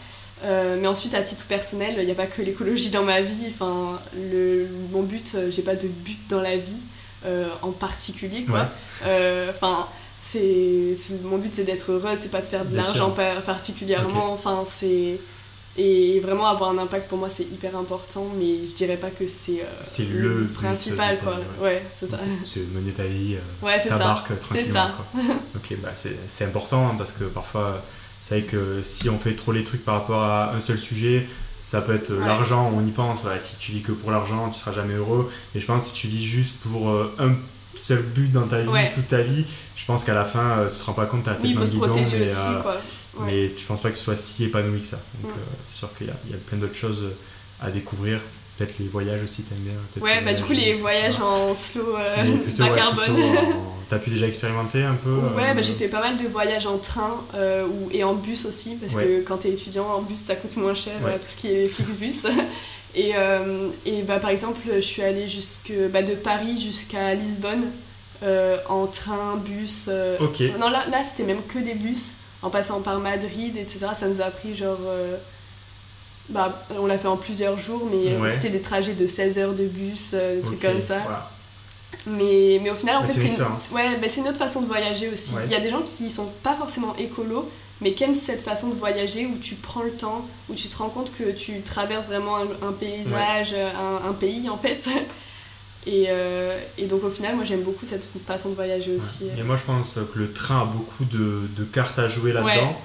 Euh, 0.45 0.77
mais 0.81 0.89
ensuite, 0.89 1.15
à 1.15 1.23
titre 1.23 1.47
personnel, 1.47 1.95
il 1.99 2.05
n'y 2.05 2.11
a 2.11 2.15
pas 2.15 2.27
que 2.27 2.43
l'écologie 2.43 2.91
dans 2.91 3.05
ma 3.05 3.21
vie. 3.21 3.49
Enfin, 3.49 4.01
le, 4.17 4.69
mon 4.91 5.03
but, 5.03 5.33
euh, 5.35 5.51
j'ai 5.51 5.63
pas 5.63 5.77
de 5.77 5.89
but 5.89 6.19
dans 6.29 6.41
la 6.41 6.57
vie 6.57 6.81
euh, 7.25 7.49
en 7.63 7.71
particulier. 7.71 8.45
Quoi. 8.45 8.67
Enfin, 9.51 9.87
c'est, 10.19 10.95
mon 11.25 11.39
but, 11.39 11.55
c'est 11.55 11.65
d'être 11.65 11.93
heureuse, 11.93 12.19
c'est 12.19 12.31
pas 12.31 12.41
de 12.41 12.47
faire 12.47 12.65
de 12.65 12.77
l'argent 12.77 13.15
particulièrement. 13.45 14.33
Enfin, 14.33 14.65
c'est 14.67 15.19
et 15.79 16.21
vraiment 16.21 16.47
avoir 16.47 16.69
un 16.69 16.77
impact 16.77 17.09
pour 17.09 17.17
moi 17.17 17.31
c'est 17.31 17.45
hyper 17.45 17.75
important 17.79 18.27
mais 18.39 18.67
je 18.67 18.75
dirais 18.75 18.99
pas 18.99 19.09
que 19.09 19.27
c'est 19.27 19.65
le, 20.01 20.43
but 20.43 20.53
principal 20.53 21.17
quoi 21.17 21.39
ouais, 21.63 21.83
c'est 21.99 22.11
ça 22.11 22.19
c'est 22.45 22.61
mener 22.75 22.93
ta 22.93 23.05
vie 23.05 23.39
ouais, 23.63 23.79
ta 23.79 23.89
ça. 23.89 23.99
barque 23.99 24.39
tranquillement 24.39 24.75
ça. 24.75 24.91
ok 25.57 25.79
bah 25.83 25.89
c'est 25.95 26.45
important 26.45 26.89
hein, 26.89 26.95
parce 26.99 27.13
que 27.13 27.25
parfois 27.25 27.73
c'est 28.23 28.39
vrai 28.39 28.49
que 28.49 28.83
si 28.83 29.11
on 29.11 29.19
fait 29.19 29.35
trop 29.35 29.51
les 29.51 29.65
trucs 29.65 29.85
par 29.85 29.97
rapport 29.97 30.23
à 30.23 30.55
un 30.55 30.61
seul 30.61 30.79
sujet, 30.79 31.27
ça 31.65 31.83
peut 31.83 31.93
être 31.93 32.13
l'argent, 32.13 32.73
on 32.73 32.87
y 32.87 32.93
pense. 32.93 33.25
si 33.41 33.59
tu 33.59 33.73
vis 33.73 33.83
que 33.83 33.91
pour 33.91 34.13
l'argent, 34.13 34.49
tu 34.49 34.61
seras 34.61 34.73
jamais 34.73 34.95
heureux. 34.95 35.29
Mais 35.55 35.61
je 35.61 35.67
pense 35.67 35.85
que 35.85 35.97
si 35.97 36.03
tu 36.03 36.07
vis 36.07 36.25
juste 36.25 36.61
pour 36.61 36.89
euh, 36.91 37.13
un 37.19 37.35
seul 37.75 38.01
but 38.01 38.31
dans 38.31 38.47
ta 38.47 38.61
vie, 38.63 38.91
toute 38.95 39.09
ta 39.09 39.23
vie, 39.23 39.45
je 39.75 39.85
pense 39.85 40.05
qu'à 40.05 40.15
la 40.15 40.25
fin, 40.25 40.59
euh, 40.59 40.71
tu 40.71 40.79
te 40.79 40.85
rends 40.85 40.93
pas 40.93 41.07
compte, 41.07 41.25
tu 41.25 41.31
as 41.31 41.37
oui, 41.43 41.55
tête 41.57 41.75
dans 41.75 41.87
le 41.87 41.93
mais, 41.93 42.03
aussi, 42.03 42.17
euh, 42.17 42.73
mais 43.27 43.51
tu 43.57 43.67
penses 43.67 43.81
pas 43.81 43.91
que 43.91 43.97
tu 43.97 44.03
sois 44.03 44.17
si 44.17 44.45
épanoui 44.45 44.81
que 44.81 44.87
ça. 44.87 45.01
Donc, 45.21 45.33
c'est 45.69 45.79
sûr 45.79 45.89
qu'il 45.99 46.07
y, 46.07 46.31
y, 46.31 46.35
a 46.35 46.39
plein 46.47 46.59
d'autres 46.59 46.77
choses 46.77 47.05
à 47.61 47.73
découvrir 47.73 48.21
Peut-être 48.59 48.79
les 48.79 48.89
voyages 48.89 49.23
aussi, 49.23 49.43
t'aimes 49.43 49.59
bien 49.59 50.03
Ouais, 50.03 50.21
bah 50.23 50.35
du 50.35 50.43
coup, 50.43 50.53
les 50.53 50.75
voyages 50.75 51.21
en 51.21 51.55
slow 51.55 51.97
euh, 51.97 52.25
bas 52.59 52.69
carbone. 52.77 53.17
T'as 53.89 53.99
pu 53.99 54.11
déjà 54.11 54.27
expérimenter 54.27 54.83
un 54.83 54.95
peu 54.95 55.11
Ouais, 55.11 55.51
euh, 55.51 55.55
bah, 55.55 55.63
j'ai 55.63 55.73
fait 55.73 55.89
pas 55.89 56.01
mal 56.01 56.17
de 56.17 56.27
voyages 56.27 56.67
en 56.67 56.79
train 56.79 57.25
euh, 57.35 57.67
ou, 57.67 57.89
et 57.93 58.05
en 58.05 58.15
bus 58.15 58.45
aussi, 58.47 58.77
parce 58.77 58.97
que 58.97 59.23
quand 59.23 59.39
t'es 59.39 59.51
étudiant, 59.51 59.87
en 59.87 60.03
bus 60.03 60.19
ça 60.19 60.35
coûte 60.35 60.57
moins 60.57 60.75
cher, 60.75 60.93
tout 61.01 61.29
ce 61.29 61.37
qui 61.37 61.49
est 61.49 61.67
Flixbus. 61.67 62.29
et, 62.95 63.13
et 63.87 64.03
bah, 64.03 64.19
par 64.19 64.31
exemple, 64.31 64.61
je 64.75 64.81
suis 64.81 65.03
allée 65.03 65.29
jusque, 65.29 65.73
bah, 65.91 66.03
de 66.03 66.15
Paris 66.15 66.61
jusqu'à 66.61 67.15
Lisbonne 67.15 67.65
en 68.69 68.87
train, 68.87 69.37
bus. 69.37 69.89
ok. 70.21 70.41
Non, 70.61 70.69
là, 70.69 70.85
là 70.91 71.03
c'était 71.05 71.25
même 71.25 71.43
que 71.49 71.59
des 71.59 71.75
bus, 71.75 72.17
en 72.43 72.51
passant 72.51 72.83
par 72.83 72.99
Madrid, 73.01 73.57
etc. 73.57 73.87
Ça 73.95 74.09
nous 74.09 74.21
a 74.21 74.31
pris 74.31 74.55
genre 74.55 74.79
bah, 76.29 76.65
on 76.79 76.87
l'a 76.87 76.99
fait 76.99 77.09
en 77.09 77.17
plusieurs 77.17 77.59
jours, 77.59 77.89
mais 77.91 78.29
c'était 78.29 78.51
des 78.51 78.63
trajets 78.63 78.95
de 78.95 79.07
16 79.07 79.39
heures 79.39 79.53
de 79.53 79.65
bus, 79.65 80.13
euh, 80.15 80.37
des 80.37 80.43
trucs 80.43 80.61
comme 80.61 80.81
ça. 80.81 81.31
Mais, 82.07 82.59
mais 82.63 82.71
au 82.71 82.75
final, 82.75 82.97
en 82.97 83.07
fait, 83.07 83.13
c'est 83.13 83.29
une, 83.29 83.43
ouais, 83.77 83.97
bah, 84.01 84.09
une 84.17 84.29
autre 84.29 84.39
façon 84.39 84.63
de 84.63 84.67
voyager 84.67 85.09
aussi. 85.09 85.35
Il 85.45 85.53
y 85.53 85.55
a 85.55 85.61
des 85.61 85.71
gens 85.71 85.83
qui 85.83 86.11
sont 86.11 86.29
pas 86.43 86.55
forcément 86.55 86.97
écolos, 86.97 87.49
mais 87.81 87.93
qui 87.93 88.05
aiment 88.05 88.15
cette 88.15 88.43
façon 88.43 88.69
de 88.69 88.75
voyager 88.75 89.27
où 89.27 89.37
tu 89.39 89.57
prends 89.57 89.83
le 89.83 89.93
temps, 89.93 90.27
où 90.49 90.55
tu 90.55 90.69
te 90.69 90.77
rends 90.77 90.89
compte 90.89 91.13
que 91.17 91.31
tu 91.33 91.61
traverses 91.63 92.07
vraiment 92.07 92.37
un, 92.37 92.73
paysage, 92.73 93.55
un, 93.55 94.09
un, 94.09 94.13
pays 94.13 94.49
en 94.49 94.59
fait. 94.59 94.89
Et, 95.85 96.07
euh, 96.11 96.57
et, 96.79 96.87
donc 96.87 97.03
au 97.03 97.11
final, 97.11 97.35
moi 97.35 97.45
j'aime 97.45 97.63
beaucoup 97.63 97.85
cette 97.85 98.07
façon 98.25 98.51
de 98.51 98.55
voyager 98.55 98.95
aussi. 98.95 99.27
Et 99.37 99.43
moi 99.43 99.57
je 99.57 99.65
pense 99.65 99.99
que 100.15 100.19
le 100.21 100.33
train 100.33 100.63
a 100.63 100.65
beaucoup 100.65 101.05
de, 101.05 101.49
de 101.57 101.65
cartes 101.65 101.99
à 101.99 102.07
jouer 102.07 102.33
là-dedans. 102.33 102.81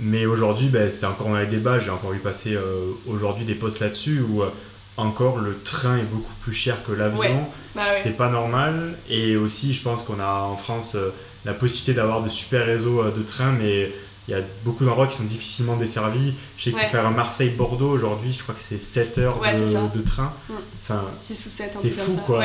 Mais 0.00 0.26
aujourd'hui, 0.26 0.68
ben, 0.68 0.90
c'est 0.90 1.06
encore 1.06 1.28
dans 1.28 1.38
les 1.38 1.46
débats. 1.46 1.78
J'ai 1.80 1.90
encore 1.90 2.12
vu 2.12 2.20
passer 2.20 2.54
euh, 2.54 2.92
aujourd'hui 3.06 3.44
des 3.44 3.54
posts 3.54 3.80
là-dessus 3.80 4.20
où 4.20 4.42
euh, 4.42 4.50
encore 4.96 5.38
le 5.38 5.58
train 5.58 5.96
est 5.96 6.04
beaucoup 6.04 6.34
plus 6.40 6.52
cher 6.52 6.82
que 6.84 6.92
l'avion. 6.92 7.46
Bah 7.74 7.82
c'est 7.92 8.16
pas 8.16 8.30
normal. 8.30 8.96
Et 9.08 9.36
aussi, 9.36 9.72
je 9.72 9.82
pense 9.82 10.04
qu'on 10.04 10.20
a 10.20 10.40
en 10.42 10.56
France 10.56 10.94
euh, 10.94 11.10
la 11.44 11.52
possibilité 11.52 11.94
d'avoir 11.94 12.22
de 12.22 12.28
super 12.28 12.64
réseaux 12.64 13.10
de 13.10 13.22
trains, 13.22 13.52
mais 13.52 13.90
il 14.28 14.32
y 14.32 14.34
a 14.34 14.42
beaucoup 14.62 14.84
d'endroits 14.84 15.06
qui 15.06 15.16
sont 15.16 15.24
difficilement 15.24 15.74
desservis. 15.76 16.34
Je 16.58 16.64
sais 16.64 16.72
que 16.72 16.78
faire 16.78 17.06
un 17.06 17.10
Marseille-Bordeaux 17.10 17.90
aujourd'hui, 17.90 18.32
je 18.32 18.42
crois 18.42 18.54
que 18.54 18.60
c'est 18.62 18.78
7 18.78 19.18
heures 19.18 19.40
de, 19.40 20.00
train. 20.02 20.32
Mm. 20.48 20.52
Enfin, 20.82 21.04
6 21.20 21.46
ou 21.46 21.48
7 21.48 21.70
C'est 21.70 21.90
fou 21.90 22.16
quoi. 22.26 22.44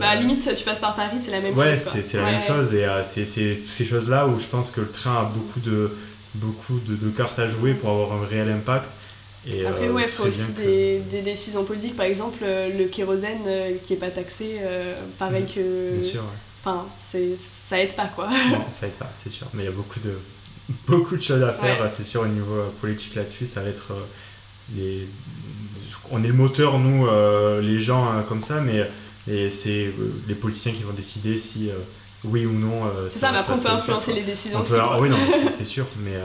Bah, 0.00 0.16
limite, 0.16 0.54
tu 0.56 0.64
passes 0.64 0.80
par 0.80 0.94
Paris, 0.94 1.18
c'est 1.20 1.30
la 1.30 1.40
même 1.40 1.54
chose. 1.54 1.62
Ouais, 1.62 1.74
c'est 1.74 2.16
la 2.16 2.30
même 2.32 2.42
chose. 2.42 2.74
Et 2.74 2.86
c'est 3.04 3.26
ces 3.26 3.84
choses-là 3.84 4.26
où 4.26 4.38
je 4.40 4.46
pense 4.46 4.70
que 4.70 4.80
le 4.80 4.90
train 4.90 5.20
a 5.20 5.24
beaucoup 5.24 5.60
de 5.60 5.92
beaucoup 6.34 6.78
de, 6.80 6.94
de, 6.94 7.10
cartes 7.10 7.38
à 7.38 7.48
jouer 7.48 7.74
pour 7.74 7.90
avoir 7.90 8.12
un 8.12 8.26
réel 8.26 8.50
impact. 8.50 8.90
Et, 9.46 9.64
Après, 9.64 9.88
euh, 9.88 9.92
ouais, 9.92 10.02
il 10.02 10.08
faut 10.08 10.26
aussi 10.26 10.52
des, 10.52 10.98
des, 11.10 11.22
décisions 11.22 11.64
politiques. 11.64 11.96
Par 11.96 12.06
exemple, 12.06 12.40
euh, 12.42 12.76
le 12.76 12.84
kérosène 12.86 13.38
euh, 13.46 13.76
qui 13.82 13.94
n'est 13.94 13.98
pas 13.98 14.10
taxé, 14.10 14.60
pareil 15.18 15.44
mm. 15.44 15.54
que. 15.54 15.90
Bien 15.98 16.10
sûr, 16.10 16.24
Enfin, 16.62 16.86
ça 16.98 17.80
aide 17.80 17.96
pas, 17.96 18.08
quoi. 18.14 18.28
Non, 18.28 18.66
ça 18.70 18.86
aide 18.86 18.92
pas, 18.92 19.10
c'est 19.14 19.30
sûr. 19.30 19.46
Mais 19.54 19.62
il 19.62 19.66
y 19.66 19.68
a 19.68 19.72
beaucoup 19.72 19.98
de, 20.00 20.12
beaucoup 20.86 21.16
de 21.16 21.22
choses 21.22 21.42
à 21.42 21.54
faire, 21.54 21.88
c'est 21.88 22.04
sûr, 22.04 22.20
au 22.20 22.26
niveau 22.26 22.64
politique 22.82 23.14
là-dessus. 23.14 23.46
Ça 23.46 23.62
va 23.62 23.70
être. 23.70 23.94
les... 24.76 25.08
On 26.10 26.22
est 26.22 26.28
le 26.28 26.34
moteur, 26.34 26.78
nous, 26.78 27.06
les 27.62 27.78
gens 27.78 28.22
comme 28.28 28.42
ça, 28.42 28.60
mais 28.60 28.86
c'est 29.50 29.90
les 30.28 30.34
politiciens 30.34 30.72
qui 30.72 30.82
vont 30.82 30.92
décider 30.92 31.38
si 31.38 31.70
oui 32.24 32.46
ou 32.46 32.52
non. 32.52 32.86
Euh, 32.86 33.06
c'est 33.08 33.20
ça, 33.20 33.32
mais 33.32 33.38
après 33.38 33.54
on 33.54 33.62
peut 33.62 33.70
influencer 33.70 34.12
les 34.12 34.22
décisions 34.22 34.60
aussi. 34.60 34.74
oui, 35.00 35.08
non, 35.08 35.16
c'est 35.50 35.64
sûr, 35.64 35.86
mais 35.98 36.16
euh, 36.16 36.24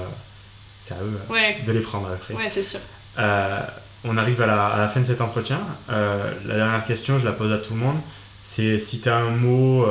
c'est 0.80 0.96
à 0.96 0.98
eux 0.98 1.20
euh, 1.32 1.66
de 1.66 1.72
les 1.72 1.80
prendre 1.80 2.10
après. 2.12 2.34
Ouais, 2.34 2.50
c'est 2.50 2.64
sûr. 2.64 2.80
on 3.18 4.18
arrive 4.18 4.42
à 4.42 4.48
la, 4.48 4.68
à 4.68 4.80
la, 4.80 4.88
fin 4.88 5.00
de 5.00 5.06
cet 5.06 5.22
entretien. 5.22 5.60
la 5.88 6.56
dernière 6.56 6.86
question, 6.86 7.18
je 7.20 7.26
la 7.26 7.32
pose 7.32 7.52
à 7.52 7.58
tout 7.58 7.74
le 7.74 7.80
monde. 7.80 7.98
C'est 8.44 8.78
si 8.78 9.02
tu 9.02 9.10
as 9.10 9.18
un 9.18 9.32
mot, 9.32 9.86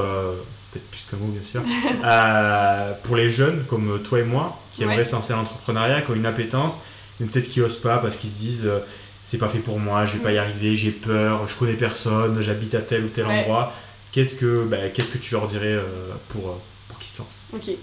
peut-être 0.70 0.88
plus 0.90 1.06
qu'un 1.10 1.16
mot 1.16 1.26
bien 1.26 1.42
sûr, 1.42 1.62
pour 3.02 3.16
les 3.16 3.30
jeunes 3.30 3.64
comme 3.64 4.00
toi 4.02 4.20
et 4.20 4.24
moi, 4.24 4.60
qui 4.72 4.82
aimeraient 4.82 5.04
se 5.04 5.12
lancer 5.12 5.32
dans 5.32 5.40
l'entrepreneuriat, 5.40 6.02
qui 6.02 6.10
ont 6.10 6.14
une 6.14 6.26
appétence, 6.26 6.80
mais 7.18 7.26
peut-être 7.26 7.48
qui 7.48 7.60
n'osent 7.60 7.80
pas 7.80 7.98
parce 7.98 8.16
qu'ils 8.16 8.30
se 8.30 8.38
disent 8.38 8.70
c'est 9.24 9.38
pas 9.38 9.48
fait 9.48 9.58
pour 9.58 9.80
moi, 9.80 10.04
je 10.04 10.12
vais 10.12 10.18
pas 10.18 10.32
y 10.32 10.36
mm. 10.36 10.38
arriver, 10.38 10.76
j'ai 10.76 10.90
peur, 10.90 11.48
je 11.48 11.56
connais 11.56 11.72
personne, 11.72 12.40
j'habite 12.42 12.74
à 12.74 12.82
tel 12.82 13.04
ou 13.04 13.08
tel 13.08 13.24
endroit. 13.24 13.72
Qu'est-ce 14.14 14.36
que, 14.36 14.62
bah, 14.66 14.76
qu'est-ce 14.94 15.10
que 15.10 15.18
tu 15.18 15.34
leur 15.34 15.48
dirais 15.48 15.72
euh, 15.72 15.82
pour, 16.28 16.48
euh, 16.48 16.52
pour 16.86 16.98
qu'ils 17.00 17.10
se 17.10 17.18
lancent 17.18 17.46
Ok. 17.52 17.74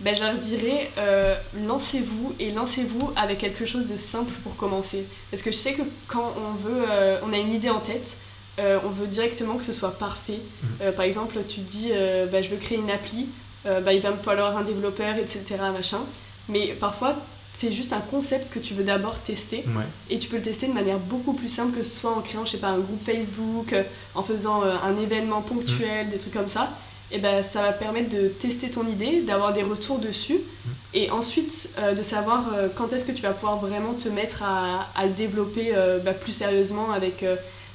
Ben, 0.00 0.16
je 0.16 0.20
leur 0.20 0.34
dirais, 0.34 0.90
euh, 0.98 1.36
lancez-vous 1.64 2.34
et 2.40 2.50
lancez-vous 2.50 3.12
avec 3.14 3.38
quelque 3.38 3.64
chose 3.64 3.86
de 3.86 3.96
simple 3.96 4.32
pour 4.42 4.56
commencer. 4.56 5.04
Parce 5.30 5.44
que 5.44 5.52
je 5.52 5.56
sais 5.56 5.74
que 5.74 5.82
quand 6.08 6.34
on 6.36 6.54
veut, 6.54 6.84
on 7.22 7.32
a 7.32 7.36
une 7.38 7.54
idée 7.54 7.70
en 7.70 7.78
tête, 7.78 8.16
on 8.58 8.88
veut 8.90 9.06
directement 9.06 9.56
que 9.56 9.62
ce 9.62 9.72
soit 9.72 9.96
parfait. 9.96 10.40
Mhm. 10.80 10.92
par 10.92 11.04
exemple, 11.04 11.38
tu 11.48 11.60
dis, 11.60 11.92
ben, 12.30 12.42
je 12.42 12.50
veux 12.50 12.58
créer 12.58 12.78
une 12.78 12.90
appli, 12.90 13.28
ben, 13.64 13.92
il 13.92 14.00
va 14.00 14.10
me 14.10 14.22
falloir 14.22 14.54
un 14.56 14.64
développeur, 14.64 15.16
etc. 15.16 15.56
Machin. 15.72 16.00
Mais 16.48 16.76
parfois, 16.78 17.16
c'est 17.48 17.72
juste 17.72 17.92
un 17.92 18.00
concept 18.00 18.50
que 18.50 18.58
tu 18.58 18.74
veux 18.74 18.84
d'abord 18.84 19.18
tester. 19.18 19.64
Et 20.10 20.18
tu 20.18 20.28
peux 20.28 20.36
le 20.36 20.42
tester 20.42 20.66
de 20.66 20.72
manière 20.72 20.98
beaucoup 20.98 21.32
plus 21.32 21.48
simple 21.48 21.76
que 21.76 21.82
ce 21.82 22.00
soit 22.00 22.10
en 22.10 22.20
créant, 22.20 22.44
je 22.44 22.52
sais 22.52 22.58
pas, 22.58 22.68
un 22.68 22.78
groupe 22.78 23.02
Facebook, 23.02 23.72
euh, 23.72 23.82
en 24.14 24.22
faisant 24.22 24.62
euh, 24.62 24.74
un 24.84 24.98
événement 24.98 25.42
ponctuel, 25.42 26.06
mm. 26.06 26.10
des 26.10 26.18
trucs 26.18 26.34
comme 26.34 26.48
ça. 26.48 26.70
Et 27.12 27.18
ben 27.18 27.40
ça 27.40 27.62
va 27.62 27.72
permettre 27.72 28.08
de 28.08 28.26
tester 28.26 28.68
ton 28.68 28.84
idée, 28.88 29.20
d'avoir 29.20 29.52
des 29.52 29.62
retours 29.62 30.00
dessus. 30.00 30.34
Mm. 30.34 30.70
Et 30.94 31.10
ensuite, 31.10 31.70
euh, 31.78 31.94
de 31.94 32.02
savoir 32.02 32.48
quand 32.74 32.92
est-ce 32.92 33.04
que 33.04 33.12
tu 33.12 33.22
vas 33.22 33.32
pouvoir 33.32 33.58
vraiment 33.58 33.94
te 33.94 34.08
mettre 34.08 34.42
à, 34.42 34.88
à 34.96 35.06
le 35.06 35.12
développer 35.12 35.72
bah, 36.04 36.14
plus 36.14 36.32
sérieusement 36.32 36.90
avec 36.92 37.24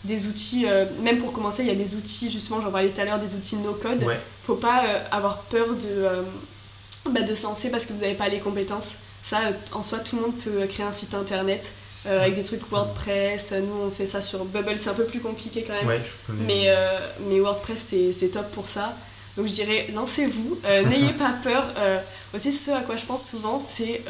des 0.03 0.27
outils. 0.27 0.65
même 1.01 1.17
pour 1.19 1.31
commencer, 1.31 1.63
il 1.63 1.67
y 1.67 1.71
a 1.71 1.75
des 1.75 1.95
outils, 1.95 2.29
justement, 2.29 2.59
j'en 2.59 2.71
parlais 2.71 2.89
tout 2.89 2.99
à 2.99 3.05
l'heure, 3.05 3.19
des 3.19 3.35
outils 3.35 3.55
no-code. 3.57 4.03
Ouais. 4.03 4.19
Faut 4.43 4.55
pas 4.55 4.83
avoir 5.11 5.43
peur 5.43 5.67
de, 5.75 6.07
bah, 7.11 7.21
de 7.21 7.35
se 7.35 7.43
lancer 7.43 7.69
parce 7.69 7.85
que 7.85 7.93
vous 7.93 8.01
n'avez 8.01 8.15
pas 8.15 8.27
les 8.27 8.39
compétences. 8.39 8.95
Ça, 9.23 9.39
en 9.73 9.83
soi, 9.83 9.99
tout 9.99 10.15
le 10.15 10.23
monde 10.23 10.35
peut 10.37 10.65
créer 10.67 10.85
un 10.85 10.91
site 10.91 11.13
internet 11.13 11.73
euh, 12.07 12.21
avec 12.21 12.33
des 12.33 12.43
trucs 12.43 12.67
WordPress. 12.71 13.53
Nous, 13.53 13.85
on 13.87 13.91
fait 13.91 14.07
ça 14.07 14.21
sur 14.21 14.43
Bubble, 14.45 14.77
c'est 14.77 14.89
un 14.89 14.95
peu 14.95 15.05
plus 15.05 15.19
compliqué 15.19 15.63
quand 15.63 15.73
même. 15.73 16.01
Mais, 16.29 16.63
euh, 16.65 16.99
mais 17.29 17.39
WordPress, 17.39 17.93
c'est 18.13 18.29
top 18.29 18.49
pour 18.51 18.67
ça. 18.67 18.95
Donc 19.37 19.47
je 19.47 19.53
dirais, 19.53 19.87
lancez-vous, 19.93 20.59
euh, 20.65 20.83
n'ayez 20.89 21.13
pas 21.13 21.33
peur. 21.43 21.71
aussi, 22.33 22.51
ce 22.51 22.71
à 22.71 22.81
quoi 22.81 22.95
je 22.95 23.05
pense 23.05 23.29
souvent, 23.29 23.59
c'est. 23.59 24.01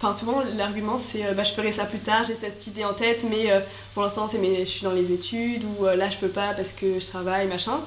Enfin, 0.00 0.12
souvent, 0.12 0.42
l'argument, 0.56 0.96
c'est 0.98 1.34
bah, 1.34 1.42
je 1.42 1.52
ferai 1.52 1.72
ça 1.72 1.84
plus 1.84 1.98
tard, 1.98 2.24
j'ai 2.24 2.34
cette 2.34 2.64
idée 2.68 2.84
en 2.84 2.94
tête, 2.94 3.24
mais 3.28 3.48
pour 3.94 4.02
l'instant, 4.02 4.28
c'est 4.28 4.38
mais 4.38 4.60
je 4.60 4.64
suis 4.70 4.82
dans 4.82 4.92
les 4.92 5.12
études, 5.12 5.64
ou 5.64 5.84
là, 5.84 6.10
je 6.10 6.16
peux 6.16 6.28
pas 6.28 6.52
parce 6.54 6.72
que 6.72 6.98
je 6.98 7.06
travaille, 7.06 7.46
machin. 7.46 7.80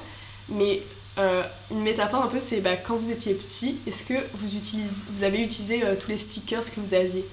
Mais 0.48 0.82
euh, 1.18 1.42
une 1.70 1.82
métaphore 1.82 2.22
un 2.22 2.28
peu, 2.28 2.40
c'est 2.40 2.60
bah, 2.60 2.76
quand 2.76 2.96
vous 2.96 3.10
étiez 3.10 3.34
petit, 3.34 3.76
est-ce 3.86 4.04
que 4.04 4.14
vous, 4.34 4.56
utilisez, 4.56 5.06
vous 5.12 5.24
avez 5.24 5.42
utilisé 5.42 5.82
tous 6.00 6.10
les 6.10 6.16
stickers 6.16 6.64
que 6.64 6.80
vous 6.80 6.94
aviez? 6.94 7.24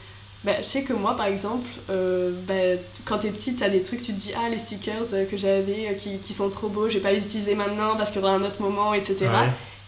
Bah, 0.43 0.53
je 0.57 0.63
sais 0.63 0.84
que 0.84 0.93
moi, 0.93 1.15
par 1.15 1.25
exemple, 1.25 1.67
euh, 1.89 2.32
bah, 2.47 2.82
quand 3.05 3.19
t'es 3.19 3.30
petit, 3.30 3.55
t'as 3.55 3.69
des 3.69 3.82
trucs, 3.84 4.01
tu 4.01 4.13
te 4.13 4.17
dis 4.17 4.34
Ah, 4.38 4.49
les 4.49 4.59
stickers 4.59 5.27
que 5.30 5.38
j'avais 5.38 5.95
qui, 5.97 6.17
qui, 6.17 6.34
sont 6.34 6.49
trop 6.49 6.69
beaux, 6.69 6.89
je 6.89 6.95
vais 6.95 7.01
pas 7.01 7.11
les 7.11 7.25
utiliser 7.25 7.55
maintenant 7.55 7.95
parce 7.95 8.11
qu'il 8.11 8.21
y 8.21 8.23
aura 8.23 8.34
un 8.34 8.43
autre 8.43 8.61
moment, 8.61 8.93
etc. 8.93 9.27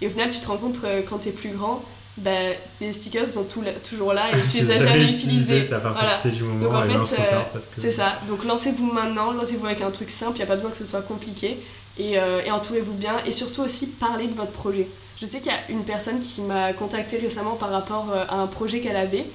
Et 0.02 0.08
au 0.08 0.10
final, 0.10 0.30
tu 0.30 0.40
te 0.40 0.48
rends 0.48 0.58
compte 0.58 0.86
quand 1.08 1.20
t'es 1.20 1.32
plus 1.32 1.52
grand, 1.52 1.84
bah, 2.24 2.32
les 2.80 2.94
stickers 2.94 3.28
sont 3.28 3.46
tout, 3.46 3.64
toujours 3.88 4.14
là 4.14 4.30
et 4.32 4.48
tu 4.52 4.58
les 4.58 4.72
as 4.72 4.88
jamais 4.88 5.10
utilisés. 5.10 5.68
T'as 5.68 5.80
pas 5.80 5.92
voilà. 5.92 6.36
du 6.36 6.44
moment 6.44 6.66
Donc, 6.66 7.02
en 7.02 7.06
fait, 7.06 7.22
euh, 7.22 7.60
c'est 7.78 7.92
ça. 7.92 8.18
Donc 8.28 8.46
lancez-vous 8.46 8.92
maintenant, 8.92 9.32
lancez-vous 9.32 9.66
avec 9.66 9.82
un 9.82 9.92
truc 9.92 10.10
simple, 10.10 10.34
il 10.36 10.40
n'y 10.40 10.44
a 10.44 10.48
pas 10.48 10.56
besoin 10.56 10.72
que 10.72 10.78
ce 10.78 10.86
soit 10.86 11.02
compliqué. 11.02 11.58
Et, 11.98 12.18
euh, 12.18 12.42
et 12.46 12.52
entourez-vous 12.52 12.94
bien. 12.94 13.14
Et 13.26 13.32
surtout 13.32 13.62
aussi, 13.62 13.88
parlez 13.88 14.28
de 14.28 14.36
votre 14.36 14.52
projet. 14.52 14.88
Je 15.20 15.28
sais 15.28 15.40
qu'il 15.40 15.52
y 15.52 15.56
a 15.56 15.70
une 15.70 15.84
personne 15.84 16.20
qui 16.20 16.42
m'a 16.42 16.74
contacté 16.74 17.18
récemment 17.18 17.56
par 17.56 17.70
rapport 17.70 18.08
euh, 18.12 18.26
à 18.28 18.38
un 18.38 18.48
projet 18.48 18.80
qu'elle 18.80 18.96
avait 18.96 19.26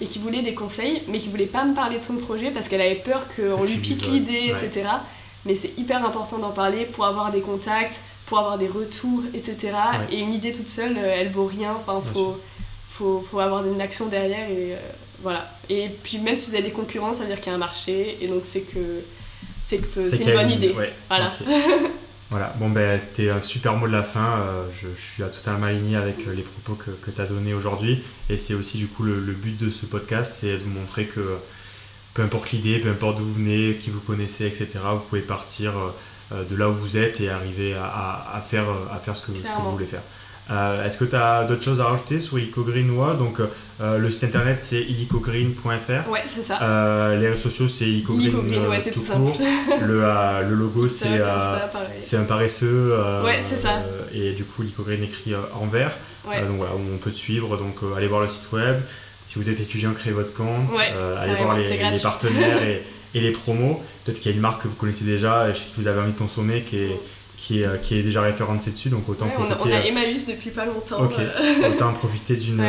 et 0.00 0.04
qui 0.04 0.18
voulait 0.18 0.42
des 0.42 0.54
conseils, 0.54 1.02
mais 1.06 1.18
qui 1.18 1.28
voulait 1.28 1.46
pas 1.46 1.64
me 1.64 1.74
parler 1.74 1.98
de 1.98 2.04
son 2.04 2.16
projet 2.16 2.50
parce 2.50 2.68
qu'elle 2.68 2.80
avait 2.80 2.96
peur 2.96 3.26
qu'on 3.28 3.62
lui 3.62 3.76
pique 3.76 4.06
l'idée, 4.06 4.50
etc. 4.50 4.88
Mais 5.44 5.54
c'est 5.54 5.78
hyper 5.78 6.04
important 6.04 6.38
d'en 6.38 6.50
parler 6.50 6.84
pour 6.84 7.06
avoir 7.06 7.30
des 7.30 7.40
contacts, 7.40 8.00
pour 8.26 8.38
avoir 8.38 8.58
des 8.58 8.68
retours, 8.68 9.22
etc. 9.34 9.72
Et 10.10 10.18
une 10.18 10.32
idée 10.32 10.52
toute 10.52 10.66
seule, 10.66 10.96
euh, 10.98 11.14
elle 11.16 11.30
vaut 11.30 11.46
rien. 11.46 11.74
Enfin, 11.76 12.00
faut, 12.00 12.38
faut, 12.88 13.20
faut, 13.20 13.40
avoir 13.40 13.64
une 13.66 13.80
action 13.80 14.06
derrière 14.06 14.50
et 14.50 14.74
euh, 14.74 14.78
voilà. 15.22 15.50
Et 15.70 15.88
puis 15.88 16.18
même 16.18 16.36
si 16.36 16.50
vous 16.50 16.56
avez 16.56 16.64
des 16.64 16.72
concurrents, 16.72 17.14
ça 17.14 17.22
veut 17.22 17.28
dire 17.28 17.40
qu'il 17.40 17.48
y 17.48 17.52
a 17.52 17.54
un 17.54 17.58
marché 17.58 18.18
et 18.20 18.28
donc 18.28 18.42
c'est 18.44 18.62
que 18.62 19.02
c'est 19.60 19.78
une 19.78 20.34
bonne 20.34 20.50
idée. 20.50 20.74
Voilà. 21.08 21.30
Voilà, 22.28 22.52
bon 22.58 22.68
ben 22.70 22.98
c'était 22.98 23.30
un 23.30 23.40
super 23.40 23.76
mot 23.76 23.86
de 23.86 23.92
la 23.92 24.02
fin, 24.02 24.40
euh, 24.40 24.66
je, 24.72 24.88
je, 24.96 25.00
suis 25.00 25.22
totalement 25.22 25.66
aligné 25.66 25.94
avec 25.94 26.26
les 26.26 26.42
propos 26.42 26.74
que, 26.74 26.90
que 26.90 27.12
tu 27.12 27.20
as 27.20 27.26
donnés 27.26 27.54
aujourd'hui 27.54 28.02
et 28.28 28.36
c'est 28.36 28.54
aussi 28.54 28.78
du 28.78 28.88
coup 28.88 29.04
le, 29.04 29.20
le, 29.20 29.32
but 29.32 29.56
de 29.56 29.70
ce 29.70 29.86
podcast, 29.86 30.38
c'est 30.40 30.58
de 30.58 30.64
vous 30.64 30.70
montrer 30.70 31.06
que 31.06 31.38
peu 32.14 32.22
importe 32.22 32.50
l'idée, 32.50 32.80
peu 32.80 32.88
importe 32.88 33.18
d'où 33.18 33.24
vous 33.24 33.34
venez, 33.34 33.76
qui 33.76 33.90
vous 33.90 34.00
connaissez, 34.00 34.46
etc., 34.46 34.70
vous 34.94 35.00
pouvez 35.08 35.20
partir 35.20 35.76
euh, 35.78 35.90
de 36.32 36.56
là 36.56 36.68
où 36.68 36.72
vous 36.72 36.96
êtes 36.96 37.20
et 37.20 37.30
arriver 37.30 37.74
à, 37.74 38.26
à, 38.34 38.40
faire, 38.40 38.64
à 38.92 38.98
faire 38.98 39.14
ce 39.16 39.22
que, 39.26 39.36
ce 39.38 39.42
que 39.42 39.60
vous 39.62 39.72
voulez 39.72 39.86
faire. 39.86 40.02
Euh, 40.50 40.84
Est-ce 40.86 40.98
que 40.98 41.04
tu 41.04 41.16
as 41.16 41.44
d'autres 41.44 41.62
choses 41.62 41.80
à 41.80 41.84
rajouter 41.86 42.20
sur 42.20 42.38
Illico 42.38 42.62
Green 42.62 42.88
ou 42.90 43.02
Donc 43.14 43.40
euh, 43.80 43.98
le 43.98 44.10
site 44.10 44.24
internet 44.24 44.58
c'est 44.60 44.80
illicogreen.fr. 44.80 46.08
Ouais, 46.08 46.22
c'est 46.28 46.42
ça. 46.42 46.62
Euh, 46.62 47.18
les 47.18 47.28
réseaux 47.28 47.48
sociaux 47.50 47.68
c'est 47.68 47.84
Illico 47.84 48.14
Green. 48.14 48.32
Euh, 48.54 48.68
ouais, 48.68 48.78
c'est 48.78 48.92
tout, 48.92 49.00
simple. 49.00 49.32
le, 49.82 50.00
euh, 50.04 50.42
le 50.48 50.54
logo 50.54 50.86
c'est 50.88 52.16
un 52.16 52.24
paresseux. 52.24 52.96
ouais, 53.24 53.40
c'est 53.42 53.58
ça. 53.58 53.82
et 54.12 54.32
du 54.32 54.44
coup 54.44 54.62
Illico 54.62 54.84
Green 54.84 55.02
écrit 55.02 55.34
en 55.34 55.66
vert. 55.66 55.92
donc 56.24 56.58
voilà, 56.58 56.72
on 56.76 56.98
peut 56.98 57.10
te 57.10 57.16
suivre. 57.16 57.56
Donc 57.56 57.78
allez 57.96 58.08
voir 58.08 58.20
le 58.22 58.28
site 58.28 58.50
web. 58.52 58.76
Si 59.26 59.40
vous 59.40 59.50
êtes 59.50 59.58
étudiant, 59.58 59.92
créez 59.92 60.12
votre 60.12 60.32
compte. 60.32 60.72
allez 61.20 61.34
voir 61.42 61.56
les, 61.56 61.68
les 61.90 62.00
partenaires 62.00 62.62
et 62.62 62.84
et 63.16 63.20
les 63.20 63.32
promos. 63.32 63.80
Peut-être 64.04 64.20
qu'il 64.20 64.30
y 64.30 64.34
a 64.34 64.36
une 64.36 64.42
marque 64.42 64.62
que 64.62 64.68
vous 64.68 64.74
connaissez 64.74 65.04
déjà 65.04 65.48
et 65.48 65.52
que 65.52 65.58
vous 65.78 65.88
avez 65.88 66.00
envie 66.00 66.12
de 66.12 66.18
consommer 66.18 66.62
qui 66.62 66.76
est, 66.76 67.00
qui 67.36 67.62
est, 67.62 67.66
euh, 67.66 67.78
qui 67.78 67.98
est 67.98 68.02
déjà 68.02 68.20
référencée 68.20 68.70
dessus. 68.70 68.90
Donc 68.90 69.08
autant 69.08 69.26
profiter. 69.28 69.56
On 69.64 69.72
a, 69.72 69.86
Emmaüs 69.86 70.26
depuis 70.26 70.50
pas 70.50 70.66
longtemps. 70.66 71.02
Euh. 71.02 71.70
autant 71.70 71.92
profiter 71.94 72.36
d'une 72.36 72.62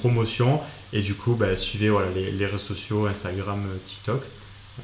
promotion. 0.00 0.60
Et 0.92 1.00
du 1.00 1.14
coup, 1.14 1.34
bah, 1.34 1.56
suivez 1.56 1.88
voilà, 1.88 2.08
les, 2.14 2.30
les 2.30 2.46
réseaux 2.46 2.58
sociaux, 2.58 3.06
Instagram, 3.06 3.64
TikTok. 3.82 4.22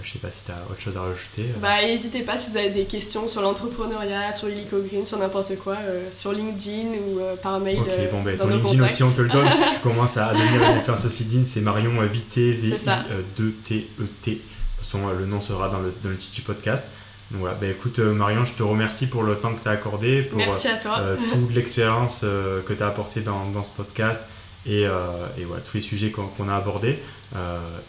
Je 0.03 0.11
sais 0.13 0.19
pas 0.19 0.31
si 0.31 0.45
tu 0.45 0.53
as 0.53 0.63
autre 0.71 0.81
chose 0.81 0.97
à 0.97 1.03
rajouter. 1.03 1.43
Euh. 1.43 1.61
Bah, 1.61 1.83
n'hésitez 1.83 2.21
pas 2.21 2.39
si 2.39 2.51
vous 2.51 2.57
avez 2.57 2.71
des 2.71 2.85
questions 2.85 3.29
sur 3.29 3.43
l'entrepreneuriat, 3.43 4.33
sur 4.33 4.49
Illico 4.49 4.79
Green, 4.81 5.05
sur 5.05 5.19
n'importe 5.19 5.59
quoi, 5.59 5.77
sur 6.11 6.33
LinkedIn 6.33 6.89
ou 6.89 7.21
par 7.43 7.61
mail. 7.61 7.79
Ok, 7.81 7.93
bon, 8.11 8.23
bah, 8.23 8.31
ton 8.41 8.49
LinkedIn 8.49 8.87
aussi, 8.87 9.03
on 9.03 9.13
te 9.13 9.21
le 9.21 9.29
donne. 9.29 9.51
si 9.51 9.75
tu 9.75 9.81
commences 9.83 10.17
à 10.17 10.33
devenir 10.33 10.63
une 10.63 10.95
aussi 10.95 11.25
LinkedIn, 11.25 11.45
c'est 11.45 11.61
Marion 11.61 11.93
Vité, 12.11 12.53
V-I-2-T-E-T. 12.53 14.39
De 14.79 14.85
toute 14.85 14.93
façon, 14.93 15.09
le 15.19 15.27
nom 15.27 15.41
sera 15.41 15.69
dans 15.69 15.81
le, 15.81 15.93
dans 16.03 16.09
le 16.09 16.17
titre 16.17 16.37
du 16.37 16.43
podcast. 16.43 16.85
Donc 17.31 17.41
voilà, 17.41 17.57
bah, 17.57 17.67
écoute 17.67 17.99
euh, 17.99 18.15
Marion, 18.15 18.45
je 18.45 18.55
te 18.55 18.63
remercie 18.63 19.07
pour 19.07 19.23
le 19.23 19.37
temps 19.37 19.53
que 19.55 19.61
tu 19.61 19.69
as 19.69 19.73
accordé, 19.73 20.23
pour 20.23 20.39
Merci 20.39 20.69
à 20.69 20.77
toi. 20.77 20.99
Euh, 21.01 21.17
toute 21.29 21.55
l'expérience 21.55 22.23
euh, 22.25 22.63
que 22.63 22.73
tu 22.73 22.83
as 22.83 22.87
apportée 22.87 23.21
dans, 23.21 23.51
dans, 23.51 23.63
ce 23.63 23.71
podcast 23.71 24.25
et, 24.67 24.83
et 24.83 25.45
voilà, 25.45 25.63
tous 25.63 25.77
les 25.79 25.83
sujets 25.83 26.11
qu'on 26.11 26.49
a 26.49 26.55
abordés. 26.55 26.99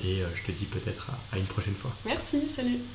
et 0.03 0.23
je 0.35 0.43
te 0.43 0.51
dis 0.51 0.65
peut-être 0.65 1.07
à 1.33 1.37
une 1.37 1.45
prochaine 1.45 1.73
fois. 1.73 1.91
Merci, 2.05 2.47
salut. 2.47 2.79